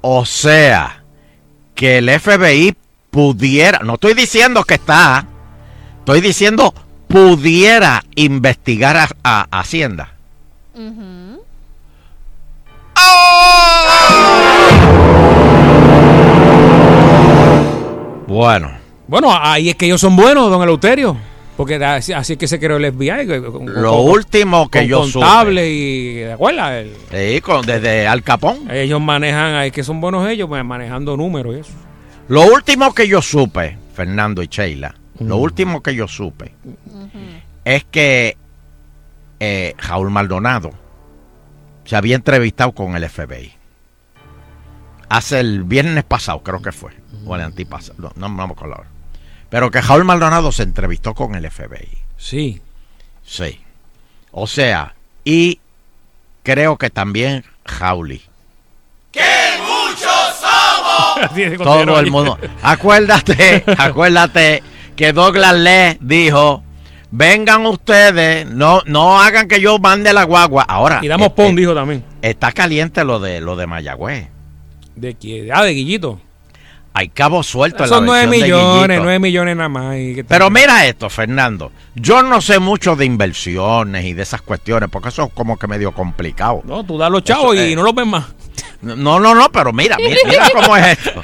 O 0.00 0.26
sea, 0.26 1.04
que 1.76 1.98
el 1.98 2.10
FBI 2.10 2.74
pudiera, 3.10 3.78
no 3.80 3.94
estoy 3.94 4.14
diciendo 4.14 4.64
que 4.64 4.74
está, 4.74 5.26
estoy 5.98 6.20
diciendo 6.20 6.74
pudiera 7.06 8.02
investigar 8.16 8.96
a, 8.96 9.08
a 9.22 9.60
Hacienda. 9.60 10.12
Bueno, 18.26 18.70
Bueno, 19.08 19.28
ahí 19.32 19.68
es 19.68 19.76
que 19.76 19.86
ellos 19.86 20.00
son 20.00 20.16
buenos, 20.16 20.50
don 20.50 20.62
Eleuterio. 20.62 21.16
Porque 21.56 21.76
así, 21.76 22.12
así 22.12 22.34
es 22.34 22.38
que 22.38 22.48
se 22.48 22.58
creó 22.58 22.76
el 22.76 22.84
FBI. 22.92 23.26
con- 23.26 23.66
Lo 23.82 23.92
con- 23.92 24.10
último 24.10 24.68
que 24.68 24.80
con 24.80 24.88
yo 24.88 25.00
contable 25.02 25.70
y. 25.72 26.14
¿Te 26.16 26.32
acuerdas? 26.32 26.72
El- 26.72 26.92
Sí, 27.34 27.40
con, 27.40 27.64
desde 27.64 28.06
Al 28.06 28.22
Capón. 28.22 28.68
ellos 28.70 29.00
manejan, 29.00 29.62
es 29.64 29.72
que 29.72 29.82
son 29.84 30.00
buenos 30.00 30.28
ellos 30.28 30.48
ma- 30.50 30.62
manejando 30.64 31.16
números 31.16 31.56
y 31.56 31.60
eso. 31.60 31.72
Lo 32.28 32.42
último 32.42 32.92
que 32.92 33.08
yo 33.08 33.22
supe, 33.22 33.78
Fernando 33.94 34.42
y 34.42 34.48
Sheila, 34.48 34.94
lo 35.20 35.36
último 35.38 35.82
que 35.82 35.94
yo 35.94 36.06
supe 36.08 36.52
es 37.64 37.84
que 37.84 38.36
eh, 39.40 39.74
Raúl 39.78 40.10
Maldonado 40.10 40.72
se 41.84 41.94
había 41.96 42.16
entrevistado 42.16 42.72
con 42.72 42.96
el 42.96 43.08
FBI. 43.08 43.52
Hace 45.08 45.40
el 45.40 45.64
viernes 45.64 46.04
pasado, 46.04 46.40
creo 46.42 46.60
que 46.62 46.72
fue. 46.72 46.92
O 47.26 47.34
el 47.36 47.42
antipasado. 47.42 48.12
No, 48.16 48.28
no 48.28 48.46
me 48.46 48.52
acuerdo 48.52 48.74
ahora. 48.76 48.88
Pero 49.48 49.70
que 49.70 49.80
Raúl 49.80 50.04
Maldonado 50.04 50.50
se 50.52 50.64
entrevistó 50.64 51.14
con 51.14 51.34
el 51.34 51.48
FBI. 51.50 51.98
Sí. 52.16 52.60
Sí. 53.24 53.60
O 54.32 54.46
sea, 54.46 54.94
y 55.24 55.60
creo 56.42 56.76
que 56.76 56.90
también 56.90 57.44
Jauli. 57.64 58.22
Así 61.22 61.42
es, 61.42 61.58
Todo 61.58 61.98
el 61.98 62.10
mundo. 62.10 62.38
Acuérdate, 62.62 63.64
acuérdate 63.78 64.62
que 64.94 65.12
Douglas 65.12 65.54
Lee 65.54 65.98
dijo, 66.00 66.62
vengan 67.10 67.64
ustedes, 67.66 68.46
no, 68.46 68.82
no 68.86 69.20
hagan 69.20 69.48
que 69.48 69.60
yo 69.60 69.78
mande 69.78 70.12
la 70.12 70.24
guagua. 70.24 70.64
Ahora, 70.64 71.00
Y 71.02 71.08
damos 71.08 71.32
pon, 71.32 71.52
eh, 71.52 71.54
dijo 71.56 71.74
también. 71.74 72.04
está 72.22 72.52
caliente 72.52 73.04
lo 73.04 73.18
de 73.18 73.40
lo 73.40 73.56
de 73.56 73.66
Mayagüez. 73.66 74.28
De 74.96 75.14
que, 75.14 75.50
ah, 75.52 75.62
de 75.64 75.72
Guillito. 75.72 76.20
Hay 76.92 77.10
cabos 77.10 77.46
sueltos 77.46 77.82
en 77.82 77.90
la 77.90 77.96
Son 77.96 78.06
9 78.06 78.26
versión 78.26 78.40
de 78.40 78.46
millones, 78.56 78.86
Guillito. 78.86 79.02
9 79.04 79.18
millones 79.18 79.56
nada 79.56 79.68
más. 79.68 79.96
y 79.98 80.22
Pero 80.22 80.48
mira 80.50 80.86
esto, 80.86 81.10
Fernando. 81.10 81.70
Yo 81.94 82.22
no 82.22 82.40
sé 82.40 82.58
mucho 82.58 82.96
de 82.96 83.04
inversiones 83.04 84.06
y 84.06 84.14
de 84.14 84.22
esas 84.22 84.40
cuestiones, 84.40 84.88
porque 84.90 85.10
eso 85.10 85.24
es 85.24 85.32
como 85.34 85.58
que 85.58 85.66
medio 85.66 85.92
complicado. 85.92 86.62
No, 86.64 86.84
tú 86.84 86.96
das 86.96 87.10
los 87.10 87.22
chavos 87.22 87.54
Eso, 87.54 87.66
y 87.66 87.72
eh, 87.72 87.76
no 87.76 87.82
los 87.82 87.94
ves 87.94 88.06
más. 88.06 88.24
No, 88.80 89.20
no, 89.20 89.34
no, 89.34 89.50
pero 89.52 89.72
mira, 89.74 89.96
mira, 89.98 90.16
mira 90.26 90.48
cómo 90.54 90.76
es 90.76 90.98
esto. 90.98 91.22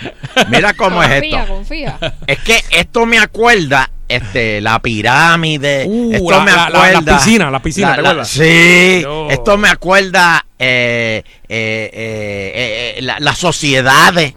Mira 0.50 0.74
cómo 0.74 1.02
es 1.02 1.08
confía, 1.10 1.42
esto. 1.42 1.54
confía. 1.54 1.98
Es 2.26 2.38
que 2.40 2.60
esto 2.70 3.06
me 3.06 3.18
acuerda 3.18 3.90
este 4.16 4.60
la 4.60 4.78
pirámide, 4.80 5.84
Uh, 5.86 6.12
esto 6.14 6.30
la- 6.30 6.40
me 6.44 6.50
la- 6.50 6.56
la- 6.56 6.64
acuerda 6.78 7.00
la 7.00 7.16
piscina, 7.18 7.50
la 7.50 7.62
piscina, 7.62 7.94
¿te 7.94 8.00
acuerdas? 8.00 8.28
sí, 8.28 9.04
esto 9.30 9.56
me 9.58 9.68
acuerda 9.68 10.44
eh, 10.58 11.22
eh, 11.48 11.90
eh, 11.92 12.94
eh, 12.98 13.02
la- 13.02 13.18
las 13.20 13.38
sociedades. 13.38 14.34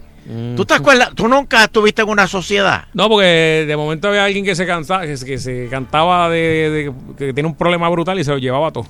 ¿Tú 0.56 0.64
te 0.64 0.74
acuerdas? 0.74 1.10
¿Tú 1.14 1.28
nunca 1.28 1.62
estuviste 1.64 2.02
en 2.02 2.08
una 2.08 2.26
sociedad? 2.26 2.86
No, 2.94 3.08
porque 3.08 3.64
de 3.68 3.76
momento 3.76 4.08
había 4.08 4.24
alguien 4.24 4.44
que 4.44 4.56
se 4.56 4.66
cansaba, 4.66 5.02
que, 5.06 5.16
se- 5.16 5.24
que 5.24 5.38
se 5.38 5.68
cantaba 5.70 6.28
de, 6.28 6.38
de- 6.38 6.92
que 7.16 7.32
tiene 7.32 7.48
un 7.48 7.54
problema 7.54 7.88
brutal 7.88 8.18
y 8.18 8.24
se 8.24 8.32
lo 8.32 8.38
llevaba 8.38 8.72
todo. 8.72 8.88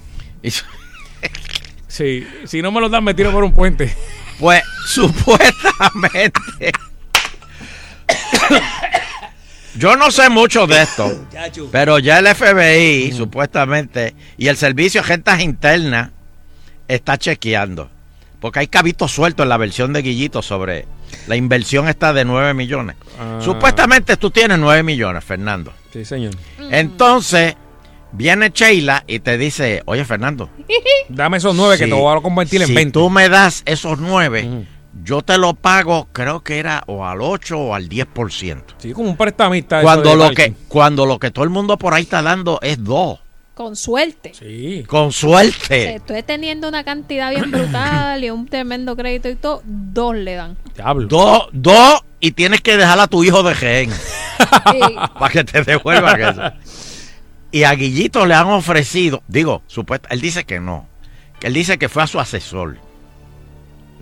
Sí, 1.88 2.26
si 2.44 2.62
no 2.62 2.72
me 2.72 2.80
lo 2.80 2.88
dan 2.88 3.04
me 3.04 3.12
tiro 3.12 3.32
por 3.32 3.44
un 3.44 3.52
puente. 3.52 3.94
Pues 4.40 4.62
supuestamente. 4.86 6.72
Yo 9.78 9.96
no 9.96 10.10
sé 10.10 10.28
mucho 10.30 10.66
de 10.66 10.82
esto, 10.82 11.26
pero 11.72 11.98
ya 11.98 12.18
el 12.18 12.26
FBI 12.34 13.12
supuestamente 13.12 14.14
y 14.38 14.48
el 14.48 14.56
Servicio 14.56 15.00
de 15.00 15.04
Agentas 15.04 15.40
Internas 15.40 16.10
está 16.88 17.18
chequeando. 17.18 17.90
Porque 18.40 18.60
hay 18.60 18.66
cabitos 18.68 19.12
sueltos 19.12 19.44
en 19.44 19.48
la 19.48 19.56
versión 19.56 19.92
de 19.92 20.02
Guillito 20.02 20.42
sobre 20.42 20.86
la 21.26 21.36
inversión 21.36 21.88
esta 21.88 22.12
de 22.12 22.24
9 22.24 22.52
millones. 22.54 22.96
Ah. 23.18 23.38
Supuestamente 23.42 24.16
tú 24.16 24.30
tienes 24.30 24.58
9 24.58 24.82
millones, 24.82 25.24
Fernando. 25.24 25.72
Sí, 25.92 26.04
señor. 26.04 26.34
Entonces, 26.70 27.56
viene 28.12 28.50
Sheila 28.54 29.04
y 29.06 29.20
te 29.20 29.38
dice, 29.38 29.82
oye 29.86 30.04
Fernando, 30.04 30.50
Dame 31.08 31.38
esos 31.38 31.54
nueve 31.54 31.78
que 31.78 31.84
Sí. 31.84 31.90
te 31.90 31.96
voy 31.96 32.16
a 32.16 32.20
convertir 32.20 32.60
en 32.60 32.68
si 32.68 32.74
20. 32.74 32.92
tú 32.92 33.08
me 33.10 33.28
das 33.28 33.62
esos 33.64 33.98
9, 33.98 34.66
yo 35.02 35.22
te 35.22 35.38
lo 35.38 35.54
pago, 35.54 36.08
creo 36.12 36.42
que 36.42 36.58
era 36.58 36.82
o 36.86 37.04
al 37.04 37.20
8 37.20 37.58
o 37.58 37.74
al 37.74 37.88
10%. 37.88 38.62
Sí, 38.78 38.92
como 38.92 39.10
un 39.10 39.16
prestamista. 39.16 39.82
Cuando 39.82 40.14
lo, 40.16 40.30
que, 40.30 40.54
cuando 40.68 41.06
lo 41.06 41.18
que 41.18 41.30
todo 41.30 41.44
el 41.44 41.50
mundo 41.50 41.78
por 41.78 41.94
ahí 41.94 42.02
está 42.02 42.22
dando 42.22 42.58
es 42.62 42.82
2. 42.82 43.20
Con 43.54 43.74
suerte. 43.74 44.32
Sí. 44.34 44.84
Con 44.86 45.12
suerte. 45.12 45.94
estoy 45.94 46.22
teniendo 46.22 46.68
una 46.68 46.84
cantidad 46.84 47.30
bien 47.30 47.50
brutal 47.50 48.22
y 48.22 48.28
un 48.28 48.46
tremendo 48.46 48.94
crédito 48.96 49.30
y 49.30 49.34
todo, 49.34 49.62
dos 49.64 50.14
le 50.14 50.34
dan. 50.34 50.58
Diablo. 50.74 51.08
Dos, 51.08 51.48
dos 51.52 52.04
y 52.20 52.32
tienes 52.32 52.60
que 52.60 52.76
dejar 52.76 53.00
a 53.00 53.06
tu 53.06 53.24
hijo 53.24 53.42
de 53.42 53.54
gen 53.54 53.90
para 55.18 55.32
que 55.32 55.44
te 55.44 55.62
devuelvan 55.62 56.20
eso. 56.20 56.42
Y 57.50 57.64
a 57.64 57.72
Guillito 57.72 58.26
le 58.26 58.34
han 58.34 58.48
ofrecido, 58.48 59.22
digo, 59.28 59.62
supuesta, 59.66 60.08
él 60.10 60.20
dice 60.20 60.44
que 60.44 60.60
no. 60.60 60.86
Que 61.40 61.46
él 61.46 61.54
dice 61.54 61.78
que 61.78 61.88
fue 61.88 62.02
a 62.02 62.06
su 62.06 62.20
asesor. 62.20 62.78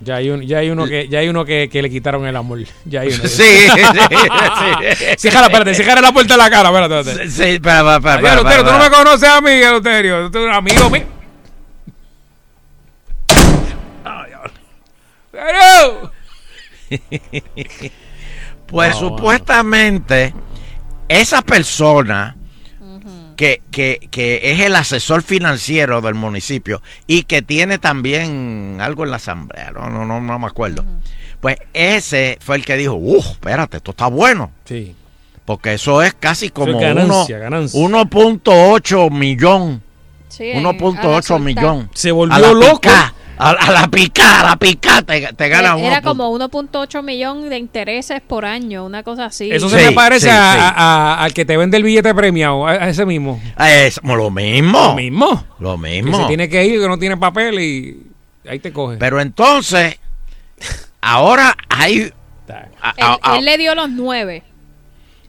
Ya 0.03 0.15
hay, 0.17 0.29
un- 0.29 0.41
ya 0.41 0.57
hay 0.59 0.69
uno, 0.69 0.85
que, 0.85 1.07
ya 1.07 1.19
hay 1.19 1.29
uno 1.29 1.45
que, 1.45 1.69
que 1.69 1.81
le 1.81 1.89
quitaron 1.89 2.25
el 2.27 2.35
amor. 2.35 2.59
Ya 2.83 3.01
hay 3.01 3.07
uno. 3.13 3.23
Sí, 3.27 3.43
sí, 3.43 3.67
sí. 3.75 5.05
Cierra, 5.17 5.45
espérate, 5.45 5.73
cierra 5.73 6.01
la 6.01 6.11
puerta 6.11 6.33
de 6.33 6.37
la 6.37 6.49
cara, 6.49 6.69
espérate. 6.69 6.99
espérate. 7.11 7.31
Sí, 7.31 7.43
espera, 7.43 7.95
espera, 7.95 7.95
espera, 7.95 8.13
Ay, 8.13 8.17
espera, 8.17 8.33
Eleuterio, 8.33 8.63
tú 8.65 8.71
no 8.71 8.79
me 8.79 8.89
conoces 8.89 9.29
a 9.29 9.41
mí, 9.41 9.49
Eleuterio. 9.51 10.31
Tú 10.31 10.37
eres 10.39 10.55
amigo 10.55 10.89
mío. 10.89 11.03
Pues 18.67 18.95
Ah, 18.95 18.99
supuestamente 18.99 20.33
esa 21.07 21.41
persona 21.41 22.35
que, 23.35 23.61
que, 23.71 24.07
que 24.11 24.51
es 24.51 24.61
el 24.61 24.75
asesor 24.75 25.21
financiero 25.23 26.01
del 26.01 26.15
municipio 26.15 26.81
y 27.07 27.23
que 27.23 27.41
tiene 27.41 27.77
también 27.77 28.77
algo 28.81 29.03
en 29.03 29.11
la 29.11 29.17
asamblea, 29.17 29.71
no, 29.71 29.89
no, 29.89 30.05
no, 30.05 30.21
no 30.21 30.39
me 30.39 30.47
acuerdo. 30.47 30.83
Pues 31.41 31.57
ese 31.73 32.37
fue 32.41 32.55
el 32.55 32.65
que 32.65 32.75
dijo, 32.77 32.93
uff, 32.95 33.25
espérate, 33.31 33.77
esto 33.77 33.91
está 33.91 34.07
bueno. 34.07 34.51
Sí. 34.65 34.95
Porque 35.45 35.73
eso 35.75 36.01
es 36.01 36.13
casi 36.15 36.49
como 36.49 36.79
ganancia, 36.79 37.35
uno- 37.35 37.43
ganancia. 37.43 37.79
1.8 37.79 39.11
millón. 39.11 39.81
Sí, 40.27 40.51
a 40.51 40.59
la 40.61 40.69
1.8 40.71 41.21
soltar. 41.21 41.39
millón. 41.41 41.89
Se 41.93 42.11
volvió 42.11 42.35
A 42.35 42.39
la 42.39 42.51
loco. 42.51 42.89
A, 43.37 43.49
a 43.51 43.71
la 43.71 43.87
pica, 43.87 44.41
a 44.41 44.43
la 44.49 44.55
pica, 44.57 45.01
te, 45.01 45.33
te 45.33 45.49
gana 45.49 45.77
Era 45.77 45.99
uno 45.99 46.01
como 46.01 46.37
1.8 46.37 47.03
millón 47.03 47.49
de 47.49 47.57
intereses 47.57 48.21
por 48.21 48.45
año, 48.45 48.85
una 48.85 49.03
cosa 49.03 49.25
así. 49.25 49.51
Eso 49.51 49.69
se 49.69 49.79
Sí, 49.79 49.85
me 49.85 49.91
parece 49.91 50.27
sí, 50.27 50.29
a- 50.31 50.53
sí. 50.53 50.59
a- 50.59 50.69
a- 51.15 51.23
al 51.23 51.33
que 51.33 51.45
te 51.45 51.57
vende 51.57 51.77
el 51.77 51.83
billete 51.83 52.13
premiado, 52.15 52.65
a, 52.67 52.71
a 52.71 52.89
ese 52.89 53.05
mismo. 53.05 53.41
Es 53.59 53.99
lo 54.03 54.29
mismo. 54.31 54.79
Lo 54.89 54.95
mismo. 54.95 55.45
Lo 55.59 55.75
Que 55.81 56.01
mismo. 56.01 56.21
se 56.21 56.27
tiene 56.27 56.49
que 56.49 56.65
ir, 56.65 56.79
que 56.79 56.87
no 56.87 56.97
tiene 56.97 57.17
papel 57.17 57.59
y 57.59 58.03
ahí 58.47 58.59
te 58.59 58.71
coge. 58.71 58.97
Pero 58.97 59.19
entonces, 59.19 59.99
ahora 61.01 61.55
hay. 61.69 62.11
a- 62.81 62.93
Él, 62.97 63.03
a- 63.03 63.19
a- 63.33 63.37
él 63.37 63.45
le 63.45 63.57
dio 63.57 63.75
los 63.75 63.89
nueve. 63.89 64.43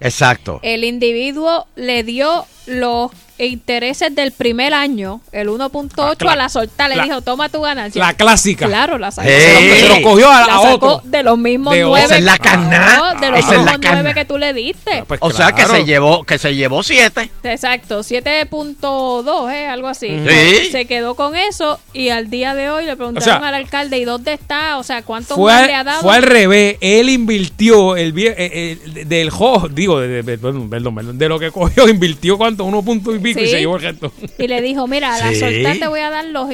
exacto. 0.01 0.61
El 0.63 0.85
individuo 0.85 1.67
le 1.77 2.03
dio 2.05 2.47
los 2.67 3.11
e 3.39 3.47
intereses 3.47 4.15
del 4.15 4.33
primer 4.33 4.73
año, 4.73 5.21
el 5.31 5.49
1.8 5.49 6.17
ah, 6.27 6.33
a 6.33 6.37
la 6.37 6.49
solta 6.49 6.89
le 6.89 7.03
dijo, 7.03 7.21
toma 7.21 7.51
tu 7.51 7.61
ganancia. 7.61 8.03
La 8.03 8.15
clásica. 8.15 8.67
Claro, 8.67 8.97
la 8.97 9.11
sacó. 9.11 9.29
Hey. 9.31 9.81
Se 9.81 9.89
lo 9.89 10.03
cogió 10.03 10.31
a 10.31 10.41
la, 10.41 10.47
la 10.47 11.01
de 11.05 11.23
los 11.23 11.37
mismos 11.37 11.75
de 11.75 11.83
nueve. 11.83 12.07
Esa 12.07 12.17
es 12.17 12.25
la 12.25 12.39
canasta. 12.39 13.21
De 13.21 13.31
los 13.31 13.47
mismos 13.47 13.79
nueve 13.83 14.15
que 14.15 14.25
tú 14.25 14.39
le 14.39 14.55
diste. 14.55 15.05
Pues 15.07 15.21
o 15.23 15.31
sea 15.31 15.53
que 15.53 15.67
se 15.67 15.85
llevó, 15.85 16.25
que 16.25 16.39
se 16.39 16.55
llevó 16.55 16.83
siete. 16.83 17.31
Exacto, 17.43 18.01
7.2, 18.01 19.53
eh, 19.53 19.67
algo 19.67 19.89
así. 19.89 20.09
Sí. 20.09 20.71
Se 20.73 20.87
quedó 20.87 21.15
con 21.15 21.37
eso 21.37 21.79
y 21.93 22.09
al 22.09 22.31
día 22.31 22.55
de 22.55 22.71
hoy 22.71 22.87
le 22.87 22.97
preguntaron 22.97 23.45
al 23.45 23.55
alcalde, 23.55 23.99
¿y 23.99 24.05
dónde 24.05 24.33
está? 24.33 24.79
O 24.79 24.83
sea, 24.83 25.03
¿cuánto 25.03 25.35
fue, 25.35 25.67
le 25.67 25.75
ha 25.75 25.85
dado? 25.85 26.01
Fue 26.03 26.17
al 26.17 26.23
revés, 26.23 26.77
él 26.81 27.11
invirtió 27.11 27.97
el, 27.97 28.17
el, 28.19 28.19
eh, 28.19 28.35
eh, 28.39 29.05
del 29.05 29.31
jo, 29.31 29.69
digo, 29.71 30.01
de, 30.01 30.23
de 30.23 31.29
lo 31.29 31.39
que 31.39 31.51
cogió, 31.51 31.89
invirtió 31.89 32.39
cuánto, 32.39 32.65
1.5 32.65 33.26
y 33.31 34.49
le 34.49 34.63
dijo, 34.63 34.87
mira, 34.87 35.15
a 35.15 35.19
la 35.19 35.39
soltar 35.39 35.79
te 35.79 35.87
voy 35.87 36.01
a 36.01 36.11
dar 36.11 36.25
los, 36.27 36.49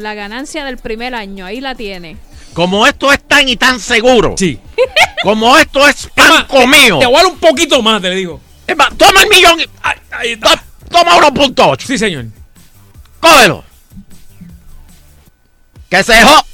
la 0.00 0.14
ganancia 0.14 0.64
del 0.64 0.78
primer 0.78 1.14
año, 1.14 1.46
ahí 1.46 1.60
la 1.60 1.74
tiene. 1.74 2.16
Como 2.54 2.86
esto 2.86 3.12
es 3.12 3.22
tan 3.22 3.48
y 3.48 3.56
tan 3.56 3.78
seguro. 3.78 4.34
Sí. 4.36 4.58
Como 5.22 5.56
esto 5.58 5.86
es 5.86 6.08
pan 6.14 6.46
comido. 6.46 6.98
Te, 6.98 7.06
te 7.06 7.26
un 7.26 7.38
poquito 7.38 7.82
más, 7.82 8.02
te 8.02 8.08
le 8.08 8.16
digo. 8.16 8.40
Es 8.66 8.76
más, 8.76 8.96
toma 8.96 9.22
el 9.22 9.28
millón. 9.28 9.60
Ay, 9.82 9.96
ay, 10.10 10.36
to, 10.36 10.48
toma 10.90 11.16
1.8. 11.18 11.82
Sí, 11.84 11.98
señor. 11.98 12.26
Cógelo. 13.20 13.64
Que 15.88 16.02
se 16.02 16.12
dejó. 16.12 16.30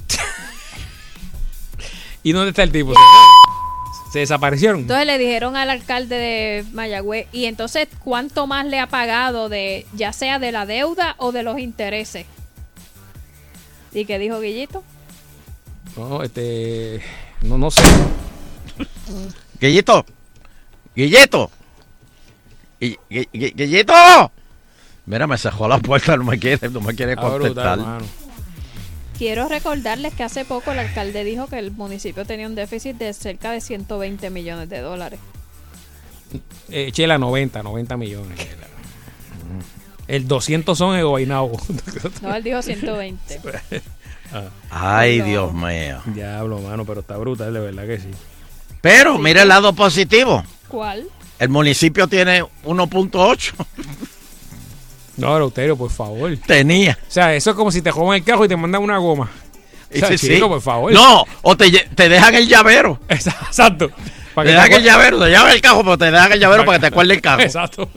¿Y 2.23 2.33
dónde 2.33 2.51
está 2.51 2.63
el 2.63 2.73
tipo? 2.73 2.95
Se, 4.15 4.21
desaparecieron. 4.21 4.81
Entonces 4.81 5.07
le 5.07 5.19
dijeron 5.19 5.57
al 5.57 5.71
alcalde 5.71 6.15
de 6.17 6.65
Mayagüez, 6.73 7.27
y 7.33 7.47
entonces, 7.47 7.89
¿cuánto 8.03 8.47
más 8.47 8.65
le 8.65 8.79
ha 8.79 8.87
pagado 8.87 9.49
de, 9.49 9.87
ya 9.93 10.13
sea 10.13 10.39
de 10.39 10.53
la 10.53 10.67
deuda 10.67 11.17
o 11.19 11.33
de 11.33 11.43
los 11.43 11.59
intereses? 11.59 12.27
¿Y 13.93 14.05
qué 14.05 14.19
dijo 14.19 14.41
Guillito? 14.41 14.83
No, 15.97 16.23
este. 16.23 17.01
No, 17.43 17.59
no 17.59 17.71
sé. 17.71 17.83
Guillito. 19.61 20.05
Guilleto. 20.95 21.51
Y, 22.81 22.93
Gui- 23.11 23.29
Gui- 23.33 23.55
Guillito. 23.55 23.93
Mira, 25.07 25.27
me 25.27 25.37
cerró 25.39 25.69
la 25.69 25.79
puerta, 25.79 26.17
no 26.17 26.25
me 26.25 26.39
quiere, 26.39 26.69
no 26.71 26.81
me 26.81 26.95
quiere 26.95 27.15
brutal, 27.17 27.39
contestar. 27.41 27.79
Quiero 29.19 29.49
recordarles 29.49 30.13
que 30.15 30.25
hace 30.25 30.45
poco 30.45 30.73
el 30.73 30.79
alcalde 30.81 31.25
dijo 31.25 31.47
que 31.47 31.59
el 31.59 31.71
municipio 31.71 32.25
tenía 32.25 32.47
un 32.47 32.55
déficit 32.55 32.97
de 32.97 33.13
cerca 33.13 33.53
de 33.53 33.61
120 33.61 34.29
millones 34.31 34.69
de 34.69 34.81
dólares. 34.81 35.21
Eh, 36.69 36.91
Chela, 36.93 37.17
90, 37.19 37.63
90 37.63 37.97
millones. 37.97 38.39
Chela. 38.39 38.67
El 40.09 40.29
200 40.29 40.77
son 40.77 40.97
en 40.97 41.07
Guaynabo. 41.07 41.59
No, 42.23 42.35
él 42.35 42.43
dijo 42.43 42.61
120. 42.61 43.41
Ay, 44.71 45.21
Dios 45.21 45.53
mío. 45.53 46.03
Diablo, 46.07 46.59
mano, 46.61 46.85
pero 46.85 47.01
está 47.01 47.17
brutal, 47.17 47.55
de 47.55 47.61
verdad 47.61 47.87
que 47.87 47.99
sí. 47.99 48.11
Pero 48.81 49.19
mira 49.19 49.43
el 49.43 49.49
lado 49.49 49.73
positivo. 49.73 50.43
¿Cuál? 50.69 51.05
El 51.39 51.49
municipio 51.49 52.09
tiene 52.09 52.43
1.8. 52.65 53.53
No, 55.17 55.37
Eleuterio, 55.37 55.77
por 55.77 55.91
favor. 55.91 56.37
Tenía. 56.47 56.99
O 57.09 57.11
sea, 57.11 57.35
eso 57.35 57.51
es 57.51 57.57
como 57.57 57.71
si 57.71 57.83
te 57.83 57.91
jodan 57.91 58.17
el 58.17 58.25
carro 58.25 58.45
y 58.45 58.49
te 58.49 58.57
mandan 58.57 58.83
una 58.83 58.99
goma. 58.99 59.31
O 59.95 59.97
sea, 59.99 60.09
Sí, 60.09 60.19
sí. 60.19 60.29
chico, 60.35 60.49
por 60.49 60.61
favor. 60.61 60.93
No, 60.93 61.25
o 61.43 61.57
te, 61.57 61.71
te 61.71 62.09
dejan 62.09 62.35
el 62.35 62.49
llavero. 62.49 62.99
Exacto. 63.09 63.91
Te 64.35 64.43
dejan 64.45 64.73
el 64.73 64.83
llavero, 64.83 65.21
te 65.21 65.29
llevan 65.31 65.53
el 65.53 65.61
carro, 65.61 65.83
pero 65.85 65.97
te 65.99 66.11
dejan 66.11 66.33
el 66.33 66.41
llavero 66.41 66.65
para 66.65 66.79
que 66.79 66.81
te 66.81 66.87
acuerdes 66.89 67.17
el 67.17 67.23
carro. 67.23 67.43
Exacto. 67.45 67.89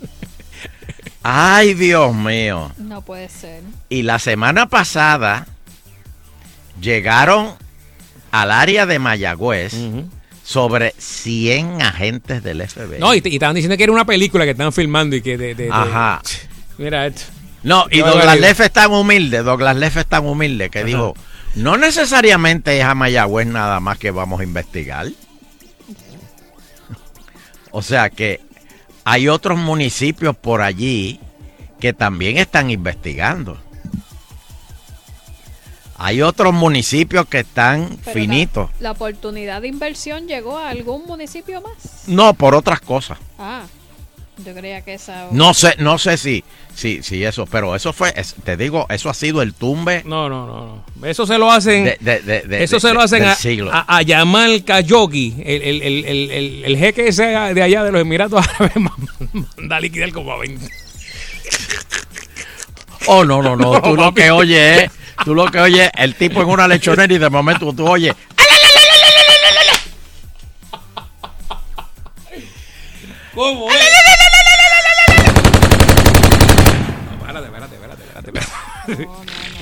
Ay, 1.24 1.74
Dios 1.74 2.14
mío. 2.14 2.72
No 2.78 3.02
puede 3.02 3.28
ser. 3.30 3.64
Y 3.90 4.04
la 4.04 4.20
semana 4.20 4.68
pasada 4.68 5.48
llegaron 6.80 7.54
al 8.32 8.52
área 8.52 8.86
de 8.86 9.00
Mayagüez 9.00 9.74
sobre 10.44 10.94
100 10.98 11.82
agentes 11.82 12.44
del 12.44 12.66
FBI. 12.68 13.00
No, 13.00 13.14
y, 13.14 13.22
te- 13.22 13.30
y 13.30 13.34
estaban 13.34 13.56
diciendo 13.56 13.76
que 13.76 13.84
era 13.84 13.92
una 13.92 14.06
película 14.06 14.46
que 14.46 14.52
estaban 14.52 14.72
filmando 14.72 15.16
y 15.16 15.22
que 15.22 15.38
de... 15.38 15.56
de- 15.56 15.66
de- 15.66 15.72
Ajá. 15.72 16.22
Mira 16.78 17.06
esto. 17.08 17.24
No, 17.64 17.86
y 17.90 18.00
Douglas. 18.00 18.40
Leff 18.40 18.60
es 18.62 18.72
tan 18.72 18.92
humilde, 18.92 19.44
Douglas 19.44 19.76
Leff 19.76 19.98
es 19.98 20.06
tan 20.06 20.26
humilde 20.26 20.70
que 20.70 20.80
Ajá. 20.80 20.88
dijo, 20.88 21.16
no 21.56 21.78
necesariamente 21.78 22.78
es 22.78 22.86
a 22.86 22.94
Mayagüez 22.94 23.48
nada 23.48 23.80
más 23.80 23.98
que 23.98 24.12
vamos 24.12 24.40
a 24.40 24.44
investigar. 24.44 25.08
O 27.72 27.82
sea 27.82 28.10
que 28.10 28.42
hay 29.04 29.28
otros 29.28 29.58
municipios 29.58 30.36
por 30.36 30.62
allí 30.62 31.20
que 31.80 31.94
también 31.94 32.38
están 32.38 32.70
investigando. 32.70 33.58
Hay 36.00 36.22
otros 36.22 36.54
municipios 36.54 37.26
que 37.26 37.40
están 37.40 37.98
Pero 38.06 38.14
finitos. 38.14 38.70
La, 38.74 38.84
la 38.84 38.92
oportunidad 38.92 39.62
de 39.64 39.68
inversión 39.68 40.28
llegó 40.28 40.58
a 40.58 40.70
algún 40.70 41.06
municipio 41.06 41.60
más. 41.62 42.08
No, 42.08 42.36
por 42.36 42.54
otras 42.54 42.80
cosas. 42.82 43.18
Ah, 43.40 43.64
yo 44.46 44.54
creía 44.54 44.82
que 44.82 44.94
esa. 44.96 45.28
No 45.32 45.54
sé, 45.54 45.76
no 45.80 45.98
sé 45.98 46.18
si, 46.18 46.44
si, 46.76 47.02
si 47.04 47.24
eso, 47.24 47.46
pero 47.48 47.76
eso 47.76 47.92
fue, 47.94 48.14
es- 48.16 48.36
te 48.44 48.56
digo, 48.58 48.86
eso 48.90 49.10
ha 49.10 49.14
sido 49.14 49.42
el 49.42 49.54
tumbe. 49.54 50.04
No, 50.06 50.30
no, 50.30 50.46
no, 50.46 50.84
no. 51.00 51.08
Eso 51.08 51.26
se 51.26 51.38
lo 51.38 51.52
hacen. 51.52 51.86
De- 51.86 51.98
de- 52.00 52.20
de- 52.22 52.42
de- 52.42 52.64
eso 52.64 52.78
de- 52.78 52.82
se 52.82 52.94
lo 52.94 53.02
hacen 53.02 53.24
a, 53.24 53.36
siglo. 53.36 53.72
a, 53.74 53.98
a 53.98 54.02
Yamal 54.04 54.64
Khashoggi, 54.64 55.36
el, 55.46 55.62
el, 55.62 55.82
el, 55.82 56.06
el, 56.06 56.32
el, 56.32 56.66
el 56.66 56.78
jeque 56.78 57.08
ese 57.08 57.26
de 57.26 57.62
allá 57.62 57.84
de 57.84 57.92
los 57.92 58.02
Emiratos 58.02 58.46
Árabes, 58.48 58.74
manda 59.58 59.76
a 59.76 59.80
liquidar 59.80 60.12
como 60.12 60.32
a 60.34 60.38
20. 60.40 60.68
Oh, 63.08 63.24
no, 63.24 63.42
no, 63.42 63.56
no. 63.56 63.82
Tú 63.82 63.96
lo 63.96 64.14
que 64.14 64.32
oyes 64.32 64.84
es, 64.84 64.92
tú 65.24 65.34
lo 65.34 65.50
que 65.50 65.60
oyes, 65.60 65.90
el 65.98 66.16
tipo 66.16 66.42
en 66.42 66.50
una 66.50 66.68
lechonera 66.68 67.12
y 67.14 67.18
de 67.18 67.30
momento 67.30 67.72
tú 67.74 67.88
oyes. 67.88 68.14
¿Cómo 73.34 73.72
es? 73.72 73.78
No, 73.78 73.84
espérate, 77.14 77.46
espérate, 77.46 77.76
espérate, 77.76 78.04
espérate. 78.04 78.30
espérate. 78.30 78.77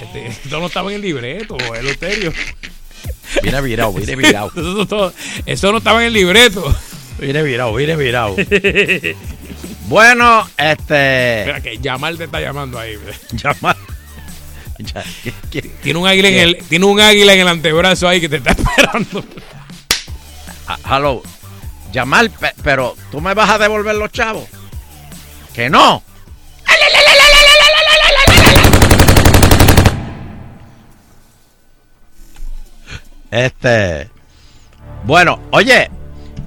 Este, 0.02 0.27
esto 0.27 0.60
no 0.60 0.68
estaba 0.68 0.89
en 0.89 0.95
el 0.97 1.02
libreto, 1.02 1.57
Eleuterio. 1.73 2.31
Viene 3.41 3.61
virado, 3.61 3.93
viene 3.93 4.15
virado. 4.18 4.52
Eso, 4.56 4.61
no 4.61 4.81
estaba- 4.84 5.14
eso 5.45 5.72
no 5.72 5.77
estaba 5.80 6.02
en 6.02 6.07
el 6.07 6.14
libreto. 6.14 6.76
Viene 7.19 7.41
virado, 7.43 7.73
viene 7.73 7.95
virado. 7.95 8.35
Bueno, 9.88 10.47
este. 10.57 11.39
Espera, 11.41 11.61
que 11.61 11.77
Yamal 11.77 12.18
te 12.18 12.26
está 12.26 12.41
llamando 12.41 12.77
ahí. 12.80 12.97
Yamal. 13.31 13.77
Ya, 14.80 15.03
¿qué- 15.23 15.34
qué- 15.52 15.61
Tiene 15.61 15.99
un 15.99 16.07
águila 16.07 16.27
en 16.27 16.35
el, 16.39 16.57
tiene 16.68 16.85
un 16.85 16.99
águila 16.99 17.34
en 17.34 17.39
el 17.39 17.47
antebrazo 17.47 18.07
ahí 18.10 18.19
que 18.19 18.27
te 18.30 18.38
está 18.38 18.52
esperando. 18.57 19.23
Ah, 20.68 20.77
hello. 20.97 21.23
Yamal, 21.93 22.30
pe- 22.31 22.53
pero 22.64 22.95
tú 23.11 23.22
me 23.22 23.34
vas 23.34 23.49
a 23.49 23.57
devolver 23.57 23.95
los 23.95 24.11
chavos. 24.11 24.47
Que 25.53 25.69
no. 25.69 26.03
Este. 33.36 34.10
Bueno, 35.03 35.41
oye, 35.52 35.90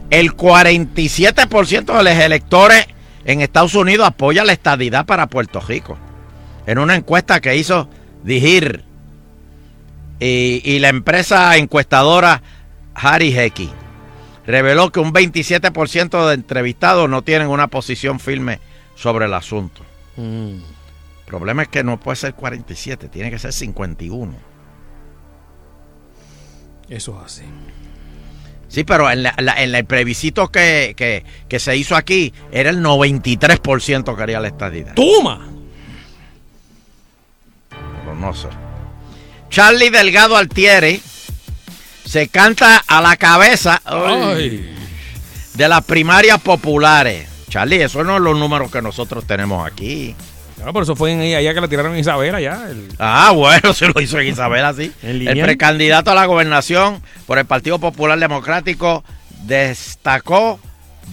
el 0.09 0.35
47% 0.35 1.99
de 1.99 2.03
los 2.03 2.13
electores 2.15 2.87
en 3.27 3.43
Estados 3.43 3.75
Unidos 3.75 4.07
apoya 4.07 4.43
la 4.43 4.55
estadidad 4.55 5.05
para 5.05 5.27
Puerto 5.27 5.61
Rico. 5.61 5.99
En 6.67 6.79
una 6.79 6.97
encuesta 6.97 7.41
que 7.41 7.57
hizo 7.57 7.91
Digir 8.25 8.85
y, 10.19 10.63
y 10.65 10.79
la 10.79 10.89
empresa 10.89 11.57
encuestadora 11.59 12.43
Harry 12.95 13.39
Hecky 13.39 13.71
reveló 14.47 14.91
que 14.91 15.01
un 15.01 15.13
27% 15.13 16.27
de 16.27 16.35
entrevistados 16.35 17.09
no 17.11 17.21
tienen 17.21 17.49
una 17.49 17.69
posición 17.69 18.19
firme 18.19 18.61
sobre 18.97 19.27
el 19.27 19.35
asunto. 19.35 19.83
El 20.17 20.63
problema 21.27 21.63
es 21.63 21.69
que 21.69 21.85
no 21.85 22.01
puede 22.01 22.17
ser 22.17 22.33
47, 22.33 23.09
tiene 23.09 23.31
que 23.31 23.39
ser 23.39 23.53
51. 23.53 24.48
Eso 26.89 27.19
es 27.21 27.33
así. 27.33 27.43
Sí, 28.69 28.85
pero 28.85 29.11
en, 29.11 29.23
la- 29.23 29.35
la- 29.39 29.63
en 29.63 29.75
el 29.75 29.85
plebiscito 29.87 30.49
que, 30.49 30.95
que- 30.97 31.25
que 31.49 31.59
se 31.59 31.77
hizo 31.77 31.97
aquí 31.97 32.33
era 32.53 32.71
el 32.71 32.81
93% 32.83 34.05
que 34.15 34.17
quería 34.21 34.41
la 34.41 34.49
estadidad. 34.49 34.95
¡Toma! 34.95 35.49
Pero 37.71 38.15
no 38.15 38.35
sé. 38.35 38.49
Charlie 39.51 39.91
Delgado 39.91 40.37
Altieri 40.37 41.01
se 42.05 42.29
canta 42.29 42.83
a 42.87 43.01
la 43.01 43.17
cabeza 43.17 43.81
ay, 43.85 44.75
de 45.55 45.69
las 45.69 45.85
primarias 45.85 46.41
populares. 46.41 47.29
Charlie, 47.49 47.83
eso 47.83 48.05
no 48.05 48.17
es 48.17 48.23
los 48.23 48.39
números 48.39 48.71
que 48.71 48.83
nosotros 48.83 49.27
tenemos 49.27 49.67
aquí. 49.67 50.15
No, 50.65 50.73
por 50.73 50.83
eso 50.83 50.97
fue 50.97 51.13
en 51.13 51.21
allá 51.37 51.55
que 51.55 51.61
la 51.61 51.69
tiraron 51.69 51.93
en 51.95 52.01
Isabela 52.01 52.41
ya. 52.41 52.69
el- 52.69 52.89
Ah, 52.99 53.33
bueno, 53.35 53.73
se 53.75 53.87
lo 53.89 54.01
hizo 54.01 54.19
en 54.19 54.29
Isabela, 54.29 54.73
sí. 54.75 54.93
El 55.03 55.41
precandidato 55.41 56.11
a 56.11 56.15
la 56.15 56.27
gobernación 56.27 57.03
por 57.27 57.39
el 57.39 57.45
Partido 57.47 57.79
Popular 57.79 58.19
Democrático 58.19 59.05
destacó 59.45 60.59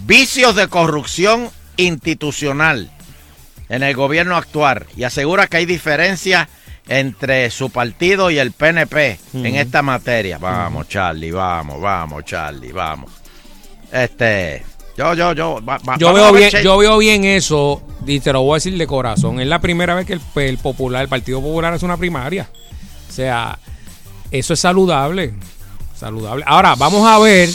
vicios 0.05 0.55
de 0.55 0.67
corrupción 0.67 1.49
institucional 1.77 2.89
en 3.69 3.83
el 3.83 3.95
gobierno 3.95 4.35
actual 4.35 4.85
y 4.95 5.03
asegura 5.03 5.47
que 5.47 5.57
hay 5.57 5.65
diferencias 5.65 6.47
entre 6.87 7.49
su 7.49 7.71
partido 7.71 8.29
y 8.29 8.37
el 8.37 8.51
PNP 8.51 9.19
en 9.33 9.55
esta 9.55 9.81
materia. 9.81 10.37
Vamos, 10.37 10.87
Charlie, 10.87 11.31
vamos, 11.31 11.81
vamos, 11.81 12.23
Charlie, 12.25 12.71
vamos. 12.71 13.11
Este, 13.91 14.63
yo, 14.97 15.13
yo, 15.13 15.33
yo, 15.33 15.59
va- 15.67 15.77
va- 15.87 15.97
Yo 15.97 16.13
veo, 16.13 16.31
bien, 16.31 16.49
yo 16.63 16.77
veo 16.77 16.97
bien 16.97 17.25
eso, 17.25 17.81
y 18.05 18.19
te 18.19 18.31
lo 18.33 18.41
voy 18.43 18.53
a 18.53 18.55
decir 18.55 18.77
de 18.77 18.87
corazón. 18.87 19.39
Es 19.39 19.47
la 19.47 19.59
primera 19.59 19.93
vez 19.95 20.05
que 20.05 20.13
el, 20.13 20.21
el 20.35 20.57
popular, 20.57 21.01
el 21.03 21.09
Partido 21.09 21.41
Popular 21.41 21.73
hace 21.73 21.85
una 21.85 21.97
primaria. 21.97 22.49
O 23.09 23.11
sea, 23.11 23.57
eso 24.31 24.53
es 24.53 24.59
saludable. 24.59 25.33
Saludable. 25.97 26.43
Ahora, 26.45 26.75
vamos 26.75 27.07
a 27.07 27.17
ver. 27.19 27.49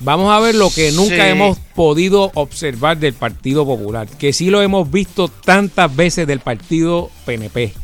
Vamos 0.00 0.32
a 0.32 0.40
ver 0.40 0.54
lo 0.54 0.70
que 0.70 0.90
nunca 0.92 1.16
Sí. 1.16 1.20
hemos 1.20 1.58
podido 1.74 2.30
observar 2.34 2.96
del 2.96 3.12
Partido 3.12 3.66
Popular. 3.66 4.06
Que 4.08 4.32
sí 4.32 4.48
lo 4.48 4.62
hemos 4.62 4.90
visto 4.90 5.28
tantas 5.28 5.94
veces 5.94 6.26
del 6.26 6.40
Partido 6.40 7.10
PNP. 7.26 7.74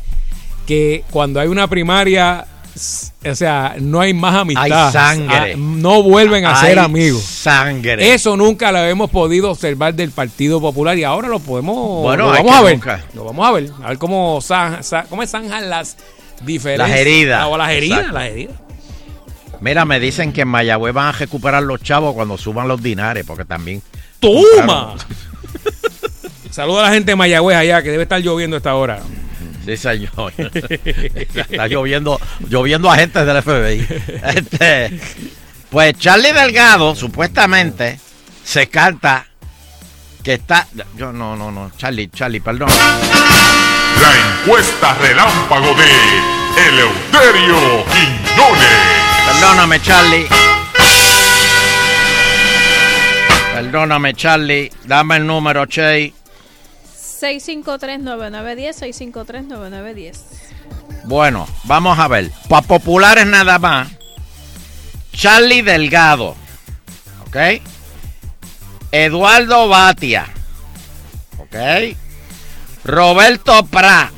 Que 0.65 1.03
cuando 1.11 1.39
hay 1.39 1.47
una 1.49 1.67
primaria. 1.67 2.47
O 3.29 3.35
sea, 3.35 3.75
no 3.79 3.99
hay 3.99 4.13
más 4.13 4.35
amistad. 4.35 4.87
Hay 4.87 4.91
sangre. 4.93 5.53
Ah, 5.53 5.57
No 5.57 6.01
vuelven 6.03 6.45
a 6.45 6.55
ser 6.55 6.79
amigos. 6.79 7.21
Sangre. 7.21 8.13
Eso 8.13 8.35
nunca 8.37 8.71
lo 8.71 8.79
hemos 8.79 9.09
podido 9.09 9.51
observar 9.51 9.93
del 9.93 10.11
Partido 10.11 10.59
Popular 10.61 10.97
y 10.97 11.03
ahora 11.03 11.27
lo 11.27 11.39
podemos. 11.39 12.01
Bueno, 12.01 12.25
lo 12.27 12.31
vamos 12.31 12.55
a 12.55 12.61
ver. 12.61 12.73
nunca. 12.73 13.03
Lo 13.13 13.25
vamos 13.25 13.47
a 13.47 13.51
ver. 13.51 13.69
A 13.83 13.89
ver 13.89 13.97
cómo, 13.97 14.39
zan- 14.41 14.79
zan- 14.79 15.05
cómo 15.09 15.25
zanjan 15.27 15.69
las 15.69 15.97
diferencias. 16.43 16.89
Las 16.89 16.97
heridas. 16.99 17.45
O 17.47 17.57
las 17.57 17.71
heridas. 17.71 17.99
Exacto. 17.99 18.17
Las 18.19 18.29
heridas. 18.29 18.55
Mira, 19.59 19.85
me 19.85 19.99
dicen 19.99 20.33
que 20.33 20.41
en 20.41 20.47
Mayagüez 20.47 20.93
van 20.93 21.07
a 21.07 21.11
recuperar 21.11 21.61
los 21.61 21.83
chavos 21.83 22.15
cuando 22.15 22.37
suban 22.37 22.67
los 22.67 22.81
dinares, 22.81 23.23
porque 23.27 23.45
también. 23.45 23.81
¡Toma! 24.19 24.95
Saluda 26.49 26.79
a 26.81 26.87
la 26.89 26.93
gente 26.93 27.11
de 27.11 27.15
Mayagüez 27.15 27.55
allá, 27.57 27.81
que 27.83 27.91
debe 27.91 28.03
estar 28.03 28.19
lloviendo 28.21 28.55
a 28.55 28.57
esta 28.57 28.75
hora. 28.75 28.99
Sí, 29.65 29.77
señor. 29.77 30.33
Está 30.37 31.67
lloviendo, 31.67 32.19
lloviendo 32.49 32.89
agentes 32.89 33.25
del 33.25 33.41
FBI. 33.41 33.87
Este, 34.35 34.99
pues 35.69 35.97
Charlie 35.97 36.33
Delgado, 36.33 36.95
supuestamente, 36.95 37.99
se 38.43 38.67
canta 38.67 39.27
que 40.23 40.33
está. 40.33 40.67
Yo 40.95 41.11
no, 41.11 41.35
no, 41.35 41.51
no. 41.51 41.71
Charlie, 41.77 42.09
Charlie, 42.09 42.41
perdón. 42.41 42.69
La 42.69 44.41
encuesta 44.41 44.93
relámpago 44.95 45.73
de 45.75 46.67
Eleuterio 46.67 47.85
Quiñones. 47.85 48.69
Perdóname, 49.25 49.81
Charlie. 49.81 50.27
Perdóname, 53.53 54.13
Charlie. 54.13 54.71
Dame 54.85 55.17
el 55.17 55.27
número, 55.27 55.65
Che. 55.65 56.13
653-9910, 57.21 59.13
653-9910. 59.13 60.17
Bueno, 61.05 61.47
vamos 61.65 61.99
a 61.99 62.07
ver. 62.07 62.31
Para 62.49 62.65
populares 62.65 63.25
nada 63.27 63.59
más. 63.59 63.89
Charlie 65.13 65.61
Delgado. 65.61 66.35
¿Ok? 67.27 67.37
Eduardo 68.91 69.67
Batia. 69.67 70.27
¿Ok? 71.37 71.55
Roberto 72.83 73.65
Prat. 73.65 74.11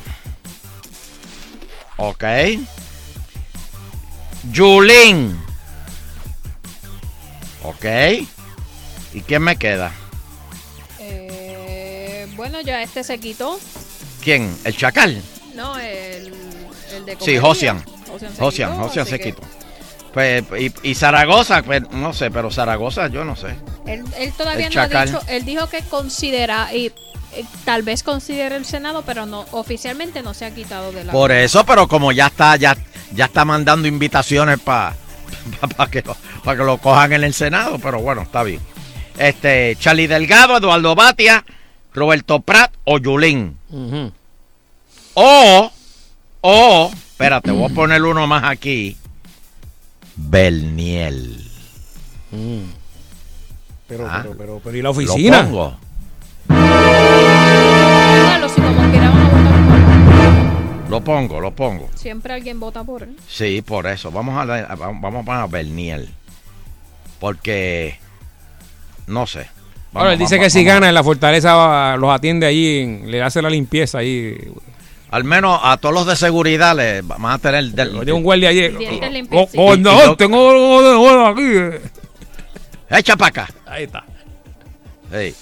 ¿Ok? 1.96 2.24
Yulín. 4.50 5.40
¿Ok? 7.62 7.84
¿Y 9.12 9.20
quién 9.22 9.42
me 9.42 9.56
queda? 9.56 9.92
Eh, 10.98 11.43
bueno, 12.50 12.60
ya 12.60 12.82
este 12.82 13.02
se 13.04 13.18
quitó. 13.18 13.58
¿Quién? 14.22 14.54
¿El 14.64 14.76
Chacal? 14.76 15.22
No, 15.54 15.78
el, 15.78 16.30
el 16.92 17.06
de 17.06 17.16
Sí. 17.20 17.38
Josian. 17.38 17.82
Josian 18.38 18.70
se 18.70 18.76
Josian, 18.82 19.06
se 19.06 19.18
que 19.18 19.24
quitó. 19.32 19.40
Pues, 20.12 20.44
y, 20.60 20.72
y 20.90 20.94
Zaragoza, 20.94 21.62
pues 21.62 21.90
no 21.90 22.12
sé, 22.12 22.30
pero 22.30 22.50
Zaragoza 22.50 23.08
yo 23.08 23.24
no 23.24 23.34
sé. 23.34 23.56
Él, 23.86 24.04
él 24.18 24.32
todavía 24.36 24.66
El 24.68 24.74
no 24.74 24.80
ha 24.82 24.84
Chacal. 24.88 25.06
dicho, 25.08 25.22
él 25.26 25.44
dijo 25.46 25.68
que 25.70 25.80
considera 25.82 26.72
y 26.74 26.92
eh, 27.32 27.44
tal 27.64 27.82
vez 27.82 28.02
considere 28.02 28.56
el 28.56 28.64
Senado, 28.66 29.02
pero 29.06 29.24
no 29.24 29.46
oficialmente 29.52 30.22
no 30.22 30.34
se 30.34 30.44
ha 30.44 30.54
quitado 30.54 30.92
de 30.92 31.04
la 31.04 31.12
Por 31.12 31.32
eso, 31.32 31.64
pero 31.64 31.88
como 31.88 32.12
ya 32.12 32.26
está, 32.26 32.56
ya, 32.56 32.76
ya 33.12 33.24
está 33.24 33.44
mandando 33.46 33.88
invitaciones 33.88 34.60
para 34.60 34.94
que, 35.90 36.02
lo- 36.02 36.16
pa 36.44 36.54
que 36.56 36.62
lo 36.62 36.76
cojan 36.78 37.14
en 37.14 37.24
el 37.24 37.32
Senado, 37.34 37.78
pero 37.78 38.00
bueno, 38.00 38.22
está 38.22 38.42
bien. 38.42 38.60
Este, 39.18 39.76
Charlie 39.80 40.06
Delgado, 40.06 40.56
Eduardo 40.58 40.94
Batia, 40.94 41.44
Roberto 41.94 42.40
Prat 42.40 42.72
o 42.84 42.98
Yulín. 42.98 43.56
O, 45.14 45.70
o, 46.40 46.90
espérate, 46.92 47.50
voy 47.52 47.70
a 47.70 47.74
poner 47.74 48.02
uno 48.02 48.26
más 48.26 48.44
aquí. 48.44 48.96
Berniel. 50.16 51.40
Pero, 53.86 54.06
Ah. 54.08 54.20
pero, 54.22 54.36
pero, 54.36 54.60
pero, 54.62 54.76
¿y 54.76 54.82
la 54.82 54.90
oficina? 54.90 55.42
Lo 55.42 55.48
pongo. 55.48 55.76
Lo 60.90 61.00
pongo, 61.02 61.40
lo 61.40 61.50
pongo. 61.54 61.88
Siempre 61.94 62.34
alguien 62.34 62.60
vota 62.60 62.84
por 62.84 63.02
él. 63.02 63.16
Sí, 63.28 63.62
por 63.62 63.86
eso. 63.86 64.10
Vamos 64.12 64.36
a, 64.38 64.44
la- 64.44 64.74
vamos 64.76 65.22
a 65.22 65.24
poner 65.24 65.40
a 65.42 65.46
Berniel. 65.46 66.08
Porque, 67.18 67.98
no 69.06 69.26
sé. 69.26 69.48
Ahora, 69.94 70.12
él 70.12 70.18
dice 70.18 70.38
que 70.40 70.50
si 70.50 70.64
gana 70.64 70.88
en 70.88 70.94
la 70.94 71.04
fortaleza 71.04 71.96
los 71.96 72.10
atiende 72.12 72.46
allí, 72.46 72.80
en- 72.80 73.10
le 73.10 73.22
hace 73.22 73.40
la 73.40 73.48
limpieza 73.50 73.98
ahí. 73.98 74.36
Al 75.10 75.22
menos 75.24 75.60
a 75.62 75.76
todos 75.76 75.94
los 75.94 76.06
de 76.06 76.16
seguridad 76.16 76.74
le 76.76 77.02
van 77.02 77.24
a 77.26 77.38
tener... 77.38 77.64
Del, 77.66 77.96
Oye, 77.96 78.12
un 78.12 78.24
guardia 78.24 78.48
allí. 78.48 78.68
Dientes 78.68 79.28
Oh, 79.30 79.48
oh, 79.56 79.74
y 79.74 79.78
no, 79.78 80.16
tengo 80.16 80.38
oh, 80.38 81.00
oh, 81.00 81.26
aquí. 81.28 81.42
eh. 81.44 81.80
Echa 82.90 83.16
para 83.16 83.28
acá. 83.28 83.48
Ahí 83.66 83.84
está. 83.84 84.04
Sí. 85.12 85.34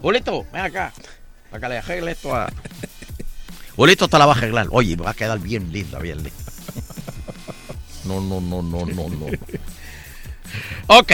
Julito, 0.00 0.46
ven 0.52 0.62
acá. 0.62 0.92
Para 1.50 1.60
que 1.60 1.68
le 1.70 1.78
arregle 1.78 2.12
esto 2.12 2.34
a... 2.34 2.52
Julito 3.74 4.06
te 4.06 4.16
la 4.18 4.26
va 4.26 4.34
a 4.34 4.36
arreglar. 4.36 4.68
Oye, 4.70 4.94
va 4.94 5.10
a 5.10 5.14
quedar 5.14 5.40
bien 5.40 5.72
linda, 5.72 5.98
bien 5.98 6.18
linda. 6.18 6.30
No, 8.04 8.20
no, 8.20 8.40
no, 8.40 8.62
no, 8.62 8.86
no, 8.86 9.08
no. 9.08 9.26
Ok. 10.86 11.12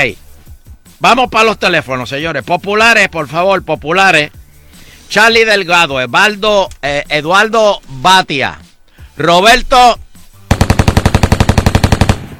Vamos 1.01 1.31
para 1.31 1.45
los 1.45 1.59
teléfonos, 1.59 2.09
señores. 2.09 2.43
Populares, 2.43 3.09
por 3.09 3.27
favor, 3.29 3.63
populares. 3.65 4.31
Charlie 5.09 5.45
Delgado, 5.45 6.01
Eduardo, 6.01 6.69
eh, 6.83 7.03
Eduardo 7.09 7.81
Batia, 7.89 8.59
Roberto 9.17 9.99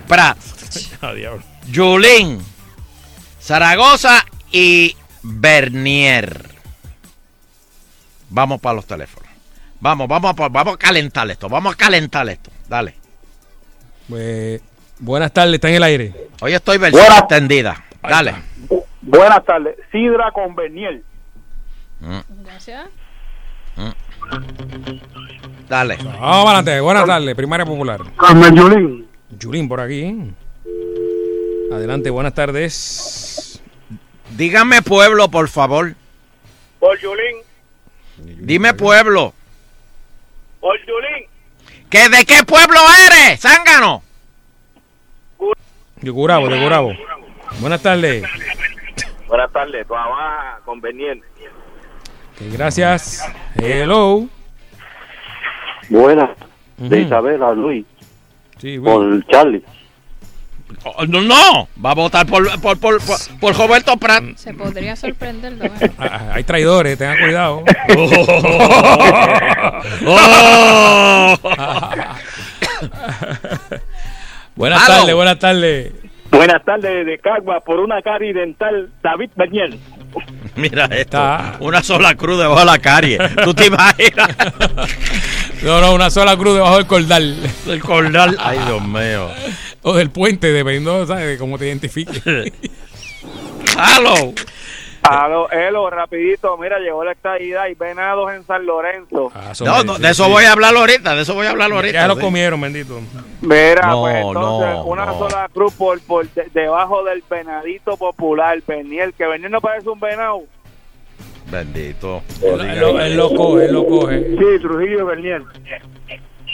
Prat, 0.07 0.39
Ah, 1.03 1.13
diablo. 1.13 1.43
Yulín, 1.69 2.41
Zaragoza 3.43 4.25
y 4.53 4.95
Bernier. 5.23 6.49
Vamos 8.29 8.61
para 8.61 8.75
los 8.77 8.87
teléfonos. 8.87 9.29
Vamos, 9.81 10.07
vamos, 10.07 10.35
a- 10.39 10.49
vamos 10.49 10.75
a 10.75 10.79
calentar 10.79 11.29
esto. 11.31 11.49
Vamos 11.49 11.75
a 11.75 11.77
calentar 11.77 12.29
esto. 12.29 12.51
Dale. 12.69 12.95
Pues, 14.09 14.61
buenas 15.01 15.33
tardes, 15.33 15.55
está 15.55 15.69
en 15.71 15.75
el 15.77 15.83
aire. 15.83 16.15
Hoy 16.41 16.53
estoy 16.53 16.79
versión 16.79 17.05
extendida. 17.19 17.83
Dale. 18.03 18.35
Buenas 19.03 19.45
tardes. 19.45 19.77
Sidra 19.93 20.31
con 20.33 20.55
Berniel. 20.55 21.05
Mm, 22.01 22.19
Gracias. 22.45 22.89
Dale. 25.69 25.97
Vamos 25.97 26.47
adelante, 26.47 26.81
buenas 26.81 27.07
tardes, 27.07 27.35
primaria 27.35 27.65
popular. 27.67 28.01
Carmen 28.19 28.57
Yulín. 28.57 29.09
Yulín 29.39 29.69
por 29.69 29.81
aquí. 29.81 30.33
Adelante, 31.73 32.11
buenas 32.11 32.35
tardes. 32.35 33.63
Dígame 34.37 34.83
pueblo, 34.83 35.31
por 35.31 35.49
favor. 35.49 35.95
Por 36.79 36.99
Yulín. 36.99 37.37
Dime 38.19 38.75
pueblo. 38.75 39.33
Por 40.61 40.77
Yulín. 40.81 41.29
¿Que 41.89 42.09
¿De 42.09 42.25
qué 42.25 42.45
pueblo 42.45 42.79
eres, 43.07 43.41
zángano? 43.41 44.03
De 46.01 46.11
Curabo, 46.13 46.49
de 46.49 46.63
Curabo. 46.63 46.93
Buenas 47.59 47.83
tardes. 47.83 48.25
Buenas 49.27 49.53
tardes. 49.53 49.87
Trabaja 49.87 50.61
con 50.65 50.81
Berniel. 50.81 51.19
Ok, 51.19 52.53
gracias. 52.53 53.25
Hello. 53.57 54.27
Buenas, 55.89 56.31
de 56.77 56.97
Ujú. 56.99 57.07
Isabela 57.07 57.53
Luis, 57.53 57.85
Sí, 58.59 58.79
por 58.79 59.27
Charlie. 59.27 59.63
Oh, 60.85 61.05
No, 61.05 61.21
no. 61.21 61.69
Va 61.85 61.91
a 61.91 61.95
votar 61.95 62.27
por, 62.27 62.49
por, 62.61 62.79
por, 62.79 63.01
por, 63.05 63.19
por 63.41 63.57
Roberto 63.57 63.97
Prat. 63.97 64.23
Se 64.37 64.55
podría 64.55 64.95
sorprender. 64.95 65.55
¿no? 65.55 65.65
Ah, 65.99 66.31
Hay 66.35 66.45
traidores, 66.45 66.97
tengan 66.97 67.19
cuidado. 67.19 67.65
Oh. 70.07 71.37
buenas 74.57 74.83
Aló. 74.89 74.99
tardes, 74.99 75.15
buenas 75.15 75.39
tardes. 75.39 75.93
Buenas 76.31 76.65
tardes 76.65 77.07
de 77.07 77.19
Cagua 77.19 77.61
por 77.61 77.81
una 77.81 78.01
cari 78.03 78.33
dental 78.33 78.91
David 79.03 79.31
Berniel. 79.37 79.79
Mira 80.57 80.87
esto. 80.87 81.19
Una 81.61 81.83
sola 81.83 82.15
cruz 82.15 82.39
debajo 82.39 82.61
de 82.61 82.67
la 82.67 82.79
carie. 82.79 83.19
¿Tú 83.45 83.55
te 83.55 83.67
imaginas? 83.67 84.29
No, 85.63 85.79
no, 85.79 85.93
una 85.93 86.09
sola 86.09 86.39
cruz 86.39 86.55
debajo 86.55 86.77
del 86.77 86.87
cordal. 86.87 87.37
El 87.67 87.81
cordal. 87.83 88.35
Ay, 88.41 88.59
Dios 88.65 88.83
mío. 88.83 89.29
O 89.83 89.95
del 89.95 90.11
puente, 90.11 90.51
dependiendo 90.51 91.07
¿sabes? 91.07 91.27
de 91.27 91.37
cómo 91.37 91.59
te 91.59 91.67
identifiques. 91.67 92.23
¡Halo! 93.77 94.33
Aló, 95.03 95.51
Elo, 95.51 95.89
rapidito, 95.89 96.57
mira, 96.59 96.79
llegó 96.79 97.03
la 97.05 97.13
estadidad 97.13 97.69
y 97.69 97.75
venados 97.75 98.33
en 98.33 98.45
San 98.45 98.67
Lorenzo. 98.67 99.33
No, 99.65 99.83
no, 99.83 99.99
de 99.99 100.11
eso 100.11 100.29
voy 100.29 100.45
a 100.45 100.53
hablar 100.53 100.77
ahorita. 100.77 101.15
De 101.15 101.23
eso 101.23 101.35
voy 101.35 101.47
a 101.47 101.51
hablar 101.51 101.73
ahorita. 101.73 101.95
Ya 101.95 102.07
lo 102.07 102.19
comieron, 102.19 102.61
bendito. 102.61 103.01
Mira, 103.41 103.87
No, 103.89 104.03
pues 104.03 104.17
entonces, 104.17 104.75
no, 104.75 104.85
una 104.85 105.07
no. 105.07 105.19
sola 105.19 105.49
cruz 105.53 105.73
por, 105.75 106.01
por 106.03 106.29
de- 106.29 106.51
debajo 106.53 107.03
del 107.05 107.25
venadito 107.29 107.97
popular, 107.97 108.59
Berniel, 108.67 109.15
que 109.15 109.27
Berniel 109.27 109.51
no 109.51 109.61
parece 109.63 109.89
un 109.89 109.99
venado. 109.99 110.43
Bendito. 111.51 112.23
Él 112.43 112.79
lo, 112.81 113.01
él 113.01 113.17
lo 113.17 113.35
coge, 113.35 113.65
él 113.65 113.73
lo 113.73 113.87
coge. 113.87 114.21
Sí, 114.39 114.63
Trujillo 114.63 115.07
Berniel. 115.07 115.43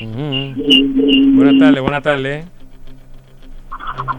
Ujú. 0.02 1.36
Buenas 1.36 1.58
tardes, 1.58 1.82
buenas 1.82 2.02
tardes. 2.02 2.46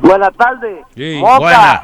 Buenas 0.02 0.36
tardes. 0.36 0.80
Sí. 0.96 1.20
Buena. 1.22 1.84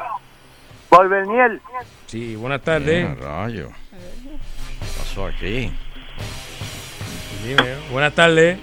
Por 0.96 1.10
Berniel. 1.10 1.62
Sí, 2.08 2.36
buenas 2.36 2.62
tardes. 2.62 3.18
Rayo. 3.20 3.70
¿Qué 3.90 4.86
pasó 4.98 5.26
aquí? 5.26 5.72
Dime, 7.44 7.76
buenas 7.92 8.14
tardes. 8.14 8.60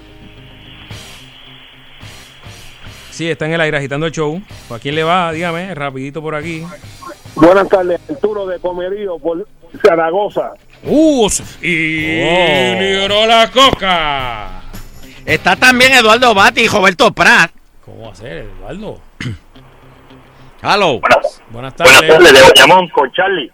Sí, 3.10 3.30
está 3.30 3.46
en 3.46 3.52
el 3.52 3.60
aire 3.60 3.76
agitando 3.76 4.06
el 4.06 4.12
show. 4.12 4.40
¿A 4.70 4.78
quién 4.78 4.94
le 4.94 5.02
va? 5.02 5.32
Dígame, 5.32 5.74
rapidito 5.74 6.22
por 6.22 6.34
aquí. 6.34 6.64
Buenas 7.34 7.68
tardes, 7.68 8.00
Arturo 8.08 8.46
de 8.46 8.58
Comerío 8.60 9.18
por 9.18 9.46
Zaragoza. 9.82 10.52
¡Uh! 10.84 11.28
Y 11.60 12.74
libró 12.78 13.26
la 13.26 13.50
coca. 13.50 14.62
Está 15.26 15.56
también 15.56 15.92
Eduardo 15.92 16.34
Bati 16.34 16.62
y 16.62 16.68
Roberto 16.68 17.12
Prat. 17.12 17.50
¿Cómo 17.84 18.06
va 18.06 18.12
a 18.12 18.14
ser, 18.14 18.48
Eduardo? 18.58 19.00
Halo. 20.62 21.00
Buenas 21.50 21.74
tardes. 21.74 22.00
de 22.00 22.08
Bayamón 22.42 22.88
con 22.90 23.10
Charlie. 23.12 23.50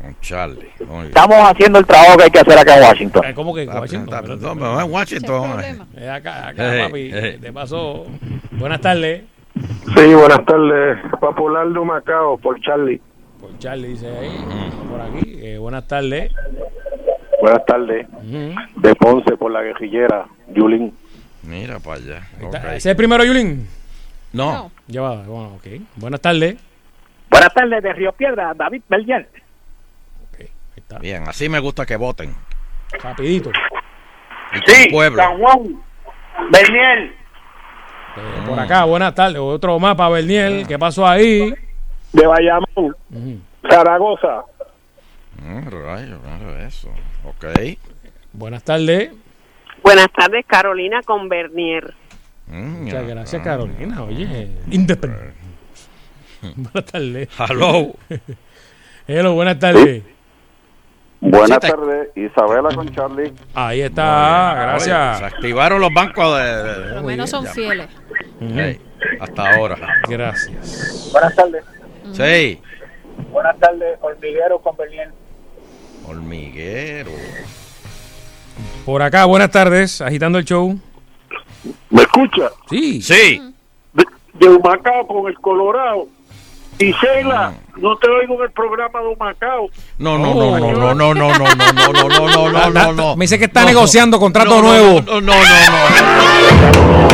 Con 0.00 0.16
Charlie. 0.20 0.70
Estamos 1.06 1.36
haciendo 1.50 1.78
el 1.78 1.86
trabajo 1.86 2.16
que 2.18 2.24
hay 2.24 2.30
que 2.30 2.38
hacer 2.40 2.58
acá 2.58 2.76
en 2.78 2.82
Washington. 2.84 3.24
Eh, 3.24 3.34
¿Cómo 3.34 3.54
que 3.54 3.62
en 3.62 3.68
Washington? 3.70 4.40
no, 4.40 4.54
pero 4.54 4.80
en 4.80 4.92
Washington. 4.92 5.60
eh. 5.62 5.78
Eh, 5.98 6.08
acá, 6.10 6.48
acá, 6.48 6.72
papi. 6.86 7.10
Te 7.40 7.52
pasó. 7.52 8.06
Buenas 8.52 8.80
tardes. 8.80 9.22
Sí, 9.94 10.14
buenas 10.14 10.44
tardes. 10.44 10.98
Popular 11.20 11.66
de 11.68 11.80
Macao, 11.80 12.38
por 12.38 12.60
Charlie. 12.60 13.00
Por 13.40 13.58
Charlie 13.58 13.88
dice 13.88 14.08
ahí. 14.08 14.44
Por 14.90 15.00
aquí. 15.00 15.38
Eh, 15.42 15.58
buenas 15.58 15.86
tardes. 15.86 16.32
Buenas 17.40 17.64
tardes. 17.66 18.06
De 18.76 18.94
Ponce, 18.96 19.36
por 19.36 19.50
la 19.52 19.62
guerrillera, 19.62 20.26
Yulín. 20.48 20.94
Mira 21.42 21.78
para 21.78 21.96
allá. 21.96 22.22
Está- 22.40 22.58
Ok. 22.58 22.64
¿Ese 22.64 22.76
es 22.76 22.86
el 22.86 22.96
primero, 22.96 23.24
Yulín? 23.24 23.66
No. 24.32 24.70
Ya 24.86 25.02
va, 25.02 25.16
bueno, 25.22 25.54
ok. 25.54 25.66
Buenas 25.96 26.20
tardes. 26.20 26.56
Buenas 27.30 27.52
tardes, 27.54 27.82
de 27.82 27.92
Río 27.92 28.12
Piedra, 28.12 28.52
David 28.54 28.82
Bellier. 28.88 29.28
Bien, 31.00 31.24
así 31.26 31.48
me 31.48 31.58
gusta 31.58 31.84
que 31.84 31.96
voten. 31.96 32.34
Rapidito. 33.02 33.50
Y 34.52 34.60
con 34.60 34.92
pueblo. 34.92 35.22
Juan, 35.38 35.82
Berniel. 36.50 37.14
Eh, 38.16 38.44
por 38.46 38.58
acá, 38.58 38.84
buenas 38.84 39.14
tardes. 39.14 39.38
Otro 39.38 39.78
mapa, 39.78 40.08
Berniel. 40.08 40.66
¿Qué 40.66 40.78
pasó 40.78 41.06
ahí? 41.06 41.52
De 42.12 42.26
Bayamón, 42.26 42.96
Zaragoza. 43.68 44.44
Mm, 45.42 45.68
rayo, 45.68 46.18
claro, 46.22 46.58
eso. 46.60 46.88
Ok. 47.24 47.46
Buenas 48.32 48.62
tardes. 48.62 49.10
Buenas 49.82 50.10
tardes, 50.12 50.46
Carolina 50.46 51.02
con 51.02 51.28
Bernier. 51.28 51.94
Mm, 52.48 52.84
Muchas 52.84 53.06
gracias, 53.06 53.42
Carolina. 53.42 54.02
Oye, 54.04 54.48
independiente. 54.70 55.34
Buenas 56.56 56.84
tardes. 56.92 57.28
Hello. 57.38 57.94
Hello, 59.08 59.34
buenas 59.34 59.58
tardes. 59.58 60.02
Buenas 61.20 61.48
Sí, 61.48 61.56
te- 61.60 61.68
tardes, 61.70 62.08
Isabela 62.14 62.68
con 62.74 62.88
Charlie. 62.94 63.32
Ahí 63.54 63.80
está, 63.80 64.52
Oye, 64.52 64.60
gracias. 64.62 65.18
se 65.18 65.24
activaron 65.24 65.80
los 65.80 65.92
bancos 65.92 66.38
de. 66.38 66.44
de- 66.44 66.74
Por 66.74 66.94
lo 66.96 67.02
menos 67.02 67.30
son 67.30 67.44
ya. 67.44 67.52
fieles. 67.52 67.88
Hey, 68.40 68.80
hasta 69.20 69.54
ahora. 69.54 69.76
Gracias. 70.08 71.08
Buenas 71.12 71.34
tardes. 71.34 71.64
Sí. 72.12 72.60
Buenas 73.32 73.58
tardes, 73.58 73.98
Hormiguero 74.02 74.58
con 74.60 74.76
Berniel. 74.76 75.10
Hormiguero. 76.06 77.10
Por 78.84 79.02
acá, 79.02 79.24
buenas 79.24 79.50
tardes. 79.50 80.00
Agitando 80.00 80.38
el 80.38 80.44
show. 80.44 80.78
¿Me 81.90 82.02
escucha? 82.02 82.50
Sí. 82.68 83.00
Sí. 83.02 83.42
De, 83.92 84.04
de 84.34 84.48
Humacao 84.48 85.06
con 85.06 85.28
el 85.28 85.34
Colorado. 85.40 86.08
Y 86.78 86.92
Sheila, 86.92 87.54
no 87.76 87.96
te 87.96 88.06
oigo 88.06 88.34
en 88.34 88.42
el 88.42 88.50
programa 88.50 89.00
de 89.00 89.06
Humacao. 89.06 89.70
No, 89.98 90.18
no, 90.18 90.34
no, 90.34 90.58
no, 90.58 90.72
no, 90.72 90.94
no, 90.94 91.14
no, 91.14 91.14
no, 91.14 91.38
no, 91.38 91.48
no, 91.48 91.72
no, 91.72 92.08
no, 92.08 92.28
no, 92.28 92.50
no, 92.50 92.70
no, 92.70 92.92
no. 92.92 93.16
Me 93.16 93.24
dice 93.24 93.38
que 93.38 93.46
está 93.46 93.60
No, 93.60 93.68
negociando 93.68 94.18
contrato 94.20 94.50
no, 94.50 94.56
no, 94.56 94.68
nuevo. 94.68 95.00
No, 95.00 95.20
no, 95.22 95.32
no, 95.32 95.40
no. 96.82 97.08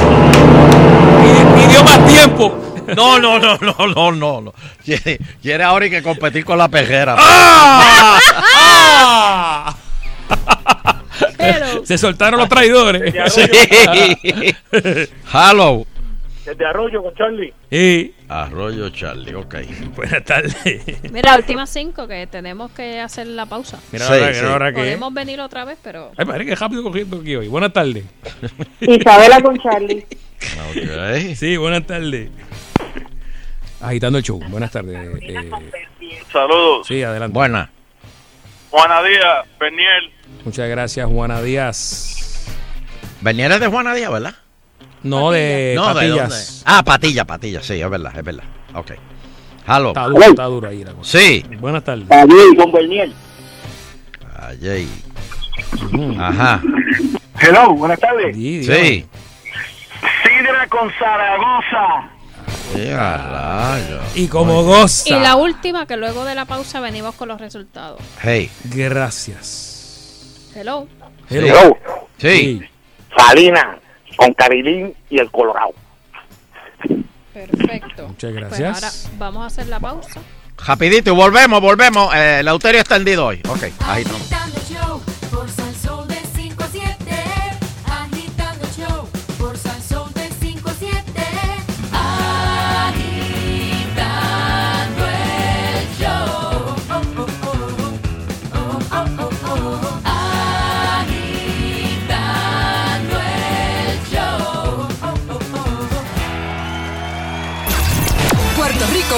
Pidió 1.54 1.84
más 1.84 2.06
tiempo. 2.06 2.58
No, 2.96 3.20
no, 3.20 3.38
no, 3.38 3.56
no, 3.58 3.86
no, 3.94 4.12
no, 4.12 4.40
no. 4.40 4.52
Quiere, 4.84 5.62
ahora 5.64 5.84
hay 5.84 5.90
que 5.92 6.02
competir 6.02 6.44
con 6.44 6.58
la 6.58 6.68
pejera. 6.68 7.14
¡Ah! 7.16 8.18
¡Ah! 8.56 9.74
Se 11.84 11.98
soltaron 11.98 12.40
los 12.40 12.48
traidores. 12.48 13.14
Hello. 15.32 15.86
Desde 16.44 16.66
Arroyo 16.66 17.02
con 17.04 17.14
Charlie. 17.14 17.52
Sí. 17.70 18.14
Arroyo 18.28 18.90
Charlie, 18.90 19.32
ok. 19.34 19.54
Buenas 19.94 20.24
tardes. 20.24 20.56
Mira, 21.12 21.36
últimas 21.36 21.70
cinco 21.70 22.08
que 22.08 22.26
tenemos 22.26 22.72
que 22.72 22.98
hacer 22.98 23.28
la 23.28 23.46
pausa. 23.46 23.78
Mira, 23.92 24.06
Sí, 24.06 24.12
ahora, 24.14 24.28
que- 24.28 24.34
sí. 24.34 24.44
ahora 24.44 24.72
que. 24.72 24.78
Podemos 24.80 25.14
venir 25.14 25.40
otra 25.40 25.64
vez, 25.64 25.78
pero 25.82 26.10
Ay, 26.16 26.24
madre, 26.24 26.44
que 26.46 26.56
rápido 26.56 26.82
cogiendo 26.82 27.18
aquí 27.20 27.36
hoy. 27.36 27.46
Buenas 27.46 27.72
tardes. 27.72 28.04
Isabela 28.80 29.40
con 29.40 29.56
Charlie. 29.58 30.04
Sí, 31.36 31.56
buenas 31.56 31.86
tardes. 31.86 32.28
Agitando 33.80 34.18
el 34.18 34.24
show. 34.24 34.40
Buenas 34.48 34.72
tardes. 34.72 34.96
eh, 35.22 35.50
Saludos. 36.32 36.86
sí, 36.88 37.02
adelante. 37.04 37.34
Buena. 37.34 37.70
Juana 38.70 39.02
Díaz, 39.02 39.46
Berniel. 39.60 40.12
Muchas 40.44 40.68
gracias, 40.68 41.06
Juana 41.08 41.40
Díaz. 41.40 42.46
Bernier 43.20 43.52
es 43.52 43.60
de 43.60 43.66
Juana 43.68 43.94
Díaz, 43.94 44.10
¿verdad? 44.10 44.34
No, 45.02 45.30
de 45.30 45.74
no, 45.76 45.94
¿de 45.94 46.08
dónde? 46.08 46.22
patillas. 46.22 46.62
Ah, 46.64 46.82
patilla, 46.82 47.24
patilla, 47.24 47.62
sí, 47.62 47.80
es 47.80 47.90
verdad, 47.90 48.12
es 48.16 48.24
verdad. 48.24 48.44
Ok. 48.74 48.92
Hello. 49.66 49.88
Está 49.88 50.06
duro, 50.06 50.22
está 50.22 50.44
duro 50.44 50.68
ahí 50.68 50.84
la 50.84 50.92
cosa. 50.92 51.18
Sí. 51.18 51.44
Buenas 51.60 51.84
tardes. 51.84 52.10
Allí 52.10 52.56
con. 52.56 53.14
Allí. 54.36 54.88
Ajá. 56.18 56.60
Hello, 57.40 57.74
buenas 57.74 58.00
tardes. 58.00 58.34
Sí. 58.34 58.64
Sí. 58.64 59.06
Sidra 60.24 60.66
con 60.68 60.90
Zaragoza. 60.98 62.10
Y 64.14 64.28
como 64.28 64.62
goza. 64.62 65.08
Y 65.08 65.20
la 65.20 65.36
última, 65.36 65.86
que 65.86 65.96
luego 65.96 66.24
de 66.24 66.34
la 66.34 66.44
pausa 66.44 66.80
venimos 66.80 67.14
con 67.14 67.28
los 67.28 67.40
resultados. 67.40 68.00
Hey. 68.22 68.50
Gracias. 68.64 69.71
Hello. 70.54 70.86
Hello. 71.30 71.76
Sí. 72.18 72.60
Salina 73.16 73.78
con 74.16 74.32
Carilín 74.34 74.94
y 75.10 75.18
el 75.18 75.30
Colorado. 75.30 75.72
Perfecto. 77.32 78.08
Muchas 78.08 78.30
Pues 78.32 78.34
gracias. 78.34 79.06
ahora 79.06 79.16
vamos 79.18 79.42
a 79.42 79.46
hacer 79.46 79.66
la 79.68 79.80
pausa. 79.80 80.20
Rapidito, 80.66 81.12
y 81.12 81.16
volvemos, 81.16 81.60
volvemos. 81.60 82.14
Eh, 82.14 82.40
el 82.40 82.48
Euterio 82.48 82.80
extendido 82.80 83.26
hoy. 83.26 83.40
Ok, 83.48 83.64
ahí 83.86 84.02
estamos. 84.02 84.28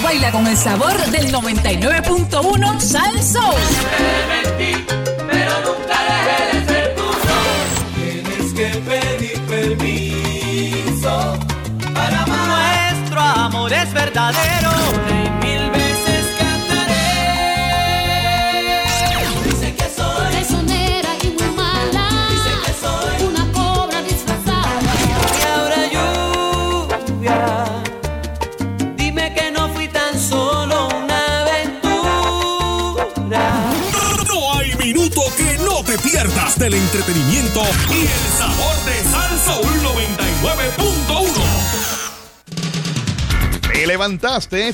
Baila 0.01 0.33
con 0.33 0.47
el 0.47 0.57
sabor 0.57 0.97
del 1.11 1.33
99.1 1.33 2.81
Sal 2.81 3.23
Soul. 3.23 5.03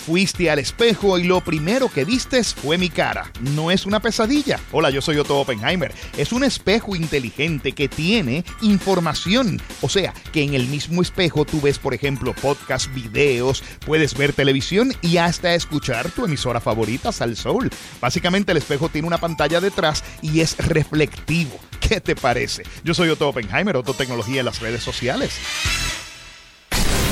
Fuiste 0.04 0.50
al 0.50 0.58
espejo 0.58 1.16
y 1.16 1.22
lo 1.22 1.40
primero 1.40 1.88
que 1.88 2.04
vistes 2.04 2.52
fue 2.52 2.78
mi 2.78 2.88
cara. 2.88 3.30
No 3.54 3.70
es 3.70 3.86
una 3.86 4.00
pesadilla. 4.00 4.58
Hola, 4.72 4.90
yo 4.90 5.00
soy 5.00 5.18
Otto 5.18 5.38
Oppenheimer. 5.38 5.94
Es 6.16 6.32
un 6.32 6.42
espejo 6.42 6.96
inteligente 6.96 7.72
que 7.72 7.88
tiene 7.88 8.44
información. 8.60 9.62
O 9.82 9.88
sea, 9.88 10.12
que 10.32 10.42
en 10.42 10.54
el 10.54 10.66
mismo 10.66 11.00
espejo 11.00 11.44
tú 11.44 11.60
ves, 11.60 11.78
por 11.78 11.94
ejemplo, 11.94 12.34
podcast, 12.34 12.92
videos, 12.92 13.62
puedes 13.86 14.16
ver 14.16 14.32
televisión 14.32 14.92
y 15.00 15.18
hasta 15.18 15.54
escuchar 15.54 16.10
tu 16.10 16.24
emisora 16.24 16.60
favorita, 16.60 17.12
Sal 17.12 17.36
Soul. 17.36 17.70
Básicamente 18.00 18.50
el 18.50 18.58
espejo 18.58 18.88
tiene 18.88 19.06
una 19.06 19.18
pantalla 19.18 19.60
detrás 19.60 20.02
y 20.22 20.40
es 20.40 20.56
reflectivo. 20.58 21.56
¿Qué 21.78 22.00
te 22.00 22.16
parece? 22.16 22.64
Yo 22.82 22.94
soy 22.94 23.08
Otto 23.10 23.28
Oppenheimer, 23.28 23.76
Otto 23.76 23.94
Tecnología 23.94 24.40
en 24.40 24.46
las 24.46 24.58
redes 24.58 24.82
sociales. 24.82 25.38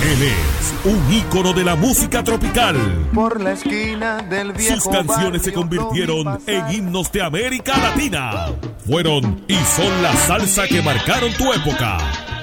Él 0.00 0.22
es 0.22 0.74
un 0.84 1.12
ícono 1.12 1.52
de 1.52 1.64
la 1.64 1.74
música 1.74 2.22
tropical. 2.22 2.76
Por 3.12 3.40
la 3.40 3.52
esquina 3.52 4.18
del 4.18 4.52
viejo 4.52 4.76
Sus 4.76 4.88
canciones 4.88 5.42
se 5.42 5.52
convirtieron 5.52 6.38
en 6.46 6.72
himnos 6.72 7.10
de 7.10 7.22
América 7.22 7.76
Latina. 7.76 8.46
Fueron 8.86 9.42
y 9.48 9.54
son 9.54 10.02
la 10.02 10.14
salsa 10.14 10.68
que 10.68 10.82
marcaron 10.82 11.32
tu 11.32 11.52
época. 11.52 11.98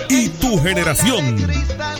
Y 0.09 0.29
tu 0.29 0.57
generación. 0.61 1.37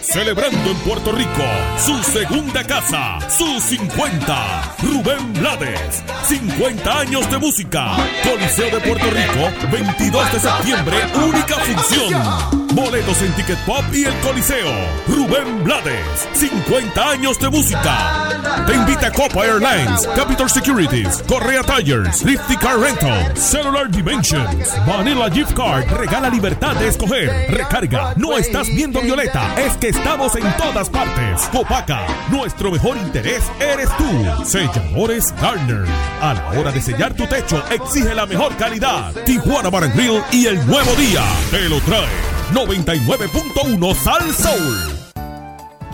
Celebrando 0.02 0.72
en 0.72 0.78
Puerto 0.78 1.12
Rico 1.12 1.44
su 1.84 2.02
segunda 2.04 2.64
casa, 2.64 3.18
sus 3.30 3.64
50. 3.64 4.76
Rubén 4.82 5.34
Blades, 5.34 6.04
50 6.28 7.00
años 7.00 7.30
de 7.30 7.38
música. 7.38 7.98
Coliseo 8.24 8.70
de 8.72 8.88
Puerto 8.88 9.06
Rico, 9.10 9.72
22 9.72 10.32
de 10.34 10.40
septiembre, 10.40 10.98
única 11.16 11.56
función. 11.56 12.66
Boletos 12.76 13.22
en 13.22 13.32
Ticket 13.34 13.60
Pop 13.66 13.84
y 13.94 14.04
el 14.04 14.14
Coliseo. 14.20 14.72
Rubén 15.08 15.64
Blades, 15.64 16.28
50 16.34 17.10
años 17.10 17.40
de 17.40 17.50
música. 17.50 18.30
Te 18.68 18.76
invita 18.76 19.12
Copa 19.12 19.46
Airlines, 19.46 20.08
Capital 20.16 20.50
Securities, 20.50 21.24
Correa 21.28 21.64
Tires, 21.64 22.24
Lifty 22.24 22.58
Car 22.58 22.78
Rental, 22.80 23.36
Cellular 23.38 23.90
Dimensions, 23.90 24.74
Vanilla 24.86 25.30
Gift 25.32 25.54
Card. 25.54 25.90
Regala 25.92 26.30
libertad 26.30 26.76
de 26.76 26.90
escoger. 26.90 27.30
Recarga. 27.50 27.95
No 28.16 28.38
estás 28.38 28.68
viendo 28.68 29.02
Violeta, 29.02 29.56
es 29.58 29.78
que 29.78 29.90
estamos 29.90 30.36
en 30.36 30.44
todas 30.58 30.90
partes. 30.90 31.42
Copaca, 31.52 32.06
nuestro 32.30 32.72
mejor 32.72 32.98
interés 32.98 33.44
eres 33.60 33.90
tú. 33.98 34.46
Selladores 34.46 35.34
Garner. 35.42 35.86
A 36.22 36.34
la 36.34 36.60
hora 36.60 36.72
de 36.72 36.82
sellar 36.82 37.14
tu 37.14 37.26
techo, 37.28 37.64
exige 37.72 38.14
la 38.14 38.26
mejor 38.26 38.56
calidad. 38.58 39.14
Tijuana 39.26 39.70
Bar 39.70 39.92
Grill 39.94 40.22
y 40.32 40.48
el 40.48 40.66
nuevo 40.66 40.94
día 40.96 41.24
te 41.52 41.70
lo 41.70 41.80
trae. 41.82 42.36
99.1 42.54 43.96
Sal 43.96 44.34
Soul. 44.34 45.05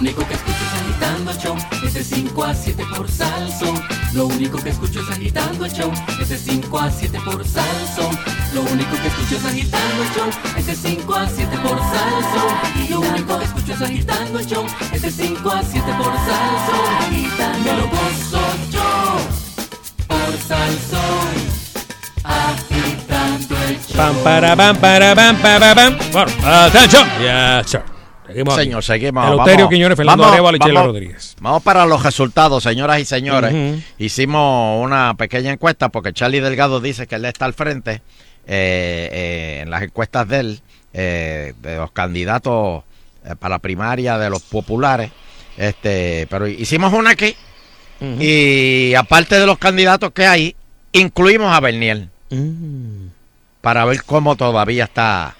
Único 0.00 0.26
que 0.26 0.32
escucho 0.32 0.56
es 0.56 0.80
agitando 0.80 1.30
el 1.30 1.36
show, 1.36 1.56
es 1.84 1.92
de 1.92 2.02
5 2.02 2.44
a 2.44 2.54
7 2.54 2.84
por 2.96 3.10
Salsón. 3.10 3.84
Lo 4.14 4.28
único 4.28 4.56
que 4.56 4.70
escucho 4.70 5.02
es 5.02 5.10
agitando 5.10 5.66
el 5.66 5.72
show, 5.72 5.92
es 6.18 6.28
de 6.30 6.38
5 6.38 6.78
a 6.78 6.90
7 6.90 7.20
por 7.22 7.46
Salsón. 7.46 8.18
Lo 8.54 8.62
único 8.62 8.96
que 8.96 9.08
escucho 9.08 9.36
es 9.36 9.44
agitando 9.44 10.02
el 10.02 10.08
show, 10.14 10.30
es 10.56 10.66
de 10.66 10.74
5 10.74 11.14
a 11.14 11.28
7 11.28 11.58
por 11.58 11.78
Salsón. 11.78 12.88
Lo 12.88 13.00
único 13.00 13.38
que 13.38 13.44
escucho 13.44 13.72
es 13.74 13.82
agitando 13.82 14.38
el 14.38 14.46
show, 14.46 14.66
es 14.90 15.02
de 15.02 15.10
5 15.10 15.50
a 15.50 15.62
7 15.62 15.92
por 15.98 16.12
Salsón. 16.14 17.62
Me 17.62 17.72
lo 17.74 17.86
gozo 17.88 18.40
yo 18.70 19.18
por 20.08 20.38
Salsón, 20.48 21.34
agitando 22.24 23.54
el 23.68 23.76
show. 23.76 23.96
Pam, 23.98 24.16
para, 24.24 24.56
pam, 24.56 24.76
para, 24.78 25.14
pam, 25.14 25.36
para, 25.36 25.74
pam. 25.74 25.98
Bueno, 26.10 26.32
atención. 26.42 27.06
Ya, 27.22 27.62
sir. 27.66 27.99
Seguimos 28.32 28.54
aquí. 28.54 28.64
Señor, 28.64 28.82
seguimos. 28.84 29.24
Eleuterio 29.26 29.56
Vamos- 29.64 29.70
Quiñones, 29.70 29.96
Fernando 29.96 30.22
vamos- 30.22 30.34
Arevalo 30.34 30.56
y 30.56 30.70
Rodríguez. 30.86 31.36
Vamos 31.40 31.62
para 31.62 31.86
los 31.86 32.02
resultados, 32.02 32.62
señoras 32.62 33.00
y 33.00 33.04
señores. 33.04 33.52
Hicimos 33.98 34.84
una 34.84 35.14
pequeña 35.14 35.52
encuesta 35.52 35.88
porque 35.90 36.12
Charlie 36.12 36.40
Delgado 36.40 36.80
dice 36.80 37.06
que 37.06 37.16
él 37.16 37.24
está 37.24 37.44
al 37.44 37.54
frente 37.54 38.02
eh, 38.46 39.08
eh, 39.12 39.58
en 39.62 39.70
las 39.70 39.82
encuestas 39.82 40.26
de 40.28 40.40
él, 40.40 40.60
eh, 40.92 41.52
de 41.60 41.76
los 41.76 41.90
candidatos 41.92 42.82
para 43.38 43.54
la 43.56 43.58
primaria 43.58 44.18
de 44.18 44.30
los 44.30 44.42
populares. 44.42 45.10
Este, 45.56 46.26
pero 46.30 46.46
hicimos 46.48 46.92
una 46.92 47.10
aquí 47.10 47.36
y 48.18 48.94
aparte 48.94 49.38
de 49.38 49.44
los 49.46 49.58
candidatos 49.58 50.10
que 50.12 50.26
hay, 50.26 50.56
incluimos 50.92 51.54
a 51.54 51.60
Bernier 51.60 52.08
para 53.60 53.84
ver 53.84 54.02
cómo 54.04 54.36
todavía 54.36 54.84
está, 54.84 55.36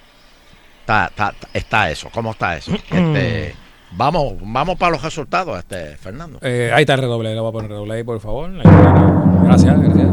está, 0.91 1.07
está, 1.07 1.49
está 1.55 1.91
eso, 1.91 2.09
cómo 2.13 2.33
está 2.33 2.57
eso. 2.57 2.73
Este, 2.91 3.55
vamos, 3.93 4.35
vamos 4.43 4.77
para 4.77 4.93
los 4.93 5.03
resultados, 5.03 5.59
este, 5.59 5.97
Fernando. 5.97 6.39
Eh, 6.43 6.71
ahí 6.75 6.83
está 6.83 6.95
el 6.95 7.01
redoble, 7.01 7.35
le 7.35 7.41
voy 7.41 7.49
a 7.49 7.53
poner 7.53 7.71
redoble 7.71 7.95
ahí, 7.95 8.03
por 8.03 8.21
favor. 8.21 8.51
Gracias, 9.45 9.81
gracias. 9.81 10.09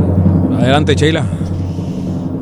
Adelante, 0.59 0.95
Sheila. 0.95 1.25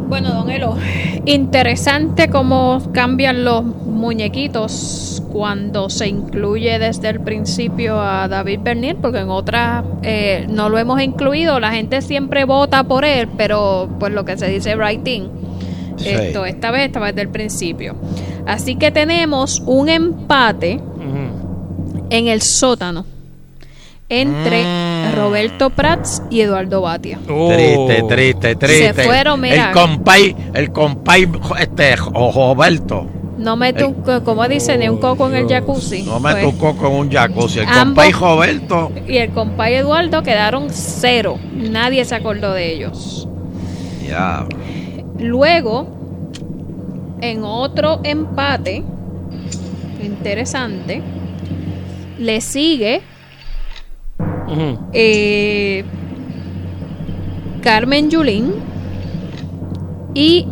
Bueno, 0.07 0.33
don 0.33 0.49
Elo, 0.51 0.77
interesante 1.25 2.29
cómo 2.29 2.81
cambian 2.93 3.43
los 3.43 3.63
muñequitos 3.63 5.23
cuando 5.31 5.89
se 5.89 6.07
incluye 6.07 6.77
desde 6.77 7.09
el 7.09 7.21
principio 7.21 7.99
a 7.99 8.27
David 8.27 8.59
Bernier, 8.61 8.95
porque 8.97 9.19
en 9.19 9.29
otras 9.29 9.83
eh, 10.03 10.45
no 10.47 10.69
lo 10.69 10.77
hemos 10.77 11.01
incluido, 11.01 11.59
la 11.59 11.71
gente 11.71 12.01
siempre 12.01 12.45
vota 12.45 12.83
por 12.83 13.03
él, 13.03 13.27
pero 13.35 13.89
pues 13.99 14.13
lo 14.13 14.23
que 14.25 14.37
se 14.37 14.47
dice 14.47 14.75
writing, 14.75 15.27
Sí. 15.97 16.09
esto 16.09 16.45
esta 16.45 16.71
vez 16.71 16.87
estaba 16.87 17.07
desde 17.07 17.21
el 17.21 17.29
principio. 17.29 17.95
Así 18.45 18.75
que 18.75 18.91
tenemos 18.91 19.61
un 19.65 19.89
empate 19.89 20.79
en 22.09 22.27
el 22.27 22.41
sótano 22.41 23.05
entre 24.07 24.63
Roberto 25.15 25.71
Prats 25.71 26.21
y 26.29 26.41
Eduardo 26.41 26.81
Batia. 26.81 27.17
Triste, 27.25 28.03
triste, 28.07 28.55
triste. 28.55 28.93
Se 28.93 29.03
fueron, 29.03 29.41
mira. 29.41 29.67
El 29.69 29.73
compay, 29.73 30.35
el 30.53 30.71
compay, 30.71 31.27
este, 31.59 31.95
Roberto. 31.95 33.07
No 33.37 33.57
mete 33.57 33.83
un, 33.83 33.95
co- 33.95 34.23
como 34.23 34.47
dice, 34.47 34.77
ni 34.77 34.87
un 34.87 34.97
coco 34.97 35.27
en 35.27 35.35
el 35.35 35.47
jacuzzi. 35.47 36.03
No 36.03 36.19
me 36.19 36.31
Pues, 36.31 36.43
tocó 36.43 36.75
con 36.77 36.93
un 36.93 37.11
jacuzzi. 37.11 37.59
El 37.59 37.67
compay 37.67 38.11
Roberto. 38.11 38.91
Y 39.07 39.17
el 39.17 39.31
compay 39.31 39.73
Eduardo 39.75 40.23
quedaron 40.23 40.67
cero. 40.69 41.37
Nadie 41.53 42.05
se 42.05 42.15
acordó 42.15 42.53
de 42.53 42.73
ellos. 42.73 43.27
Ya. 44.07 44.45
Luego, 45.19 45.87
en 47.21 47.43
otro 47.43 48.01
empate 48.03 48.83
interesante, 50.03 51.01
le 52.19 52.41
sigue 52.41 53.01
eh, 54.93 55.83
Carmen 57.61 58.09
Yulín 58.09 58.53
y 60.13 60.47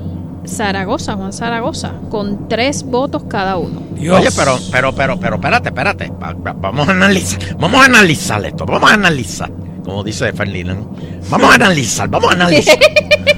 Zaragoza, 0.45 1.15
Juan 1.15 1.31
Zaragoza, 1.31 1.93
con 2.09 2.49
tres 2.49 2.83
votos 2.83 3.23
cada 3.29 3.57
uno. 3.57 3.81
Oye, 4.17 4.29
pero, 4.35 4.57
pero, 4.71 4.93
pero, 4.93 5.19
pero, 5.19 5.35
espérate, 5.35 5.69
espérate. 5.69 6.11
Va- 6.21 6.33
va- 6.33 6.53
vamos 6.53 6.87
a 6.87 6.91
analizar, 6.91 7.55
vamos 7.57 7.81
a 7.81 7.85
analizar 7.85 8.43
esto, 8.45 8.65
vamos 8.65 8.91
a 8.91 8.95
analizar. 8.95 9.51
Como 9.83 10.03
dice 10.03 10.31
Ferdinand. 10.33 10.85
Vamos 11.29 11.51
a 11.51 11.55
analizar, 11.55 12.09
vamos 12.09 12.31
a 12.31 12.35
analizar. 12.35 12.77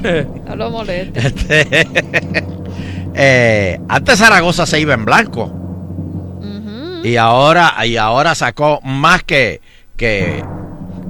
no 0.48 0.56
lo 0.56 0.70
molestes. 0.72 1.26
Este, 1.26 1.88
eh, 3.16 3.80
antes 3.88 4.20
Zaragoza 4.20 4.66
se 4.66 4.80
iba 4.80 4.94
en 4.94 5.06
blanco. 5.06 5.62
Y 7.04 7.18
ahora, 7.18 7.76
y 7.86 7.98
ahora 7.98 8.34
sacó 8.34 8.80
más 8.82 9.24
que, 9.24 9.62
que, 9.96 10.44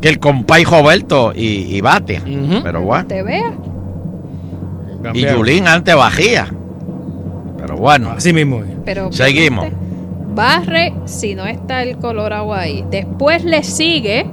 que 0.02 0.10
el 0.10 0.20
compay 0.20 0.66
Roberto 0.66 1.32
y, 1.34 1.74
y 1.74 1.80
Batia. 1.80 2.22
Pero 2.64 2.82
bueno. 2.82 3.08
Te 3.08 3.24
vea. 3.24 3.54
Y 5.14 5.22
Yulín 5.22 5.70
antes 5.70 5.96
bajía. 5.96 6.48
Pero 7.58 7.78
bueno. 7.78 8.12
Así 8.12 8.34
mismo. 8.34 8.62
Pero 8.84 9.10
Seguimos. 9.14 9.68
barre 10.34 10.94
si 11.06 11.34
no 11.34 11.46
está 11.46 11.82
el 11.82 11.96
Colorado 11.98 12.54
ahí. 12.54 12.84
Después 12.92 13.46
le 13.46 13.64
sigue 13.64 14.30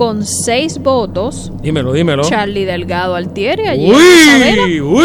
con 0.00 0.24
seis 0.24 0.78
votos 0.78 1.52
Dímelo, 1.60 1.92
dímelo. 1.92 2.22
Charlie 2.24 2.64
Delgado 2.64 3.14
Altieri 3.16 3.66
allí 3.66 3.92
Uy, 3.92 4.80
uy. 4.80 5.04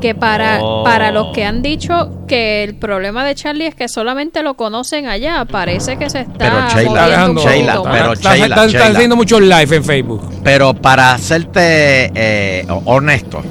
que 0.00 0.14
para, 0.14 0.60
Oh. 0.62 0.82
para 0.82 1.12
los 1.12 1.26
que 1.34 1.44
han 1.44 1.60
dicho 1.60 2.24
que 2.26 2.64
el 2.64 2.74
problema 2.76 3.22
de 3.22 3.34
Charlie 3.34 3.66
es 3.66 3.74
que 3.74 3.86
solamente 3.86 4.42
lo 4.42 4.54
conocen 4.54 5.06
allá, 5.08 5.44
parece 5.44 5.98
que 5.98 6.08
se 6.08 6.20
está 6.20 6.38
Pero 6.38 6.54
Sheila, 6.70 7.02
moviendo 7.02 7.42
un 7.42 7.46
Sheila, 7.46 7.82
pero. 7.82 8.12
Está, 8.14 8.32
Sheila, 8.32 8.46
está- 8.46 8.64
está 8.64 8.78
Sheila. 8.78 8.96
haciendo 8.96 9.16
muchos 9.16 9.40
live 9.42 9.76
en 9.76 9.84
Facebook. 9.84 10.22
Pero 10.42 10.72
para 10.72 11.12
hacerte 11.12 12.10
eh, 12.14 12.66
honesto, 12.86 13.42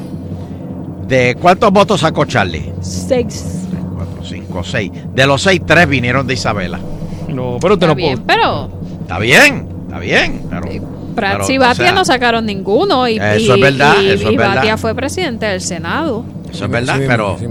¿de 1.08 1.38
cuántos 1.40 1.72
votos 1.72 2.02
sacó 2.02 2.26
Charlie? 2.26 2.74
Seis. 2.82 3.68
4, 3.96 4.24
5, 4.24 4.64
6. 4.64 4.92
De 5.14 5.28
los 5.28 5.40
6, 5.44 5.62
3 5.68 5.88
vinieron 5.88 6.26
de 6.26 6.34
Isabela. 6.34 6.80
No, 7.28 7.58
pero 7.62 7.76
usted 7.76 7.88
Está 7.88 7.88
no 7.88 7.96
puede. 7.96 8.18
pero 8.26 8.79
Está 9.10 9.18
bien, 9.20 9.68
está 9.88 10.00
bien. 10.00 10.42
Pero, 10.52 10.62
Prats 11.16 11.48
pero, 11.48 11.52
y 11.54 11.58
o 11.58 11.62
Batia 11.62 11.86
sea, 11.86 11.92
no 11.94 12.06
sacaron 12.06 12.46
ninguno 12.46 13.08
y, 13.08 13.18
Eso 13.18 13.56
y- 13.58 13.60
es 13.60 13.60
verdad, 13.60 13.96
y- 14.04 14.10
eso 14.10 14.28
es 14.28 14.34
y 14.34 14.38
verdad. 14.38 14.56
Batia 14.58 14.78
fue 14.78 14.94
presidente 14.94 15.48
del 15.48 15.62
Senado. 15.62 16.24
Eso 16.52 16.66
es 16.66 16.72
verdad, 16.72 16.98
Sí, 16.98 17.04
pero 17.08 17.38
sí, 17.40 17.48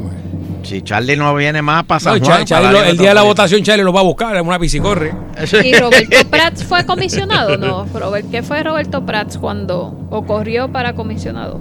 si 0.63 0.83
Charlie 0.83 1.17
no 1.17 1.35
viene 1.35 1.61
más 1.61 1.85
para 1.85 1.99
San 1.99 2.21
No, 2.21 2.25
Juan, 2.25 2.39
Cha- 2.41 2.45
Charlie 2.45 2.67
para 2.73 2.85
lo- 2.85 2.91
el 2.93 2.97
día 2.97 3.09
de 3.09 3.15
la 3.17 3.23
votación, 3.23 3.63
Charlie 3.65 3.83
lo 3.83 3.93
va 3.93 4.01
a 4.01 4.05
buscar 4.05 4.37
en 4.37 4.47
una 4.47 4.57
piscicorre. 4.61 5.13
¿Y 5.65 5.73
Roberto 5.75 6.17
Prats 6.31 6.63
fue 6.63 6.87
comisionado? 6.87 7.57
No, 7.59 7.87
Robert, 7.93 8.31
¿qué 8.31 8.45
fue 8.45 8.63
Roberto 8.63 9.05
Prats 9.05 9.37
cuando 9.37 10.07
ocurrió 10.11 10.69
para 10.71 10.93
comisionado? 10.95 11.59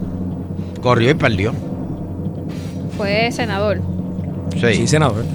Corrió 0.82 1.10
y 1.10 1.14
perdió. 1.16 1.54
Fue 2.98 3.32
senador. 3.32 3.82
Sí, 4.54 4.74
Sí, 4.76 4.88
senador. 4.88 5.26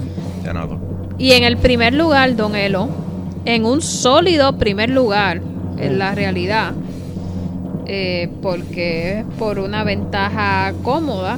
senador. 0.43 0.77
Y 1.17 1.33
en 1.33 1.43
el 1.43 1.57
primer 1.57 1.93
lugar, 1.93 2.35
Don 2.35 2.55
Elo, 2.55 2.87
en 3.45 3.65
un 3.65 3.81
sólido 3.81 4.57
primer 4.57 4.89
lugar, 4.89 5.41
en 5.77 5.99
la 5.99 6.15
realidad, 6.15 6.73
eh, 7.85 8.29
porque 8.41 9.19
es 9.19 9.25
por 9.37 9.59
una 9.59 9.83
ventaja 9.83 10.73
cómoda, 10.83 11.37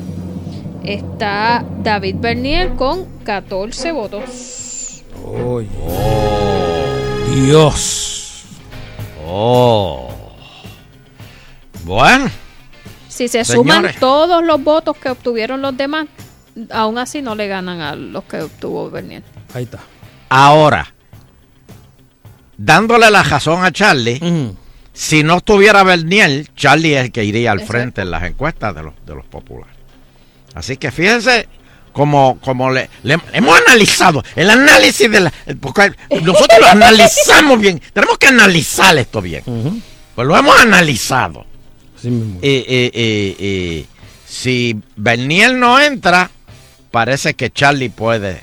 está 0.84 1.66
David 1.84 2.18
Bernier 2.20 2.74
con 2.76 3.06
14 3.24 3.92
votos. 3.92 5.04
Uy. 5.24 5.68
Dios. 7.34 8.44
Oh. 9.28 10.10
Bueno, 11.84 12.30
Si 13.08 13.28
se 13.28 13.44
Señores. 13.46 13.74
suman 13.82 13.96
todos 14.00 14.44
los 14.44 14.64
votos 14.64 14.98
que 14.98 15.10
obtuvieron 15.10 15.62
los 15.62 15.76
demás, 15.78 16.08
aún 16.72 16.98
así 16.98 17.22
no 17.22 17.36
le 17.36 17.48
ganan 17.48 17.80
a 17.82 17.96
los 17.96 18.24
que 18.26 18.42
obtuvo 18.42 18.90
Bernier. 18.90 19.24
Ahí 19.54 19.64
está. 19.64 19.80
ahora, 20.30 20.94
dándole 22.58 23.10
la 23.12 23.24
razón 23.24 23.64
a 23.64 23.72
Charlie, 23.72 24.20
si 24.94 25.24
no 25.24 25.38
estuviera 25.38 25.84
Bernier, 25.84 26.48
Charlie 26.56 26.94
es 26.96 27.06
el 27.06 27.12
que 27.12 27.24
iría 27.24 27.52
al 27.52 27.60
Exacto. 27.60 27.72
frente 27.74 28.02
en 28.02 28.12
las 28.12 28.24
encuestas 28.24 28.74
de 28.76 28.84
los, 28.84 28.94
de 29.06 29.16
los 29.16 29.26
populares. 29.26 29.76
Así 30.54 30.78
que 30.78 30.90
fíjense 30.92 31.48
como, 31.92 32.40
como 32.42 32.72
le, 32.72 32.90
le- 33.04 33.18
hemos 33.34 33.60
analizado 33.68 34.24
el 34.36 34.50
análisis 34.50 35.10
de 35.12 35.20
la... 35.20 35.34
Porque 35.60 35.92
nosotros 36.22 36.60
lo 36.62 36.68
analizamos 36.68 37.60
bien. 37.60 37.82
Tenemos 37.94 38.18
que 38.18 38.28
analizar 38.28 38.98
esto 38.98 39.22
bien. 39.22 39.44
Pues 40.16 40.28
lo 40.28 40.38
hemos 40.38 40.58
analizado. 40.60 41.46
Y 42.42 43.86
si 44.28 44.80
Bernier 44.96 45.54
no 45.56 45.80
entra, 45.80 46.30
parece 46.92 47.34
que 47.34 47.50
Charlie 47.50 47.90
puede 47.90 48.40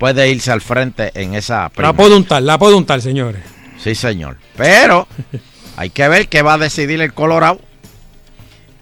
puede 0.00 0.28
irse 0.30 0.50
al 0.50 0.60
frente 0.62 1.12
en 1.14 1.34
esa 1.34 1.62
La 1.64 1.68
primaria. 1.68 1.96
puedo 1.96 2.16
untar, 2.16 2.42
la 2.42 2.58
puedo 2.58 2.76
untar, 2.76 3.00
señores. 3.00 3.42
Sí, 3.78 3.94
señor. 3.94 4.38
Pero 4.56 5.06
hay 5.76 5.90
que 5.90 6.08
ver 6.08 6.28
qué 6.28 6.42
va 6.42 6.54
a 6.54 6.58
decidir 6.58 7.00
el 7.00 7.12
Colorado. 7.12 7.60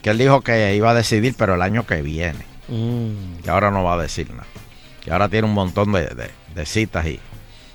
Que 0.00 0.10
él 0.10 0.18
dijo 0.18 0.40
que 0.42 0.74
iba 0.76 0.90
a 0.90 0.94
decidir, 0.94 1.34
pero 1.36 1.56
el 1.56 1.62
año 1.62 1.84
que 1.84 2.00
viene. 2.02 2.46
Mm. 2.68 3.42
Que 3.42 3.50
ahora 3.50 3.70
no 3.72 3.82
va 3.82 3.94
a 3.94 3.98
decir 4.02 4.30
nada. 4.30 4.46
Que 5.04 5.10
ahora 5.10 5.28
tiene 5.28 5.46
un 5.48 5.54
montón 5.54 5.92
de, 5.92 6.02
de- 6.06 6.30
de 6.54 6.66
citas 6.66 7.04
y, 7.06 7.18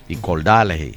y 0.08 0.16
cordales 0.16 0.80
y, 0.80 0.96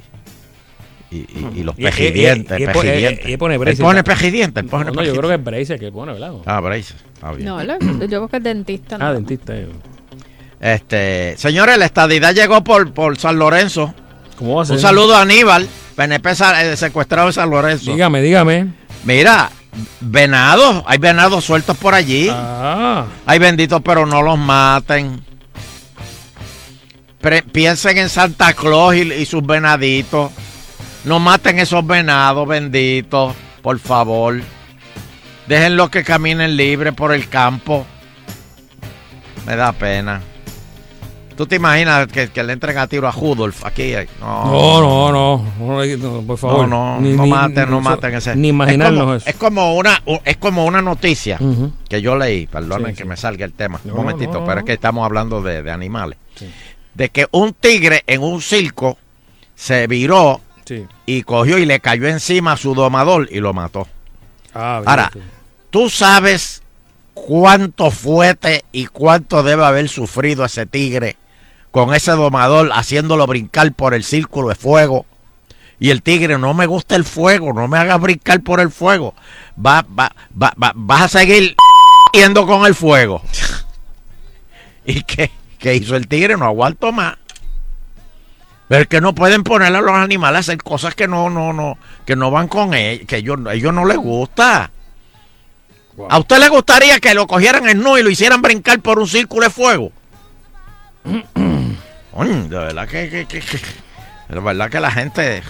y, 1.11 1.17
y- 1.17 1.51
y 1.57 1.63
los 1.63 1.75
Y- 1.77 1.81
y- 1.81 1.83
y- 1.83 1.85
pejidientes. 1.85 2.59
y- 2.59 2.61
y- 2.61 2.63
y- 2.63 2.67
pejidientes. 2.67 3.27
y- 3.29 3.33
y 3.33 3.37
pone 3.37 3.55
Él 3.55 3.59
braces. 3.59 3.79
pone 3.81 4.03
pejidientes. 4.05 4.63
No, 4.71 4.83
no, 4.85 5.03
yo 5.03 5.13
creo 5.15 5.29
que 5.29 5.35
es 5.35 5.43
Bracer 5.43 5.79
que 5.79 5.91
pone, 5.91 6.13
¿verdad? 6.13 6.31
Ah, 6.45 6.61
Brace. 6.61 6.93
Ah, 7.21 7.33
bien. 7.33 7.45
No, 7.45 7.61
yo 7.61 8.07
creo 8.07 8.27
que 8.29 8.37
es 8.37 8.43
dentista. 8.43 8.97
¿no? 8.97 9.05
Ah, 9.05 9.13
dentista. 9.13 9.53
eh. 9.55 9.67
Este, 10.59 11.35
señores, 11.37 11.77
la 11.77 11.85
estadidad 11.85 12.33
llegó 12.33 12.63
por, 12.63 12.91
por 12.91 13.17
San 13.17 13.37
Lorenzo. 13.37 13.93
¿Cómo 14.37 14.55
va 14.55 14.63
a 14.63 14.65
ser? 14.65 14.75
Un 14.75 14.81
saludo 14.81 15.15
a 15.15 15.21
Aníbal, 15.21 15.67
PNP 15.95 16.29
eh, 16.31 16.75
secuestrado 16.77 17.27
en 17.27 17.33
San 17.33 17.49
Lorenzo. 17.49 17.91
Dígame, 17.91 18.21
dígame. 18.21 18.67
Mira, 19.03 19.49
venados, 19.99 20.83
hay 20.87 20.97
venados 20.97 21.43
sueltos 21.45 21.77
por 21.77 21.93
allí. 21.93 22.29
Ah. 22.31 23.05
Hay 23.25 23.39
benditos, 23.39 23.81
pero 23.83 24.05
no 24.05 24.21
los 24.21 24.37
maten. 24.37 25.23
Pre- 27.21 27.43
piensen 27.43 27.97
en 27.97 28.09
Santa 28.09 28.53
Claus 28.53 28.95
y, 28.95 29.01
y 29.13 29.25
sus 29.25 29.45
venaditos. 29.45 30.31
No 31.03 31.19
maten 31.19 31.59
esos 31.59 31.85
venados, 31.85 32.47
benditos, 32.47 33.33
por 33.61 33.79
favor. 33.79 34.41
Déjenlos 35.47 35.89
que 35.89 36.03
caminen 36.03 36.57
libres 36.57 36.93
por 36.93 37.13
el 37.13 37.29
campo. 37.29 37.85
Me 39.45 39.55
da 39.55 39.71
pena. 39.71 40.21
¿Tú 41.37 41.45
te 41.45 41.55
imaginas 41.57 42.07
que, 42.07 42.29
que 42.29 42.43
le 42.43 42.53
entren 42.53 42.77
a 42.79 42.87
tiro 42.87 43.07
a 43.07 43.11
Rudolf 43.11 43.63
aquí? 43.63 43.93
No, 44.19 44.45
No, 44.45 45.11
no, 45.11 45.45
no, 45.59 45.85
no, 45.97 46.21
por 46.23 46.37
favor. 46.37 46.67
no, 46.67 46.95
no, 46.95 47.01
Ni- 47.01 47.13
no 47.13 47.23
ni- 47.23 47.29
maten, 47.29 47.69
no 47.69 47.79
maten 47.79 48.15
ese. 48.15 48.35
Ni 48.35 48.47
imaginarnos 48.47 48.97
es 48.99 49.05
como, 49.05 49.15
eso. 49.15 49.29
Es 49.29 49.35
como 49.35 49.75
una, 49.75 50.01
es 50.25 50.37
como 50.37 50.65
una 50.65 50.81
noticia 50.81 51.39
que 51.87 52.01
yo 52.01 52.17
leí, 52.17 52.47
perdonen 52.47 52.87
Sí, 52.91 52.97
que 52.97 53.03
sí. 53.03 53.09
me 53.09 53.15
salga 53.17 53.45
el 53.45 53.53
tema, 53.53 53.79
un 53.85 53.93
momentito, 53.93 54.43
pero 54.45 54.59
es 54.61 54.65
que 54.65 54.73
estamos 54.73 55.05
hablando 55.05 55.41
de, 55.43 55.61
de 55.61 55.71
animales. 55.71 56.17
De 56.95 57.09
que 57.09 57.27
un 57.31 57.53
tigre 57.53 58.03
en 58.07 58.23
un 58.23 58.41
circo 58.41 58.97
se 59.53 59.85
viró 59.85 60.41
y 61.05 61.21
cogió 61.21 61.59
y 61.59 61.65
le 61.65 61.79
cayó 61.79 62.07
encima 62.07 62.53
a 62.53 62.57
su 62.57 62.73
domador 62.73 63.29
y 63.31 63.39
lo 63.39 63.53
mató. 63.53 63.87
Ah, 64.55 64.81
Ahora. 64.83 65.11
¿tú 65.69 65.87
sabes 65.89 66.63
cuánto 67.13 67.91
fuete 67.91 68.65
y 68.71 68.87
cuánto 68.87 69.43
debe 69.43 69.63
haber 69.65 69.87
sufrido 69.89 70.43
ese 70.45 70.65
tigre 70.65 71.15
con 71.71 71.93
ese 71.93 72.11
domador 72.11 72.71
haciéndolo 72.73 73.27
brincar 73.27 73.71
por 73.73 73.93
el 73.93 74.03
círculo 74.03 74.49
de 74.49 74.55
fuego? 74.55 75.05
Y 75.79 75.91
el 75.91 76.01
tigre, 76.01 76.37
no 76.39 76.53
me 76.55 76.65
gusta 76.65 76.95
el 76.95 77.03
fuego, 77.03 77.53
no 77.53 77.67
me 77.67 77.77
hagas 77.77 78.01
brincar 78.01 78.41
por 78.41 78.59
el 78.59 78.71
fuego. 78.71 79.13
Va, 79.63 79.85
va, 79.97 80.11
va, 80.41 80.53
va- 80.61 80.71
vas 80.75 81.01
a 81.03 81.07
seguir 81.19 81.55
yendo 82.13 82.47
con 82.47 82.65
el 82.65 82.73
fuego. 82.73 83.21
¿Y 84.85 85.03
qué, 85.03 85.29
qué 85.59 85.75
hizo 85.75 85.95
el 85.95 86.07
tigre? 86.07 86.35
No 86.35 86.45
aguanto 86.45 86.91
más. 86.91 87.15
Pero 88.67 88.81
es 88.81 88.87
que 88.87 88.99
no 89.01 89.13
pueden 89.13 89.43
ponerle 89.43 89.77
a 89.77 89.81
los 89.81 89.93
animales 89.95 90.37
a 90.37 90.39
hacer 90.39 90.57
cosas 90.63 90.95
que 90.95 91.07
no, 91.07 91.29
no, 91.29 91.53
no, 91.53 91.77
que 92.05 92.15
no 92.15 92.31
van 92.31 92.47
con 92.47 92.73
ellos, 92.73 93.05
que 93.07 93.17
ellos, 93.17 93.37
a 93.47 93.53
ellos 93.53 93.73
no 93.73 93.85
les 93.85 93.97
gusta. 93.97 94.71
¿A 96.09 96.17
usted 96.19 96.39
le 96.39 96.49
gustaría 96.49 96.99
que 96.99 97.13
lo 97.13 97.27
cogieran 97.27 97.67
en 97.69 97.81
no 97.81 97.97
y 97.97 98.03
lo 98.03 98.09
hicieran 98.09 98.41
brincar 98.41 98.79
por 98.81 98.99
un 98.99 99.07
círculo 99.07 99.43
de 99.45 99.49
fuego? 99.51 99.91
Coño, 102.17 102.47
de 102.49 102.57
verdad 102.57 102.87
que, 102.87 103.09
que- 103.11 103.25
que- 103.27 103.39
que- 103.41 103.57
de 104.33 104.39
verdad 104.39 104.71
que 104.71 104.79
la 104.79 104.89
gente. 104.91 105.43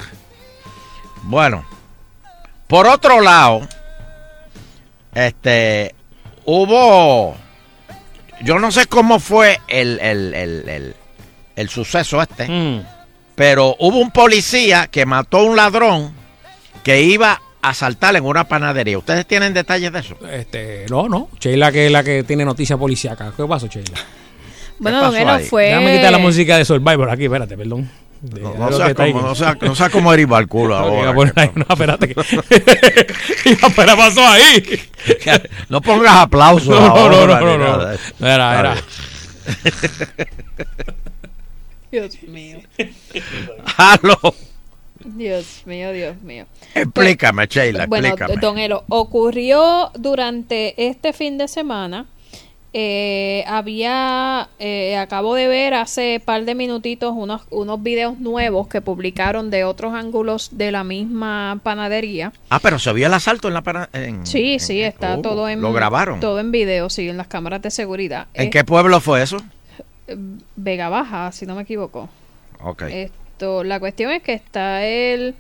Bueno, 1.24 1.66
por 2.68 2.86
otro 2.88 3.22
lado, 3.22 3.62
este, 5.16 5.96
hubo, 6.46 7.36
yo 8.42 8.60
no 8.60 8.72
sé 8.72 8.86
cómo 8.88 9.20
fue 9.20 9.60
el, 9.70 9.98
el, 10.02 10.34
el, 10.34 10.70
el- 10.70 10.96
el 11.56 11.70
suceso 11.70 12.22
este, 12.22 12.48
Mm. 12.50 12.84
pero 13.36 13.76
hubo 13.80 13.98
un 14.00 14.12
policía 14.12 14.88
que 14.88 15.06
mató 15.06 15.38
a 15.38 15.44
un 15.44 15.56
ladrón 15.56 16.12
que 16.84 17.02
iba 17.02 17.42
asaltar 17.62 18.16
en 18.16 18.26
una 18.26 18.44
panadería. 18.48 18.98
¿Ustedes 18.98 19.26
tienen 19.26 19.54
detalles 19.54 19.92
de 19.92 20.00
eso? 20.00 20.18
Este, 20.32 20.86
no, 20.90 21.10
no. 21.10 21.30
Sheila 21.40 21.72
que 21.72 21.86
es 21.88 21.92
la 21.92 22.04
que 22.04 22.24
tiene 22.24 22.46
noticia 22.46 22.78
policíaca. 22.78 23.34
¿Qué 23.36 23.46
pasó, 23.46 23.68
Sheila? 23.68 23.98
Bueno, 24.80 25.02
don 25.02 25.16
Elo 25.16 25.32
ahí? 25.34 25.46
fue. 25.46 25.66
Déjame 25.66 25.98
quitar 25.98 26.12
la 26.12 26.18
música 26.20 26.58
de 26.58 26.66
Survivor 26.66 27.10
aquí, 27.10 27.26
espérate, 27.26 27.58
perdón. 27.58 27.90
No, 28.22 28.30
De- 28.30 28.42
no 28.58 28.72
sea 28.72 28.96
como, 28.96 29.22
no 29.22 29.36
sea, 29.36 29.58
no 29.62 29.76
sea 29.76 29.90
como 29.92 30.12
Eric 30.12 30.28
No, 30.28 30.74
ahora. 30.76 31.14
poner 31.14 31.34
ahí- 31.36 31.52
no, 31.54 31.66
espérate. 31.70 32.08
Pero 33.76 33.96
pasó 33.98 34.28
ahí. 34.28 34.64
No 35.70 35.82
pongas 35.82 36.16
aplausos 36.16 36.68
No, 36.80 36.80
no, 36.80 36.96
ahora, 36.96 37.40
no, 37.40 37.58
no, 37.58 37.58
no, 37.58 37.78
no. 37.78 38.28
Era, 38.28 38.60
era. 38.60 38.76
Dios 41.92 42.22
mío. 42.24 42.60
Halo. 43.78 44.18
Dios 45.06 45.62
mío, 45.66 45.92
Dios 45.94 46.22
mío. 46.22 46.46
Explícame, 46.74 47.46
Sheila, 47.48 47.86
Bueno, 47.86 48.08
explícame. 48.08 48.42
don 48.42 48.58
Elo, 48.58 48.84
ocurrió 48.90 49.92
durante 49.98 50.88
este 50.88 51.14
fin 51.14 51.38
de 51.38 51.48
semana. 51.48 52.08
Eh, 52.74 53.44
había, 53.48 54.50
eh, 54.60 54.98
acabo 54.98 55.34
de 55.36 55.48
ver 55.48 55.74
hace 55.74 56.22
par 56.24 56.44
de 56.46 56.54
minutitos 56.54 57.14
unos, 57.16 57.42
unos 57.50 57.82
videos 57.82 58.20
nuevos 58.20 58.68
que 58.68 58.82
publicaron 58.82 59.50
de 59.50 59.64
otros 59.64 59.94
ángulos 59.94 60.50
de 60.58 60.72
la 60.72 60.84
misma 60.84 61.60
panadería. 61.64 62.34
Ah, 62.50 62.60
pero 62.62 62.78
se 62.78 62.92
vio 62.94 63.08
el 63.08 63.14
asalto 63.14 63.48
en 63.48 63.54
la 63.56 63.62
pana- 63.64 63.90
en, 63.94 64.26
Sí, 64.28 64.60
sí, 64.60 64.82
está 64.82 65.16
Oh, 65.16 65.22
todo 65.22 65.50
en 65.50 65.62
¿lo 65.62 65.74
grabaron? 65.74 66.20
todo 66.20 66.40
en 66.40 66.52
video, 66.52 66.90
sí, 66.90 67.08
en 67.10 67.18
las 67.18 67.28
cámaras 67.28 67.62
de 67.62 67.72
seguridad. 67.72 68.28
¿En 68.34 68.48
Eh, 68.48 68.50
qué 68.50 68.64
pueblo 68.64 69.00
fue 69.02 69.24
eso? 69.24 69.38
Vega 70.56 70.90
Baja, 70.90 71.32
si 71.32 71.46
no 71.46 71.56
me 71.56 71.64
equivoco. 71.64 72.10
Ok. 72.62 72.84
Esto, 72.84 73.64
la 73.64 73.80
cuestión 73.80 74.12
es 74.12 74.22
que 74.22 74.34
está 74.34 74.86
el 74.86 75.36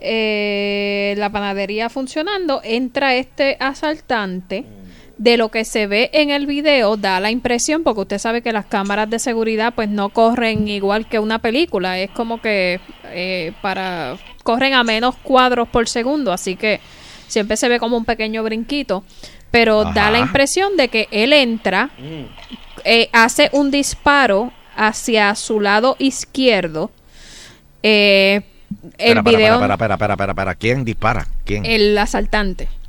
eh, 0.00 1.14
la 1.18 1.30
panadería 1.30 1.88
funcionando, 1.88 2.60
entra 2.62 3.14
este 3.16 3.56
asaltante. 3.58 4.64
De 5.18 5.36
lo 5.36 5.50
que 5.50 5.64
se 5.64 5.88
ve 5.88 6.10
en 6.12 6.30
el 6.30 6.46
video 6.46 6.96
da 6.96 7.18
la 7.18 7.30
impresión, 7.30 7.82
porque 7.82 8.02
usted 8.02 8.18
sabe 8.18 8.40
que 8.40 8.52
las 8.52 8.66
cámaras 8.66 9.10
de 9.10 9.18
seguridad 9.18 9.74
pues 9.74 9.88
no 9.88 10.10
corren 10.10 10.68
igual 10.68 11.08
que 11.08 11.18
una 11.18 11.40
película, 11.40 11.98
es 11.98 12.10
como 12.10 12.40
que 12.40 12.80
eh, 13.06 13.52
para 13.60 14.16
corren 14.44 14.74
a 14.74 14.84
menos 14.84 15.16
cuadros 15.16 15.68
por 15.68 15.88
segundo, 15.88 16.32
así 16.32 16.54
que 16.54 16.80
siempre 17.26 17.56
se 17.56 17.68
ve 17.68 17.80
como 17.80 17.96
un 17.96 18.04
pequeño 18.04 18.44
brinquito, 18.44 19.02
pero 19.50 19.84
da 19.92 20.10
la 20.10 20.20
impresión 20.20 20.76
de 20.76 20.88
que 20.88 21.08
él 21.10 21.32
entra, 21.32 21.90
eh, 22.84 23.08
hace 23.12 23.50
un 23.52 23.70
disparo 23.70 24.52
hacia 24.76 25.34
su 25.34 25.60
lado 25.60 25.96
izquierdo. 25.98 26.90
Eh, 27.82 28.42
el 28.98 29.18
Espera, 29.18 29.22
video, 29.22 29.54
Espera, 29.54 29.74
espera, 29.74 29.94
espera, 29.94 29.94
espera, 29.94 30.12
espera, 30.12 30.32
espera. 30.32 30.54
¿Quién 30.54 30.84
dispara? 30.84 31.26
¿Quién? 31.44 31.64
El, 31.66 31.98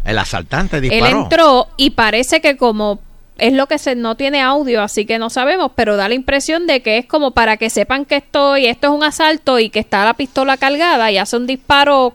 el 0.10 0.18
asaltante. 0.18 0.77
asaltante 0.77 0.77
Él 0.77 1.03
disparó. 1.03 1.22
entró 1.23 1.68
y 1.77 1.91
parece 1.91 2.41
que 2.41 2.57
como 2.57 2.99
es 3.40 3.53
lo 3.53 3.68
que 3.68 3.77
se 3.77 3.95
no 3.95 4.15
tiene 4.15 4.41
audio, 4.41 4.81
así 4.81 5.06
que 5.06 5.18
no 5.18 5.30
sabemos, 5.30 5.72
pero 5.76 5.95
da 5.95 6.10
la 6.10 6.15
impresión 6.15 6.68
de 6.68 6.81
que 6.81 6.98
es 6.98 7.06
como 7.06 7.31
para 7.31 7.57
que 7.57 7.69
sepan 7.69 8.06
que 8.06 8.18
estoy, 8.18 8.65
esto 8.65 8.88
es 8.88 8.94
un 8.94 9.03
asalto 9.03 9.60
y 9.60 9.69
que 9.69 9.80
está 9.80 10.06
la 10.06 10.14
pistola 10.14 10.57
cargada 10.57 11.11
y 11.11 11.18
hace 11.18 11.38
un 11.38 11.48
disparo, 11.48 12.14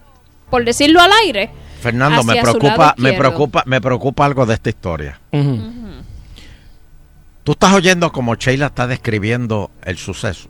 por 0.51 0.65
decirlo 0.65 1.01
al 1.01 1.11
aire. 1.25 1.51
Fernando, 1.81 2.23
me 2.25 2.41
preocupa, 2.41 2.95
me 2.99 3.13
preocupa, 3.15 3.63
me 3.67 3.81
preocupa 3.81 4.25
algo 4.25 4.47
de 4.47 4.55
esta 4.55 4.71
historia. 4.71 5.21
Tú 7.43 7.53
estás 7.53 7.75
oyendo 7.75 8.11
como 8.11 8.37
Sheila 8.37 8.67
está 8.67 8.87
describiendo 8.87 9.71
el 9.85 9.99
suceso. 9.99 10.49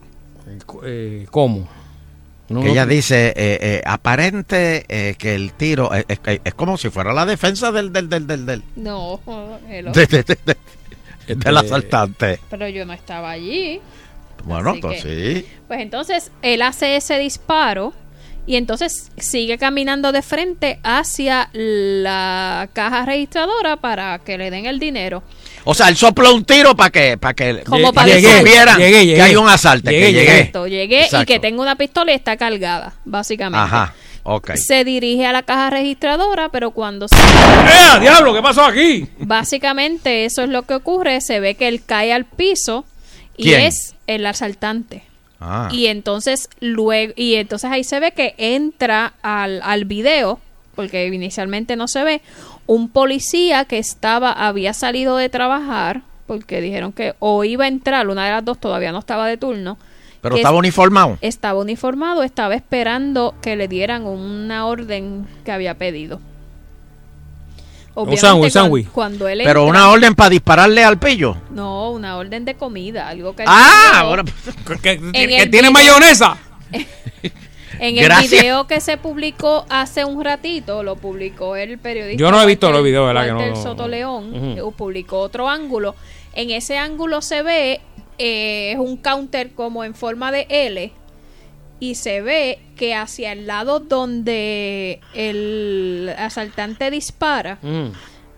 Eh, 0.83 1.25
¿Cómo? 1.29 1.67
No, 2.49 2.59
que 2.61 2.67
no- 2.67 2.71
ella 2.73 2.85
dice, 2.85 3.29
eh, 3.29 3.33
eh, 3.61 3.81
aparente 3.85 4.85
eh, 4.87 5.15
que 5.17 5.33
el 5.35 5.53
tiro 5.53 5.93
eh, 5.95 6.05
es, 6.07 6.19
es- 6.25 6.41
es 6.43 6.53
como 6.53 6.77
si 6.77 6.89
fuera 6.89 7.11
la 7.13 7.25
defensa 7.25 7.71
del 7.71 7.91
del 7.91 8.07
del 8.09 8.27
del, 8.27 8.45
del, 8.45 8.63
No, 8.75 9.19
hello. 9.67 9.91
de- 9.91 10.05
de- 10.05 10.23
de- 10.23 10.37
de- 10.45 10.57
Este, 11.27 11.35
del 11.35 11.57
asaltante. 11.57 12.39
pero 12.51 12.67
yo 12.69 12.85
no 12.85 12.93
estaba 12.93 13.31
allí. 13.31 13.81
Bueno, 14.43 14.75
que- 14.79 15.01
sí. 15.01 15.47
Pues 15.67 15.79
entonces 15.81 16.31
él 16.43 16.61
hace 16.61 16.95
ese 16.97 17.17
disparo 17.17 17.93
y 18.45 18.57
entonces 18.57 19.09
sigue 19.17 19.57
caminando 19.57 20.11
de 20.11 20.21
frente 20.21 20.79
hacia 20.83 21.49
la 21.53 22.69
caja 22.73 23.05
registradora 23.05 23.77
para 23.77 24.19
que 24.19 24.37
le 24.37 24.51
den 24.51 24.67
el 24.67 24.77
dinero. 24.77 25.23
O 25.65 25.73
sea, 25.73 25.89
él 25.89 25.97
sopló 25.97 26.33
un 26.33 26.45
tiro 26.45 26.75
para 26.75 26.89
que 26.91 27.17
para 27.17 27.33
que 27.33 27.63
Como 27.63 27.91
para 27.91 28.07
que 28.07 28.21
decir- 28.21 28.37
supieran 28.39 28.77
llegué, 28.77 29.15
que 29.15 29.21
hay 29.21 29.35
un 29.35 29.49
asalto, 29.49 29.89
Llegué, 29.89 30.05
que 30.05 30.11
llegué. 30.13 30.25
llegué. 30.25 30.37
Exacto, 30.39 30.67
llegué 30.67 31.07
y 31.21 31.25
que 31.25 31.39
tengo 31.39 31.61
una 31.61 31.75
pistola 31.75 32.11
y 32.11 32.15
está 32.15 32.37
cargada, 32.37 32.93
básicamente. 33.03 33.63
Ajá, 33.65 33.93
ok. 34.23 34.51
Se 34.55 34.83
dirige 34.83 35.25
a 35.25 35.31
la 35.31 35.41
caja 35.43 35.69
registradora, 35.71 36.49
pero 36.49 36.71
cuando 36.71 37.07
se... 37.07 37.15
¡Eh, 37.15 37.99
diablo! 37.99 38.33
¿Qué 38.33 38.41
pasó 38.41 38.63
aquí? 38.63 39.07
Básicamente 39.19 40.25
eso 40.25 40.43
es 40.43 40.49
lo 40.49 40.63
que 40.63 40.75
ocurre, 40.75 41.19
se 41.21 41.39
ve 41.39 41.55
que 41.55 41.67
él 41.67 41.81
cae 41.85 42.13
al 42.13 42.25
piso 42.25 42.85
y 43.37 43.43
¿Quién? 43.43 43.61
es 43.61 43.95
el 44.07 44.25
asaltante. 44.25 45.03
Ah. 45.39 45.69
Y 45.71 45.87
entonces 45.87 46.49
luego 46.59 47.13
y 47.15 47.35
entonces 47.35 47.69
ahí 47.71 47.83
se 47.83 47.99
ve 47.99 48.11
que 48.11 48.33
entra 48.37 49.13
al, 49.21 49.61
al 49.63 49.85
video, 49.85 50.39
porque 50.75 51.07
inicialmente 51.07 51.75
no 51.75 51.87
se 51.87 52.03
ve, 52.03 52.21
un 52.67 52.89
policía 52.89 53.65
que 53.65 53.77
estaba 53.77 54.31
había 54.31 54.73
salido 54.73 55.17
de 55.17 55.29
trabajar 55.29 56.01
porque 56.27 56.61
dijeron 56.61 56.91
que 56.91 57.13
o 57.19 57.43
iba 57.43 57.65
a 57.65 57.67
entrar, 57.67 58.07
una 58.07 58.25
de 58.25 58.31
las 58.31 58.43
dos 58.45 58.59
todavía 58.59 58.91
no 58.91 58.99
estaba 58.99 59.27
de 59.27 59.37
turno. 59.37 59.77
Pero 60.21 60.37
estaba 60.37 60.55
es- 60.55 60.59
uniformado. 60.59 61.17
Estaba 61.21 61.59
uniformado, 61.59 62.23
estaba 62.23 62.55
esperando 62.55 63.35
que 63.43 63.55
le 63.55 63.67
dieran 63.67 64.05
una 64.07 64.65
orden 64.65 65.27
que 65.43 65.51
había 65.51 65.75
pedido. 65.75 66.19
Obviamente, 67.93 68.27
cuan- 68.39 68.51
sándwich. 68.51 68.87
Cuando 68.89 69.27
él 69.27 69.41
Pero 69.45 69.61
entra- 69.61 69.69
una 69.69 69.89
orden 69.89 70.15
para 70.15 70.29
dispararle 70.31 70.83
al 70.83 70.97
pillo. 70.97 71.37
No, 71.51 71.91
una 71.91 72.17
orden 72.17 72.43
de 72.43 72.55
comida, 72.55 73.07
algo 73.07 73.35
que... 73.35 73.43
Ah, 73.47 73.99
ahora 73.99 74.23
que, 74.81 74.99
que 74.99 75.47
tiene 75.47 75.47
video- 75.47 75.71
mayonesa. 75.71 76.37
En 77.79 77.97
el 77.97 78.11
video 78.29 78.67
que 78.67 78.79
se 78.81 78.97
publicó 78.97 79.65
hace 79.69 80.05
un 80.05 80.23
ratito, 80.23 80.83
lo 80.83 80.95
publicó 80.95 81.55
el 81.55 81.77
periodista. 81.77 82.19
Yo 82.19 82.31
no 82.31 82.41
he 82.41 82.45
visto 82.45 82.67
Walter- 82.67 82.77
los 82.79 82.85
videos, 82.85 83.07
¿verdad? 83.07 83.25
Que 83.25 83.31
no- 83.31 83.37
Walter 83.39 83.57
Soto 83.57 83.87
León 83.87 84.31
eh, 84.57 84.61
publicó 84.77 85.19
otro 85.19 85.49
ángulo. 85.49 85.95
En 86.33 86.49
ese 86.51 86.77
ángulo 86.77 87.21
se 87.21 87.41
ve 87.43 87.81
eh, 88.17 88.71
es 88.73 88.77
un 88.79 88.97
counter 88.97 89.51
como 89.51 89.83
en 89.83 89.93
forma 89.95 90.31
de 90.31 90.47
L 90.49 90.91
y 91.79 91.95
se 91.95 92.21
ve 92.21 92.59
que 92.77 92.95
hacia 92.95 93.33
el 93.33 93.45
lado 93.47 93.79
donde 93.81 95.01
el 95.13 96.13
asaltante 96.17 96.89
dispara, 96.91 97.57
Mm. 97.61 97.87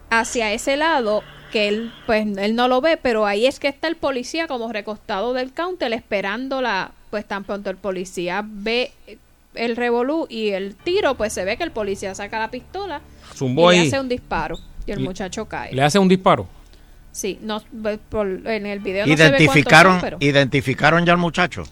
hacia 0.09 0.51
ese 0.53 0.77
lado 0.77 1.23
que 1.51 1.67
él 1.67 1.91
pues 2.07 2.25
él 2.37 2.55
no 2.55 2.67
lo 2.67 2.81
ve, 2.81 2.97
pero 2.97 3.25
ahí 3.25 3.45
es 3.45 3.59
que 3.59 3.67
está 3.67 3.87
el 3.87 3.95
policía 3.95 4.47
como 4.47 4.71
recostado 4.73 5.33
del 5.33 5.53
counter 5.53 5.93
esperando 5.93 6.61
la 6.61 6.91
pues 7.09 7.25
tan 7.25 7.43
pronto 7.45 7.69
el 7.69 7.77
policía 7.77 8.43
ve 8.45 8.91
el 9.57 9.75
revolú 9.75 10.25
y 10.29 10.49
el 10.49 10.75
tiro, 10.75 11.15
pues 11.15 11.33
se 11.33 11.43
ve 11.45 11.57
que 11.57 11.63
el 11.63 11.71
policía 11.71 12.13
saca 12.15 12.39
la 12.39 12.49
pistola 12.51 13.01
Zumbó 13.35 13.71
y 13.73 13.77
le 13.79 13.87
hace 13.87 13.99
un 13.99 14.09
disparo 14.09 14.57
y 14.85 14.91
el 14.91 14.99
muchacho 15.01 15.45
cae. 15.47 15.73
Le 15.73 15.81
hace 15.83 15.99
un 15.99 16.07
disparo. 16.07 16.47
Sí, 17.11 17.39
no 17.41 17.61
por- 18.09 18.27
en 18.47 18.65
el 18.67 18.79
video 18.79 19.05
no 19.07 19.17
se 19.17 19.23
ve 19.23 19.29
cuántos 19.29 19.41
Identificaron, 19.41 19.91
son, 19.93 20.01
pero 20.01 20.17
identificaron 20.19 21.05
ya 21.05 21.11
al 21.13 21.17
muchacho. 21.17 21.63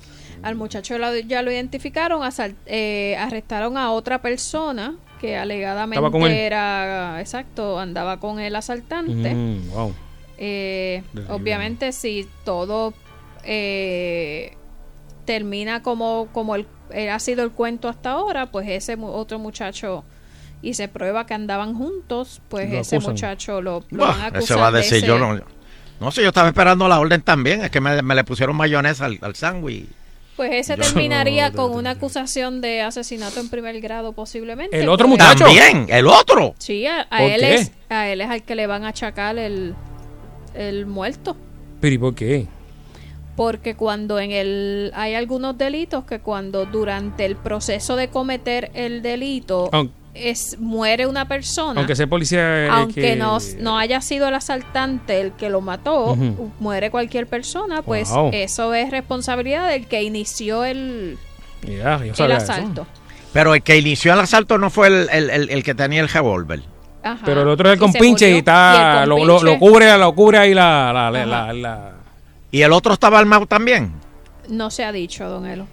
al 0.42 0.56
muchacho 0.56 0.96
ya 1.28 1.42
lo 1.42 1.52
identificaron, 1.52 2.22
eh, 2.66 3.16
arrestaron 3.20 3.78
a 3.78 3.92
otra 3.92 4.22
persona 4.22 4.96
que 5.22 5.38
alegadamente 5.38 5.98
Estaba 6.00 6.12
con 6.12 6.24
él. 6.30 6.32
era 6.38 7.18
exacto, 7.22 7.80
andaba 7.80 8.20
con 8.20 8.40
el 8.40 8.56
asaltante. 8.56 9.34
Mm, 9.34 9.70
wow. 9.72 9.94
Eh, 10.38 11.02
obviamente 11.30 11.92
si 11.94 12.28
todo 12.44 12.94
eh, 13.44 14.54
termina 15.26 15.82
como, 15.82 16.28
como 16.34 16.56
el, 16.56 16.66
ha 17.12 17.20
sido 17.20 17.44
el 17.44 17.52
cuento 17.52 17.88
hasta 17.90 18.12
ahora, 18.12 18.48
pues 18.48 18.68
ese 18.70 18.96
mu- 18.96 19.08
otro 19.10 19.40
muchacho 19.40 20.04
y 20.62 20.74
se 20.74 20.88
prueba 20.88 21.26
que 21.26 21.34
andaban 21.34 21.76
juntos, 21.76 22.42
pues 22.50 22.70
Lo 22.72 22.80
ese 22.80 22.96
acusan. 22.96 23.12
muchacho 23.14 23.62
lo, 23.62 23.84
lo 23.92 24.04
van 24.06 24.20
a 24.22 24.26
acusar 24.28 24.44
ese 24.44 24.56
va 24.56 24.68
a 24.68 24.72
de 24.72 24.78
decir, 24.80 24.98
ese- 24.98 25.08
yo 25.08 25.18
no. 25.20 25.40
No 26.00 26.12
sé, 26.12 26.22
yo 26.24 26.28
estaba 26.28 26.50
esperando 26.50 26.88
la 26.90 27.00
orden 27.00 27.22
también. 27.22 27.62
Es 27.62 27.72
que 27.72 27.80
me, 27.80 28.02
me 28.02 28.16
le 28.16 28.24
pusieron 28.26 28.56
mayonesa 28.56 29.06
al, 29.06 29.18
al 29.22 29.34
sándwich. 29.36 29.86
Pues 30.36 30.52
ese 30.54 30.76
Yo- 30.76 30.84
terminaría 30.84 31.52
con 31.54 31.72
una 31.72 31.92
acusación 31.92 32.60
de 32.60 32.82
asesinato 32.82 33.40
en 33.40 33.48
primer 33.50 33.80
grado 33.80 34.12
posiblemente. 34.12 34.78
¿El 34.78 34.90
otro 34.90 35.08
porque- 35.08 35.24
muchacho? 35.24 35.46
También, 35.46 35.86
el 35.90 36.08
otro. 36.08 36.54
Sí, 36.58 36.86
a, 36.86 37.02
a 37.10 37.20
¿Por 37.20 37.32
él 37.32 37.40
qué? 37.40 37.56
es 37.56 37.72
a 37.88 38.10
él 38.10 38.20
es 38.20 38.30
al 38.30 38.44
que 38.44 38.56
le 38.56 38.68
van 38.68 38.84
a 38.84 38.90
achacar 38.90 39.38
el, 39.38 39.74
el 40.54 40.86
muerto. 40.86 41.38
Pero 41.80 41.96
¿y 41.96 41.98
por 41.98 42.14
qué? 42.16 42.48
Porque 43.36 43.76
cuando 43.76 44.20
en 44.20 44.32
el 44.32 44.92
hay 44.96 45.14
algunos 45.14 45.58
delitos 45.58 46.06
que 46.06 46.20
cuando 46.20 46.66
durante 46.66 47.26
el 47.26 47.36
proceso 47.36 47.96
de 47.98 48.08
cometer 48.08 48.72
el 48.74 49.02
delito 49.02 49.70
Aun- 49.74 49.92
es 50.14 50.58
muere 50.60 51.06
una 51.08 51.28
persona, 51.28 51.82
Aunque 51.82 51.94
sea 51.98 52.08
policía. 52.08 52.66
eh, 52.66 52.70
aunque 52.70 53.02
que- 53.02 53.16
no, 53.18 53.38
no 53.60 53.78
haya 53.78 54.00
sido 54.00 54.30
el 54.30 54.36
asaltante 54.36 55.20
el 55.20 55.34
que 55.34 55.50
lo 55.50 55.60
mató, 55.60 56.16
muere 56.62 56.90
cualquier 56.90 57.28
persona, 57.28 57.82
pues 57.82 58.10
Wow. 58.10 58.30
eso 58.32 58.74
es 58.74 58.90
responsabilidad 58.92 59.68
del 59.70 59.88
que 59.88 60.04
inició 60.04 60.64
el, 60.64 61.18
yo 61.62 62.26
el 62.26 62.32
eso. 62.32 62.52
asalto. 62.52 62.88
Pero 63.34 63.54
el 63.54 63.62
que 63.64 63.78
inició 63.78 64.14
el 64.14 64.20
asalto 64.22 64.58
no 64.58 64.70
fue 64.70 64.88
el, 64.88 65.10
el- 65.12 65.30
el- 65.30 65.50
el 65.50 65.64
que 65.64 65.76
tenía 65.76 66.00
el 66.00 66.08
revólver. 66.08 66.62
Ajá. 67.04 67.20
Pero 67.26 67.42
el 67.42 67.50
otro 67.50 67.68
es 67.68 67.74
el 67.74 67.78
Y 67.78 67.82
con 67.82 67.92
se 67.92 68.00
pinche 68.00 68.32
y 68.32 68.38
está. 68.38 69.00
Y 69.00 69.04
el 69.04 69.10
lo, 69.10 69.18
compinche- 69.18 69.28
lo, 69.28 69.44
lo 69.44 69.60
cubre, 69.60 69.98
lo 69.98 70.16
cubre 70.16 70.38
ahí 70.38 70.54
la. 70.54 70.94
la, 70.94 71.12
la, 71.12 71.26
la- 71.26 71.54
la- 71.54 71.92
¿Y 72.56 72.62
el 72.62 72.72
otro 72.72 72.94
estaba 72.94 73.20
armado 73.20 73.46
también? 73.48 73.92
No 74.48 74.72
se 74.72 74.86
ha 74.86 74.92
dicho, 74.94 75.28
don 75.28 75.46
Elo. 75.46 75.68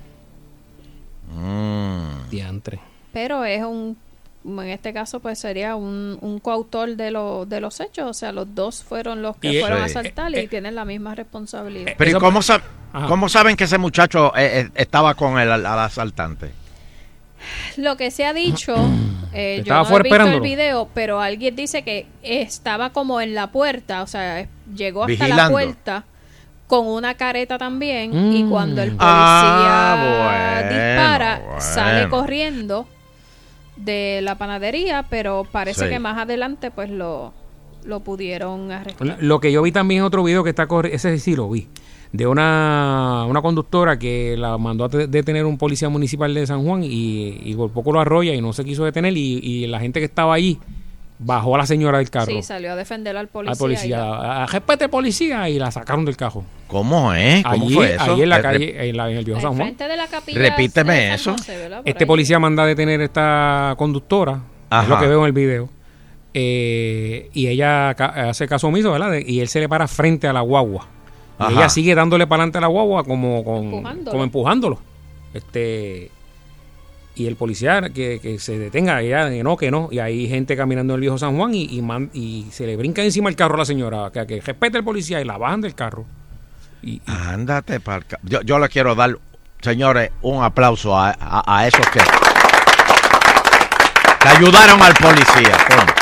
Mm. 1.32 2.28
Diantre. 2.30 2.80
Pero 3.12 3.44
es 3.44 3.62
un, 3.62 3.96
en 4.44 4.68
este 4.68 4.92
caso, 4.92 5.20
pues 5.20 5.38
sería 5.38 5.76
un, 5.76 6.18
un 6.20 6.38
coautor 6.40 6.96
de, 6.96 7.10
lo, 7.10 7.46
de 7.46 7.60
los 7.60 7.78
hechos. 7.80 8.06
O 8.08 8.14
sea, 8.14 8.32
los 8.32 8.54
dos 8.54 8.82
fueron 8.82 9.22
los 9.22 9.36
que 9.36 9.52
Y- 9.52 9.60
fueron 9.60 9.80
a 9.80 9.84
asaltar 9.84 10.36
y 10.36 10.46
tienen 10.48 10.74
la 10.74 10.84
misma 10.84 11.14
responsabilidad. 11.14 11.92
Pero 11.96 12.10
¿y 12.10 12.14
cómo, 12.14 12.40
sab- 12.40 12.62
Ajá. 12.92 13.06
cómo 13.06 13.28
saben 13.28 13.56
que 13.56 13.64
ese 13.64 13.78
muchacho 13.78 14.34
eh, 14.36 14.62
eh, 14.62 14.70
estaba 14.74 15.14
con 15.14 15.38
el 15.38 15.50
al- 15.52 15.64
al 15.66 15.78
asaltante? 15.78 16.50
Lo 17.76 17.96
que 17.96 18.10
se 18.10 18.24
ha 18.24 18.32
dicho, 18.32 18.74
eh, 19.32 19.56
yo 19.58 19.62
Estaba 19.62 19.80
no 19.82 19.86
he 19.86 19.88
fuera 19.88 20.24
visto 20.24 20.36
el 20.36 20.40
video, 20.40 20.88
pero 20.94 21.20
alguien 21.20 21.54
dice 21.54 21.82
que 21.82 22.06
estaba 22.22 22.90
como 22.90 23.20
en 23.20 23.34
la 23.34 23.52
puerta, 23.52 24.02
o 24.02 24.06
sea, 24.06 24.48
llegó 24.74 25.04
hasta 25.04 25.28
la 25.28 25.48
puerta 25.50 26.04
con 26.66 26.86
una 26.86 27.14
careta 27.14 27.58
también 27.58 28.32
y 28.32 28.44
Mm. 28.44 28.50
cuando 28.50 28.80
el 28.82 28.90
policía 28.90 29.06
Ah, 29.08 30.62
bueno, 30.62 30.74
dispara, 30.74 31.40
bueno. 31.44 31.60
sale 31.60 32.08
corriendo 32.08 32.86
de 33.76 34.20
la 34.22 34.36
panadería, 34.36 35.04
pero 35.08 35.46
parece 35.50 35.84
Sí. 35.84 35.90
que 35.90 35.98
más 35.98 36.18
adelante 36.18 36.70
pues 36.70 36.88
lo, 36.90 37.32
lo 37.84 38.00
pudieron 38.00 38.70
arrestar. 38.70 39.16
Lo 39.20 39.40
que 39.40 39.50
yo 39.52 39.62
vi 39.62 39.72
también 39.72 40.02
es 40.02 40.06
otro 40.06 40.22
video 40.22 40.44
que 40.44 40.50
está 40.50 40.66
corriendo, 40.66 40.96
ese 40.96 41.18
sí 41.18 41.34
lo 41.34 41.48
vi, 41.50 41.68
de 42.12 42.26
una, 42.26 43.24
una 43.28 43.42
conductora 43.42 43.98
que 43.98 44.36
la 44.38 44.56
mandó 44.58 44.84
a 44.84 44.88
te- 44.88 45.06
detener 45.08 45.44
un 45.46 45.58
policía 45.58 45.88
municipal 45.88 46.32
de 46.32 46.46
San 46.46 46.64
Juan 46.64 46.84
y, 46.84 47.38
y 47.42 47.54
por 47.54 47.70
poco 47.70 47.92
lo 47.92 48.00
arrolla 48.00 48.34
y 48.34 48.40
no 48.40 48.52
se 48.52 48.64
quiso 48.64 48.84
detener 48.84 49.16
y, 49.16 49.38
y 49.42 49.66
la 49.66 49.80
gente 49.80 49.98
que 50.00 50.06
estaba 50.06 50.34
allí 50.34 50.58
bajó 51.24 51.54
a 51.54 51.58
la 51.58 51.66
señora 51.66 51.98
del 51.98 52.10
carro. 52.10 52.26
Sí, 52.26 52.42
salió 52.42 52.72
a 52.72 52.76
defender 52.76 53.16
al 53.16 53.28
policía. 53.28 53.52
al 53.52 53.58
policía, 53.58 53.98
la- 53.98 54.46
respete 54.46 54.88
policía 54.88 55.48
y 55.48 55.58
la 55.58 55.70
sacaron 55.70 56.04
del 56.04 56.16
carro. 56.16 56.44
¿Cómo 56.66 57.12
es? 57.14 57.42
¿Cómo 57.44 57.64
allí, 57.66 57.74
fue 57.74 57.94
eso? 57.94 58.02
allí 58.12 58.22
en 58.22 58.28
la 58.28 58.38
Eh, 58.38 58.42
calle, 58.42 58.88
en, 58.88 58.96
la- 58.96 59.10
en 59.10 59.16
el 59.18 59.24
viejo 59.24 59.40
San 59.40 59.50
Juan. 59.54 59.62
frente 59.66 59.88
de 59.88 59.96
la 59.96 60.06
capilla 60.06 60.38
Repíteme 60.38 60.92
de 60.94 61.06
San 61.06 61.14
eso. 61.14 61.32
José. 61.32 61.68
Por 61.68 61.82
Este 61.88 62.04
ahí. 62.04 62.06
policía 62.08 62.38
manda 62.38 62.62
a 62.62 62.66
detener 62.66 63.00
a 63.00 63.04
esta 63.04 63.74
conductora, 63.78 64.40
Ajá. 64.70 64.82
es 64.82 64.88
lo 64.88 64.98
que 64.98 65.06
veo 65.06 65.20
en 65.20 65.26
el 65.26 65.32
video. 65.32 65.68
eh, 66.34 67.28
y 67.34 67.48
ella 67.48 67.94
ca- 67.94 68.30
hace 68.30 68.46
caso 68.48 68.68
omiso, 68.68 68.90
¿verdad? 68.92 69.10
De- 69.10 69.24
y 69.26 69.40
él 69.40 69.48
se 69.48 69.60
le 69.60 69.68
para 69.68 69.86
frente 69.86 70.26
a 70.26 70.32
la 70.32 70.40
guagua. 70.40 70.86
Y 71.38 71.42
Ajá. 71.42 71.52
ella 71.52 71.68
sigue 71.68 71.94
dándole 71.94 72.26
para 72.26 72.42
adelante 72.42 72.58
a 72.58 72.60
la 72.62 72.66
guagua 72.68 73.04
como, 73.04 73.44
con- 73.44 73.64
Empujándolo. 73.64 74.10
como 74.10 74.24
empujándolo. 74.24 74.78
Este 75.34 76.10
y 77.14 77.26
el 77.26 77.36
policía 77.36 77.82
que, 77.94 78.20
que 78.22 78.38
se 78.38 78.58
detenga, 78.58 79.00
ella 79.02 79.28
que 79.28 79.42
no, 79.42 79.56
que 79.56 79.70
no. 79.70 79.88
Y 79.90 79.98
hay 79.98 80.28
gente 80.28 80.56
caminando 80.56 80.94
en 80.94 80.96
el 80.96 81.00
viejo 81.02 81.18
San 81.18 81.36
Juan 81.36 81.54
y, 81.54 81.64
y, 81.64 81.82
man- 81.82 82.10
y 82.14 82.46
se 82.50 82.66
le 82.66 82.76
brinca 82.76 83.02
encima 83.02 83.28
el 83.28 83.36
carro 83.36 83.54
a 83.56 83.58
la 83.58 83.64
señora, 83.64 84.10
que, 84.12 84.26
que 84.26 84.40
respete 84.40 84.78
el 84.78 84.84
policía 84.84 85.20
y 85.20 85.24
la 85.24 85.36
bajan 85.38 85.60
del 85.60 85.74
carro. 85.74 86.06
Ándate 87.06 87.78
para 87.80 88.04
yo, 88.24 88.40
yo 88.42 88.58
le 88.58 88.68
quiero 88.68 88.94
dar, 88.94 89.16
señores, 89.60 90.10
un 90.22 90.42
aplauso 90.42 90.96
a, 90.98 91.10
a- 91.20 91.58
a 91.58 91.66
esos 91.68 91.86
que, 91.90 92.00
que 94.20 94.28
ayudaron 94.28 94.80
al 94.82 94.94
policía. 94.94 95.56
coño. 95.68 95.92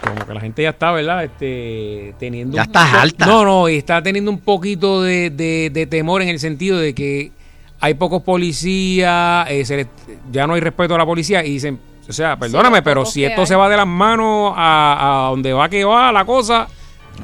Como 0.00 0.26
que 0.26 0.34
la 0.34 0.40
gente 0.40 0.62
ya 0.62 0.70
está, 0.70 0.92
¿verdad? 0.92 1.24
Este, 1.24 2.14
teniendo 2.18 2.56
Ya 2.56 2.62
estás 2.62 2.94
alta. 2.94 3.26
No, 3.26 3.44
no, 3.44 3.68
y 3.68 3.76
está 3.76 4.02
teniendo 4.02 4.30
un 4.30 4.38
poquito 4.40 5.02
de, 5.02 5.28
de- 5.30 5.70
de 5.72 5.86
temor 5.86 6.22
en 6.22 6.28
el 6.28 6.38
sentido 6.38 6.78
de 6.78 6.94
que 6.94 7.32
hay 7.80 7.94
pocos 7.94 8.22
policías, 8.22 9.48
eh, 9.50 9.64
se 9.64 9.76
le- 9.76 9.88
ya 10.30 10.46
no 10.46 10.54
hay 10.54 10.60
respeto 10.60 10.94
a 10.94 10.98
la 10.98 11.06
policía 11.06 11.44
y 11.44 11.50
dicen, 11.52 11.78
o 12.08 12.12
sea, 12.12 12.36
perdóname, 12.38 12.82
pero 12.82 13.04
si 13.04 13.24
esto 13.24 13.42
hay. 13.42 13.46
se 13.46 13.54
va 13.56 13.68
de 13.68 13.76
las 13.76 13.86
manos 13.86 14.52
a, 14.56 15.26
a 15.26 15.30
donde 15.30 15.52
va 15.52 15.68
que 15.68 15.84
va 15.84 16.10
la 16.12 16.24
cosa, 16.24 16.66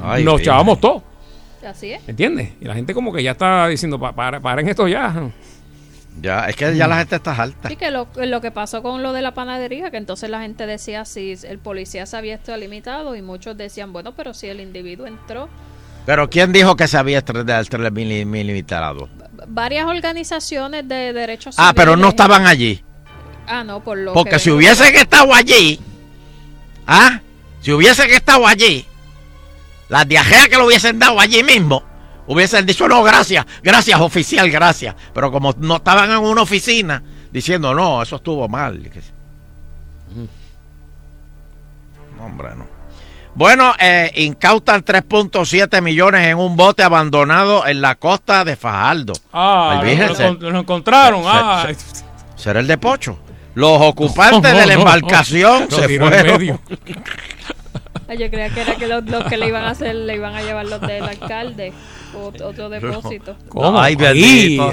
Ay, 0.03 0.23
nos 0.23 0.41
chavamos 0.41 0.79
todos, 0.79 1.01
Así 1.65 1.91
es. 1.91 2.07
¿entiendes? 2.07 2.51
Y 2.61 2.65
la 2.65 2.75
gente 2.75 2.93
como 2.93 3.11
que 3.11 3.23
ya 3.23 3.31
está 3.31 3.67
diciendo, 3.67 3.99
"Pa- 3.99 4.13
para, 4.13 4.39
paren 4.39 4.67
esto 4.69 4.87
ya. 4.87 5.29
Ya, 6.21 6.45
es 6.47 6.55
que 6.55 6.73
ya 6.77 6.87
la 6.87 6.97
gente 6.99 7.17
está 7.17 7.33
alta. 7.35 7.67
Sí, 7.67 7.75
que 7.75 7.91
lo, 7.91 8.07
lo 8.15 8.39
que 8.39 8.49
pasó 8.51 8.81
con 8.81 9.03
lo 9.03 9.11
de 9.11 9.21
la 9.21 9.33
panadería, 9.33 9.91
que 9.91 9.97
entonces 9.97 10.29
la 10.29 10.39
gente 10.41 10.65
decía 10.65 11.03
si 11.03 11.33
el 11.43 11.59
policía 11.59 12.05
se 12.05 12.15
había 12.15 12.35
extralimitado 12.35 13.15
y 13.17 13.21
muchos 13.21 13.57
decían, 13.57 13.91
bueno, 13.91 14.13
pero 14.15 14.33
si 14.33 14.47
el 14.47 14.61
individuo 14.61 15.07
entró. 15.07 15.49
Pero 16.05 16.29
¿quién 16.29 16.53
dijo 16.53 16.75
que 16.77 16.87
se 16.87 16.97
había 16.97 17.17
extralimitado? 17.19 17.59
Varias 19.47 19.85
organizaciones 19.87 20.87
de 20.87 21.13
derechos 21.13 21.55
Ah, 21.57 21.73
pero 21.75 21.95
no 21.95 22.07
civiles- 22.07 22.09
estaban 22.09 22.45
allí. 22.47 22.83
Ah, 23.47 23.63
no, 23.63 23.83
por 23.83 23.97
lo 23.97 24.13
Porque 24.13 24.31
que 24.31 24.39
si 24.39 24.51
hubiesen 24.51 24.95
estado 24.95 25.33
allí, 25.33 25.79
¿ah? 26.87 27.19
Si 27.61 27.71
hubiesen 27.71 28.09
estado 28.11 28.47
allí, 28.47 28.85
las 29.89 30.07
diajeas 30.07 30.47
que 30.49 30.57
lo 30.57 30.65
hubiesen 30.65 30.97
dado 30.99 31.19
allí 31.19 31.43
mismo, 31.43 31.83
hubiesen 32.27 32.65
dicho, 32.65 32.87
no, 32.87 33.03
gracias, 33.03 33.45
gracias 33.61 33.99
oficial, 33.99 34.49
gracias. 34.49 34.95
Pero 35.13 35.31
como 35.31 35.53
no 35.59 35.75
estaban 35.77 36.09
en 36.11 36.17
una 36.17 36.41
oficina 36.41 37.03
diciendo, 37.31 37.73
no, 37.73 38.01
eso 38.01 38.15
estuvo 38.15 38.47
mal. 38.47 38.89
que- 38.91 39.01
No, 42.17 42.25
hombre, 42.25 42.49
no. 42.55 42.65
Bueno, 43.35 43.73
eh, 43.79 44.11
incautan 44.15 44.83
3.7 44.83 45.81
millones 45.81 46.25
en 46.27 46.37
un 46.37 46.55
bote 46.55 46.83
abandonado 46.83 47.67
en 47.67 47.81
la 47.81 47.95
costa 47.95 48.45
de 48.45 48.55
Fajardo. 48.55 49.13
Ah, 49.33 49.81
lo, 49.83 50.33
lo- 50.39 50.51
lo 50.51 50.59
encontraron. 50.59 51.21
se- 51.23 51.29
ah. 51.31 51.67
¿Será 52.37 52.61
el 52.61 52.67
de 52.67 52.77
Pocho? 52.77 53.19
Los 53.55 53.81
ocupantes 53.81 54.53
No, 54.53 54.59
de 54.59 54.65
la 54.65 54.73
no, 54.75 54.79
embarcación 54.81 55.67
lo 55.69 55.77
se 55.77 55.87
tiró 55.87 56.05
en 56.07 56.11
fueron. 56.13 56.37
medio. 56.39 56.59
Yo 58.19 58.29
creía 58.29 58.49
que 58.49 58.61
era 58.61 58.75
que 58.75 58.87
los, 58.87 59.03
los 59.05 59.23
que 59.25 59.37
le 59.37 59.47
iban 59.47 59.63
a 59.65 59.71
hacer, 59.71 59.95
le 59.95 60.15
iban 60.15 60.35
a 60.35 60.41
llevar 60.41 60.65
los 60.67 60.79
del 60.81 61.03
alcalde. 61.03 61.73
Otro, 62.13 62.49
otro 62.49 62.69
depósito. 62.69 63.35
¿Cómo? 63.49 63.79
Ay, 63.81 63.93
Ahí, 63.93 63.95
bendito. 63.95 64.71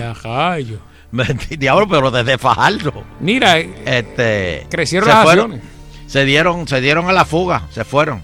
Diablo, 1.59 1.89
pero 1.89 2.11
desde 2.11 2.39
Fajardo. 2.39 2.93
Mira, 3.21 3.59
eh, 3.59 3.71
Este, 3.87 4.67
Crecieron 4.71 5.09
se 5.09 5.15
las 5.15 5.25
fueron, 5.25 5.53
acciones. 5.53 5.73
Se 6.07 6.25
dieron, 6.25 6.69
se 6.69 6.81
dieron 6.81 7.09
a 7.09 7.13
la 7.13 7.25
fuga, 7.25 7.63
se 7.71 7.85
fueron. 7.85 8.23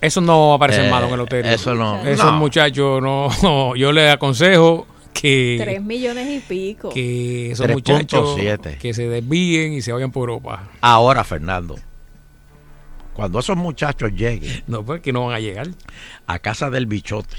Eso 0.00 0.20
no 0.20 0.54
aparece 0.54 0.82
Eh, 0.82 0.84
en 0.84 0.90
malo 0.90 1.08
en 1.08 1.14
el 1.14 1.20
hotel. 1.20 1.46
eso 1.46 1.74
no. 1.74 2.00
Esos 2.06 2.24
No. 2.26 2.32
muchachos, 2.32 3.02
no. 3.42 3.74
Yo 3.76 3.92
les 3.92 4.10
aconsejo 4.12 4.86
que, 5.12 5.58
Tres 5.60 5.82
millones 5.82 6.28
y 6.28 6.40
pico. 6.40 6.90
que 6.90 7.50
esos 7.52 7.66
3.7. 7.66 7.72
muchachos 7.72 8.38
que 8.80 8.94
se 8.94 9.08
desvíen 9.08 9.72
y 9.72 9.82
se 9.82 9.92
vayan 9.92 10.12
por 10.12 10.28
Europa. 10.28 10.68
Ahora, 10.80 11.24
Fernando, 11.24 11.74
cuando 13.14 13.40
esos 13.40 13.56
muchachos 13.56 14.12
lleguen 14.12 14.62
No, 14.66 14.84
pues 14.84 15.00
que 15.00 15.12
no 15.12 15.26
van 15.26 15.34
a 15.36 15.40
llegar. 15.40 15.66
a 16.26 16.38
casa 16.38 16.70
del 16.70 16.86
bichote, 16.86 17.36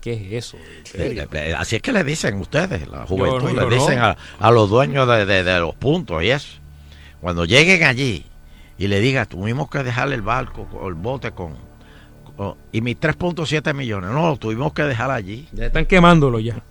¿Qué 0.00 0.12
es 0.38 0.46
eso? 0.46 0.56
eh, 0.94 1.26
eh, 1.32 1.54
así 1.58 1.76
es 1.76 1.82
que 1.82 1.92
le 1.92 2.04
dicen 2.04 2.36
ustedes, 2.40 2.88
la 2.88 3.04
juventud, 3.04 3.50
Yo 3.54 3.68
le 3.68 3.76
dicen 3.76 3.98
no. 3.98 4.04
a, 4.06 4.16
a 4.38 4.50
los 4.50 4.70
dueños 4.70 5.06
de, 5.08 5.26
de- 5.26 5.42
de 5.44 5.58
los 5.60 5.74
puntos 5.74 6.22
y 6.22 6.30
eso. 6.30 6.48
Cuando 7.20 7.44
lleguen 7.44 7.82
allí 7.82 8.24
y 8.78 8.86
le 8.86 9.00
digan, 9.00 9.26
tuvimos 9.26 9.68
que 9.68 9.82
dejar 9.82 10.10
el 10.12 10.22
barco, 10.22 10.66
o 10.72 10.88
el 10.88 10.94
bote 10.94 11.32
con, 11.32 11.56
con- 12.38 12.54
y 12.72 12.80
mis 12.80 12.96
3.7 12.98 13.74
millones, 13.74 14.10
no, 14.12 14.28
lo 14.28 14.36
tuvimos 14.36 14.72
que 14.72 14.84
dejar 14.84 15.10
allí. 15.10 15.46
Ya 15.52 15.66
están 15.66 15.84
quemándolo 15.84 16.38
ya. 16.38 16.62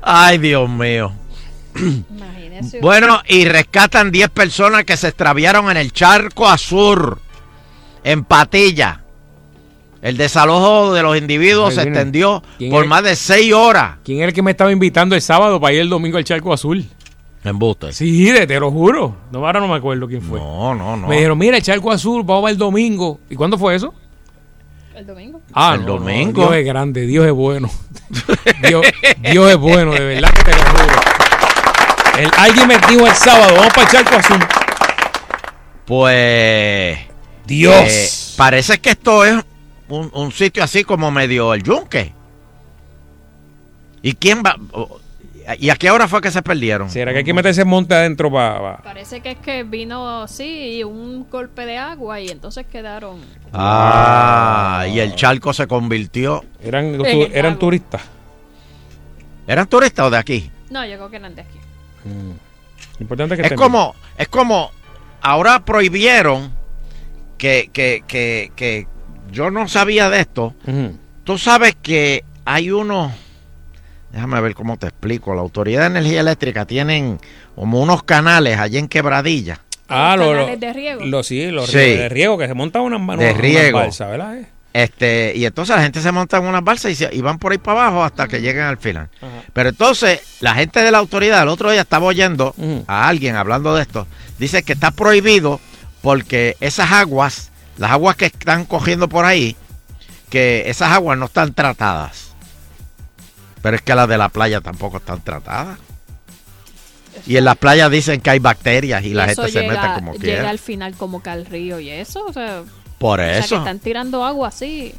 Ay, 0.00 0.38
Dios 0.38 0.68
mío. 0.70 1.12
Imagínese. 1.76 2.80
Bueno, 2.80 3.20
y 3.28 3.44
rescatan 3.44 4.10
10 4.10 4.30
personas 4.30 4.84
que 4.84 4.96
se 4.96 5.08
extraviaron 5.08 5.70
en 5.70 5.76
el 5.76 5.92
charco 5.92 6.48
azul, 6.48 7.18
en 8.04 8.24
Patilla. 8.24 9.02
El 10.00 10.16
desalojo 10.16 10.94
de 10.94 11.02
los 11.02 11.16
individuos 11.18 11.74
se 11.74 11.82
extendió 11.82 12.42
¿Quién 12.56 12.70
por 12.70 12.84
es? 12.84 12.88
más 12.88 13.02
de 13.02 13.16
6 13.16 13.52
horas. 13.52 13.96
¿Quién 14.04 14.20
es 14.22 14.28
el 14.28 14.32
que 14.32 14.42
me 14.42 14.52
estaba 14.52 14.70
invitando 14.70 15.16
el 15.16 15.22
sábado 15.22 15.60
para 15.60 15.74
ir 15.74 15.80
el 15.80 15.88
domingo 15.88 16.16
al 16.18 16.24
Charco 16.24 16.52
Azul? 16.52 16.86
En 17.44 17.58
Buste. 17.58 17.92
Sí, 17.92 18.30
de- 18.30 18.46
te 18.46 18.58
lo 18.60 18.70
juro. 18.70 19.14
No, 19.30 19.46
ahora 19.46 19.60
no 19.60 19.68
me 19.68 19.76
acuerdo 19.76 20.08
quién 20.08 20.22
fue. 20.22 20.38
No, 20.40 20.74
no, 20.74 20.96
no. 20.96 21.06
Me 21.08 21.16
dijeron, 21.16 21.38
mira, 21.38 21.56
el 21.56 21.62
Charco 21.62 21.90
Azul, 21.92 22.22
vamos 22.24 22.42
para 22.42 22.52
el 22.52 22.58
domingo. 22.58 23.20
¿Y 23.30 23.36
cuándo 23.36 23.56
fue 23.56 23.74
eso? 23.76 23.94
El 24.94 25.06
domingo. 25.06 25.40
Ah, 25.52 25.74
El 25.74 25.82
no, 25.82 25.86
no, 25.86 25.92
domingo. 26.00 26.42
Dios 26.42 26.54
es 26.56 26.66
grande, 26.66 27.06
Dios 27.06 27.24
es 27.26 27.32
bueno. 27.32 27.70
Dios, 28.68 28.84
Dios 29.30 29.50
es 29.50 29.56
bueno, 29.56 29.92
de 29.92 30.00
verdad 30.00 30.32
que 30.32 30.42
te 30.42 30.50
lo 30.50 30.58
juro. 30.58 31.00
El- 32.18 32.30
alguien 32.36 32.66
me 32.68 32.78
dijo 32.78 33.06
el 33.06 33.14
sábado, 33.14 33.54
vamos 33.54 33.72
para 33.72 33.82
el 33.82 33.88
Charco 33.92 34.16
Azul. 34.16 34.38
Pues. 35.86 36.98
Dios. 37.46 37.74
eh, 37.86 38.08
parece 38.36 38.78
que 38.80 38.90
esto 38.90 39.24
es 39.24 39.42
un, 39.88 40.10
un 40.12 40.32
sitio 40.32 40.62
así 40.64 40.84
como 40.84 41.10
medio 41.10 41.54
el 41.54 41.62
yunque. 41.62 42.12
¿Y 44.02 44.12
quién 44.14 44.42
va? 44.44 44.56
¿Y 45.58 45.70
a 45.70 45.76
qué 45.76 45.90
hora 45.90 46.08
fue 46.08 46.20
que 46.20 46.30
se 46.30 46.42
perdieron? 46.42 46.90
¿Será 46.90 47.12
que 47.12 47.18
hay 47.18 47.24
que 47.24 47.32
meterse 47.32 47.62
en 47.62 47.68
monte 47.68 47.94
adentro 47.94 48.30
para... 48.30 48.78
Parece 48.78 49.20
que 49.20 49.30
es 49.30 49.38
que 49.38 49.62
vino, 49.62 50.28
sí, 50.28 50.84
un 50.84 51.28
golpe 51.30 51.64
de 51.64 51.78
agua 51.78 52.20
y 52.20 52.28
entonces 52.28 52.66
quedaron. 52.66 53.20
Ah, 53.52 54.86
y 54.90 55.00
el 55.00 55.14
charco 55.14 55.52
se 55.52 55.66
convirtió. 55.66 56.44
Eran, 56.62 56.94
En 56.94 57.06
el 57.06 57.32
eran 57.32 57.58
turistas. 57.58 58.02
¿Eran 59.46 59.66
turistas 59.66 60.06
o 60.06 60.10
de 60.10 60.18
aquí? 60.18 60.50
No, 60.70 60.84
yo 60.84 60.96
creo 60.96 61.10
que 61.10 61.16
eran 61.16 61.34
de 61.34 61.42
aquí. 61.42 61.58
Importante 63.00 63.36
que 63.36 63.42
Es 63.42 63.46
estén 63.46 63.58
como, 63.58 63.94
es 64.16 64.28
como, 64.28 64.70
ahora 65.22 65.64
prohibieron 65.64 66.52
que, 67.38 67.70
que, 67.72 68.02
que, 68.06 68.52
que 68.54 68.86
yo 69.30 69.50
no 69.50 69.68
sabía 69.68 70.10
de 70.10 70.20
esto. 70.20 70.54
Tú 71.24 71.38
sabes 71.38 71.76
que 71.80 72.24
hay 72.44 72.70
unos, 72.70 73.12
déjame 74.12 74.40
ver 74.40 74.54
cómo 74.54 74.76
te 74.78 74.86
explico, 74.88 75.34
la 75.34 75.40
Autoridad 75.42 75.80
de 75.82 75.86
Energía 75.98 76.20
Eléctrica 76.20 76.64
tienen 76.64 77.18
como 77.54 77.80
unos 77.80 78.02
canales 78.02 78.58
allí 78.58 78.78
en 78.78 78.88
Quebradilla. 78.88 79.60
Ah, 79.88 80.16
lo, 80.18 80.32
lo, 80.34 80.40
canales 80.40 80.60
de 80.60 80.72
riego. 80.72 81.04
lo- 81.04 81.22
sí, 81.22 81.46
los 81.50 81.66
Sí. 81.70 81.76
ríos 81.78 81.98
de 81.98 82.08
riego 82.08 82.38
que 82.38 82.46
se 82.46 82.54
montan 82.54 82.82
unas 82.82 83.00
manos 83.00 83.24
De 83.24 83.32
riego. 83.32 83.80
¿verdad? 84.00 84.36
eh? 84.38 84.46
Este, 84.74 85.32
y 85.34 85.46
entonces 85.46 85.74
la 85.74 85.82
gente 85.82 86.00
se 86.02 86.12
monta 86.12 86.36
en 86.36 86.44
unas 86.44 86.62
balsas 86.62 86.92
y, 86.92 86.94
se- 86.94 87.08
y 87.12 87.20
van 87.22 87.38
por 87.38 87.52
ahí 87.52 87.58
para 87.58 87.80
abajo 87.86 88.04
hasta 88.04 88.28
que 88.28 88.40
lleguen 88.40 88.64
al 88.64 88.76
final. 88.76 89.08
Pero 89.54 89.70
entonces, 89.70 90.20
la 90.40 90.54
gente 90.54 90.82
de 90.82 90.90
la 90.90 90.98
autoridad, 90.98 91.42
el 91.42 91.48
otro 91.48 91.70
día 91.70 91.80
estaba 91.80 92.04
oyendo 92.06 92.54
a 92.86 93.08
alguien 93.08 93.34
hablando 93.36 93.74
de 93.74 93.82
esto, 93.82 94.06
dice 94.38 94.62
que 94.62 94.74
está 94.74 94.90
prohibido 94.90 95.58
porque 96.02 96.56
esas 96.60 96.92
aguas, 96.92 97.50
las 97.78 97.90
aguas 97.92 98.14
que 98.16 98.26
están 98.26 98.66
cogiendo 98.66 99.08
por 99.08 99.24
ahí, 99.24 99.56
que 100.28 100.64
esas 100.66 100.92
aguas 100.92 101.16
no 101.18 101.24
están 101.24 101.54
tratadas. 101.54 102.27
Pero 103.68 103.76
es 103.76 103.82
que 103.82 103.94
las 103.94 104.08
de 104.08 104.16
la 104.16 104.30
playa 104.30 104.62
tampoco 104.62 104.96
están 104.96 105.20
tratadas. 105.20 105.78
Y 107.26 107.36
en 107.36 107.44
las 107.44 107.56
playas 107.58 107.90
dicen 107.90 108.18
que 108.22 108.30
hay 108.30 108.38
bacterias 108.38 109.04
y 109.04 109.12
la 109.12 109.26
Eso 109.26 109.42
gente 109.42 109.52
se 109.52 109.60
llega- 109.60 109.82
mete 109.82 109.94
como 109.94 110.12
llega 110.14 110.22
quiera. 110.24 110.48
al 110.48 110.58
final 110.58 110.94
como 110.96 111.22
que 111.22 111.28
al 111.28 111.44
río 111.44 111.78
y 111.78 111.90
eso, 111.90 112.24
o 112.26 112.32
sea, 112.32 112.62
Por 112.98 113.20
o 113.20 113.22
sea, 113.22 113.32
que 113.32 113.38
eso. 113.40 113.56
están 113.58 113.78
tirando 113.78 114.24
agua 114.24 114.48
así. 114.48 114.94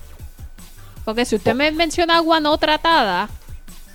Porque 1.03 1.25
si 1.25 1.35
usted 1.37 1.55
me 1.55 1.71
menciona 1.71 2.17
agua 2.17 2.39
no 2.39 2.55
tratada, 2.59 3.27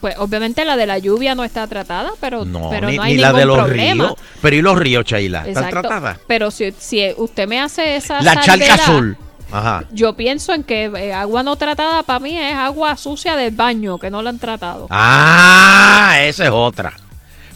pues 0.00 0.16
obviamente 0.18 0.64
la 0.64 0.76
de 0.76 0.86
la 0.86 0.98
lluvia 0.98 1.36
no 1.36 1.44
está 1.44 1.68
tratada, 1.68 2.10
pero 2.20 2.44
No, 2.44 2.68
pero 2.70 2.88
ni, 2.90 2.96
no 2.96 3.02
hay 3.04 3.14
ni 3.14 3.20
la 3.20 3.32
de 3.32 3.44
los 3.44 3.58
problema. 3.58 4.04
ríos. 4.06 4.14
Pero 4.42 4.56
¿y 4.56 4.62
los 4.62 4.76
ríos, 4.76 5.04
Sheila? 5.04 5.46
¿Están 5.46 5.64
Exacto. 5.66 5.80
tratadas? 5.88 6.18
Pero 6.26 6.50
si, 6.50 6.72
si 6.76 7.14
usted 7.16 7.46
me 7.46 7.60
hace 7.60 7.94
esa 7.94 8.20
La 8.22 8.34
charca 8.34 8.50
salvedad, 8.52 8.80
azul. 8.80 9.16
Ajá. 9.56 9.84
Yo 9.92 10.14
pienso 10.14 10.52
en 10.52 10.64
que 10.64 10.84
eh, 10.86 11.12
agua 11.14 11.42
no 11.44 11.54
tratada 11.56 12.02
para 12.02 12.18
mí 12.18 12.36
es 12.36 12.54
agua 12.56 12.96
sucia 12.96 13.36
del 13.36 13.54
baño 13.54 13.98
que 13.98 14.10
no 14.10 14.20
la 14.20 14.30
han 14.30 14.38
tratado. 14.40 14.88
Ah, 14.90 16.16
esa 16.22 16.44
es 16.44 16.50
otra. 16.52 16.92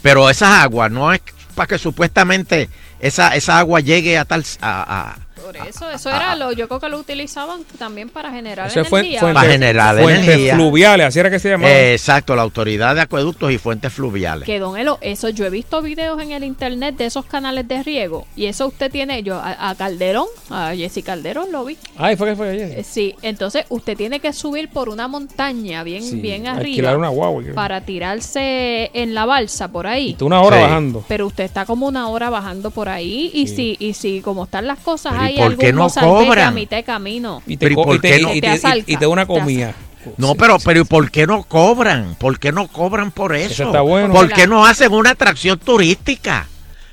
Pero 0.01 0.31
esas 0.31 0.51
aguas 0.63 0.91
no 0.93 1.13
es 1.13 1.21
para 1.57 1.67
que 1.67 1.79
supuestamente 1.79 2.69
esa, 3.01 3.35
esa 3.35 3.59
agua 3.59 3.81
llegue 3.81 4.17
a 4.17 4.25
tal... 4.25 4.45
A, 4.61 5.11
a- 5.13 5.17
Por 5.49 5.67
eso, 5.69 5.91
eso 5.91 6.11
era 6.11 6.37
lo, 6.37 6.53
yo 6.53 6.69
creo 6.69 6.79
que 6.81 6.89
lo 6.91 6.99
utilizaban 6.99 7.63
también 7.79 8.09
para 8.11 8.31
generar 8.31 8.69
Eso 8.69 8.85
fue 8.85 9.01
energía. 9.01 9.21
Para 9.21 9.51
generar 9.51 9.99
fuentes 9.99 10.25
energía. 10.29 10.55
fluviales, 10.57 11.07
así 11.07 11.19
era 11.21 11.31
que 11.31 11.39
se 11.39 11.49
llamaba. 11.51 11.71
Eh, 11.73 11.93
exacto, 11.95 12.37
la 12.37 12.43
autoridad 12.43 12.95
de 12.95 13.01
acueductos 13.01 13.51
y 13.51 13.57
fuentes 13.59 13.93
fluviales. 13.93 14.45
Que 14.45 14.59
don 14.59 14.77
Elo, 14.77 14.99
eso 15.01 15.31
yo 15.31 15.47
he 15.47 15.51
visto 15.51 15.81
videos 15.81 16.21
en 16.21 16.33
el 16.33 16.45
internet 16.45 16.97
de 16.97 17.07
esos 17.07 17.25
canales 17.25 17.67
de 17.67 17.83
riego 17.83 18.27
y 18.37 18.47
eso 18.47 18.67
usted 18.67 18.91
tiene, 18.91 19.23
yo 19.23 19.37
a, 19.37 19.71
a 19.71 19.75
Calderón, 19.75 20.27
a 20.51 20.73
Jessy 20.75 21.03
Calderón 21.03 21.51
lo 21.51 21.65
vi. 21.65 21.79
Ay, 21.97 22.17
fue 22.17 22.29
que 22.29 22.37
fue 22.37 22.51
ayer. 22.51 22.79
Eh, 22.81 22.85
Sí, 22.85 23.15
entonces 23.23 23.65
usted 23.71 23.97
tiene 23.97 24.21
que 24.21 24.33
subir 24.33 24.69
por 24.69 24.89
una 24.89 25.09
montaña 25.09 25.83
bien, 25.83 26.03
Sí, 26.03 26.17
bien 26.17 26.47
arriba 26.47 26.95
una 26.97 27.09
guagua. 27.09 27.43
para 27.55 27.81
tirarse 27.83 28.91
en 28.95 29.15
la 29.15 29.25
balsa 29.27 29.69
por 29.69 29.87
ahí. 29.87 30.15
Tú 30.15 30.27
una 30.27 30.41
hora 30.43 30.57
Sí. 30.59 30.63
bajando. 30.63 31.05
Pero 31.09 31.27
usted 31.27 31.45
está 31.45 31.65
como 31.65 31.87
una 31.87 32.09
hora 32.09 32.31
bajando 32.31 32.71
por 32.71 32.89
ahí 32.89 33.31
y 33.33 33.47
si 33.47 33.77
y 33.79 33.95
si 33.95 34.21
como 34.21 34.45
están 34.45 34.67
las 34.67 34.79
cosas 34.81 35.15
¿y 35.31 35.38
hay 35.43 35.49
por 35.51 35.59
qué 35.59 35.73
no 35.73 35.89
cobran? 35.89 36.49
a 36.49 36.51
mitad 36.51 36.77
de 36.77 36.85
camino. 36.85 37.43
Y 37.47 37.57
te, 37.57 37.67
Pero 37.67 37.73
¿y 37.73 37.75
co- 37.77 37.85
por 37.85 38.01
qué 38.01 38.21
no? 38.21 38.35
y 38.35 38.41
te- 38.41 38.61
y- 38.87 38.97
te 38.97 39.07
una 39.07 39.27
comida. 39.27 39.75
No, 40.17 40.35
pero, 40.35 40.59
pero 40.59 40.81
¿y 40.81 40.85
por 40.85 41.11
qué 41.11 41.27
no 41.27 41.43
cobran? 41.43 42.15
¿Por 42.19 42.39
qué 42.39 42.53
no 42.53 42.69
cobran 42.69 43.11
por 43.11 43.35
eso? 43.35 43.65
está 43.65 43.81
bueno. 43.81 44.13
¿Por 44.15 44.33
qué 44.33 44.47
no 44.47 44.65
hacen 44.65 44.93
una 44.93 45.11
atracción 45.11 45.59
turística? 45.59 46.47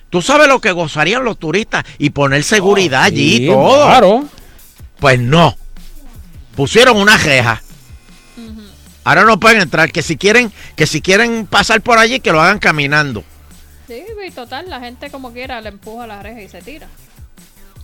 Tú 0.10 0.22
sabes 0.22 0.48
lo 0.48 0.60
que 0.60 0.72
gozarían 0.72 1.24
los 1.24 1.38
turistas 1.38 1.84
y 1.98 2.10
poner 2.10 2.44
seguridad 2.44 3.04
allí 3.04 3.36
y 3.36 3.38
sí, 3.40 3.48
todo. 3.48 3.86
claro. 3.86 4.26
Pues 5.00 5.20
no. 5.20 5.56
Pusieron 6.56 6.98
una 6.98 7.18
reja. 7.18 7.62
Ahora 9.04 9.24
no 9.24 9.40
pueden 9.40 9.62
entrar. 9.62 9.92
Que 9.92 10.02
si 10.02 10.18
quieren, 10.18 10.52
que 10.76 10.88
si 10.88 11.02
quieren 11.02 11.46
pasar 11.46 11.82
por 11.82 11.98
allí, 12.00 12.20
que 12.20 12.32
lo 12.32 12.42
hagan 12.42 12.60
caminando. 12.60 13.24
Sí, 13.88 14.04
y 14.28 14.32
total, 14.32 14.70
la 14.70 14.80
gente 14.80 15.12
como 15.12 15.32
quiera 15.32 15.62
le 15.62 15.70
empuja 15.70 16.08
la 16.08 16.24
reja 16.24 16.42
y 16.42 16.50
se 16.50 16.62
tira. 16.62 16.88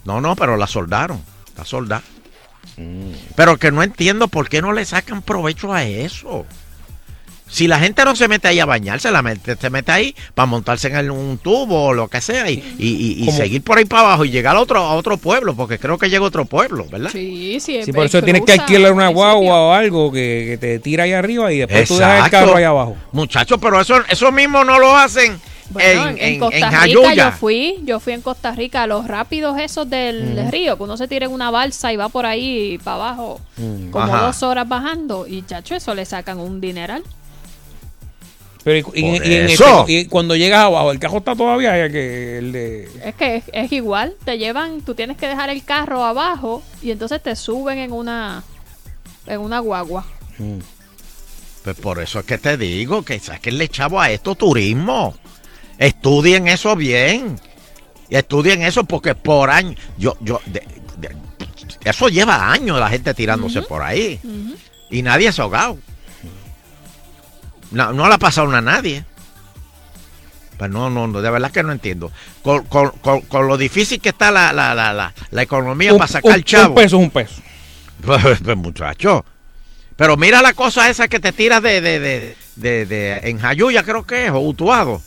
No, 0.06 0.22
no, 0.22 0.36
pero 0.36 0.58
la 0.58 0.68
soldaron. 0.68 1.22
La 1.58 1.66
soldaron. 1.66 2.06
Mm. 2.78 3.12
Pero 3.36 3.58
que 3.58 3.72
no 3.72 3.84
entiendo 3.84 4.28
por 4.28 4.50
qué 4.50 4.62
no 4.62 4.72
le 4.74 4.86
sacan 4.86 5.22
provecho 5.22 5.74
a 5.74 5.84
eso. 5.84 6.46
Si 7.50 7.68
la 7.68 7.80
gente 7.80 8.06
no 8.06 8.16
se 8.16 8.30
mete 8.30 8.48
ahí 8.48 8.62
a 8.62 8.66
bañarse, 8.66 9.12
la 9.12 9.22
mete- 9.22 9.58
se 9.60 9.70
mete 9.70 9.92
ahí 9.92 10.16
para 10.34 10.46
montarse 10.46 10.88
en 10.88 10.96
el- 10.96 11.12
un 11.12 11.38
tubo 11.38 11.88
o 11.88 11.94
lo 11.94 12.08
que 12.08 12.22
sea 12.22 12.50
y, 12.50 12.64
y- 12.80 13.26
y- 13.28 13.32
seguir 13.34 13.62
por 13.62 13.78
ahí 13.78 13.84
para 13.84 14.04
abajo 14.04 14.24
y 14.24 14.30
llegar 14.32 14.56
a 14.56 14.62
otro, 14.62 14.80
a 14.80 14.94
otro 14.94 15.18
pueblo, 15.18 15.54
porque 15.54 15.78
creo 15.78 15.98
que 15.98 16.10
llega 16.10 16.24
a 16.24 16.28
otro 16.30 16.46
pueblo, 16.46 16.86
¿verdad? 16.90 17.10
Sí, 17.12 17.60
sí, 17.60 17.82
Sí, 17.84 17.92
por 17.92 18.06
eso 18.06 18.22
tienes 18.24 18.44
que 18.44 18.54
alquilar 18.54 18.94
una 18.94 19.10
guagua 19.10 19.60
o 19.64 19.74
algo 19.74 20.14
que, 20.14 20.46
que 20.52 20.58
te 20.58 20.80
tira 20.80 21.04
ahí 21.04 21.12
arriba 21.12 21.52
y 21.52 21.58
después 21.58 21.90
tú 21.90 21.98
dejas 21.98 22.12
el 22.20 22.26
Exacto. 22.26 22.46
carro 22.46 22.56
ahí 22.58 22.64
abajo. 22.64 22.96
Muchachos, 23.12 23.60
pero 23.62 23.82
eso, 23.82 23.96
eso 24.08 24.32
mismo 24.32 24.64
no 24.64 24.80
lo 24.80 24.96
hacen 24.96 25.38
Bueno, 25.74 26.10
en, 26.10 26.18
en, 26.18 26.24
en, 26.34 26.40
Costa 26.40 26.58
en 26.58 26.82
Rica 26.84 27.14
yo 27.14 27.32
fui, 27.32 27.80
yo 27.84 28.00
fui 28.00 28.14
en 28.14 28.22
Costa 28.22 28.52
Rica 28.52 28.84
a 28.84 28.88
los 28.88 29.08
rápidos 29.08 29.58
esos 29.60 29.90
del 29.90 30.38
Ujú. 30.40 30.52
río, 30.52 30.78
que 30.78 30.84
uno 30.84 30.98
se 30.98 31.08
tira 31.08 31.26
en 31.26 31.32
una 31.32 31.50
balsa 31.52 31.92
y 31.94 31.96
va 31.98 32.10
por 32.10 32.26
ahí 32.26 32.78
para 32.84 32.96
abajo 32.96 33.40
como 33.92 34.06
Ajá. 34.06 34.26
dos 34.28 34.44
horas 34.44 34.68
bajando 34.68 35.26
y 35.28 35.44
chacho, 35.44 35.76
eso 35.76 35.94
le 35.96 36.06
sacan 36.06 36.40
un 36.40 36.60
dineral. 36.62 37.04
Pero 38.64 38.78
y, 38.78 38.80
y- 38.80 38.84
Por 39.18 39.26
y 39.28 39.34
en 39.36 39.46
eso. 39.50 39.80
este- 39.82 39.92
y 39.94 40.06
cuando 40.06 40.36
llegas 40.36 40.60
abajo, 40.66 40.92
el 40.92 41.00
carro 41.00 41.18
está 41.18 41.36
todavía 41.36 41.90
que 41.90 42.38
el 42.38 42.52
de 42.52 42.90
Es 43.04 43.16
que 43.16 43.38
es, 43.38 43.44
es 43.54 43.72
igual, 43.72 44.14
te 44.24 44.38
llevan, 44.38 44.82
tú 44.82 44.94
tienes 44.94 45.18
que 45.18 45.28
dejar 45.28 45.50
el 45.50 45.64
carro 45.64 46.04
abajo 46.06 46.62
y 46.82 46.92
entonces 46.92 47.24
te 47.24 47.36
suben 47.36 47.80
en 47.80 47.92
una 47.92 48.44
en 49.26 49.40
una 49.40 49.60
guagua. 49.60 50.06
Pues 51.64 51.76
por 51.78 52.00
eso 52.02 52.20
es 52.20 52.26
que 52.26 52.38
te 52.38 52.58
digo 52.58 53.04
que 53.04 53.20
saquenle 53.20 53.68
chavo 53.68 54.00
a 54.02 54.10
esto 54.12 54.36
turismo. 54.36 55.16
Estudien 55.82 56.48
eso 56.48 56.76
bien. 56.76 57.40
Estudien 58.10 58.62
eso 58.62 58.84
porque 58.84 59.16
por 59.16 59.50
año. 59.50 59.76
Yo, 59.98 60.16
yo, 60.22 60.40
de- 60.46 60.64
de- 60.98 61.16
eso 61.84 62.08
lleva 62.08 62.52
años 62.52 62.80
la 62.80 62.88
gente 62.90 63.14
tirándose 63.16 63.64
por 63.64 63.82
ahí. 63.82 64.20
Y 64.92 65.02
nadie 65.02 65.32
se 65.32 65.42
ha 65.42 65.46
ahogado. 65.46 65.80
No, 67.72 67.94
no 67.94 68.08
le 68.08 68.14
ha 68.14 68.18
pasado 68.20 68.54
a 68.56 68.62
nadie. 68.62 69.06
Pues 70.58 70.70
no, 70.70 70.92
no, 70.92 71.08
no, 71.08 71.22
de 71.22 71.32
verdad 71.32 71.50
que 71.52 71.64
no 71.64 71.72
entiendo. 71.72 72.12
Con, 72.44 72.64
con- 72.66 72.92
con- 73.02 73.22
con 73.22 73.48
lo 73.48 73.58
difícil 73.58 74.00
que 74.00 74.10
está 74.10 74.30
la, 74.30 74.54
la, 74.54 74.76
la, 74.76 74.94
la, 74.94 75.14
la 75.32 75.42
economía 75.42 75.92
un, 75.94 75.98
para 75.98 76.12
sacar 76.12 76.38
un- 76.38 76.44
chavo. 76.44 76.70
un 76.70 76.76
peso 76.76 76.98
es 76.98 77.02
un 77.04 77.10
peso. 77.10 77.42
Pues, 78.06 78.40
pues, 78.44 78.58
muchacho. 78.58 79.26
Pero 79.96 80.18
mira 80.18 80.42
la 80.42 80.54
cosa 80.54 80.90
esa 80.90 81.08
que 81.08 81.20
te 81.20 81.32
tiras 81.32 81.62
de, 81.64 81.82
de, 81.82 82.00
de, 82.00 82.38
de, 82.56 82.86
de- 82.86 83.20
en 83.30 83.40
Jayuya, 83.40 83.82
creo 83.84 84.04
que 84.06 84.26
es, 84.28 84.32
o 84.32 84.40
Utuado. 84.40 85.02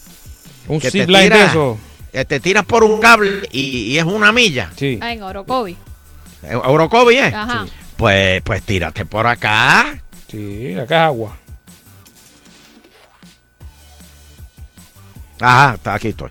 Un 0.69 0.81
que 0.81 0.91
te 0.91 1.01
zip 1.01 1.09
line 1.09 1.31
de 1.31 1.45
eso. 1.45 1.78
Te 2.28 2.41
tiras 2.41 2.65
por 2.65 2.85
un 2.85 3.01
cable 3.01 3.49
y, 3.51 3.93
y 3.93 3.99
es 3.99 4.05
una 4.05 4.31
milla. 4.32 4.70
Sí. 4.77 4.99
Ah, 5.03 5.12
en 5.12 5.23
Orocovi. 5.23 5.77
Eurocovi, 6.43 7.16
¿eh? 7.16 7.32
Ajá. 7.35 7.66
Pues, 7.97 8.43
pues 8.43 8.62
tírate 8.62 9.05
por 9.07 9.27
acá. 9.27 10.01
Sí, 10.31 10.74
acá 10.74 10.97
es 10.97 11.07
agua. 11.07 11.36
Ajá, 15.41 15.74
está 15.74 15.95
aquí 15.95 16.09
estoy. 16.09 16.31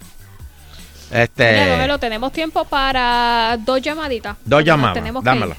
Mira, 1.09 1.23
Este. 1.23 1.69
Domelo, 1.69 1.99
tenemos 1.99 2.31
tiempo 2.31 2.65
para 2.65 3.57
dos 3.59 3.81
llamaditas. 3.81 4.37
Dos 4.45 4.63
llamadas. 4.63 4.95
tenemos 4.95 5.23
ir. 5.23 5.55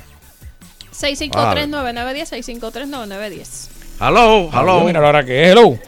653-9910, 0.93 2.29
653-9910. 2.31 3.69
Hello, 4.01 4.51
hello. 4.53 4.85
Mira 4.85 5.01
la 5.01 5.09
hora 5.09 5.25
que 5.25 5.45
es, 5.45 5.51
hello. 5.53 5.79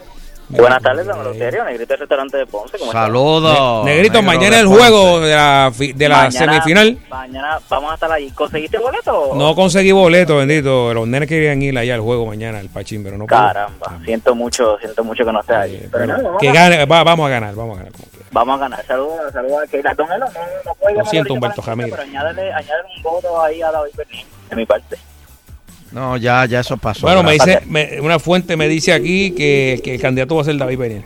Buenas 0.49 0.81
tardes, 0.81 1.05
Don 1.05 1.33
Serio, 1.37 1.65
Negrito 1.65 1.93
del 1.93 1.99
restaurante 1.99 2.37
de 2.37 2.45
Ponce. 2.45 2.77
Saludos. 2.91 3.83
Ne- 3.83 3.91
Negrito, 3.95 4.21
negro 4.21 4.27
mañana 4.27 4.59
el 4.59 4.67
juego 4.67 5.19
de 5.19 5.35
la, 5.35 5.71
de 5.77 6.09
la 6.09 6.15
Mañana- 6.23 6.31
semifinal. 6.31 6.97
Mañana 7.09 7.59
vamos 7.69 7.91
a 7.91 7.93
estar 7.95 8.11
allí. 8.11 8.31
¿Conseguiste 8.31 8.77
boleto? 8.77 9.31
No 9.35 9.53
conseguí 9.55 9.91
boleto, 9.91 10.37
bendito. 10.37 10.93
Los 10.93 11.05
nenes 11.07 11.27
querían 11.27 11.61
ir 11.61 11.77
allá 11.77 11.95
al 11.95 12.01
juego 12.01 12.25
mañana, 12.25 12.59
el 12.61 12.69
Pachín, 12.69 13.03
pero 13.03 13.17
no. 13.17 13.25
Caramba, 13.25 13.99
siento 14.05 14.35
mucho, 14.35 14.77
siento 14.79 15.03
mucho 15.03 15.25
que 15.25 15.31
no 15.33 15.41
estés 15.41 15.55
allí. 15.57 15.81
Pero 15.91 16.37
que 16.39 16.49
a, 16.49 16.53
gane, 16.53 16.85
va- 16.85 17.03
vamos 17.03 17.27
a 17.27 17.29
ganar, 17.29 17.53
vamos 17.53 17.75
a 17.77 17.83
ganar. 17.83 17.93
vamos 18.31 18.55
a 18.55 18.59
ganar. 18.59 18.85
Saludos, 18.85 19.19
saludos 19.33 19.63
a 19.63 19.67
Keila. 19.67 19.93
Don 19.95 20.09
Elo, 20.11 20.25
no, 20.27 20.31
no 20.65 20.75
puede 20.75 20.95
Lo 20.97 21.05
siento, 21.05 21.33
Humberto 21.33 21.61
Ramírez. 21.61 21.91
Pero 21.91 22.03
añádele, 22.03 22.53
añádele 22.53 22.87
un 22.95 23.03
voto 23.03 23.41
ahí 23.41 23.61
a 23.61 23.69
David 23.71 23.91
Bernín, 23.97 24.25
de 24.49 24.55
mi 24.55 24.65
parte. 24.65 24.97
No, 25.91 26.17
ya, 26.17 26.45
ya 26.45 26.59
eso 26.59 26.77
pasó. 26.77 27.01
Bueno, 27.07 27.23
me 27.23 27.33
dice, 27.33 27.61
me- 27.65 27.99
una 28.01 28.19
fuente 28.19 28.55
me 28.57 28.67
dice 28.67 28.93
aquí 28.93 29.31
que, 29.31 29.79
que 29.83 29.95
el 29.95 30.01
candidato 30.01 30.35
va 30.35 30.41
a 30.41 30.45
ser 30.45 30.57
David 30.57 30.77
Benítez. 30.77 31.05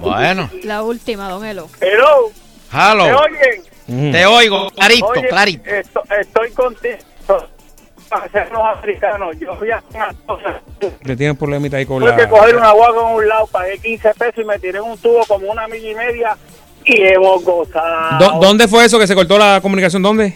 Bueno. 0.00 0.48
La 0.64 0.82
última, 0.82 1.28
Don 1.28 1.44
Elo. 1.44 1.68
Hello. 1.80 2.30
Hello. 2.72 3.04
¿Me 3.04 3.14
oyen? 3.14 4.12
Te 4.12 4.26
oigo, 4.26 4.70
clarito, 4.70 5.06
Oye, 5.06 5.28
clarito. 5.28 5.70
esto- 5.70 6.02
estoy 6.20 6.50
contento. 6.50 7.04
parecer 8.08 8.50
los 8.52 8.62
africanos. 8.64 9.36
Yo 9.38 9.54
fui 9.56 9.70
a 9.70 9.82
una 9.94 10.14
cosa. 10.26 10.60
Le 11.02 11.14
tienen 11.16 11.36
problemita 11.36 11.76
ahí 11.76 11.84
con 11.84 12.00
Tuve 12.00 12.14
que 12.16 12.22
la... 12.22 12.28
coger 12.30 12.56
una 12.56 12.72
guagua 12.72 13.10
en 13.10 13.16
un 13.16 13.28
lado, 13.28 13.46
pagué 13.48 13.78
15 13.78 14.14
pesos 14.14 14.38
y 14.38 14.44
me 14.44 14.58
tiré 14.58 14.78
en 14.78 14.84
un 14.84 14.96
tubo 14.98 15.24
como 15.26 15.50
una 15.50 15.68
milla 15.68 15.90
y 15.90 15.94
media 15.94 16.36
y 16.86 17.02
hemos 17.02 17.44
gozado. 17.44 18.18
¿Dó- 18.18 18.40
¿Dónde 18.40 18.66
fue 18.66 18.86
eso 18.86 18.98
que 18.98 19.06
se 19.06 19.14
cortó 19.14 19.36
la 19.36 19.60
comunicación? 19.60 20.02
¿Dónde? 20.02 20.34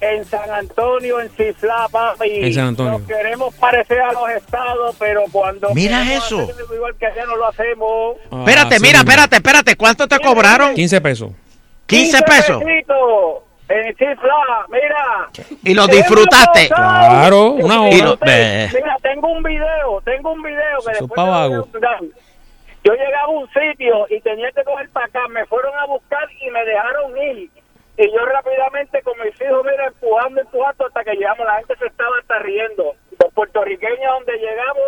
En 0.00 0.24
San 0.24 0.48
Antonio, 0.50 1.20
en 1.20 1.28
Cifla, 1.30 1.88
papi. 1.90 2.44
En 2.44 2.54
San 2.54 2.66
Antonio. 2.68 2.98
Nos 2.98 3.08
queremos 3.08 3.54
parecer 3.56 4.00
a 4.00 4.12
los 4.12 4.28
estados, 4.30 4.94
pero 4.98 5.24
cuando. 5.32 5.70
Mira 5.74 6.02
eso. 6.14 6.40
hacerlo 6.42 6.74
Igual 6.74 6.94
que 6.96 7.06
allá 7.06 7.24
no 7.26 7.36
lo 7.36 7.46
hacemos. 7.48 8.16
Espérate, 8.30 8.74
Ah, 8.76 8.78
sí 8.78 8.82
mira, 8.86 8.98
espérate, 9.00 9.36
espérate. 9.36 9.76
¿Cuánto 9.76 10.06
te 10.06 10.18
cobraron? 10.20 10.74
15 10.74 11.00
pesos. 11.00 11.30
15 11.86 12.22
pesos. 12.22 12.62
pesitos 12.62 13.42
En 13.68 13.94
Cifla, 13.96 14.66
mira. 14.70 15.28
Y 15.64 15.74
lo 15.74 15.86
disfrutaste. 15.88 16.68
Claro, 16.68 17.50
una 17.52 17.82
hora. 17.82 17.90
Y 17.94 18.00
lo- 18.00 18.16
ve. 18.18 18.70
Mira, 18.72 18.96
tengo 19.02 19.28
un 19.28 19.42
video, 19.42 20.00
tengo 20.04 20.32
un 20.32 20.42
video 20.42 20.78
que 20.86 20.92
después. 20.92 21.20
Yo 22.84 22.92
llegaba 22.94 23.24
a 23.24 23.28
un 23.28 23.46
sitio 23.48 24.06
y 24.08 24.20
tenía 24.20 24.50
que 24.52 24.62
coger 24.64 24.88
para 24.90 25.06
acá, 25.06 25.20
me 25.28 25.44
fueron 25.46 25.76
a 25.76 25.84
buscar 25.86 26.26
y 26.40 26.50
me 26.50 26.64
dejaron 26.64 27.18
ir. 27.18 27.50
Y 27.98 28.04
yo 28.14 28.24
rápidamente 28.24 29.02
con 29.02 29.14
mis 29.18 29.34
hijos, 29.40 29.60
mira, 29.64 29.86
empujando, 29.88 30.40
empujando 30.40 30.86
hasta 30.86 31.02
que 31.04 31.12
llegamos, 31.16 31.44
la 31.46 31.56
gente 31.58 31.74
se 31.78 31.86
estaba 31.86 32.10
hasta 32.20 32.38
riendo. 32.38 32.94
Los 33.18 33.32
puertorriqueños 33.34 34.10
donde 34.18 34.32
llegamos, 34.38 34.86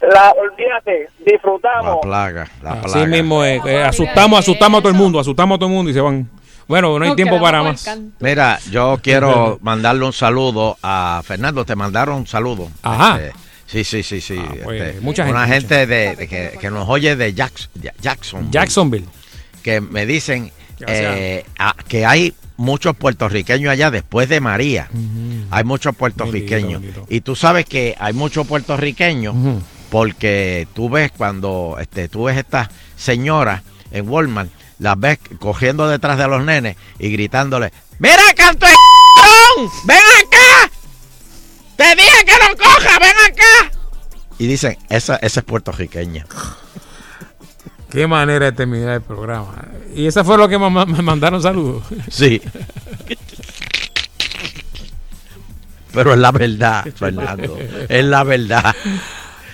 la, 0.00 0.30
olvídate, 0.32 1.08
disfrutamos. 1.24 1.96
La 1.96 2.00
plaga, 2.02 2.48
la 2.62 2.72
Así 2.72 2.92
plaga. 2.92 3.06
mismo 3.06 3.44
es. 3.44 3.64
eh, 3.66 3.82
asustamos, 3.82 4.38
asustamos 4.38 4.78
a 4.78 4.82
todo 4.82 4.92
el 4.92 4.96
mundo, 4.98 5.18
asustamos 5.18 5.56
a 5.56 5.58
todo 5.58 5.68
el 5.68 5.74
mundo 5.74 5.90
y 5.90 5.94
se 5.94 6.00
van. 6.00 6.28
Bueno, 6.68 6.98
no 6.98 7.04
hay 7.04 7.14
tiempo 7.16 7.40
para 7.40 7.62
más. 7.62 7.88
Mira, 8.20 8.58
yo 8.70 8.98
quiero 9.02 9.58
mandarle 9.62 10.04
un 10.04 10.12
saludo 10.12 10.76
a 10.82 11.22
Fernando. 11.24 11.64
Te 11.64 11.76
mandaron 11.76 12.16
un 12.16 12.26
saludo. 12.26 12.68
Ajá. 12.82 13.20
Este, 13.20 13.38
sí, 13.66 13.84
sí, 13.84 14.02
sí, 14.02 14.20
sí. 14.20 14.40
pues, 14.64 14.80
este, 14.82 15.00
mucha 15.00 15.24
Una 15.26 15.46
gente, 15.46 15.76
gente 15.76 15.86
de, 15.86 16.16
de 16.16 16.28
que, 16.28 16.58
que 16.60 16.70
nos 16.70 16.88
oye 16.88 17.14
de 17.16 17.34
Jacks- 17.34 17.70
de 17.74 17.92
Jackson. 18.00 18.50
Jacksonville. 18.50 19.06
Que 19.62 19.80
me 19.80 20.06
dicen. 20.06 20.50
Eh, 20.86 21.44
a- 21.58 21.74
que 21.88 22.04
hay 22.06 22.34
muchos 22.56 22.96
puertorriqueños 22.96 23.70
allá 23.70 23.90
después 23.90 24.28
de 24.28 24.40
María. 24.40 24.88
Hay 25.50 25.64
muchos 25.64 25.94
puertorriqueños. 25.96 26.82
Y 27.08 27.20
tú 27.20 27.36
sabes 27.36 27.64
que 27.66 27.94
hay 27.98 28.12
muchos 28.12 28.46
puertorriqueños 28.46 29.34
porque 29.90 30.66
tú 30.74 30.88
ves 30.90 31.12
cuando 31.16 31.76
este, 31.80 32.08
tú 32.08 32.24
ves 32.24 32.36
estas 32.36 32.68
señoras 32.96 33.62
en 33.92 34.08
Walmart, 34.08 34.50
las 34.78 34.98
ves 34.98 35.18
cogiendo 35.38 35.88
detrás 35.88 36.18
de 36.18 36.26
los 36.28 36.44
nenes 36.44 36.76
y 36.98 37.10
gritándole, 37.10 37.72
¡Mira, 37.98 38.16
canto 38.36 38.66
de 38.66 38.72
¡Ven 39.84 39.96
acá! 39.96 40.70
¡Te 41.76 41.94
dije 41.96 42.24
que 42.24 42.32
no 42.32 42.56
coja! 42.56 42.98
¡Ven 42.98 43.32
acá! 43.32 43.70
Y 44.38 44.46
dicen, 44.46 44.76
esa, 44.90 45.16
esa 45.16 45.40
es 45.40 45.46
puertorriqueña. 45.46 46.26
Qué 47.96 48.06
manera 48.06 48.44
de 48.44 48.52
terminar 48.52 48.96
el 48.96 49.00
programa. 49.00 49.54
Y 49.94 50.06
esa 50.06 50.22
fue 50.22 50.36
lo 50.36 50.46
que 50.50 50.58
me, 50.58 50.68
me 50.68 51.00
mandaron 51.00 51.40
saludos. 51.40 51.82
Sí. 52.10 52.42
Pero 55.94 56.12
es 56.12 56.18
la 56.18 56.30
verdad, 56.30 56.84
Fernando. 56.94 57.56
Es 57.88 58.04
la 58.04 58.22
verdad. 58.22 58.76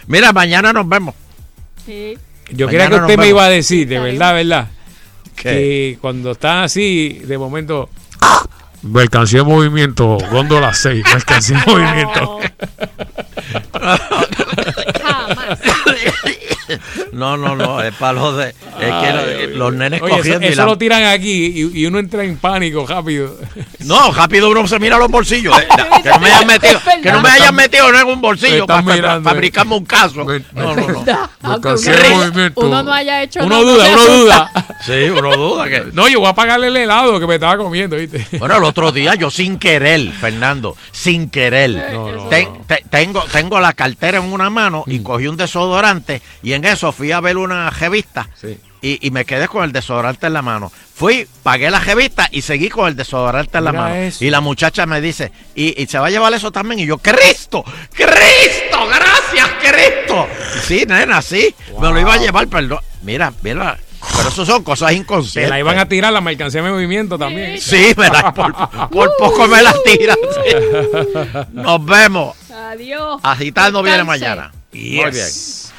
Mira, 0.09 0.33
mañana 0.33 0.73
nos 0.73 0.89
vemos. 0.89 1.15
Yo 1.87 2.67
Mañana 2.67 2.69
creía 2.87 2.89
que 2.89 2.97
usted 2.97 3.17
me 3.17 3.29
iba 3.29 3.45
a 3.45 3.49
decir, 3.49 3.87
de 3.87 4.01
verdad, 4.01 4.35
verdad, 4.35 4.69
¿Qué? 5.37 5.43
que 5.43 5.99
cuando 6.01 6.33
están 6.33 6.65
así, 6.65 7.21
de 7.25 7.39
momento... 7.39 7.91
Mercancía 8.83 9.43
en 9.43 9.47
movimiento, 9.47 10.19
góndola 10.33 10.75
6, 10.75 11.05
mercancía 11.15 11.63
en 11.65 11.73
movimiento. 11.73 12.41
No, 17.13 17.37
no, 17.37 17.55
no, 17.57 17.83
es 17.83 17.95
para 17.95 18.13
los 18.15 18.37
de. 18.39 18.49
Es 18.49 18.55
que 18.79 18.85
Ay, 18.87 19.47
lo- 19.49 19.57
los 19.59 19.75
nenes 19.75 20.01
Oye, 20.03 20.13
eso, 20.13 20.19
cogiendo 20.23 20.47
y 20.47 20.51
eso 20.51 20.63
la- 20.63 20.67
lo 20.67 20.79
tiran 20.79 21.05
aquí 21.05 21.71
y, 21.73 21.81
y 21.81 21.87
uno 21.87 21.99
entra 21.99 22.25
en 22.25 22.37
pánico 22.39 22.87
rápido. 22.87 23.37
No, 23.83 24.13
rápido 24.13 24.49
uno 24.49 24.67
se 24.69 24.79
mira 24.79 24.97
los 24.97 25.09
bolsillos. 25.09 25.59
eh, 25.59 25.67
que 26.05 26.09
no 26.09 26.19
me 26.21 26.29
hayan 26.31 26.47
metido, 26.47 26.81
que 27.03 27.11
no 27.13 27.21
me 27.21 27.29
hayan 27.31 27.55
metido 27.55 27.89
en 27.93 28.07
un 28.07 28.21
bolsillo 28.21 28.65
para, 28.65 28.81
mirando, 28.81 29.29
eh. 29.29 29.33
fabricarme 29.33 29.75
un 29.75 29.85
caso. 29.85 30.25
No, 30.25 30.75
no, 30.75 30.77
no. 30.77 31.05
Uno, 31.43 31.59
no- 31.59 32.17
movimiento. 32.17 32.61
uno 32.61 32.83
no 32.85 32.93
haya 32.93 33.23
hecho 33.25 33.41
Uno 33.41 33.49
nada, 33.49 33.63
duda, 33.73 33.89
uno 33.93 34.17
duda. 34.17 34.51
Sí, 34.87 35.11
uno 35.11 35.37
duda 35.37 35.69
que. 35.69 35.85
No, 35.93 36.09
yo 36.09 36.21
voy 36.21 36.29
a 36.29 36.35
pagarle 36.35 36.69
el 36.69 36.77
helado 36.77 37.19
que 37.19 37.27
me 37.27 37.35
estaba 37.35 37.57
comiendo, 37.57 37.97
¿viste? 37.97 38.25
Bueno, 38.39 38.57
el 38.57 38.65
otro 38.65 38.93
día 38.93 39.15
yo 39.17 39.31
sin 39.31 39.59
querer, 39.59 40.13
Fernando, 40.13 40.77
sin 40.93 41.29
querer, 41.29 41.85
te- 42.31 42.49
te- 42.67 42.85
tengo, 42.89 43.25
tengo 43.33 43.59
la 43.61 43.73
cartera 43.73 44.19
en 44.19 44.33
una 44.33 44.49
mano 44.49 44.85
y 44.87 45.01
cogí 45.01 45.27
un 45.27 45.37
desodorante 45.37 46.23
y 46.43 46.53
en 46.53 46.62
eso 46.65 46.93
fui 46.93 47.13
a 47.13 47.21
ver 47.21 47.37
una 47.37 47.71
revista 47.71 48.29
y, 48.81 49.07
y 49.07 49.11
me 49.11 49.25
quedé 49.25 49.49
con 49.49 49.65
el 49.65 49.73
desodorante 49.73 50.27
en 50.27 50.33
la 50.33 50.43
mano. 50.43 50.71
Fui, 50.95 51.27
pagué 51.43 51.71
la 51.71 51.81
revista 51.81 52.29
y 52.31 52.43
seguí 52.43 52.69
con 52.69 52.89
el 52.89 52.97
desodorante 52.97 53.59
en 53.59 53.65
la 53.65 53.73
mano. 53.73 53.95
eso. 53.95 54.25
Y 54.25 54.31
la 54.31 54.41
muchacha 54.41 54.87
me 54.87 55.01
dice, 55.01 55.33
¿y, 55.55 55.81
y 55.83 55.87
se 55.87 55.99
va 55.99 56.07
a 56.07 56.11
llevar 56.11 56.33
eso 56.35 56.53
también? 56.53 56.81
Y 56.81 56.87
yo, 56.87 56.99
¡Cristo! 56.99 57.65
¡Cristo! 57.93 58.87
¡Gracias, 58.89 59.51
Cristo! 59.61 60.27
Sí, 60.67 60.85
nena, 60.87 61.23
sí, 61.23 61.55
me 61.81 61.89
lo 61.91 61.99
iba 61.99 62.15
a 62.15 62.19
llevar, 62.19 62.47
perdón. 62.49 62.81
Mira, 63.03 63.33
mira, 63.43 63.79
pero 64.17 64.29
eso 64.29 64.45
son 64.45 64.63
cosas 64.63 64.91
Se 64.91 64.97
inconscientes. 64.97 65.51
la 65.51 65.59
iban 65.59 65.79
a 65.79 65.89
tirar 65.89 66.13
la 66.13 66.21
mercancía 66.21 66.61
en 66.61 66.71
movimiento 66.71 67.19
también. 67.19 67.61
Sí, 67.61 67.93
me 67.97 68.09
la, 68.09 68.33
por, 68.35 68.53
por 68.91 69.11
poco 69.17 69.49
me 69.49 69.63
la 69.63 69.75
tiran. 69.85 70.17
sí. 70.45 70.57
Nos 71.53 71.85
vemos. 71.85 72.37
Adiós. 72.53 73.21
Agitando 73.23 73.83
viene 73.83 74.05
mañana. 74.05 74.53
Muy 74.73 74.81
bien. 75.11 75.13